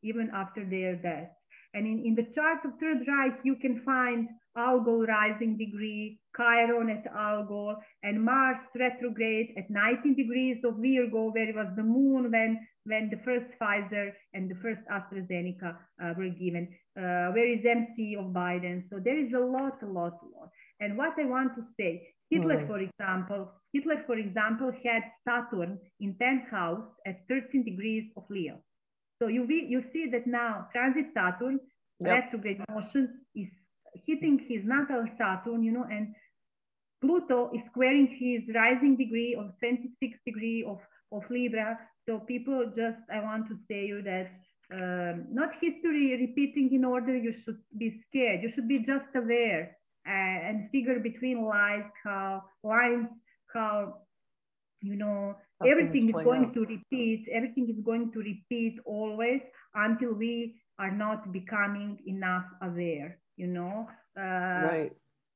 even 0.03 0.29
after 0.33 0.63
their 0.63 0.95
death. 0.95 1.31
And 1.73 1.87
in, 1.87 2.05
in 2.05 2.13
the 2.13 2.27
chart 2.35 2.59
of 2.65 2.77
Third 2.79 3.07
Reich, 3.07 3.39
you 3.43 3.55
can 3.55 3.81
find 3.83 4.27
Algol 4.55 5.07
rising 5.07 5.57
degree, 5.57 6.19
Chiron 6.35 6.89
at 6.89 7.05
Algol, 7.13 7.75
and 8.03 8.23
Mars 8.23 8.57
retrograde 8.75 9.53
at 9.57 9.69
19 9.69 10.15
degrees 10.15 10.57
of 10.63 10.75
Virgo, 10.77 11.31
where 11.31 11.49
it 11.49 11.55
was 11.55 11.67
the 11.75 11.83
moon 11.83 12.31
when, 12.31 12.59
when 12.85 13.09
the 13.09 13.21
first 13.23 13.45
Pfizer 13.59 14.11
and 14.33 14.49
the 14.49 14.55
first 14.55 14.81
AstraZeneca 14.91 15.75
uh, 16.03 16.13
were 16.17 16.29
given. 16.29 16.67
Uh, 16.97 17.31
where 17.33 17.47
is 17.47 17.65
MC 17.65 18.15
of 18.19 18.27
Biden? 18.27 18.83
So 18.89 18.99
there 19.03 19.17
is 19.17 19.33
a 19.33 19.39
lot, 19.39 19.81
a 19.81 19.85
lot, 19.85 20.13
a 20.21 20.39
lot. 20.39 20.49
And 20.79 20.97
what 20.97 21.13
I 21.19 21.25
want 21.25 21.55
to 21.55 21.63
say, 21.79 22.07
Hitler, 22.29 22.63
mm. 22.63 22.67
for 22.67 22.79
example, 22.79 23.51
Hitler, 23.73 24.03
for 24.05 24.17
example, 24.17 24.71
had 24.83 25.03
Saturn 25.27 25.79
in 25.99 26.15
10th 26.21 26.49
house 26.49 26.85
at 27.05 27.21
13 27.29 27.63
degrees 27.63 28.11
of 28.17 28.23
Leo. 28.29 28.59
So 29.21 29.27
you, 29.27 29.45
you 29.47 29.83
see 29.93 30.09
that 30.11 30.27
now 30.27 30.67
transit 30.73 31.05
Saturn, 31.13 31.59
yep. 32.01 32.23
retrograde 32.23 32.61
motion 32.69 33.21
is 33.35 33.47
hitting 34.05 34.39
his 34.47 34.61
natal 34.65 35.05
Saturn, 35.17 35.63
you 35.63 35.71
know, 35.71 35.85
and 35.89 36.13
Pluto 37.03 37.51
is 37.53 37.61
squaring 37.71 38.07
his 38.19 38.55
rising 38.55 38.95
degree 38.97 39.35
of 39.37 39.51
26 39.59 40.17
degree 40.25 40.63
of, 40.67 40.79
of 41.11 41.23
Libra. 41.29 41.77
So 42.07 42.19
people 42.19 42.65
just, 42.75 42.99
I 43.13 43.21
want 43.21 43.47
to 43.49 43.55
say 43.69 43.85
you 43.85 44.01
that 44.03 44.31
um, 44.73 45.25
not 45.31 45.49
history 45.61 46.17
repeating 46.19 46.73
in 46.73 46.85
order, 46.85 47.15
you 47.15 47.33
should 47.45 47.59
be 47.77 48.01
scared. 48.09 48.41
You 48.43 48.51
should 48.55 48.67
be 48.69 48.79
just 48.79 49.11
aware 49.15 49.77
uh, 50.07 50.11
and 50.47 50.69
figure 50.71 50.99
between 50.99 51.45
lines 51.45 51.91
how 52.03 52.43
lines, 52.63 53.09
how, 53.53 53.95
you 54.81 54.95
know, 54.95 55.35
how 55.59 55.67
everything 55.67 56.09
is 56.09 56.23
going 56.23 56.45
out. 56.45 56.53
to 56.55 56.61
repeat. 56.61 57.27
Everything 57.31 57.69
is 57.69 57.83
going 57.85 58.11
to 58.13 58.19
repeat 58.19 58.79
always 58.85 59.41
until 59.75 60.13
we 60.13 60.55
are 60.79 60.91
not 60.91 61.31
becoming 61.31 61.99
enough 62.07 62.45
aware 62.61 63.17
you 63.37 63.47
know 63.47 63.87
uh, 64.17 64.61
right 64.63 64.93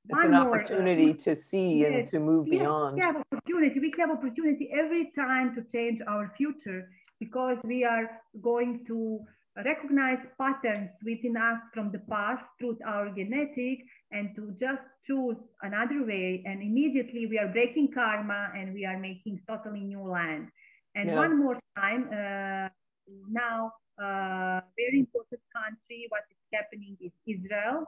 it's 0.10 0.24
an 0.24 0.32
more, 0.32 0.42
opportunity 0.42 1.14
to 1.14 1.36
see 1.36 1.80
yes, 1.80 1.92
and 1.94 2.08
to 2.08 2.20
move 2.20 2.48
yes, 2.48 2.60
beyond. 2.60 2.96
We 2.96 3.02
have 3.02 3.16
opportunity. 3.18 3.80
We 3.80 3.94
have 4.00 4.12
opportunity 4.12 4.70
every 4.72 5.12
time 5.16 5.56
to 5.56 5.64
change 5.74 6.02
our 6.08 6.34
future 6.38 6.90
because 7.20 7.58
we 7.64 7.84
are 7.84 8.10
going 8.42 8.86
to 8.88 9.20
recognize 9.66 10.20
patterns 10.40 10.92
within 11.04 11.36
us 11.36 11.60
from 11.74 11.92
the 11.92 12.00
past 12.10 12.44
through 12.60 12.78
our 12.86 13.10
genetic 13.10 13.80
and 14.12 14.36
to 14.36 14.54
just 14.60 14.82
choose 15.06 15.36
another 15.64 16.06
way. 16.06 16.44
And 16.46 16.62
immediately 16.62 17.26
we 17.26 17.40
are 17.40 17.48
breaking 17.48 17.90
karma 17.94 18.52
and 18.56 18.74
we 18.74 18.86
are 18.86 19.00
making 19.00 19.42
totally 19.48 19.82
new 19.82 20.04
land. 20.04 20.50
And 20.96 21.10
yeah. 21.10 21.16
one 21.16 21.40
more 21.40 21.60
time 21.76 22.10
uh, 22.12 22.70
now 23.30 23.72
uh, 24.02 24.62
very 24.78 25.00
important 25.00 25.42
country 25.54 26.06
what 26.10 26.24
is 26.30 26.38
happening 26.54 26.98
is 27.02 27.12
Israel. 27.26 27.86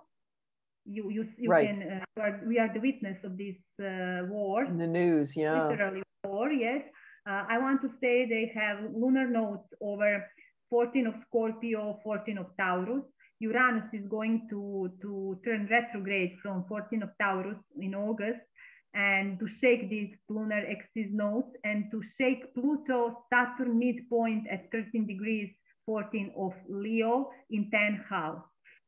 You, 0.85 1.09
you, 1.09 1.27
you 1.37 1.49
right. 1.49 1.69
can, 1.69 2.01
uh, 2.19 2.31
we 2.47 2.57
are 2.57 2.71
the 2.73 2.79
witness 2.79 3.17
of 3.23 3.37
this 3.37 3.55
uh, 3.79 4.25
war. 4.27 4.65
In 4.65 4.77
the 4.77 4.87
news, 4.87 5.35
yeah. 5.35 5.67
Literally 5.67 6.03
war, 6.23 6.51
yes. 6.51 6.81
Uh, 7.29 7.43
I 7.47 7.59
want 7.59 7.81
to 7.81 7.89
say 8.01 8.25
they 8.25 8.51
have 8.55 8.79
lunar 8.93 9.27
nodes 9.27 9.67
over 9.81 10.25
14 10.69 11.07
of 11.07 11.13
Scorpio, 11.27 11.99
14 12.03 12.37
of 12.37 12.47
Taurus. 12.57 13.03
Uranus 13.39 13.85
is 13.93 14.05
going 14.09 14.47
to, 14.49 14.91
to 15.01 15.39
turn 15.45 15.67
retrograde 15.71 16.37
from 16.41 16.65
14 16.67 17.03
of 17.03 17.09
Taurus 17.21 17.57
in 17.79 17.95
August 17.95 18.41
and 18.93 19.39
to 19.39 19.47
shake 19.61 19.89
these 19.89 20.09
lunar 20.29 20.63
axis 20.69 21.09
nodes 21.11 21.47
and 21.63 21.85
to 21.91 22.01
shake 22.19 22.53
Pluto 22.53 23.23
Saturn 23.31 23.77
midpoint 23.77 24.45
at 24.51 24.71
13 24.71 25.05
degrees 25.05 25.49
14 25.85 26.31
of 26.37 26.53
Leo 26.67 27.29
in 27.49 27.69
10 27.71 28.05
house. 28.09 28.41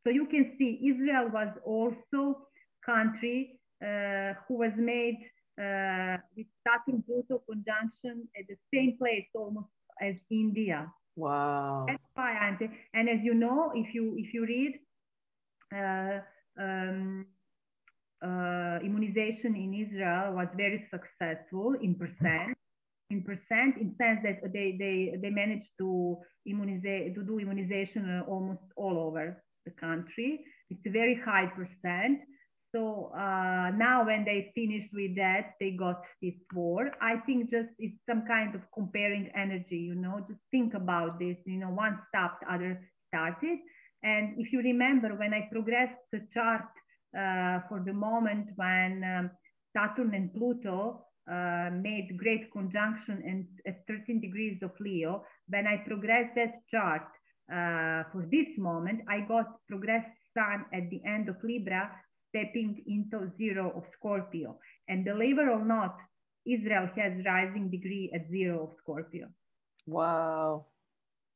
So 0.04 0.10
you 0.10 0.26
can 0.26 0.56
see 0.58 0.80
Israel 0.84 1.30
was 1.32 1.50
also 1.64 2.48
country 2.86 3.60
uh, 3.84 4.34
who 4.48 4.56
was 4.56 4.72
made 4.78 5.18
uh, 5.62 6.18
with 6.36 6.48
Saturn 6.66 7.04
Pluto 7.04 7.44
conjunction 7.50 8.28
at 8.38 8.46
the 8.48 8.58
same 8.74 8.98
place 8.98 9.26
almost 9.36 9.68
as 10.02 10.24
India. 10.32 10.92
Wow. 11.16 11.86
That's 11.88 12.02
why 12.16 12.32
I'm 12.32 12.58
saying. 12.58 12.76
And 12.94 13.10
as 13.10 13.20
you 13.24 13.34
know, 13.34 13.72
if 13.76 13.94
you 13.94 14.16
if 14.18 14.34
you 14.34 14.46
read 14.46 14.80
uh, 15.76 16.20
um, 16.60 17.26
uh, 18.24 18.80
immunization 18.84 19.56
in 19.56 19.74
Israel 19.74 20.34
was 20.34 20.48
very 20.56 20.88
successful 20.90 21.76
in 21.82 21.96
percent. 21.96 22.58
In 23.10 23.22
percent, 23.24 23.76
in 23.78 23.94
sense 23.98 24.22
that 24.24 24.42
they 24.54 24.78
they 24.80 25.18
they 25.22 25.30
managed 25.30 25.70
to 25.80 26.18
immunize 26.48 27.14
to 27.14 27.24
do 27.24 27.40
immunization 27.40 28.24
almost 28.28 28.64
all 28.78 28.98
over 28.98 29.44
the 29.66 29.72
country. 29.72 30.44
It's 30.70 30.86
a 30.86 30.92
very 30.92 31.20
high 31.26 31.48
percent. 31.48 32.22
So 32.74 33.12
uh, 33.14 33.72
now 33.76 34.06
when 34.06 34.24
they 34.24 34.52
finished 34.56 34.94
with 34.94 35.16
that, 35.18 35.56
they 35.60 35.72
got 35.72 36.02
this 36.22 36.36
war. 36.54 36.90
I 37.02 37.18
think 37.26 37.52
just 37.52 37.68
it's 37.80 37.98
some 38.10 38.24
kind 38.26 38.56
of 38.56 38.62
comparing 38.74 39.30
energy, 39.36 39.78
you 39.78 39.96
know, 39.96 40.26
just 40.28 40.40
think 40.52 40.74
about 40.74 41.20
this, 41.20 41.36
you 41.46 41.60
know, 41.60 41.70
one 41.70 42.00
stopped, 42.08 42.44
other 42.50 42.80
started. 43.10 43.60
And 44.04 44.40
if 44.40 44.54
you 44.54 44.60
remember 44.60 45.10
when 45.16 45.34
I 45.34 45.50
progressed 45.52 46.00
the 46.14 46.22
chart 46.34 46.64
uh, 47.18 47.60
for 47.68 47.84
the 47.86 47.94
moment 47.94 48.48
when 48.56 49.04
um, 49.04 49.32
Saturn 49.76 50.14
and 50.14 50.34
Pluto 50.34 51.06
uh, 51.30 51.70
made 51.74 52.18
great 52.18 52.52
conjunction 52.54 53.22
and 53.26 53.46
at 53.68 53.84
13 53.88 54.22
degrees 54.22 54.58
of 54.64 54.72
Leo, 54.80 55.26
when 55.50 55.68
I 55.68 55.84
progressed 55.86 56.36
that 56.36 56.62
chart 56.72 57.04
uh, 57.52 58.04
for 58.12 58.26
this 58.32 58.48
moment, 58.58 59.02
I 59.10 59.22
got 59.22 59.48
progressed 59.68 60.08
Sun 60.34 60.66
at 60.74 60.90
the 60.90 61.02
end 61.06 61.30
of 61.30 61.36
Libra 61.44 61.92
stepping 62.30 62.82
into 62.88 63.32
zero 63.38 63.74
of 63.76 63.84
Scorpio. 63.98 64.58
And 64.88 65.04
believe 65.04 65.38
it 65.38 65.50
or 65.50 65.64
not, 65.64 65.98
Israel 66.46 66.88
has 66.96 67.26
rising 67.26 67.70
degree 67.70 68.12
at 68.16 68.30
zero 68.30 68.64
of 68.64 68.70
Scorpio. 68.82 69.28
Wow. 69.86 70.68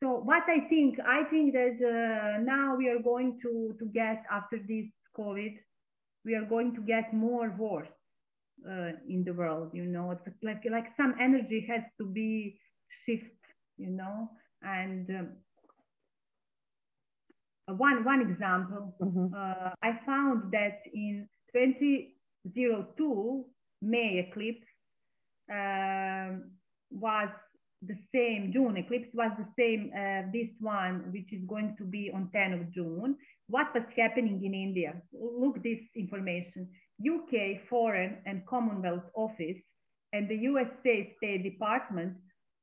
So 0.01 0.19
what 0.19 0.43
I 0.47 0.67
think, 0.69 0.99
I 1.05 1.23
think 1.29 1.53
that 1.53 1.77
uh, 1.81 2.41
now 2.43 2.75
we 2.75 2.89
are 2.89 2.99
going 2.99 3.39
to, 3.41 3.75
to 3.79 3.85
get 3.87 4.23
after 4.31 4.57
this 4.57 4.85
COVID, 5.17 5.55
we 6.23 6.35
are 6.35 6.45
going 6.45 6.73
to 6.75 6.81
get 6.81 7.13
more 7.13 7.53
wars 7.57 7.87
uh, 8.69 8.91
in 9.07 9.23
the 9.25 9.33
world, 9.33 9.71
you 9.73 9.85
know, 9.85 10.17
like, 10.41 10.63
like 10.69 10.87
some 10.97 11.15
energy 11.21 11.65
has 11.69 11.83
to 11.99 12.05
be 12.05 12.59
shift, 13.05 13.25
you 13.77 13.89
know, 13.89 14.29
and 14.63 15.09
um, 15.09 15.29
one, 17.73 18.03
one 18.03 18.21
example, 18.21 18.95
mm-hmm. 19.01 19.33
uh, 19.33 19.71
I 19.81 19.99
found 20.05 20.51
that 20.51 20.81
in 20.93 21.27
2002 21.53 23.45
May 23.81 24.27
eclipse 24.27 24.67
uh, 25.51 26.39
was 26.91 27.29
the 27.81 27.97
same, 28.13 28.51
June 28.53 28.77
eclipse 28.77 29.09
was 29.13 29.31
the 29.37 29.47
same, 29.57 29.91
uh, 29.93 30.29
this 30.31 30.49
one, 30.59 31.11
which 31.11 31.31
is 31.31 31.41
going 31.47 31.75
to 31.77 31.83
be 31.83 32.11
on 32.13 32.29
10 32.33 32.53
of 32.53 32.73
June. 32.73 33.15
What 33.47 33.73
was 33.73 33.83
happening 33.95 34.43
in 34.43 34.53
India? 34.53 35.01
Look 35.13 35.61
this 35.61 35.79
information. 35.95 36.67
UK 36.99 37.67
Foreign 37.69 38.17
and 38.25 38.45
Commonwealth 38.47 39.03
Office 39.15 39.57
and 40.13 40.29
the 40.29 40.35
USA 40.35 41.13
State 41.17 41.43
Department 41.43 42.13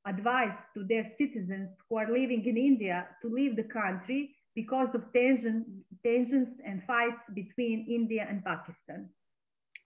advised 0.06 0.58
to 0.74 0.84
their 0.88 1.10
citizens 1.18 1.68
who 1.88 1.96
are 1.96 2.10
living 2.10 2.44
in 2.46 2.56
India 2.56 3.06
to 3.20 3.28
leave 3.28 3.56
the 3.56 3.64
country 3.64 4.34
because 4.54 4.88
of 4.94 5.02
tension, 5.12 5.84
tensions 6.04 6.48
and 6.66 6.82
fights 6.86 7.22
between 7.34 7.86
India 7.88 8.26
and 8.28 8.44
Pakistan. 8.44 9.08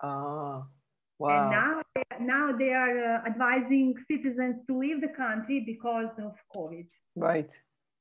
Ah, 0.02 0.66
wow. 1.18 1.30
And 1.30 1.50
now, 1.50 1.82
now 2.20 2.56
they 2.56 2.72
are 2.72 3.16
uh, 3.16 3.26
advising 3.26 3.94
citizens 4.10 4.56
to 4.66 4.78
leave 4.78 5.00
the 5.00 5.14
country 5.16 5.62
because 5.64 6.10
of 6.18 6.34
COVID. 6.54 6.88
Right. 7.14 7.50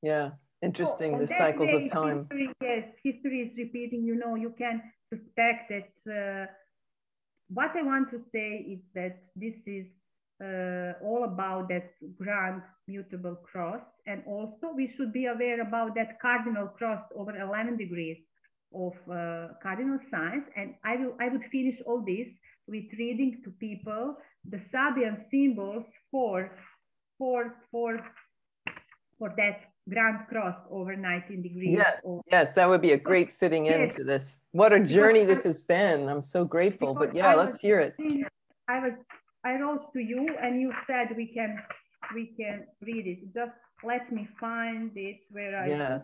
Yeah. 0.02 0.30
Interesting. 0.62 1.12
So, 1.12 1.18
the 1.20 1.28
cycles 1.28 1.72
of 1.72 1.90
time. 1.90 2.26
History, 2.30 2.50
yes, 2.62 2.84
history 3.04 3.40
is 3.42 3.58
repeating. 3.58 4.04
You 4.04 4.16
know, 4.16 4.34
you 4.34 4.54
can 4.56 4.82
suspect 5.12 5.70
that. 5.70 5.90
Uh, 6.10 6.46
what 7.48 7.70
I 7.76 7.82
want 7.82 8.10
to 8.10 8.20
say 8.32 8.66
is 8.68 8.80
that 8.94 9.22
this 9.36 9.54
is 9.66 9.86
uh, 10.42 10.92
all 11.02 11.24
about 11.24 11.68
that 11.68 11.92
grand 12.16 12.62
mutable 12.86 13.36
cross. 13.36 13.80
And 14.06 14.22
also 14.26 14.72
we 14.74 14.92
should 14.96 15.12
be 15.12 15.26
aware 15.26 15.60
about 15.60 15.94
that 15.94 16.20
cardinal 16.20 16.68
cross 16.68 17.02
over 17.14 17.36
11 17.36 17.76
degrees 17.76 18.18
of 18.74 18.92
uh, 19.10 19.48
cardinal 19.62 19.98
signs. 20.10 20.44
And 20.56 20.74
I, 20.84 20.96
will, 20.96 21.14
I 21.20 21.28
would 21.28 21.44
finish 21.50 21.80
all 21.86 22.04
this 22.04 22.28
with 22.66 22.84
reading 22.98 23.40
to 23.44 23.50
people 23.50 24.16
the 24.48 24.60
Sabian 24.72 25.28
symbols 25.30 25.84
for, 26.10 26.50
for, 27.18 27.54
for, 27.70 27.98
for 29.18 29.32
that 29.36 29.60
grand 29.88 30.26
cross 30.28 30.56
over 30.70 30.96
19 30.96 31.42
degrees. 31.42 31.78
Yes, 31.78 32.02
yes, 32.30 32.52
that 32.54 32.68
would 32.68 32.82
be 32.82 32.92
a 32.92 32.98
great 32.98 33.32
fitting 33.32 33.66
yes. 33.66 33.90
into 33.90 34.04
this. 34.04 34.38
What 34.52 34.72
a 34.72 34.80
journey 34.80 35.24
this 35.24 35.44
has 35.44 35.62
been. 35.62 36.08
I'm 36.08 36.22
so 36.22 36.44
grateful. 36.44 36.94
But 36.94 37.14
yeah, 37.14 37.34
let's 37.34 37.60
hear 37.60 37.80
it. 37.80 37.94
I 38.68 38.80
was 38.80 38.92
I 39.46 39.60
wrote 39.60 39.92
to 39.92 40.00
you 40.00 40.26
and 40.42 40.60
you 40.60 40.72
said 40.88 41.16
we 41.16 41.26
can 41.32 41.62
we 42.14 42.34
can 42.38 42.66
read 42.82 43.06
it. 43.06 43.18
Just 43.32 43.56
let 43.84 44.10
me 44.12 44.26
find 44.40 44.90
it 44.96 45.18
where 45.30 45.56
I 45.56 45.68
yeah. 45.68 45.98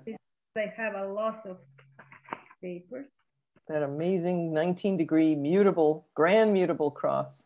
I 0.56 0.73
have 0.77 0.94
a 0.94 1.06
lot 1.20 1.40
of 1.47 1.56
papers. 2.62 3.06
That 3.66 3.82
amazing 3.82 4.52
19 4.55 4.97
degree 4.97 5.35
mutable, 5.35 6.06
grand 6.14 6.52
mutable 6.52 6.93
cross. 6.93 7.43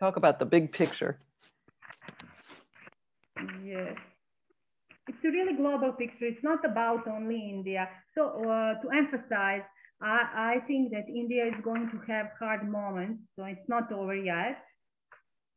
Talk 0.00 0.16
about 0.16 0.40
the 0.40 0.46
big 0.46 0.72
picture. 0.72 1.20
Yes. 3.64 3.96
It's 5.06 5.24
a 5.24 5.28
really 5.28 5.54
global 5.54 5.92
picture. 5.92 6.26
It's 6.26 6.42
not 6.42 6.64
about 6.64 7.06
only 7.06 7.50
India. 7.50 7.88
So 8.16 8.22
uh, 8.42 8.80
to 8.82 8.90
emphasize, 8.90 9.62
I, 10.02 10.56
I 10.56 10.66
think 10.66 10.90
that 10.92 11.08
India 11.08 11.46
is 11.46 11.54
going 11.62 11.88
to 11.90 12.12
have 12.12 12.30
hard 12.38 12.68
moments, 12.68 13.22
so 13.36 13.44
it's 13.44 13.68
not 13.68 13.92
over 13.92 14.16
yet. 14.16 14.58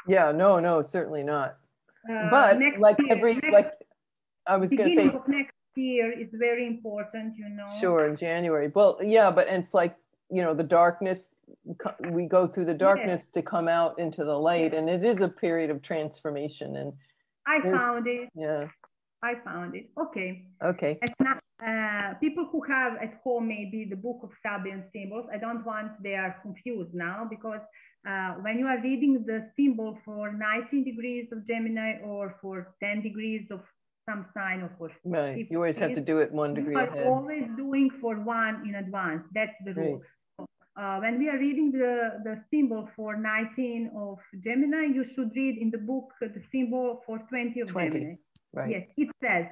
Yeah, 0.08 0.32
no, 0.32 0.60
no, 0.60 0.82
certainly 0.82 1.24
not. 1.24 1.58
Uh, 2.10 2.30
but 2.30 2.60
like 2.80 2.98
year, 3.00 3.08
every 3.10 3.34
next, 3.36 3.52
like 3.52 3.72
I 4.46 4.58
was 4.58 4.70
going 4.70 4.90
to 4.90 4.96
say, 4.96 5.20
next 5.28 5.54
year 5.76 6.12
is 6.12 6.30
very 6.34 6.68
important, 6.68 7.36
you 7.38 7.50
know. 7.50 7.68
Sure, 7.80 8.08
in 8.08 8.16
January. 8.16 8.72
Well, 8.74 9.00
yeah, 9.02 9.32
but 9.32 9.48
it's 9.48 9.74
like 9.74 9.96
you 10.30 10.44
know 10.44 10.54
the 10.54 10.64
darkness. 10.64 11.34
We 12.12 12.28
go 12.28 12.48
through 12.48 12.66
the 12.66 12.76
darkness 12.76 13.28
to 13.30 13.42
come 13.42 13.68
out 13.68 13.98
into 13.98 14.24
the 14.24 14.38
light, 14.38 14.76
and 14.76 14.90
it 14.90 15.04
is 15.04 15.22
a 15.22 15.30
period 15.30 15.72
of 15.72 15.82
transformation. 15.82 16.76
And 16.76 16.94
I 17.48 17.62
found 17.76 18.06
it. 18.08 18.30
Yeah. 18.36 18.68
I 19.24 19.36
found 19.44 19.76
it. 19.76 19.90
Okay. 20.00 20.46
Okay. 20.64 21.00
Not, 21.20 21.40
uh, 21.66 22.14
people 22.20 22.48
who 22.52 22.62
have 22.68 22.94
at 23.02 23.20
home 23.24 23.48
maybe 23.48 23.88
the 23.90 23.96
book 23.96 24.20
of 24.24 24.30
Sabian 24.46 24.84
symbols, 24.92 25.26
I 25.34 25.38
don't 25.38 25.66
want 25.66 25.92
they 26.04 26.16
are 26.16 26.36
confused 26.42 26.94
now 26.94 27.26
because 27.30 27.62
uh, 28.08 28.34
when 28.42 28.60
you 28.60 28.68
are 28.68 28.82
reading 28.82 29.24
the 29.26 29.50
symbol 29.56 29.98
for 30.06 30.34
19 30.34 30.84
degrees 30.84 31.28
of 31.32 31.48
Gemini 31.48 32.00
or 32.04 32.36
for 32.42 32.76
10 32.84 33.02
degrees 33.02 33.48
of 33.52 33.62
some 34.08 34.26
sign 34.34 34.62
or 34.62 34.72
for 34.78 34.92
right. 35.06 35.48
you 35.50 35.58
always 35.58 35.78
have 35.78 35.96
to 35.96 36.02
do 36.02 36.20
it 36.20 36.32
one 36.32 36.54
degree 36.54 36.76
are 36.76 37.04
always 37.06 37.46
doing 37.58 37.90
for 38.02 38.16
one 38.20 38.64
in 38.68 38.76
advance. 38.76 39.24
That's 39.34 39.56
the 39.66 39.74
rule. 39.74 40.02
Right. 40.02 40.48
Uh, 40.78 41.00
when 41.00 41.18
we 41.18 41.30
are 41.30 41.38
reading 41.38 41.72
the, 41.72 42.20
the 42.26 42.44
symbol 42.52 42.90
for 42.98 43.16
19 43.16 43.92
of 43.96 44.18
Gemini, 44.44 44.88
you 44.94 45.06
should 45.16 45.32
read 45.34 45.58
in 45.58 45.72
the 45.72 45.78
book 45.78 46.12
the 46.20 46.42
symbol 46.52 47.02
for 47.06 47.18
20 47.30 47.62
of 47.62 47.70
20. 47.70 47.90
Gemini. 47.92 48.16
Right. 48.56 48.72
Yes, 48.72 48.88
it 48.98 49.10
says 49.22 49.48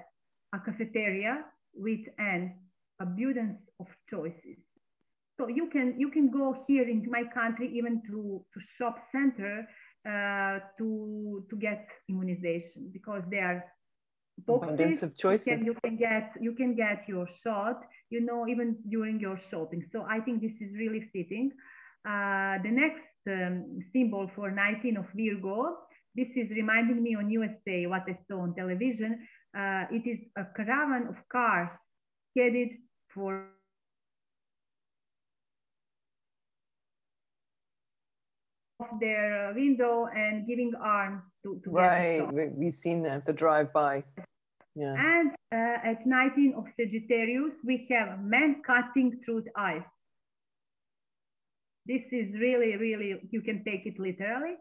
a 0.54 0.60
cafeteria 0.60 1.44
with 1.74 2.02
an 2.18 2.56
abundance 3.02 3.60
of 3.80 3.88
choices. 4.10 4.58
So 5.38 5.48
you 5.48 5.70
can 5.70 5.96
you 5.98 6.10
can 6.10 6.32
go 6.32 6.64
here 6.68 6.88
in 6.88 7.06
my 7.10 7.24
country 7.34 7.72
even 7.76 8.02
to, 8.08 8.46
to 8.54 8.60
shop 8.78 8.98
center 9.12 9.68
uh, 10.08 10.60
to 10.78 11.46
to 11.50 11.56
get 11.58 11.88
immunization 12.08 12.92
because 12.94 13.24
there 13.30 13.46
are 13.46 13.64
boxes. 14.46 14.74
Abundance 14.74 15.04
of 15.04 15.18
choices. 15.18 15.48
You 15.48 15.56
can, 15.56 15.66
you 15.66 15.76
can 15.84 15.98
get 15.98 16.34
you 16.40 16.54
can 16.54 16.76
get 16.76 17.06
your 17.08 17.28
shot. 17.44 17.82
You 18.10 18.22
know 18.22 18.48
even 18.48 18.78
during 18.90 19.20
your 19.20 19.40
shopping. 19.50 19.84
So 19.92 20.06
I 20.08 20.20
think 20.20 20.42
this 20.42 20.54
is 20.62 20.72
really 20.78 21.10
fitting. 21.12 21.52
Uh, 22.06 22.62
the 22.62 22.72
next 22.72 23.10
um, 23.28 23.80
symbol 23.92 24.30
for 24.36 24.52
19 24.52 24.98
of 24.98 25.06
Virgo 25.16 25.78
this 26.16 26.28
is 26.36 26.50
reminding 26.52 27.02
me 27.02 27.16
on 27.16 27.30
USA 27.30 27.88
what 27.88 28.04
I 28.08 28.18
saw 28.28 28.42
on 28.42 28.54
television. 28.56 29.28
Uh, 29.58 29.86
it 29.92 30.08
is 30.08 30.20
a 30.38 30.46
caravan 30.56 31.08
of 31.08 31.16
cars 31.32 31.70
headed 32.38 32.70
for 33.14 33.46
their 39.00 39.54
window 39.56 40.08
and 40.14 40.46
giving 40.46 40.74
arms 40.80 41.22
to, 41.42 41.60
to 41.64 41.72
right 41.72 42.28
we've 42.34 42.76
seen 42.76 43.02
that 43.02 43.26
the 43.26 43.32
drive-by. 43.32 44.04
Yeah. 44.76 44.94
And 44.98 45.32
uh, 45.54 45.90
at 45.90 46.06
19 46.06 46.56
of 46.58 46.66
sagittarius 46.78 47.54
we 47.64 47.88
have 47.92 48.22
men 48.22 48.62
cutting 48.66 49.22
through 49.24 49.44
the 49.44 49.52
ice. 49.56 49.82
This 51.86 52.02
is 52.12 52.34
really 52.34 52.76
really 52.76 53.22
you 53.32 53.42
can 53.42 53.64
take 53.64 53.86
it 53.86 53.98
literally 53.98 54.56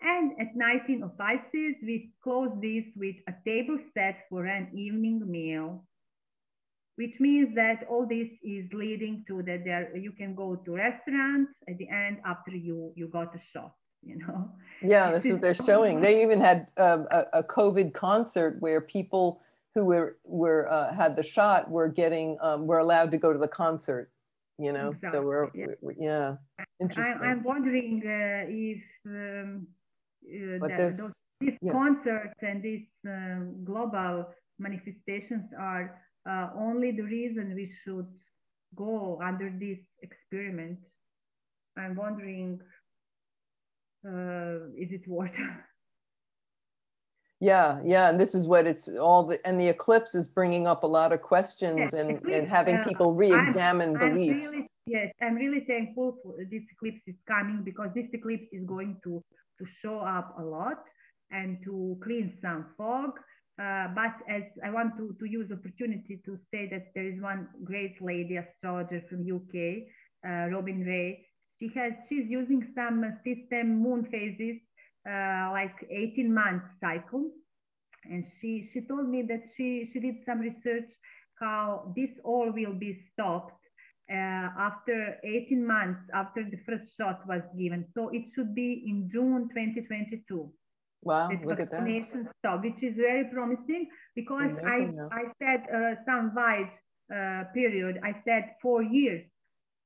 and 0.00 0.32
at 0.40 0.54
19 0.54 1.02
of 1.02 1.16
Pisces, 1.18 1.76
we 1.82 2.12
close 2.22 2.50
this 2.60 2.84
with 2.96 3.16
a 3.28 3.34
table 3.44 3.78
set 3.94 4.26
for 4.30 4.46
an 4.46 4.68
evening 4.74 5.22
meal. 5.30 5.84
which 6.98 7.20
means 7.20 7.54
that 7.54 7.84
all 7.88 8.06
this 8.06 8.28
is 8.42 8.66
leading 8.72 9.24
to 9.28 9.40
that 9.44 9.64
there 9.64 9.96
you 9.96 10.10
can 10.10 10.34
go 10.34 10.56
to 10.56 10.74
restaurants 10.74 11.52
at 11.68 11.78
the 11.78 11.88
end 11.88 12.18
after 12.24 12.50
you 12.50 12.92
you 12.96 13.06
got 13.06 13.34
a 13.34 13.42
shot 13.52 13.72
you 14.02 14.16
know 14.18 14.50
yeah 14.82 15.12
that's 15.12 15.26
what 15.26 15.40
they're 15.40 15.54
showing 15.54 16.00
they 16.00 16.22
even 16.22 16.40
had 16.40 16.66
um, 16.76 17.06
a, 17.10 17.20
a 17.40 17.42
covid 17.44 17.94
concert 17.94 18.56
where 18.58 18.80
people 18.80 19.40
who 19.74 19.84
were 19.84 20.16
were 20.24 20.68
uh, 20.68 20.92
had 20.92 21.14
the 21.14 21.22
shot 21.22 21.70
were 21.70 21.88
getting 21.88 22.36
um, 22.42 22.66
were 22.66 22.78
allowed 22.78 23.10
to 23.12 23.18
go 23.18 23.32
to 23.32 23.38
the 23.38 23.52
concert 23.64 24.10
you 24.58 24.72
know 24.72 24.88
exactly. 24.88 25.10
so 25.20 25.22
we're 25.22 25.50
yeah, 25.54 25.66
we're, 25.80 25.94
yeah. 25.98 26.34
interesting 26.80 27.28
I, 27.28 27.30
am 27.30 27.44
wondering 27.44 28.02
uh, 28.04 28.42
if 28.48 28.82
um, 29.06 29.68
that, 30.60 30.96
those, 30.96 31.14
these 31.40 31.56
yeah. 31.60 31.72
concerts 31.72 32.34
and 32.42 32.62
these 32.62 32.86
um, 33.06 33.64
global 33.64 34.26
manifestations 34.58 35.50
are 35.58 36.00
uh, 36.28 36.48
only 36.56 36.90
the 36.90 37.02
reason 37.02 37.54
we 37.54 37.72
should 37.84 38.06
go 38.76 39.18
under 39.24 39.50
this 39.58 39.78
experiment 40.02 40.78
i'm 41.78 41.96
wondering 41.96 42.60
uh, 44.06 44.68
is 44.76 44.92
it 44.92 45.06
worth 45.08 45.30
Yeah, 47.40 47.78
yeah, 47.84 48.10
and 48.10 48.20
this 48.20 48.34
is 48.34 48.48
what 48.48 48.66
it's 48.66 48.88
all 48.88 49.24
the 49.24 49.38
and 49.46 49.60
the 49.60 49.68
eclipse 49.68 50.16
is 50.16 50.26
bringing 50.26 50.66
up 50.66 50.82
a 50.82 50.86
lot 50.86 51.12
of 51.12 51.22
questions 51.22 51.92
and 51.92 52.20
and 52.26 52.48
having 52.48 52.78
uh, 52.78 52.84
people 52.84 53.14
re-examine 53.14 53.96
I'm, 53.96 54.08
beliefs. 54.08 54.46
I'm 54.46 54.52
really, 54.52 54.70
yes, 54.88 55.12
I'm 55.22 55.34
really 55.34 55.64
thankful 55.66 56.16
for 56.22 56.34
this 56.50 56.62
eclipse 56.72 57.02
is 57.06 57.14
coming 57.26 57.62
because 57.64 57.90
this 57.94 58.06
eclipse 58.12 58.48
is 58.52 58.64
going 58.66 59.00
to 59.04 59.22
to 59.58 59.64
show 59.82 59.98
up 59.98 60.36
a 60.38 60.42
lot 60.42 60.84
and 61.30 61.58
to 61.64 61.98
clean 62.02 62.38
some 62.40 62.66
fog. 62.76 63.10
Uh, 63.60 63.88
but 63.94 64.14
as 64.30 64.44
I 64.64 64.70
want 64.70 64.96
to, 64.98 65.16
to 65.18 65.26
use 65.26 65.50
opportunity 65.50 66.22
to 66.24 66.38
say 66.52 66.68
that 66.70 66.92
there 66.94 67.04
is 67.04 67.20
one 67.20 67.48
great 67.64 68.00
lady 68.00 68.36
astrologer 68.36 69.02
from 69.10 69.26
UK, 69.26 69.82
uh, 70.24 70.48
Robin 70.54 70.80
Ray. 70.86 71.26
She 71.58 71.68
has 71.74 71.92
she's 72.08 72.26
using 72.28 72.72
some 72.76 73.02
system 73.24 73.82
moon 73.82 74.06
phases 74.12 74.60
uh, 75.08 75.50
like 75.52 75.74
18 75.90 76.32
month 76.32 76.62
cycle. 76.80 77.30
And 78.04 78.24
she, 78.40 78.70
she 78.72 78.82
told 78.82 79.08
me 79.08 79.22
that 79.22 79.42
she, 79.56 79.90
she 79.92 80.00
did 80.00 80.16
some 80.24 80.38
research 80.38 80.88
how 81.40 81.92
this 81.96 82.10
all 82.24 82.50
will 82.52 82.74
be 82.74 82.98
stopped 83.12 83.57
uh, 84.10 84.48
after 84.58 85.16
18 85.24 85.66
months 85.66 86.00
after 86.14 86.42
the 86.44 86.58
first 86.66 86.96
shot 86.96 87.26
was 87.26 87.42
given. 87.58 87.84
So 87.94 88.08
it 88.08 88.24
should 88.34 88.54
be 88.54 88.84
in 88.86 89.10
June 89.12 89.48
2022. 89.48 90.50
Wow, 91.02 91.30
look 91.44 91.60
at 91.60 91.70
that. 91.70 91.84
Stop, 92.40 92.64
which 92.64 92.82
is 92.82 92.96
very 92.96 93.24
promising 93.32 93.88
because 94.16 94.50
I, 94.66 94.90
I 95.12 95.22
said 95.38 95.62
uh, 95.72 95.94
some 96.04 96.34
wide 96.34 96.70
uh, 97.14 97.44
period, 97.54 98.00
I 98.02 98.16
said 98.24 98.54
four 98.60 98.82
years 98.82 99.24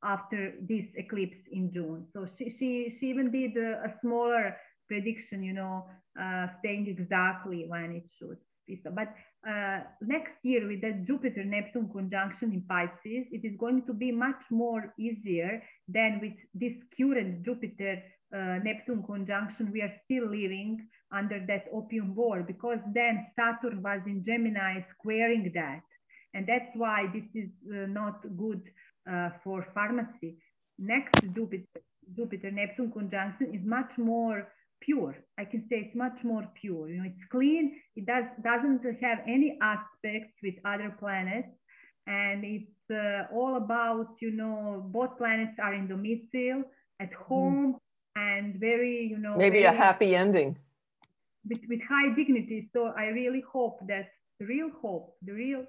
after 0.04 0.54
this 0.68 0.84
eclipse 0.96 1.36
in 1.50 1.72
June. 1.72 2.06
So 2.12 2.26
she, 2.38 2.56
she, 2.58 2.96
she 2.98 3.06
even 3.06 3.30
did 3.30 3.56
a, 3.56 3.84
a 3.84 3.94
smaller 4.00 4.56
prediction, 4.88 5.42
you 5.42 5.52
know, 5.52 5.86
uh, 6.20 6.46
saying 6.64 6.86
exactly 6.88 7.66
when 7.68 7.92
it 7.92 8.04
should 8.18 8.38
be 8.66 8.80
so. 8.82 8.90
But 8.90 9.14
uh, 9.48 9.81
next 10.01 10.35
year 10.43 10.66
with 10.69 10.81
the 10.82 11.05
Jupiter 11.06 11.44
Neptune 11.44 11.90
conjunction 11.93 12.52
in 12.52 12.62
Pisces, 12.62 13.27
it 13.32 13.44
is 13.44 13.56
going 13.59 13.85
to 13.86 13.93
be 13.93 14.12
much 14.12 14.40
more 14.51 14.94
easier 14.98 15.62
than 15.89 16.20
with 16.23 16.35
this 16.55 16.73
current 16.97 17.44
Jupiter 17.44 18.02
uh, 18.35 18.59
Neptune 18.62 19.02
conjunction. 19.02 19.73
We 19.73 19.82
are 19.82 19.93
still 20.05 20.27
living 20.27 20.86
under 21.12 21.44
that 21.48 21.64
opium 21.73 22.14
war 22.14 22.43
because 22.43 22.78
then 22.94 23.27
Saturn 23.36 23.82
was 23.82 24.01
in 24.06 24.24
Gemini 24.24 24.81
squaring 24.98 25.51
that. 25.55 25.82
And 26.35 26.47
that's 26.47 26.70
why 26.74 27.06
this 27.12 27.24
is 27.35 27.51
uh, 27.69 27.86
not 27.89 28.23
good 28.39 28.62
uh, 29.10 29.31
for 29.44 29.66
pharmacy. 29.74 30.39
Next 30.78 31.14
Jupiter, 31.35 31.66
Jupiter 32.16 32.51
Neptune 32.51 32.93
conjunction 32.93 33.55
is 33.55 33.60
much 33.66 33.90
more 33.98 34.48
pure. 34.84 35.16
I 35.38 35.44
can 35.44 35.62
say 35.68 35.76
it's 35.86 35.96
much 35.96 36.18
more 36.22 36.46
pure. 36.60 36.88
You 36.88 36.98
know, 36.98 37.04
it's 37.06 37.24
clean. 37.30 37.80
It 37.96 38.06
does 38.06 38.24
doesn't 38.42 38.82
have 39.02 39.18
any 39.26 39.59
aspects 39.62 40.34
with 40.42 40.54
other 40.64 40.94
planets, 40.98 41.48
and 42.06 42.44
it's 42.44 42.90
uh, 42.90 43.34
all 43.34 43.56
about 43.56 44.09
you 44.20 44.32
know 44.32 44.84
both 44.92 45.16
planets 45.18 45.56
are 45.62 45.74
in 45.74 45.88
domicile 45.88 46.64
at 47.00 47.10
mm. 47.10 47.26
home 47.28 47.74
mm. 47.74 47.78
and 48.16 48.60
very 48.60 49.06
you 49.10 49.18
know 49.18 49.36
maybe 49.36 49.62
very, 49.62 49.76
a 49.76 49.78
happy 49.84 50.14
ending 50.14 50.56
with, 51.48 51.60
with 51.68 51.80
high 51.88 52.14
dignity. 52.14 52.68
So 52.72 52.92
I 52.96 53.06
really 53.06 53.42
hope 53.50 53.80
that 53.88 54.09
the 54.38 54.46
real 54.46 54.70
hope, 54.80 55.14
the 55.22 55.32
real 55.32 55.64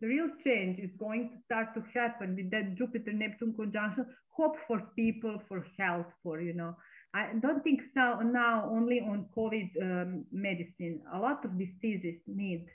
the 0.00 0.08
real 0.08 0.28
change 0.44 0.78
is 0.80 0.90
going 0.98 1.30
to 1.30 1.36
start 1.44 1.68
to 1.74 1.82
happen 1.94 2.36
with 2.36 2.50
that 2.50 2.74
Jupiter 2.76 3.12
Neptune 3.12 3.54
conjunction. 3.54 4.04
Hope 4.30 4.56
for 4.66 4.82
people, 4.96 5.40
for 5.48 5.64
health, 5.78 6.06
for 6.22 6.40
you 6.40 6.52
know 6.52 6.76
I 7.14 7.28
don't 7.40 7.62
think 7.62 7.80
so 7.94 8.18
now 8.20 8.68
only 8.70 8.98
on 9.00 9.26
COVID 9.36 9.70
um, 9.80 10.24
medicine. 10.32 11.00
A 11.14 11.18
lot 11.18 11.44
of 11.44 11.56
diseases 11.56 12.16
need 12.26 12.66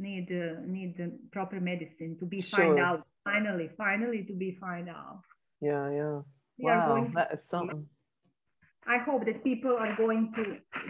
need 0.00 0.28
uh, 0.32 0.60
need 0.66 0.96
proper 1.30 1.60
medicine 1.60 2.16
to 2.18 2.26
be 2.26 2.40
sure. 2.40 2.58
find 2.58 2.78
out. 2.80 3.06
Finally, 3.24 3.70
finally 3.78 4.24
to 4.24 4.34
be 4.34 4.56
find 4.60 4.88
out. 4.88 5.20
Yeah, 5.60 5.90
yeah. 5.90 6.20
We 6.58 6.64
wow, 6.64 7.06
that 7.14 7.34
is 7.34 7.48
something. 7.48 7.86
I 8.86 8.98
hope 8.98 9.26
that 9.26 9.44
people 9.44 9.76
are 9.78 9.94
going 9.96 10.32
to 10.34 10.44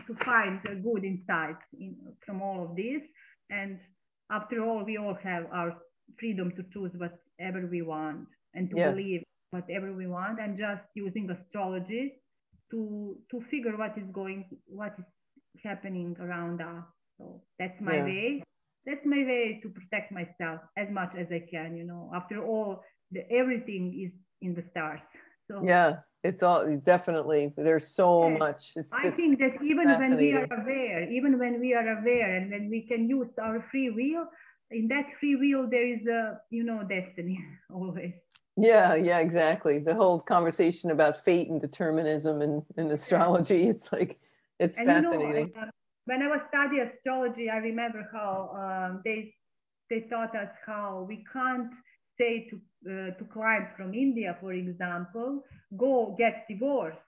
to 0.07 0.25
find 0.25 0.61
the 0.65 0.77
good 0.77 1.05
insights 1.05 1.65
in, 1.79 1.95
from 2.25 2.41
all 2.41 2.65
of 2.65 2.75
this. 2.75 3.03
And 3.51 3.81
after 4.31 4.65
all, 4.65 4.83
we 4.85 4.97
all 4.97 5.19
have 5.23 5.45
our 5.53 5.75
freedom 6.19 6.53
to 6.57 6.63
choose 6.73 6.93
whatever 6.97 7.67
we 7.67 7.83
want 7.83 8.29
and 8.55 8.71
to 8.71 8.77
yes. 8.77 8.91
believe 8.91 9.23
whatever 9.51 9.93
we 9.93 10.07
want. 10.07 10.41
And 10.41 10.57
just 10.57 10.85
using 10.95 11.29
astrology 11.29 12.15
to 12.71 13.17
to 13.31 13.43
figure 13.51 13.77
what 13.77 13.97
is 13.97 14.09
going 14.13 14.45
what 14.67 14.95
is 14.99 15.05
happening 15.65 16.17
around 16.21 16.61
us. 16.61 16.85
So 17.19 17.43
that's 17.59 17.81
my 17.81 17.97
yeah. 17.97 18.05
way. 18.05 18.43
That's 18.87 19.05
my 19.05 19.19
way 19.19 19.61
to 19.63 19.69
protect 19.69 20.13
myself 20.13 20.61
as 20.79 20.89
much 20.91 21.13
as 21.19 21.27
i 21.31 21.43
can 21.51 21.77
you 21.77 21.85
know. 21.85 22.11
After 22.15 22.45
all 22.45 22.83
the, 23.11 23.21
everything 23.31 23.85
is 24.05 24.13
in 24.41 24.55
the 24.55 24.65
stars. 24.71 25.01
So 25.49 25.63
yeah 25.65 25.99
it's 26.25 26.43
all 26.43 26.67
definitely 26.85 27.53
there's 27.57 27.87
so 27.87 28.29
yes. 28.29 28.39
much. 28.39 28.73
It's 28.77 28.89
i 28.93 29.11
think 29.11 29.39
that 29.39 29.63
even 29.63 29.89
when 29.99 30.17
we 30.17 30.33
are 30.33 30.47
aware 30.51 31.11
even 31.11 31.39
when 31.39 31.61
we 31.61 31.75
are 31.75 31.99
aware 31.99 32.37
and 32.37 32.51
when 32.51 32.69
we 32.71 32.87
can 32.87 33.09
use 33.09 33.29
our 33.41 33.65
free 33.71 33.91
will 33.91 34.27
in 34.71 34.89
that 34.89 35.07
free 35.21 35.37
will 35.37 35.69
there 35.71 35.87
is 35.87 36.05
a 36.07 36.41
you 36.51 36.65
know 36.65 36.83
destiny 36.83 37.39
always 37.73 38.13
yeah, 38.59 38.95
yeah, 38.95 39.19
exactly. 39.19 39.79
The 39.79 39.95
whole 39.95 40.21
conversation 40.21 40.91
about 40.91 41.25
fate 41.25 41.49
and 41.49 41.61
determinism 41.61 42.43
and, 42.43 42.63
and 42.77 42.91
astrology, 42.91 43.69
it's 43.69 43.93
like, 43.93 44.19
it's 44.59 44.79
and 44.79 44.87
fascinating. 44.87 45.53
You 45.55 45.61
know, 45.61 45.71
when 46.07 46.23
I 46.23 46.29
was 46.29 46.41
studying 46.49 46.83
astrology, 46.83 47.51
I 47.51 47.59
remember 47.59 48.09
how 48.13 48.91
um, 48.91 49.03
they, 49.05 49.35
they 49.91 50.01
taught 50.11 50.35
us 50.35 50.49
how 50.67 51.07
we 51.09 51.25
can't 51.33 51.71
say 52.19 52.49
to, 52.51 52.57
uh, 52.91 53.19
to 53.19 53.25
clients 53.33 53.71
from 53.77 53.95
India, 53.95 54.37
for 54.41 54.53
example, 54.53 55.45
go 55.77 56.17
get 56.19 56.47
divorced 56.49 56.99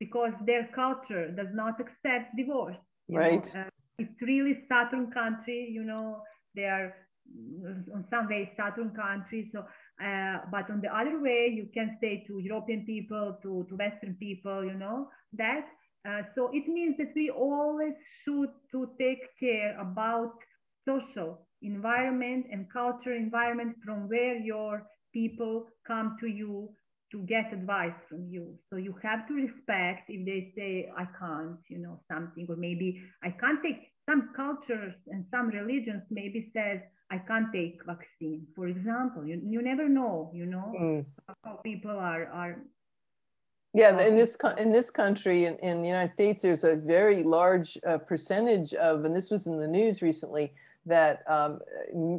because 0.00 0.32
their 0.46 0.68
culture 0.74 1.30
does 1.30 1.48
not 1.52 1.80
accept 1.80 2.36
divorce. 2.36 2.76
Right. 3.08 3.44
Uh, 3.54 3.64
it's 3.98 4.20
really 4.22 4.64
Saturn 4.68 5.10
country, 5.12 5.68
you 5.70 5.84
know, 5.84 6.22
they 6.54 6.64
are 6.64 6.94
mm, 7.30 7.94
on 7.94 8.04
some 8.10 8.26
way 8.28 8.52
Saturn 8.56 8.90
country. 8.90 9.50
So 9.52 9.64
uh, 10.02 10.38
but 10.50 10.70
on 10.70 10.80
the 10.80 10.94
other 10.94 11.20
way, 11.20 11.52
you 11.54 11.68
can 11.72 11.96
say 12.00 12.24
to 12.26 12.38
European 12.38 12.84
people, 12.84 13.38
to, 13.42 13.66
to 13.68 13.76
Western 13.76 14.16
people, 14.20 14.64
you 14.64 14.74
know, 14.74 15.08
that. 15.32 15.66
Uh, 16.06 16.20
so 16.34 16.50
it 16.52 16.68
means 16.68 16.96
that 16.98 17.12
we 17.16 17.30
always 17.30 17.94
should 18.22 18.50
to 18.70 18.90
take 18.98 19.20
care 19.40 19.78
about 19.80 20.32
social 20.86 21.46
environment 21.62 22.44
and 22.52 22.70
culture 22.70 23.14
environment 23.14 23.74
from 23.84 24.06
where 24.08 24.36
your 24.36 24.86
people 25.14 25.66
come 25.86 26.16
to 26.20 26.26
you 26.26 26.68
to 27.10 27.22
get 27.22 27.52
advice 27.52 27.94
from 28.08 28.28
you. 28.28 28.54
So 28.68 28.76
you 28.76 28.94
have 29.02 29.26
to 29.28 29.34
respect 29.34 30.10
if 30.10 30.26
they 30.26 30.52
say, 30.56 30.90
I 30.96 31.06
can't, 31.18 31.58
you 31.68 31.78
know, 31.78 32.00
something, 32.10 32.46
or 32.48 32.56
maybe 32.56 33.00
I 33.22 33.30
can't 33.30 33.62
take 33.62 33.93
some 34.08 34.30
cultures 34.34 34.94
and 35.08 35.24
some 35.30 35.48
religions 35.48 36.02
maybe 36.10 36.50
says, 36.52 36.80
I 37.10 37.18
can't 37.18 37.52
take 37.52 37.80
vaccine, 37.84 38.46
for 38.54 38.66
example. 38.68 39.26
You, 39.26 39.40
you 39.44 39.62
never 39.62 39.88
know, 39.88 40.30
you 40.34 40.46
know, 40.46 40.74
mm. 40.78 41.04
how 41.44 41.60
people 41.64 41.90
are 41.90 42.26
are. 42.26 42.56
Yeah, 43.72 44.00
in 44.00 44.16
this 44.16 44.36
in 44.58 44.72
this 44.72 44.90
country, 44.90 45.46
in, 45.46 45.56
in 45.58 45.82
the 45.82 45.88
United 45.88 46.12
States, 46.12 46.42
there's 46.42 46.64
a 46.64 46.76
very 46.76 47.22
large 47.22 47.76
uh, 47.86 47.98
percentage 47.98 48.72
of, 48.74 49.04
and 49.04 49.14
this 49.14 49.30
was 49.30 49.46
in 49.46 49.58
the 49.58 49.66
news 49.66 50.00
recently, 50.00 50.52
that 50.86 51.22
um, 51.26 51.60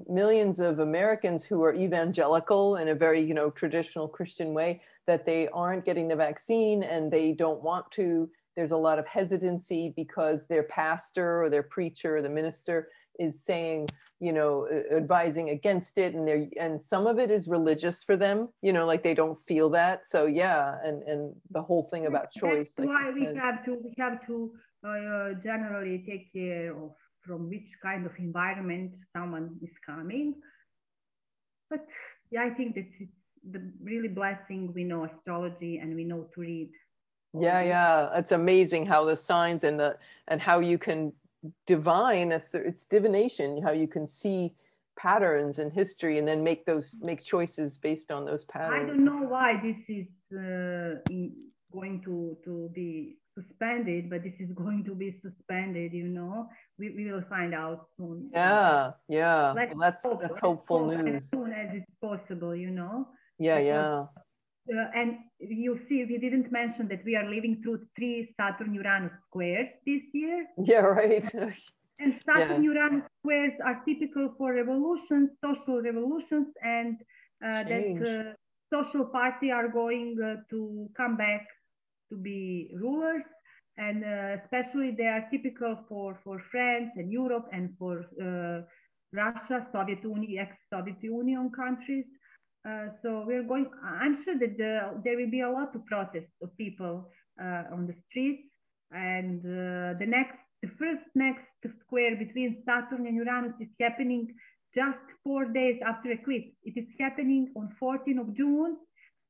millions 0.07 0.59
of 0.59 0.79
Americans 0.79 1.43
who 1.43 1.63
are 1.63 1.73
evangelical 1.73 2.77
in 2.77 2.89
a 2.89 2.95
very 2.95 3.21
you 3.21 3.33
know 3.33 3.49
traditional 3.49 4.07
Christian 4.07 4.53
way, 4.53 4.81
that 5.07 5.25
they 5.25 5.47
aren't 5.49 5.85
getting 5.85 6.07
the 6.07 6.15
vaccine 6.15 6.83
and 6.83 7.11
they 7.11 7.31
don't 7.31 7.61
want 7.61 7.89
to. 7.93 8.29
There's 8.55 8.71
a 8.71 8.77
lot 8.77 8.99
of 8.99 9.07
hesitancy 9.07 9.93
because 9.95 10.47
their 10.47 10.63
pastor 10.63 11.43
or 11.43 11.49
their 11.49 11.63
preacher 11.63 12.17
or 12.17 12.21
the 12.21 12.29
minister 12.29 12.89
is 13.17 13.45
saying 13.45 13.87
you 14.19 14.33
know 14.33 14.67
advising 14.91 15.49
against 15.51 15.97
it 15.97 16.13
and 16.15 16.27
they 16.27 16.49
and 16.59 16.81
some 16.81 17.07
of 17.07 17.17
it 17.17 17.31
is 17.31 17.47
religious 17.47 18.03
for 18.03 18.17
them 18.17 18.49
you 18.61 18.73
know 18.73 18.85
like 18.85 19.03
they 19.03 19.13
don't 19.13 19.37
feel 19.37 19.69
that. 19.69 20.05
So 20.05 20.25
yeah 20.25 20.77
and 20.83 21.03
and 21.03 21.33
the 21.51 21.61
whole 21.61 21.87
thing 21.91 22.05
about 22.05 22.31
choice 22.31 22.73
That's 22.75 22.79
like 22.79 22.89
why 22.89 23.11
we 23.13 23.25
have 23.25 23.63
to 23.65 23.77
we 23.83 23.93
have 23.97 24.25
to 24.27 24.51
uh, 24.87 25.33
generally 25.43 26.03
take 26.07 26.31
care 26.33 26.71
of 26.71 26.91
from 27.25 27.49
which 27.49 27.69
kind 27.81 28.05
of 28.05 28.11
environment 28.19 28.91
someone 29.15 29.57
is 29.61 29.75
coming. 29.85 30.35
But 31.69 31.85
yeah 32.31 32.43
i 32.43 32.49
think 32.49 32.75
that 32.75 32.87
it's 32.99 33.11
the 33.51 33.61
really 33.81 34.07
blessing 34.07 34.71
we 34.73 34.83
know 34.83 35.05
astrology 35.05 35.77
and 35.77 35.95
we 35.95 36.03
know 36.03 36.27
to 36.33 36.41
read 36.41 36.69
yeah 37.39 37.61
yeah. 37.61 38.09
It's 38.19 38.31
amazing 38.31 38.85
how 38.85 39.05
the 39.05 39.15
signs 39.15 39.63
and 39.63 39.79
the 39.79 39.97
and 40.27 40.41
how 40.41 40.59
you 40.59 40.77
can 40.77 41.13
divine 41.65 42.31
it's 42.31 42.85
divination 42.85 43.61
how 43.61 43.71
you 43.71 43.87
can 43.87 44.07
see 44.07 44.53
patterns 44.97 45.59
in 45.59 45.69
history 45.69 46.17
and 46.17 46.27
then 46.27 46.43
make 46.43 46.65
those 46.65 46.95
make 47.01 47.23
choices 47.23 47.77
based 47.77 48.11
on 48.11 48.25
those 48.25 48.45
patterns. 48.45 48.83
i 48.83 48.87
don't 48.87 49.05
know 49.05 49.27
why 49.27 49.59
this 49.61 49.77
is 49.87 50.07
uh, 50.33 50.95
going 51.71 52.01
to 52.03 52.37
to 52.43 52.69
be 52.73 53.17
suspended 53.37 54.09
but 54.09 54.23
this 54.23 54.33
is 54.39 54.49
going 54.55 54.83
to 54.83 54.95
be 54.95 55.19
suspended 55.21 55.93
you 55.93 56.07
know? 56.07 56.47
We, 56.79 56.89
we 56.89 57.11
will 57.11 57.23
find 57.29 57.53
out 57.53 57.87
soon. 57.97 58.29
Yeah 58.33 58.91
yeah. 59.07 59.53
Well, 59.53 59.67
that's 59.79 60.03
hope, 60.03 60.21
that's 60.21 60.39
hopeful 60.39 60.87
news 60.87 61.23
as 61.23 61.29
soon 61.29 61.51
as 61.53 61.69
it's 61.73 61.91
possible 62.01 62.55
you 62.55 62.71
know? 62.71 63.07
Yeah 63.37 63.59
yeah 63.59 64.05
uh, 64.73 64.85
and 64.95 65.17
you 65.39 65.79
see, 65.87 66.05
we 66.05 66.17
didn't 66.17 66.51
mention 66.51 66.87
that 66.87 67.05
we 67.05 67.15
are 67.15 67.29
living 67.29 67.61
through 67.61 67.85
three 67.95 68.33
Saturn 68.39 68.73
Uranus 68.73 69.11
squares 69.27 69.69
this 69.85 70.01
year. 70.13 70.47
Yeah, 70.63 70.79
right. 70.79 71.23
and 71.99 72.19
Saturn 72.25 72.63
yeah. 72.63 72.71
Uranus 72.71 73.03
squares 73.19 73.53
are 73.63 73.83
typical 73.87 74.33
for 74.37 74.53
revolutions, 74.53 75.29
social 75.43 75.81
revolutions, 75.81 76.47
and 76.63 76.97
uh, 77.45 77.63
that 77.63 78.33
uh, 78.33 78.33
social 78.73 79.05
party 79.05 79.51
are 79.51 79.67
going 79.67 80.17
uh, 80.19 80.41
to 80.49 80.89
come 80.97 81.15
back 81.15 81.45
to 82.09 82.17
be 82.17 82.71
rulers. 82.75 83.23
And 83.77 84.03
uh, 84.03 84.37
especially 84.41 84.95
they 84.97 85.07
are 85.07 85.27
typical 85.29 85.77
for, 85.89 86.17
for 86.23 86.41
France 86.49 86.91
and 86.95 87.11
Europe 87.11 87.49
and 87.51 87.75
for 87.77 88.05
uh, 88.21 88.61
Russia, 89.11 89.67
Soviet 89.71 90.01
Union, 90.01 90.39
ex-Soviet 90.39 91.03
Union 91.03 91.51
countries. 91.55 92.05
Uh, 92.67 92.87
so 93.03 93.23
we're 93.27 93.43
going, 93.43 93.69
I'm 93.83 94.23
sure 94.25 94.39
that 94.39 94.57
the, 94.57 95.01
there 95.03 95.17
will 95.17 95.29
be 95.29 95.41
a 95.41 95.49
lot 95.49 95.75
of 95.75 95.85
protests 95.85 96.33
of 96.41 96.55
people 96.57 97.07
uh, 97.39 97.63
on 97.71 97.85
the 97.85 97.93
streets. 98.09 98.41
And 98.91 99.39
uh, 99.41 99.99
the 99.99 100.05
next, 100.07 100.37
the 100.63 100.69
first 100.79 101.05
next 101.13 101.45
square 101.85 102.15
between 102.15 102.63
Saturn 102.65 103.05
and 103.05 103.15
Uranus 103.15 103.53
is 103.59 103.67
happening 103.79 104.33
just 104.73 104.97
four 105.23 105.45
days 105.45 105.79
after 105.85 106.11
eclipse. 106.11 106.55
It 106.63 106.77
is 106.77 106.87
happening 106.99 107.51
on 107.55 107.75
14th 107.81 108.21
of 108.21 108.35
June. 108.35 108.77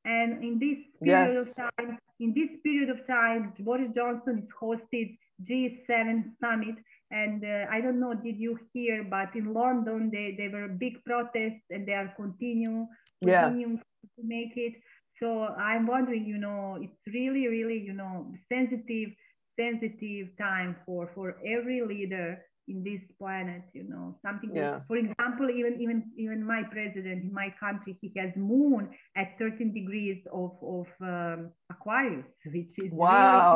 And 0.06 0.44
in 0.44 0.60
this 0.60 0.78
period 1.04 1.34
yes. 1.34 1.48
of 1.48 1.56
time, 1.56 1.98
in 2.20 2.34
this 2.34 2.50
period 2.64 2.90
of 2.90 3.06
time, 3.08 3.54
Boris 3.60 3.90
Johnson 3.96 4.44
is 4.44 4.50
hosted 4.62 5.18
G7 5.44 6.32
summit. 6.40 6.76
And 7.12 7.44
uh, 7.44 7.66
I 7.72 7.82
don't 7.82 8.00
know, 8.00 8.14
did 8.14 8.38
you 8.38 8.58
hear, 8.74 9.04
but 9.04 9.36
in 9.36 9.54
London, 9.54 10.10
they, 10.12 10.36
there 10.38 10.52
were 10.52 10.68
big 10.68 11.04
protests 11.06 11.64
and 11.70 11.88
they 11.88 11.94
are 11.94 12.14
continue 12.16 12.88
yeah. 13.28 13.50
to 13.50 14.24
make 14.24 14.54
it. 14.56 14.74
So 15.22 15.48
I'm 15.48 15.88
wondering, 15.88 16.26
you 16.26 16.38
know, 16.38 16.78
it's 16.82 17.14
really, 17.14 17.48
really, 17.48 17.80
you 17.80 17.94
know, 17.94 18.34
sensitive, 18.52 19.10
sensitive 19.58 20.28
time 20.38 20.76
for 20.86 21.10
for 21.16 21.38
every 21.46 21.82
leader 21.82 22.42
in 22.68 22.84
this 22.84 23.00
planet. 23.18 23.64
You 23.74 23.88
know, 23.88 24.18
something. 24.26 24.52
Yeah. 24.54 24.72
That, 24.72 24.88
for 24.88 24.98
example, 24.98 25.50
even 25.50 25.80
even 25.80 26.12
even 26.18 26.46
my 26.46 26.64
president 26.70 27.24
in 27.24 27.34
my 27.34 27.54
country, 27.60 27.98
he 28.02 28.12
has 28.18 28.32
moon 28.36 28.90
at 29.16 29.40
13 29.40 29.74
degrees 29.74 30.22
of 30.34 30.52
of 30.62 30.88
um, 31.02 31.52
Aquarius, 31.72 32.26
which 32.46 32.76
is 32.78 32.92
wow. 32.92 33.56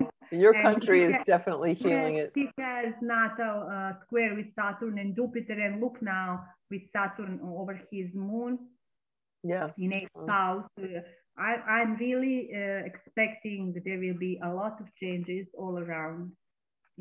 Really 0.00 0.10
Your 0.32 0.54
country 0.54 1.04
is 1.04 1.14
has, 1.14 1.22
definitely 1.26 1.74
feeling 1.76 2.16
it. 2.16 2.32
He 2.34 2.48
has 2.58 2.94
natal 3.02 3.68
uh, 3.70 3.92
square 4.04 4.34
with 4.34 4.46
Saturn 4.58 4.98
and 4.98 5.14
Jupiter, 5.14 5.52
and 5.52 5.80
look 5.80 6.00
now 6.00 6.44
with 6.70 6.80
Saturn 6.92 7.40
over 7.44 7.78
his 7.92 8.08
moon 8.14 8.58
yeah 9.44 9.68
in 9.78 9.92
a 9.92 10.08
house 10.30 10.68
uh, 10.80 11.00
I, 11.38 11.56
i'm 11.76 11.96
really 11.96 12.50
uh, 12.54 12.80
expecting 12.90 13.72
that 13.74 13.84
there 13.84 13.98
will 13.98 14.18
be 14.18 14.40
a 14.42 14.48
lot 14.48 14.80
of 14.80 14.86
changes 15.00 15.46
all 15.56 15.78
around 15.78 16.32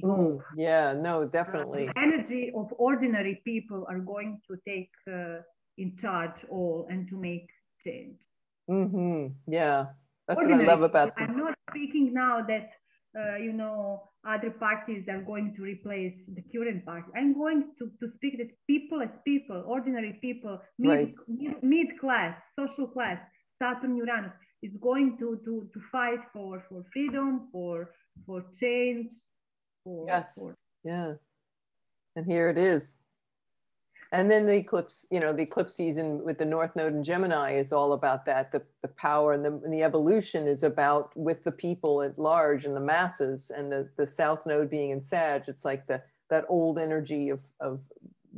mm, 0.03 0.39
yeah 0.57 0.93
no 0.93 1.25
definitely 1.25 1.87
the 1.87 1.99
energy 1.99 2.51
of 2.55 2.67
ordinary 2.77 3.41
people 3.45 3.85
are 3.89 3.99
going 3.99 4.39
to 4.47 4.57
take 4.67 4.91
uh, 5.07 5.41
in 5.77 5.95
charge 6.01 6.37
all 6.49 6.85
and 6.89 7.07
to 7.09 7.15
make 7.17 7.47
change 7.85 8.17
mm-hmm. 8.69 9.27
yeah 9.47 9.85
that's 10.27 10.37
ordinary. 10.39 10.65
what 10.65 10.69
i 10.69 10.73
love 10.73 10.83
about 10.83 11.13
i'm 11.17 11.37
not 11.37 11.55
speaking 11.69 12.13
now 12.13 12.43
that 12.45 12.69
uh, 13.17 13.37
you 13.37 13.53
know 13.53 14.03
other 14.25 14.51
parties 14.51 15.05
are 15.09 15.21
going 15.21 15.53
to 15.55 15.61
replace 15.61 16.13
the 16.33 16.41
current 16.51 16.85
party. 16.85 17.07
I'm 17.15 17.33
going 17.33 17.71
to, 17.79 17.91
to 17.99 18.13
speak 18.15 18.37
that 18.37 18.49
people 18.67 19.01
as 19.01 19.09
people, 19.25 19.63
ordinary 19.67 20.17
people, 20.21 20.59
mid, 20.79 20.89
right. 20.89 21.13
mid, 21.27 21.61
mid 21.61 21.87
class, 21.99 22.35
social 22.57 22.87
class, 22.87 23.19
Saturn 23.61 23.97
Uranus 23.97 24.31
is 24.61 24.71
going 24.81 25.17
to, 25.19 25.39
to, 25.43 25.69
to 25.73 25.79
fight 25.91 26.19
for, 26.31 26.63
for 26.69 26.85
freedom, 26.93 27.49
for, 27.51 27.89
for 28.25 28.45
change. 28.61 29.07
For, 29.83 30.05
yes. 30.07 30.33
For... 30.35 30.55
Yeah. 30.85 31.15
And 32.15 32.25
here 32.25 32.49
it 32.49 32.57
is 32.57 32.95
and 34.13 34.31
then 34.31 34.45
the 34.45 34.53
eclipse 34.53 35.05
you 35.11 35.19
know 35.19 35.33
the 35.33 35.41
eclipse 35.41 35.75
season 35.75 36.23
with 36.23 36.37
the 36.37 36.45
north 36.45 36.75
node 36.75 36.93
in 36.93 37.03
gemini 37.03 37.53
is 37.53 37.73
all 37.73 37.93
about 37.93 38.25
that. 38.25 38.51
The, 38.51 38.61
the 38.81 38.87
power 38.89 39.33
and 39.33 39.43
the, 39.43 39.51
and 39.63 39.73
the 39.73 39.83
evolution 39.83 40.47
is 40.47 40.63
about 40.63 41.15
with 41.17 41.43
the 41.43 41.51
people 41.51 42.01
at 42.01 42.17
large 42.17 42.63
and 42.65 42.75
the 42.75 42.85
masses 42.93 43.51
and 43.55 43.71
the, 43.71 43.89
the 43.97 44.07
south 44.07 44.45
node 44.45 44.69
being 44.69 44.91
in 44.91 45.01
sag 45.01 45.43
it's 45.47 45.65
like 45.65 45.85
the 45.87 46.01
that 46.29 46.45
old 46.47 46.79
energy 46.79 47.29
of 47.29 47.41
of 47.59 47.81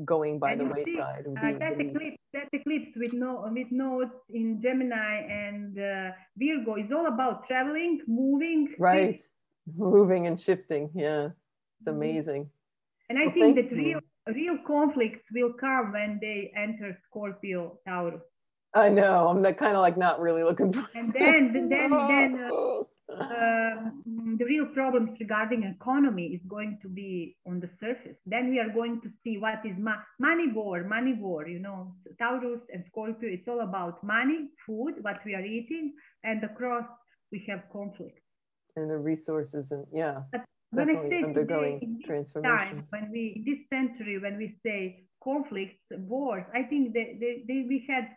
going 0.03 0.39
by 0.39 0.53
and 0.53 0.61
the 0.61 0.65
wayside 0.65 1.25
see, 1.25 1.31
uh, 1.31 1.59
that 1.59 1.79
eclipse 1.79 2.17
that 2.33 2.47
eclipse 2.51 2.91
with 2.95 3.13
no 3.13 3.47
with 3.53 3.71
nodes 3.71 4.11
in 4.33 4.61
gemini 4.61 5.21
and 5.29 5.77
uh, 5.79 6.11
virgo 6.37 6.75
is 6.75 6.91
all 6.91 7.07
about 7.07 7.47
traveling 7.47 8.01
moving 8.07 8.73
right. 8.79 9.21
moving 9.77 10.27
and 10.27 10.39
shifting. 10.39 10.89
Yeah. 10.93 11.29
It's 11.79 11.89
mm-hmm. 11.89 11.97
amazing. 11.97 12.49
And 13.09 13.19
i 13.19 13.25
well, 13.25 13.33
think 13.33 13.55
that 13.55 13.71
real 13.71 13.99
real 14.33 14.57
conflicts 14.65 15.23
will 15.33 15.53
come 15.53 15.91
when 15.91 16.19
they 16.21 16.51
enter 16.55 16.97
Scorpio 17.09 17.79
Taurus. 17.87 18.21
I 18.73 18.89
know. 18.89 19.29
I'm 19.29 19.41
kind 19.55 19.75
of 19.75 19.81
like 19.81 19.97
not 19.97 20.19
really 20.19 20.43
looking 20.43 20.73
for. 20.73 20.85
And 20.95 21.13
then, 21.13 21.53
then, 21.69 21.89
then 21.89 22.49
uh, 22.51 22.81
uh, 23.13 23.89
the 24.37 24.45
real 24.45 24.65
problems 24.73 25.17
regarding 25.19 25.63
economy 25.63 26.27
is 26.27 26.41
going 26.47 26.77
to 26.81 26.89
be 26.89 27.37
on 27.47 27.59
the 27.59 27.69
surface. 27.79 28.17
Then 28.25 28.49
we 28.49 28.59
are 28.59 28.69
going 28.69 29.01
to 29.01 29.09
see 29.23 29.37
what 29.37 29.65
is 29.65 29.77
ma- 29.77 30.03
money 30.19 30.51
war, 30.51 30.83
money 30.83 31.13
war. 31.13 31.47
You 31.47 31.59
know, 31.59 31.93
Taurus 32.19 32.61
and 32.73 32.83
Scorpio. 32.87 33.29
It's 33.29 33.47
all 33.47 33.61
about 33.61 34.03
money, 34.03 34.49
food, 34.65 34.95
what 35.01 35.19
we 35.25 35.35
are 35.35 35.45
eating, 35.45 35.93
and 36.23 36.43
across 36.43 36.85
we 37.31 37.45
have 37.47 37.63
conflict. 37.71 38.19
And 38.75 38.89
the 38.89 38.97
resources, 38.97 39.71
and 39.71 39.85
yeah. 39.93 40.23
But 40.31 40.43
definitely 40.75 41.23
undergoing 41.23 41.79
today, 41.79 42.05
transformation. 42.05 42.57
Time, 42.57 42.87
when 42.89 43.11
we 43.11 43.33
in 43.35 43.43
this 43.45 43.61
century, 43.69 44.19
when 44.19 44.37
we 44.37 44.57
say 44.65 45.05
conflicts, 45.23 45.81
wars, 45.91 46.43
I 46.53 46.63
think 46.63 46.93
that 46.93 47.19
they, 47.19 47.43
they, 47.47 47.65
we 47.67 47.85
had 47.89 48.09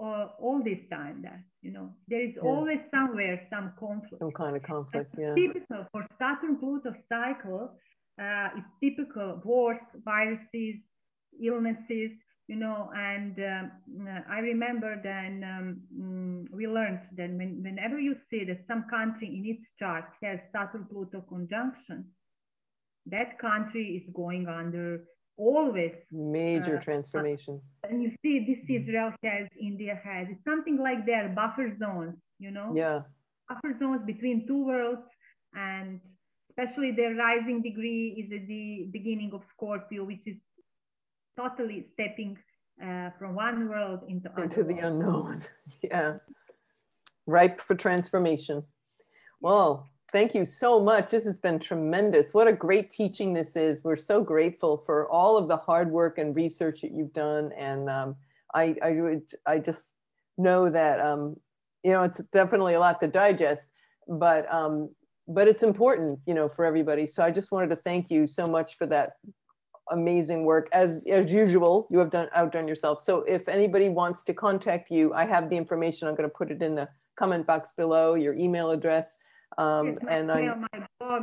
uh, 0.00 0.28
all 0.40 0.62
this 0.64 0.78
time 0.90 1.22
that 1.22 1.40
you 1.60 1.72
know 1.72 1.90
there 2.08 2.24
is 2.24 2.32
yeah. 2.36 2.48
always 2.48 2.78
somewhere 2.94 3.46
some 3.50 3.72
conflict. 3.78 4.18
Some 4.18 4.32
kind 4.32 4.56
of 4.56 4.62
conflict, 4.62 5.14
yeah. 5.18 5.34
Typical 5.34 5.86
for 5.92 6.06
Saturn 6.18 6.56
Pluto 6.56 6.94
cycle, 7.08 7.74
uh, 8.20 8.48
it's 8.56 8.72
typical 8.82 9.40
wars, 9.44 9.78
viruses, 10.04 10.76
illnesses, 11.42 12.12
you 12.48 12.56
know, 12.56 12.90
and 12.94 13.38
um, 13.38 13.70
I 14.28 14.38
remember 14.40 15.00
then 15.02 15.44
um, 15.44 15.80
mm, 15.96 16.54
we 16.54 16.66
learned 16.66 17.00
that 17.16 17.30
when, 17.30 17.62
whenever 17.62 17.98
you 17.98 18.16
see 18.30 18.44
that 18.44 18.64
some 18.66 18.84
country 18.90 19.28
in 19.28 19.46
its 19.46 19.64
chart 19.78 20.04
has 20.22 20.40
Saturn 20.52 20.86
Pluto 20.90 21.20
conjunction, 21.20 22.04
that 23.06 23.38
country 23.38 24.02
is 24.02 24.14
going 24.14 24.48
under 24.48 25.04
always 25.36 25.92
major 26.10 26.76
uh, 26.76 26.80
transformation. 26.80 27.60
And 27.88 28.02
you 28.02 28.10
see, 28.22 28.44
this 28.46 28.58
mm-hmm. 28.58 28.82
Israel 28.82 29.12
has, 29.24 29.48
India 29.60 30.00
has, 30.04 30.26
it's 30.30 30.44
something 30.44 30.78
like 30.78 31.06
their 31.06 31.28
buffer 31.28 31.74
zones, 31.78 32.16
you 32.38 32.50
know? 32.50 32.72
Yeah. 32.74 33.02
Buffer 33.48 33.76
zones 33.78 34.02
between 34.04 34.46
two 34.46 34.66
worlds, 34.66 35.02
and 35.54 36.00
especially 36.50 36.92
their 36.92 37.14
rising 37.14 37.62
degree 37.62 38.08
is 38.18 38.32
at 38.32 38.46
the 38.46 38.88
beginning 38.92 39.30
of 39.32 39.42
Scorpio, 39.54 40.04
which 40.04 40.26
is 40.26 40.36
totally 41.36 41.86
stepping 41.94 42.38
uh, 42.82 43.10
from 43.18 43.34
one 43.34 43.68
world 43.68 44.00
into 44.08 44.30
into 44.38 44.64
the 44.64 44.78
unknown. 44.78 45.42
yeah, 45.82 46.14
ripe 47.26 47.60
for 47.60 47.74
transformation. 47.74 48.62
Well, 49.40 49.88
Thank 50.12 50.34
you 50.34 50.44
so 50.44 50.78
much. 50.78 51.10
This 51.10 51.24
has 51.24 51.38
been 51.38 51.58
tremendous. 51.58 52.34
What 52.34 52.46
a 52.46 52.52
great 52.52 52.90
teaching 52.90 53.32
this 53.32 53.56
is. 53.56 53.82
We're 53.82 53.96
so 53.96 54.22
grateful 54.22 54.82
for 54.84 55.10
all 55.10 55.38
of 55.38 55.48
the 55.48 55.56
hard 55.56 55.90
work 55.90 56.18
and 56.18 56.36
research 56.36 56.82
that 56.82 56.92
you've 56.92 57.14
done. 57.14 57.50
And 57.56 57.88
um, 57.88 58.16
I, 58.54 58.76
I, 58.82 58.92
would, 58.92 59.22
I 59.46 59.58
just 59.58 59.94
know 60.36 60.68
that, 60.68 61.00
um, 61.00 61.36
you 61.82 61.92
know, 61.92 62.02
it's 62.02 62.18
definitely 62.30 62.74
a 62.74 62.80
lot 62.80 63.00
to 63.00 63.08
digest, 63.08 63.70
but, 64.06 64.52
um, 64.52 64.90
but 65.28 65.48
it's 65.48 65.62
important, 65.62 66.18
you 66.26 66.34
know, 66.34 66.46
for 66.46 66.66
everybody. 66.66 67.06
So 67.06 67.22
I 67.22 67.30
just 67.30 67.50
wanted 67.50 67.70
to 67.70 67.76
thank 67.76 68.10
you 68.10 68.26
so 68.26 68.46
much 68.46 68.76
for 68.76 68.86
that 68.88 69.12
amazing 69.92 70.44
work. 70.44 70.68
As, 70.72 71.02
as 71.06 71.32
usual, 71.32 71.86
you 71.90 71.98
have 71.98 72.10
done 72.10 72.28
outdone 72.34 72.66
yourself. 72.66 73.02
So 73.02 73.22
if 73.22 73.48
anybody 73.48 73.88
wants 73.88 74.24
to 74.24 74.34
contact 74.34 74.90
you, 74.90 75.12
I 75.14 75.24
have 75.26 75.48
the 75.50 75.56
information. 75.56 76.08
I'm 76.08 76.14
going 76.14 76.28
to 76.28 76.34
put 76.34 76.50
it 76.50 76.62
in 76.62 76.74
the 76.74 76.88
comment 77.18 77.46
box 77.46 77.72
below, 77.76 78.14
your 78.14 78.34
email 78.34 78.70
address. 78.70 79.16
Um, 79.58 79.98
and 80.08 80.30
I, 80.32 80.54
my 80.54 80.86
blog. 80.98 81.22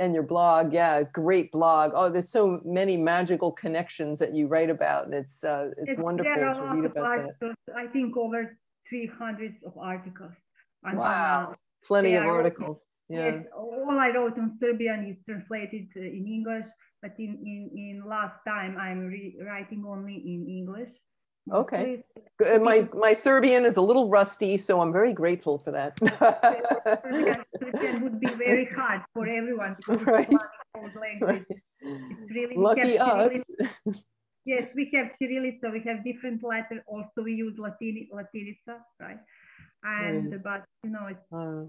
And 0.00 0.12
your 0.12 0.24
blog, 0.24 0.72
yeah, 0.72 1.04
great 1.04 1.52
blog. 1.52 1.92
Oh, 1.94 2.10
there's 2.10 2.30
so 2.30 2.60
many 2.64 2.96
magical 2.96 3.52
connections 3.52 4.18
that 4.18 4.34
you 4.34 4.48
write 4.48 4.68
about, 4.68 5.04
and 5.04 5.14
it's 5.14 5.44
uh, 5.44 5.70
it's, 5.78 5.92
it's 5.92 6.00
wonderful 6.00 6.34
to 6.34 6.40
read 6.74 6.84
about 6.84 7.04
articles. 7.04 7.54
that. 7.68 7.76
I 7.76 7.86
think 7.86 8.16
over 8.16 8.58
300 8.88 9.54
of 9.64 9.78
articles. 9.78 10.32
Wow, 10.82 11.54
plenty 11.84 12.16
of 12.16 12.24
articles. 12.24 12.82
Yeah. 13.08 13.36
Yes, 13.36 13.44
all 13.56 13.90
I 13.90 14.08
wrote 14.08 14.36
on 14.38 14.56
Serbian 14.58 15.06
is 15.06 15.16
translated 15.26 15.88
uh, 15.96 16.00
in 16.00 16.26
English, 16.26 16.66
but 17.04 17.12
in 17.18 17.36
in, 17.44 17.60
in 17.76 18.02
last 18.08 18.38
time 18.48 18.78
I'm 18.78 19.12
writing 19.46 19.84
only 19.86 20.16
in 20.16 20.48
English. 20.48 20.88
Okay. 21.52 22.02
My 22.40 22.88
my 22.94 23.12
Serbian 23.12 23.66
is 23.66 23.76
a 23.76 23.82
little 23.82 24.08
rusty, 24.08 24.56
so 24.56 24.80
I'm 24.80 24.90
very 24.90 25.12
grateful 25.12 25.58
for 25.58 25.70
that. 25.72 25.92
Serbian 27.60 28.02
would 28.02 28.18
be 28.18 28.32
very 28.46 28.64
hard 28.64 29.02
for 29.12 29.28
everyone 29.28 29.76
right. 30.06 30.32
right. 31.20 31.44
It's 31.50 32.30
really 32.30 32.56
lucky 32.56 32.98
us. 32.98 33.44
yes, 34.46 34.64
we 34.74 34.90
have 34.94 35.08
Cyrillica. 35.20 35.70
We 35.70 35.82
have 35.84 36.02
different 36.02 36.42
letters. 36.42 36.80
Also, 36.86 37.18
we 37.22 37.34
use 37.34 37.58
Latin 37.58 38.08
Latinica, 38.14 38.80
right? 38.98 39.20
And 39.82 40.32
right. 40.32 40.42
but 40.42 40.64
you 40.82 40.90
know, 40.90 41.06
it's 41.12 41.28
uh, 41.30 41.68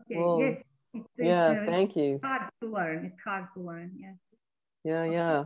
okay. 0.00 0.20
Well, 0.20 0.40
yes. 0.40 0.62
It's, 0.92 1.08
yeah. 1.16 1.52
It's, 1.52 1.68
uh, 1.68 1.72
thank 1.72 1.96
you. 1.96 2.20
hard 2.22 2.50
to 2.60 2.68
learn. 2.68 3.06
It's 3.06 3.22
hard 3.24 3.46
to 3.54 3.60
learn. 3.62 3.90
Yes. 3.98 4.16
Yeah. 4.84 5.04
Yeah. 5.04 5.44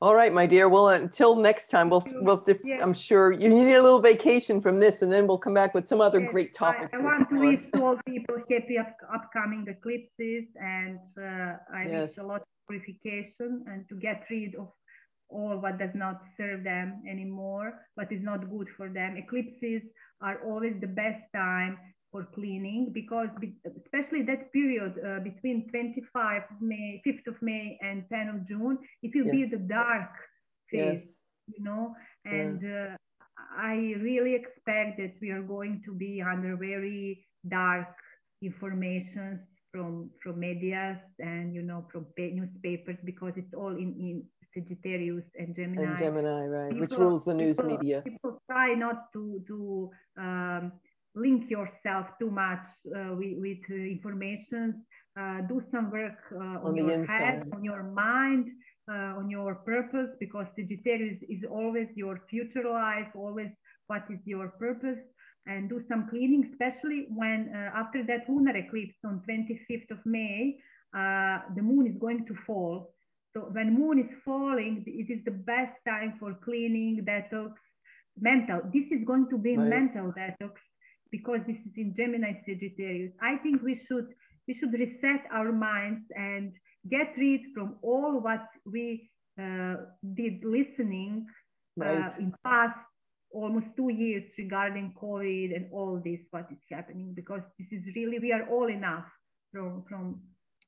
All 0.00 0.14
right, 0.14 0.32
my 0.32 0.46
dear. 0.46 0.68
Well, 0.68 0.90
until 0.90 1.34
next 1.34 1.68
time, 1.68 1.90
we'll, 1.90 2.04
we'll 2.20 2.44
yes. 2.62 2.80
I'm 2.80 2.94
sure 2.94 3.32
you 3.32 3.48
need 3.48 3.74
a 3.74 3.82
little 3.82 3.98
vacation 3.98 4.60
from 4.60 4.78
this, 4.78 5.02
and 5.02 5.12
then 5.12 5.26
we'll 5.26 5.38
come 5.38 5.54
back 5.54 5.74
with 5.74 5.88
some 5.88 6.00
other 6.00 6.20
yes. 6.20 6.30
great 6.30 6.54
topics. 6.54 6.90
I, 6.92 6.98
I 6.98 7.00
want 7.00 7.28
to 7.30 7.36
wish 7.36 7.60
all 7.74 7.98
people 8.06 8.36
happy 8.48 8.78
up, 8.78 8.94
upcoming 9.12 9.66
eclipses, 9.66 10.44
and 10.54 11.00
uh, 11.18 11.56
I 11.74 11.86
yes. 11.88 12.10
wish 12.10 12.18
a 12.18 12.22
lot 12.22 12.42
of 12.42 12.46
purification 12.68 13.64
and 13.66 13.88
to 13.88 13.96
get 13.96 14.22
rid 14.30 14.54
of 14.54 14.68
all 15.30 15.58
what 15.58 15.78
does 15.78 15.94
not 15.94 16.22
serve 16.36 16.62
them 16.62 17.02
anymore, 17.10 17.74
what 17.96 18.12
is 18.12 18.22
not 18.22 18.48
good 18.48 18.68
for 18.76 18.88
them. 18.88 19.16
Eclipses 19.16 19.82
are 20.20 20.38
always 20.46 20.74
the 20.80 20.86
best 20.86 21.22
time 21.34 21.76
for 22.10 22.26
cleaning 22.34 22.90
because 22.92 23.28
especially 23.84 24.22
that 24.22 24.52
period 24.52 24.94
uh, 25.04 25.20
between 25.20 25.68
25 25.70 26.42
May, 26.60 27.02
5th 27.06 27.26
of 27.26 27.42
May 27.42 27.78
and 27.82 28.04
10 28.10 28.28
of 28.28 28.46
June, 28.46 28.78
it 29.02 29.12
will 29.14 29.26
yes. 29.26 29.32
be 29.32 29.44
the 29.44 29.62
dark 29.62 30.10
phase, 30.70 31.02
yes. 31.04 31.14
you 31.46 31.64
know, 31.64 31.94
and 32.24 32.62
yeah. 32.62 32.94
uh, 32.94 32.96
I 33.56 33.94
really 34.00 34.34
expect 34.34 34.98
that 34.98 35.14
we 35.20 35.30
are 35.30 35.42
going 35.42 35.82
to 35.84 35.92
be 35.92 36.22
under 36.22 36.56
very 36.56 37.26
dark 37.48 37.94
information 38.42 39.40
from 39.72 40.10
from 40.22 40.40
media 40.40 41.00
and 41.18 41.54
you 41.54 41.62
know 41.62 41.86
from 41.92 42.06
newspapers 42.16 42.96
because 43.04 43.32
it's 43.36 43.52
all 43.54 43.74
in 43.76 43.94
in 43.98 44.24
Sagittarius 44.54 45.24
and 45.38 45.54
Gemini. 45.54 45.90
And 45.90 45.98
Gemini, 45.98 46.46
right, 46.46 46.70
people, 46.70 46.80
which 46.80 46.98
rules 46.98 47.24
the 47.24 47.34
news 47.34 47.56
people, 47.56 47.76
media. 47.76 48.02
People 48.02 48.42
try 48.50 48.74
not 48.74 49.12
to 49.12 49.42
to 49.46 49.90
um, 50.18 50.72
link 51.14 51.50
yourself 51.50 52.06
too 52.20 52.30
much 52.30 52.64
uh, 52.94 53.14
with, 53.14 53.38
with 53.38 53.58
uh, 53.70 53.74
information. 53.74 54.84
Uh, 55.18 55.40
do 55.48 55.62
some 55.72 55.90
work 55.90 56.18
on, 56.36 56.58
on 56.58 56.76
your 56.76 56.92
inside. 56.92 57.20
head, 57.20 57.50
on 57.52 57.64
your 57.64 57.82
mind, 57.82 58.46
on 58.88 59.28
your 59.28 59.56
purpose, 59.56 60.10
because 60.20 60.46
Sagittarius 60.56 61.18
is 61.28 61.42
always 61.50 61.88
your 61.94 62.20
future 62.30 62.62
life, 62.64 63.08
always 63.14 63.50
what 63.88 64.04
is 64.10 64.20
your 64.24 64.48
purpose 64.48 64.98
and 65.48 65.68
do 65.68 65.82
some 65.88 66.08
cleaning, 66.08 66.50
especially 66.52 67.06
when 67.14 67.50
uh, 67.54 67.78
after 67.78 68.04
that 68.04 68.28
lunar 68.28 68.56
eclipse 68.56 68.94
on 69.04 69.22
25th 69.28 69.90
of 69.90 69.98
May, 70.04 70.56
uh, 70.94 71.38
the 71.56 71.62
moon 71.62 71.86
is 71.86 71.96
going 71.98 72.26
to 72.26 72.34
fall. 72.46 72.92
So 73.34 73.48
when 73.52 73.74
moon 73.74 73.98
is 73.98 74.10
falling, 74.24 74.84
it 74.86 75.12
is 75.12 75.24
the 75.24 75.30
best 75.30 75.72
time 75.86 76.14
for 76.20 76.34
cleaning, 76.44 77.04
detox, 77.08 77.52
mental. 78.20 78.60
This 78.72 78.84
is 78.90 79.06
going 79.06 79.28
to 79.30 79.38
be 79.38 79.56
right. 79.56 79.68
mental 79.68 80.12
detox 80.12 80.52
because 81.10 81.40
this 81.46 81.56
is 81.56 81.72
in 81.76 81.94
Gemini 81.96 82.40
Sagittarius. 82.46 83.12
I 83.22 83.36
think 83.36 83.62
we 83.62 83.80
should 83.86 84.08
we 84.46 84.54
should 84.54 84.72
reset 84.72 85.22
our 85.32 85.52
minds 85.52 86.02
and 86.16 86.52
get 86.90 87.12
rid 87.16 87.40
from 87.54 87.76
all 87.82 88.20
what 88.20 88.46
we 88.64 89.10
uh, 89.40 89.76
did 90.14 90.42
listening 90.42 91.26
uh, 91.80 91.84
right. 91.84 92.18
in 92.18 92.34
past 92.44 92.78
almost 93.30 93.66
two 93.76 93.90
years 93.90 94.24
regarding 94.38 94.94
COVID 95.00 95.54
and 95.54 95.66
all 95.70 96.00
this 96.02 96.20
what 96.30 96.48
is 96.50 96.58
happening 96.70 97.12
because 97.14 97.42
this 97.58 97.68
is 97.70 97.84
really 97.94 98.18
we 98.18 98.32
are 98.32 98.48
all 98.48 98.68
enough 98.68 99.04
from 99.52 99.84
from 99.88 100.20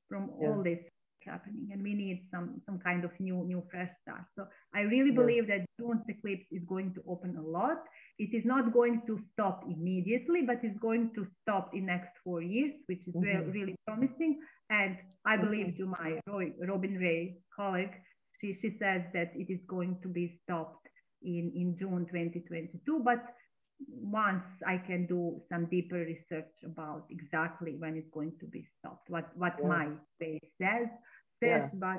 from 0.07 0.29
yeah. 0.39 0.47
all 0.47 0.63
this 0.63 0.79
happening 1.25 1.69
and 1.71 1.81
we 1.83 1.93
need 1.93 2.27
some 2.31 2.61
some 2.65 2.79
kind 2.79 3.03
of 3.03 3.11
new 3.19 3.43
new 3.45 3.63
fresh 3.71 3.89
start 4.01 4.23
so 4.35 4.45
i 4.73 4.81
really 4.81 5.11
believe 5.11 5.47
yes. 5.47 5.59
that 5.59 5.65
june's 5.79 6.03
eclipse 6.09 6.45
is 6.51 6.63
going 6.67 6.93
to 6.93 7.01
open 7.07 7.35
a 7.37 7.41
lot 7.41 7.83
it 8.21 8.35
is 8.37 8.45
not 8.45 8.71
going 8.71 9.01
to 9.07 9.19
stop 9.33 9.63
immediately, 9.67 10.41
but 10.45 10.59
it's 10.61 10.77
going 10.79 11.09
to 11.15 11.25
stop 11.41 11.71
in 11.73 11.87
next 11.87 12.11
four 12.23 12.43
years, 12.43 12.73
which 12.85 13.01
is 13.07 13.15
mm-hmm. 13.15 13.25
really, 13.25 13.51
really 13.51 13.75
promising. 13.87 14.39
And 14.69 14.95
I 15.25 15.37
believe 15.37 15.75
to 15.77 15.87
my 15.87 16.19
Robin 16.27 16.97
Ray 17.01 17.37
colleague, 17.55 17.95
she, 18.39 18.59
she 18.61 18.77
says 18.79 19.01
that 19.13 19.31
it 19.33 19.51
is 19.51 19.59
going 19.67 19.97
to 20.03 20.07
be 20.07 20.39
stopped 20.43 20.87
in, 21.23 21.51
in 21.55 21.77
June 21.79 22.05
2022. 22.11 23.01
But 23.03 23.23
once 23.89 24.45
I 24.67 24.77
can 24.77 25.07
do 25.07 25.41
some 25.51 25.65
deeper 25.65 25.95
research 25.95 26.53
about 26.63 27.05
exactly 27.09 27.75
when 27.79 27.95
it's 27.95 28.11
going 28.13 28.33
to 28.39 28.45
be 28.45 28.67
stopped, 28.77 29.09
what, 29.09 29.29
what 29.35 29.55
yeah. 29.59 29.67
my 29.67 29.87
base 30.19 30.39
says, 30.61 30.89
says, 31.41 31.63
yeah. 31.63 31.69
but 31.73 31.97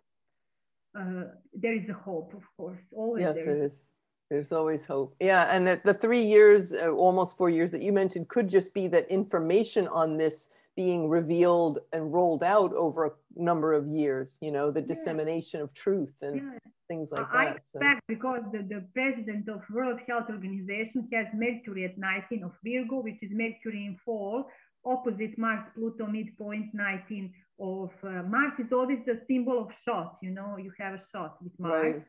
uh, 0.98 1.24
there 1.54 1.74
is 1.74 1.88
a 1.88 1.94
hope, 1.94 2.34
of 2.34 2.42
course. 2.56 2.80
Always 2.92 3.22
yes, 3.22 3.36
it 3.36 3.48
is. 3.48 3.86
There's 4.30 4.52
always 4.52 4.84
hope. 4.86 5.14
Yeah, 5.20 5.54
and 5.54 5.66
the, 5.66 5.80
the 5.84 5.94
three 5.94 6.24
years, 6.24 6.72
uh, 6.72 6.88
almost 6.88 7.36
four 7.36 7.50
years 7.50 7.70
that 7.72 7.82
you 7.82 7.92
mentioned, 7.92 8.28
could 8.28 8.48
just 8.48 8.72
be 8.72 8.88
that 8.88 9.10
information 9.10 9.86
on 9.88 10.16
this 10.16 10.50
being 10.74 11.08
revealed 11.08 11.80
and 11.92 12.12
rolled 12.12 12.42
out 12.42 12.72
over 12.72 13.04
a 13.06 13.10
number 13.36 13.74
of 13.74 13.86
years. 13.86 14.38
You 14.40 14.50
know, 14.50 14.70
the 14.70 14.80
dissemination 14.80 15.60
of 15.60 15.74
truth 15.74 16.14
and 16.22 16.36
yes. 16.36 16.60
things 16.88 17.12
like 17.12 17.26
I 17.30 17.44
that. 17.44 17.56
expect 17.56 18.00
so. 18.00 18.04
because 18.08 18.40
the, 18.52 18.62
the 18.62 18.84
president 18.94 19.48
of 19.50 19.60
World 19.70 20.00
Health 20.08 20.30
Organization 20.30 21.08
has 21.12 21.26
Mercury 21.34 21.84
at 21.84 21.98
19 21.98 22.44
of 22.44 22.52
Virgo, 22.64 23.02
which 23.02 23.22
is 23.22 23.30
Mercury 23.32 23.84
in 23.84 23.98
fall, 24.02 24.46
opposite 24.84 25.36
Mars, 25.36 25.66
Pluto, 25.74 26.06
midpoint 26.06 26.72
19 26.72 27.32
of 27.62 27.90
uh, 28.02 28.22
Mars 28.28 28.52
is 28.58 28.72
always 28.72 28.98
the 29.06 29.20
symbol 29.28 29.58
of 29.62 29.68
shot. 29.84 30.18
You 30.20 30.30
know, 30.30 30.56
you 30.58 30.72
have 30.78 30.94
a 30.94 31.02
shot 31.12 31.36
with 31.42 31.52
Mars. 31.58 31.94
Right. 31.94 32.02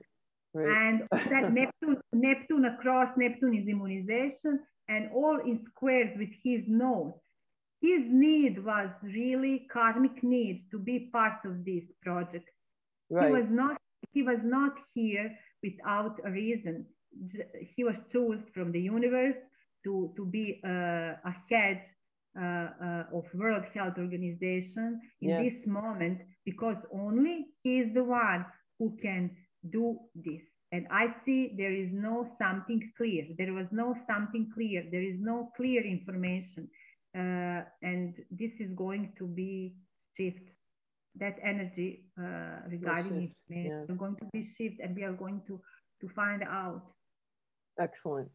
Right. 0.55 0.67
And 0.67 1.01
that 1.11 1.51
Neptune, 1.51 1.97
Neptune 2.11 2.65
across 2.65 3.09
Neptune 3.17 3.55
is 3.55 3.67
immunization 3.67 4.59
and 4.87 5.09
all 5.13 5.39
in 5.39 5.65
squares 5.71 6.15
with 6.17 6.29
his 6.43 6.61
nodes. 6.67 7.15
His 7.81 8.01
need 8.05 8.63
was 8.63 8.89
really 9.01 9.67
karmic 9.71 10.23
need 10.23 10.65
to 10.71 10.79
be 10.79 11.09
part 11.11 11.43
of 11.45 11.65
this 11.65 11.83
project. 12.01 12.49
Right. 13.09 13.27
He 13.27 13.33
was 13.33 13.45
not 13.49 13.77
he 14.11 14.21
was 14.21 14.39
not 14.43 14.73
here 14.93 15.31
without 15.63 16.19
a 16.23 16.31
reason. 16.31 16.85
He 17.75 17.83
was 17.83 17.95
chosen 18.11 18.45
from 18.53 18.71
the 18.71 18.81
universe 18.81 19.35
to, 19.83 20.13
to 20.15 20.25
be 20.25 20.61
uh, 20.65 20.69
a 20.69 21.35
head 21.49 21.81
uh, 21.81 21.87
of 22.35 23.25
World 23.33 23.63
Health 23.73 23.97
Organization 23.97 25.01
in 25.21 25.29
yes. 25.29 25.53
this 25.53 25.67
moment 25.67 26.19
because 26.45 26.77
only 26.93 27.45
he 27.63 27.79
is 27.79 27.93
the 27.93 28.03
one 28.03 28.45
who 28.79 28.97
can 29.01 29.31
do 29.71 29.97
this. 30.15 30.41
And 30.71 30.87
I 30.89 31.13
see 31.23 31.53
there 31.55 31.71
is 31.71 31.89
no 31.91 32.27
something 32.41 32.91
clear. 32.97 33.25
There 33.37 33.53
was 33.53 33.67
no 33.71 33.95
something 34.07 34.49
clear. 34.53 34.83
There 34.91 35.03
is 35.03 35.17
no 35.19 35.51
clear 35.55 35.85
information. 35.85 36.67
Uh, 37.15 37.61
and 37.83 38.15
this 38.31 38.51
is 38.59 38.71
going 38.75 39.13
to 39.19 39.27
be 39.27 39.75
shift. 40.17 40.49
That 41.19 41.37
energy 41.43 42.05
uh, 42.19 42.67
regarding 42.67 43.29
information 43.29 43.85
yeah. 43.87 43.93
are 43.93 43.97
going 43.97 44.15
to 44.15 44.25
be 44.33 44.49
shift 44.57 44.79
and 44.81 44.95
we 44.95 45.03
are 45.03 45.13
going 45.13 45.43
to, 45.45 45.61
to 46.01 46.09
find 46.15 46.41
out. 46.41 46.81
Excellent. 47.79 48.31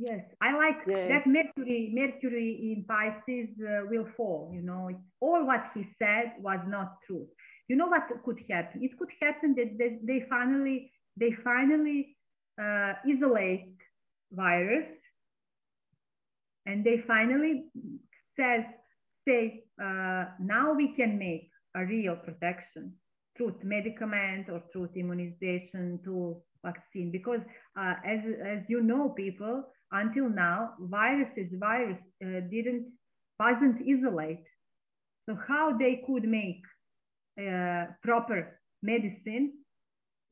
Yes, 0.00 0.24
I 0.40 0.56
like 0.56 0.86
Yay. 0.86 1.08
that 1.08 1.26
Mercury. 1.26 1.92
Mercury 1.92 2.72
in 2.72 2.84
Pisces 2.88 3.50
uh, 3.60 3.84
will 3.90 4.06
fall. 4.16 4.50
You 4.50 4.62
know, 4.62 4.88
all 5.20 5.46
what 5.46 5.64
he 5.74 5.86
said 5.98 6.32
was 6.40 6.58
not 6.66 6.96
true. 7.06 7.26
You 7.68 7.76
know 7.76 7.86
what 7.86 8.04
could 8.24 8.38
happen? 8.50 8.82
It 8.82 8.98
could 8.98 9.10
happen 9.20 9.54
that, 9.56 9.76
that 9.76 9.98
they 10.02 10.24
finally 10.30 10.90
they 11.18 11.32
finally 11.44 12.16
uh, 12.58 12.94
isolate 13.06 13.76
virus, 14.32 14.88
and 16.64 16.82
they 16.82 17.04
finally 17.06 17.64
says 18.38 18.64
say 19.28 19.64
uh, 19.82 20.24
now 20.40 20.72
we 20.72 20.94
can 20.96 21.18
make 21.18 21.50
a 21.76 21.84
real 21.84 22.16
protection 22.16 22.94
through 23.36 23.54
medicament 23.62 24.48
or 24.48 24.62
through 24.72 24.88
immunization 24.96 26.00
to 26.04 26.40
vaccine 26.64 27.10
because 27.10 27.40
uh, 27.78 27.94
as, 28.04 28.20
as 28.46 28.58
you 28.68 28.82
know 28.82 29.10
people 29.10 29.64
until 29.92 30.28
now 30.28 30.70
viruses 30.80 31.48
virus 31.58 31.98
uh, 32.24 32.40
didn't 32.50 32.86
wasn't 33.38 33.76
isolate 33.88 34.44
so 35.26 35.36
how 35.48 35.76
they 35.78 36.02
could 36.06 36.24
make 36.24 36.62
uh, 37.40 37.86
proper 38.02 38.60
medicine 38.82 39.52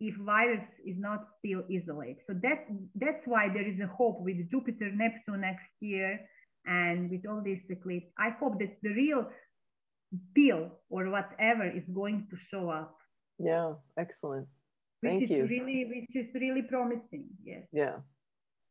if 0.01 0.14
virus 0.16 0.64
is 0.86 0.97
not 0.98 1.26
still 1.39 1.62
isolate 1.70 2.18
so 2.26 2.35
that 2.43 2.66
that's 2.94 3.24
why 3.26 3.48
there 3.48 3.66
is 3.66 3.78
a 3.80 3.86
hope 3.86 4.20
with 4.20 4.36
jupiter 4.51 4.90
neptune 4.94 5.40
next 5.40 5.72
year 5.80 6.18
and 6.66 7.10
with 7.10 7.26
all 7.28 7.40
these 7.43 7.62
eclipse 7.68 8.06
i 8.18 8.30
hope 8.40 8.59
that 8.59 8.76
the 8.82 8.90
real 8.90 9.26
pill 10.35 10.70
or 10.90 11.10
whatever 11.10 11.66
is 11.68 11.85
going 11.94 12.26
to 12.30 12.36
show 12.51 12.70
up 12.70 12.97
yeah 13.39 13.72
excellent 13.98 14.47
Thank 15.02 15.22
which 15.22 15.30
you. 15.30 15.44
is 15.44 15.51
really 15.51 15.85
which 15.86 16.26
is 16.26 16.35
really 16.35 16.62
promising. 16.62 17.26
Yes. 17.44 17.62
Yeah. 17.72 17.97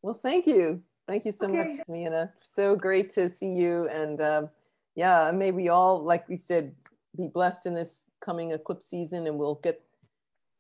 Well, 0.02 0.14
thank 0.14 0.48
you. 0.48 0.82
Thank 1.08 1.26
you 1.26 1.32
so 1.32 1.48
okay. 1.48 1.78
much, 1.78 1.88
Mina. 1.88 2.32
So 2.42 2.76
great 2.76 3.14
to 3.16 3.30
see 3.30 3.54
you. 3.54 3.88
And 3.90 4.20
um, 4.22 4.50
yeah, 4.96 5.32
may 5.34 5.52
we 5.52 5.70
all, 5.70 6.04
like 6.04 6.28
we 6.28 6.36
said, 6.36 6.76
be 7.16 7.28
blessed 7.28 7.66
in 7.66 7.74
this 7.74 8.04
coming 8.20 8.52
eclipse 8.52 8.88
season 8.88 9.28
and 9.28 9.38
we'll 9.38 9.56
get, 9.64 9.82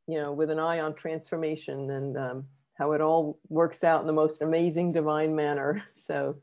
you 0.08 0.20
know, 0.22 0.32
with 0.32 0.50
an 0.50 0.60
eye 0.60 0.80
on 0.80 0.94
transformation 0.94 1.92
and 1.92 2.18
um, 2.18 2.46
how 2.76 2.94
it 2.94 3.02
all 3.02 3.40
works 3.50 3.84
out 3.84 4.02
in 4.02 4.08
the 4.08 4.14
most 4.14 4.42
amazing 4.42 4.94
divine 4.94 5.36
manner. 5.36 5.84
So, 5.96 6.38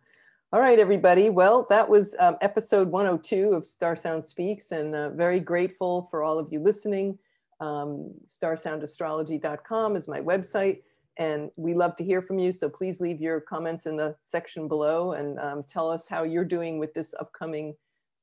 all 0.53 0.61
right, 0.61 0.79
everybody. 0.79 1.31
Well, 1.31 1.67
that 1.69 1.89
was 1.89 2.15
um, 2.21 2.37
episode 2.41 2.89
102 2.89 3.55
of 3.55 3.65
Star 3.67 3.97
Sound 3.97 4.25
Speaks 4.25 4.71
and 4.71 4.95
uh, 4.95 5.11
very 5.11 5.41
grateful 5.41 6.07
for 6.11 6.23
all 6.23 6.39
of 6.39 6.53
you 6.53 6.61
listening. 6.61 7.19
Um, 7.59 8.13
starsoundastrology.com 8.29 9.97
is 9.97 10.07
my 10.07 10.21
website. 10.21 10.83
And 11.17 11.51
we 11.57 11.75
love 11.75 11.97
to 11.97 12.05
hear 12.05 12.23
from 12.23 12.39
you. 12.39 12.53
So 12.53 12.69
please 12.69 13.01
leave 13.01 13.21
your 13.21 13.41
comments 13.41 13.87
in 13.87 13.97
the 13.97 14.17
section 14.23 14.67
below 14.67 15.13
and 15.13 15.39
um, 15.39 15.63
tell 15.63 15.91
us 15.91 16.09
how 16.09 16.25
you're 16.25 16.45
doing 16.45 16.79
with 16.79 16.93
this 16.93 17.15
upcoming, 17.21 17.75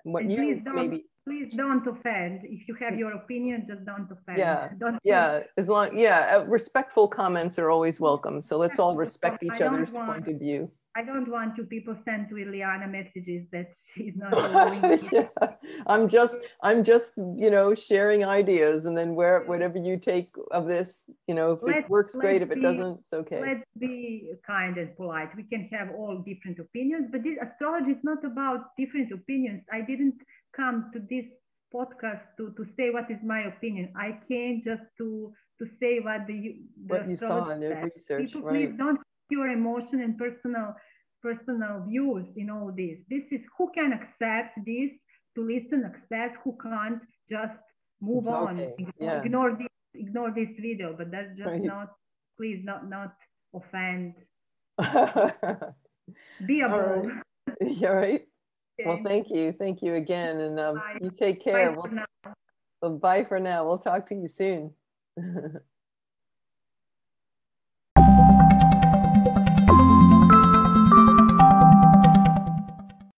what 0.04 0.24
and 0.24 0.32
you 0.32 0.38
please 0.38 0.62
maybe. 0.74 1.06
Please 1.28 1.54
don't 1.56 1.86
offend. 1.86 2.42
If 2.44 2.68
you 2.68 2.74
have 2.76 2.98
your 2.98 3.14
opinion, 3.14 3.68
just 3.70 3.86
don't 3.86 4.10
offend. 4.12 4.40
Yeah, 4.40 4.70
don't 4.80 4.98
yeah. 5.04 5.42
As 5.56 5.68
long, 5.68 5.96
yeah, 5.96 6.38
uh, 6.38 6.46
respectful 6.46 7.08
comments 7.08 7.60
are 7.60 7.70
always 7.70 8.00
welcome. 8.00 8.42
So 8.42 8.58
let's 8.58 8.80
all 8.80 8.96
respect 8.96 9.44
each 9.44 9.62
other's 9.62 9.92
want, 9.94 10.12
point 10.12 10.28
of 10.28 10.40
view. 10.40 10.72
I 10.96 11.04
don't 11.04 11.30
want 11.30 11.58
you 11.58 11.64
people 11.64 11.96
send 12.04 12.30
to 12.30 12.36
Ileana 12.36 12.90
messages 12.92 13.48
that 13.52 13.70
she's 13.94 14.14
not 14.16 14.34
yeah. 15.12 15.28
I'm 15.88 16.10
just 16.10 16.38
I'm 16.62 16.84
just 16.84 17.14
you 17.18 17.50
know 17.50 17.74
sharing 17.74 18.26
ideas 18.26 18.86
and 18.86 18.98
then 18.98 19.16
where 19.16 19.44
whatever 19.46 19.78
you 19.78 19.98
take 19.98 20.32
of 20.52 20.68
this 20.68 21.04
you 21.28 21.36
know 21.36 21.54
if 21.54 21.60
let's, 21.64 21.80
it 21.80 21.90
works 21.90 22.16
great 22.16 22.42
if 22.42 22.52
it 22.52 22.62
doesn't 22.62 23.00
it's 23.00 23.14
okay. 23.14 23.42
Let's 23.42 23.66
be 23.78 24.32
kind 24.46 24.78
and 24.78 24.96
polite. 24.96 25.36
We 25.36 25.44
can 25.44 25.70
have 25.72 25.90
all 25.96 26.18
different 26.26 26.60
opinions, 26.60 27.08
but 27.12 27.24
this 27.24 27.38
astrology 27.42 27.92
is 27.92 28.04
not 28.04 28.24
about 28.26 28.76
different 28.78 29.12
opinions. 29.12 29.64
I 29.72 29.82
didn't 29.82 30.16
come 30.56 30.92
to 30.94 31.00
this 31.00 31.26
podcast 31.74 32.22
to, 32.38 32.54
to 32.58 32.66
say 32.78 32.90
what 32.90 33.10
is 33.10 33.18
my 33.24 33.42
opinion. 33.44 33.94
I 33.96 34.20
came 34.28 34.62
just 34.66 34.84
to 34.98 35.34
to 35.60 35.68
say 35.80 36.00
what 36.00 36.26
the, 36.28 36.58
the 36.88 36.94
what 36.94 37.10
you 37.10 37.18
saw 37.18 37.50
in 37.50 37.62
your 37.62 37.76
research. 37.76 38.32
People, 38.32 38.42
right. 38.42 38.68
please 38.68 38.78
don't 38.78 39.00
your 39.32 39.50
emotion 39.50 40.02
and 40.02 40.18
personal 40.18 40.76
personal 41.22 41.86
views 41.88 42.26
in 42.36 42.50
all 42.50 42.72
this. 42.76 42.98
This 43.10 43.24
is 43.32 43.42
who 43.58 43.72
can 43.74 43.94
accept 43.94 44.58
this 44.66 44.92
to 45.36 45.42
listen, 45.44 45.86
accept, 45.86 46.38
who 46.44 46.58
can't 46.62 47.02
just 47.30 47.54
move 48.02 48.28
on, 48.28 48.60
ignore, 48.60 48.94
yeah. 49.00 49.22
ignore, 49.22 49.52
this, 49.52 49.68
ignore 49.94 50.32
this 50.32 50.50
video. 50.60 50.96
But 50.98 51.12
that's 51.12 51.30
just 51.38 51.48
right. 51.48 51.62
not, 51.62 51.90
please, 52.38 52.62
not 52.64 52.90
not 52.90 53.14
offend. 53.54 54.16
Be 56.46 56.62
a. 56.62 56.68
Right. 56.68 57.22
You're 57.62 57.96
right. 57.96 58.28
Okay. 58.80 58.90
Well, 58.90 59.02
thank 59.04 59.30
you, 59.30 59.52
thank 59.52 59.82
you 59.82 59.96
again, 59.96 60.40
and 60.40 60.60
um, 60.60 60.82
you 61.02 61.12
take 61.12 61.44
care. 61.44 61.72
Bye 61.72 61.78
we'll, 61.78 62.34
well, 62.82 62.98
bye 62.98 63.24
for 63.24 63.40
now. 63.40 63.66
We'll 63.66 63.78
talk 63.78 64.08
to 64.08 64.16
you 64.16 64.28
soon. 64.28 64.74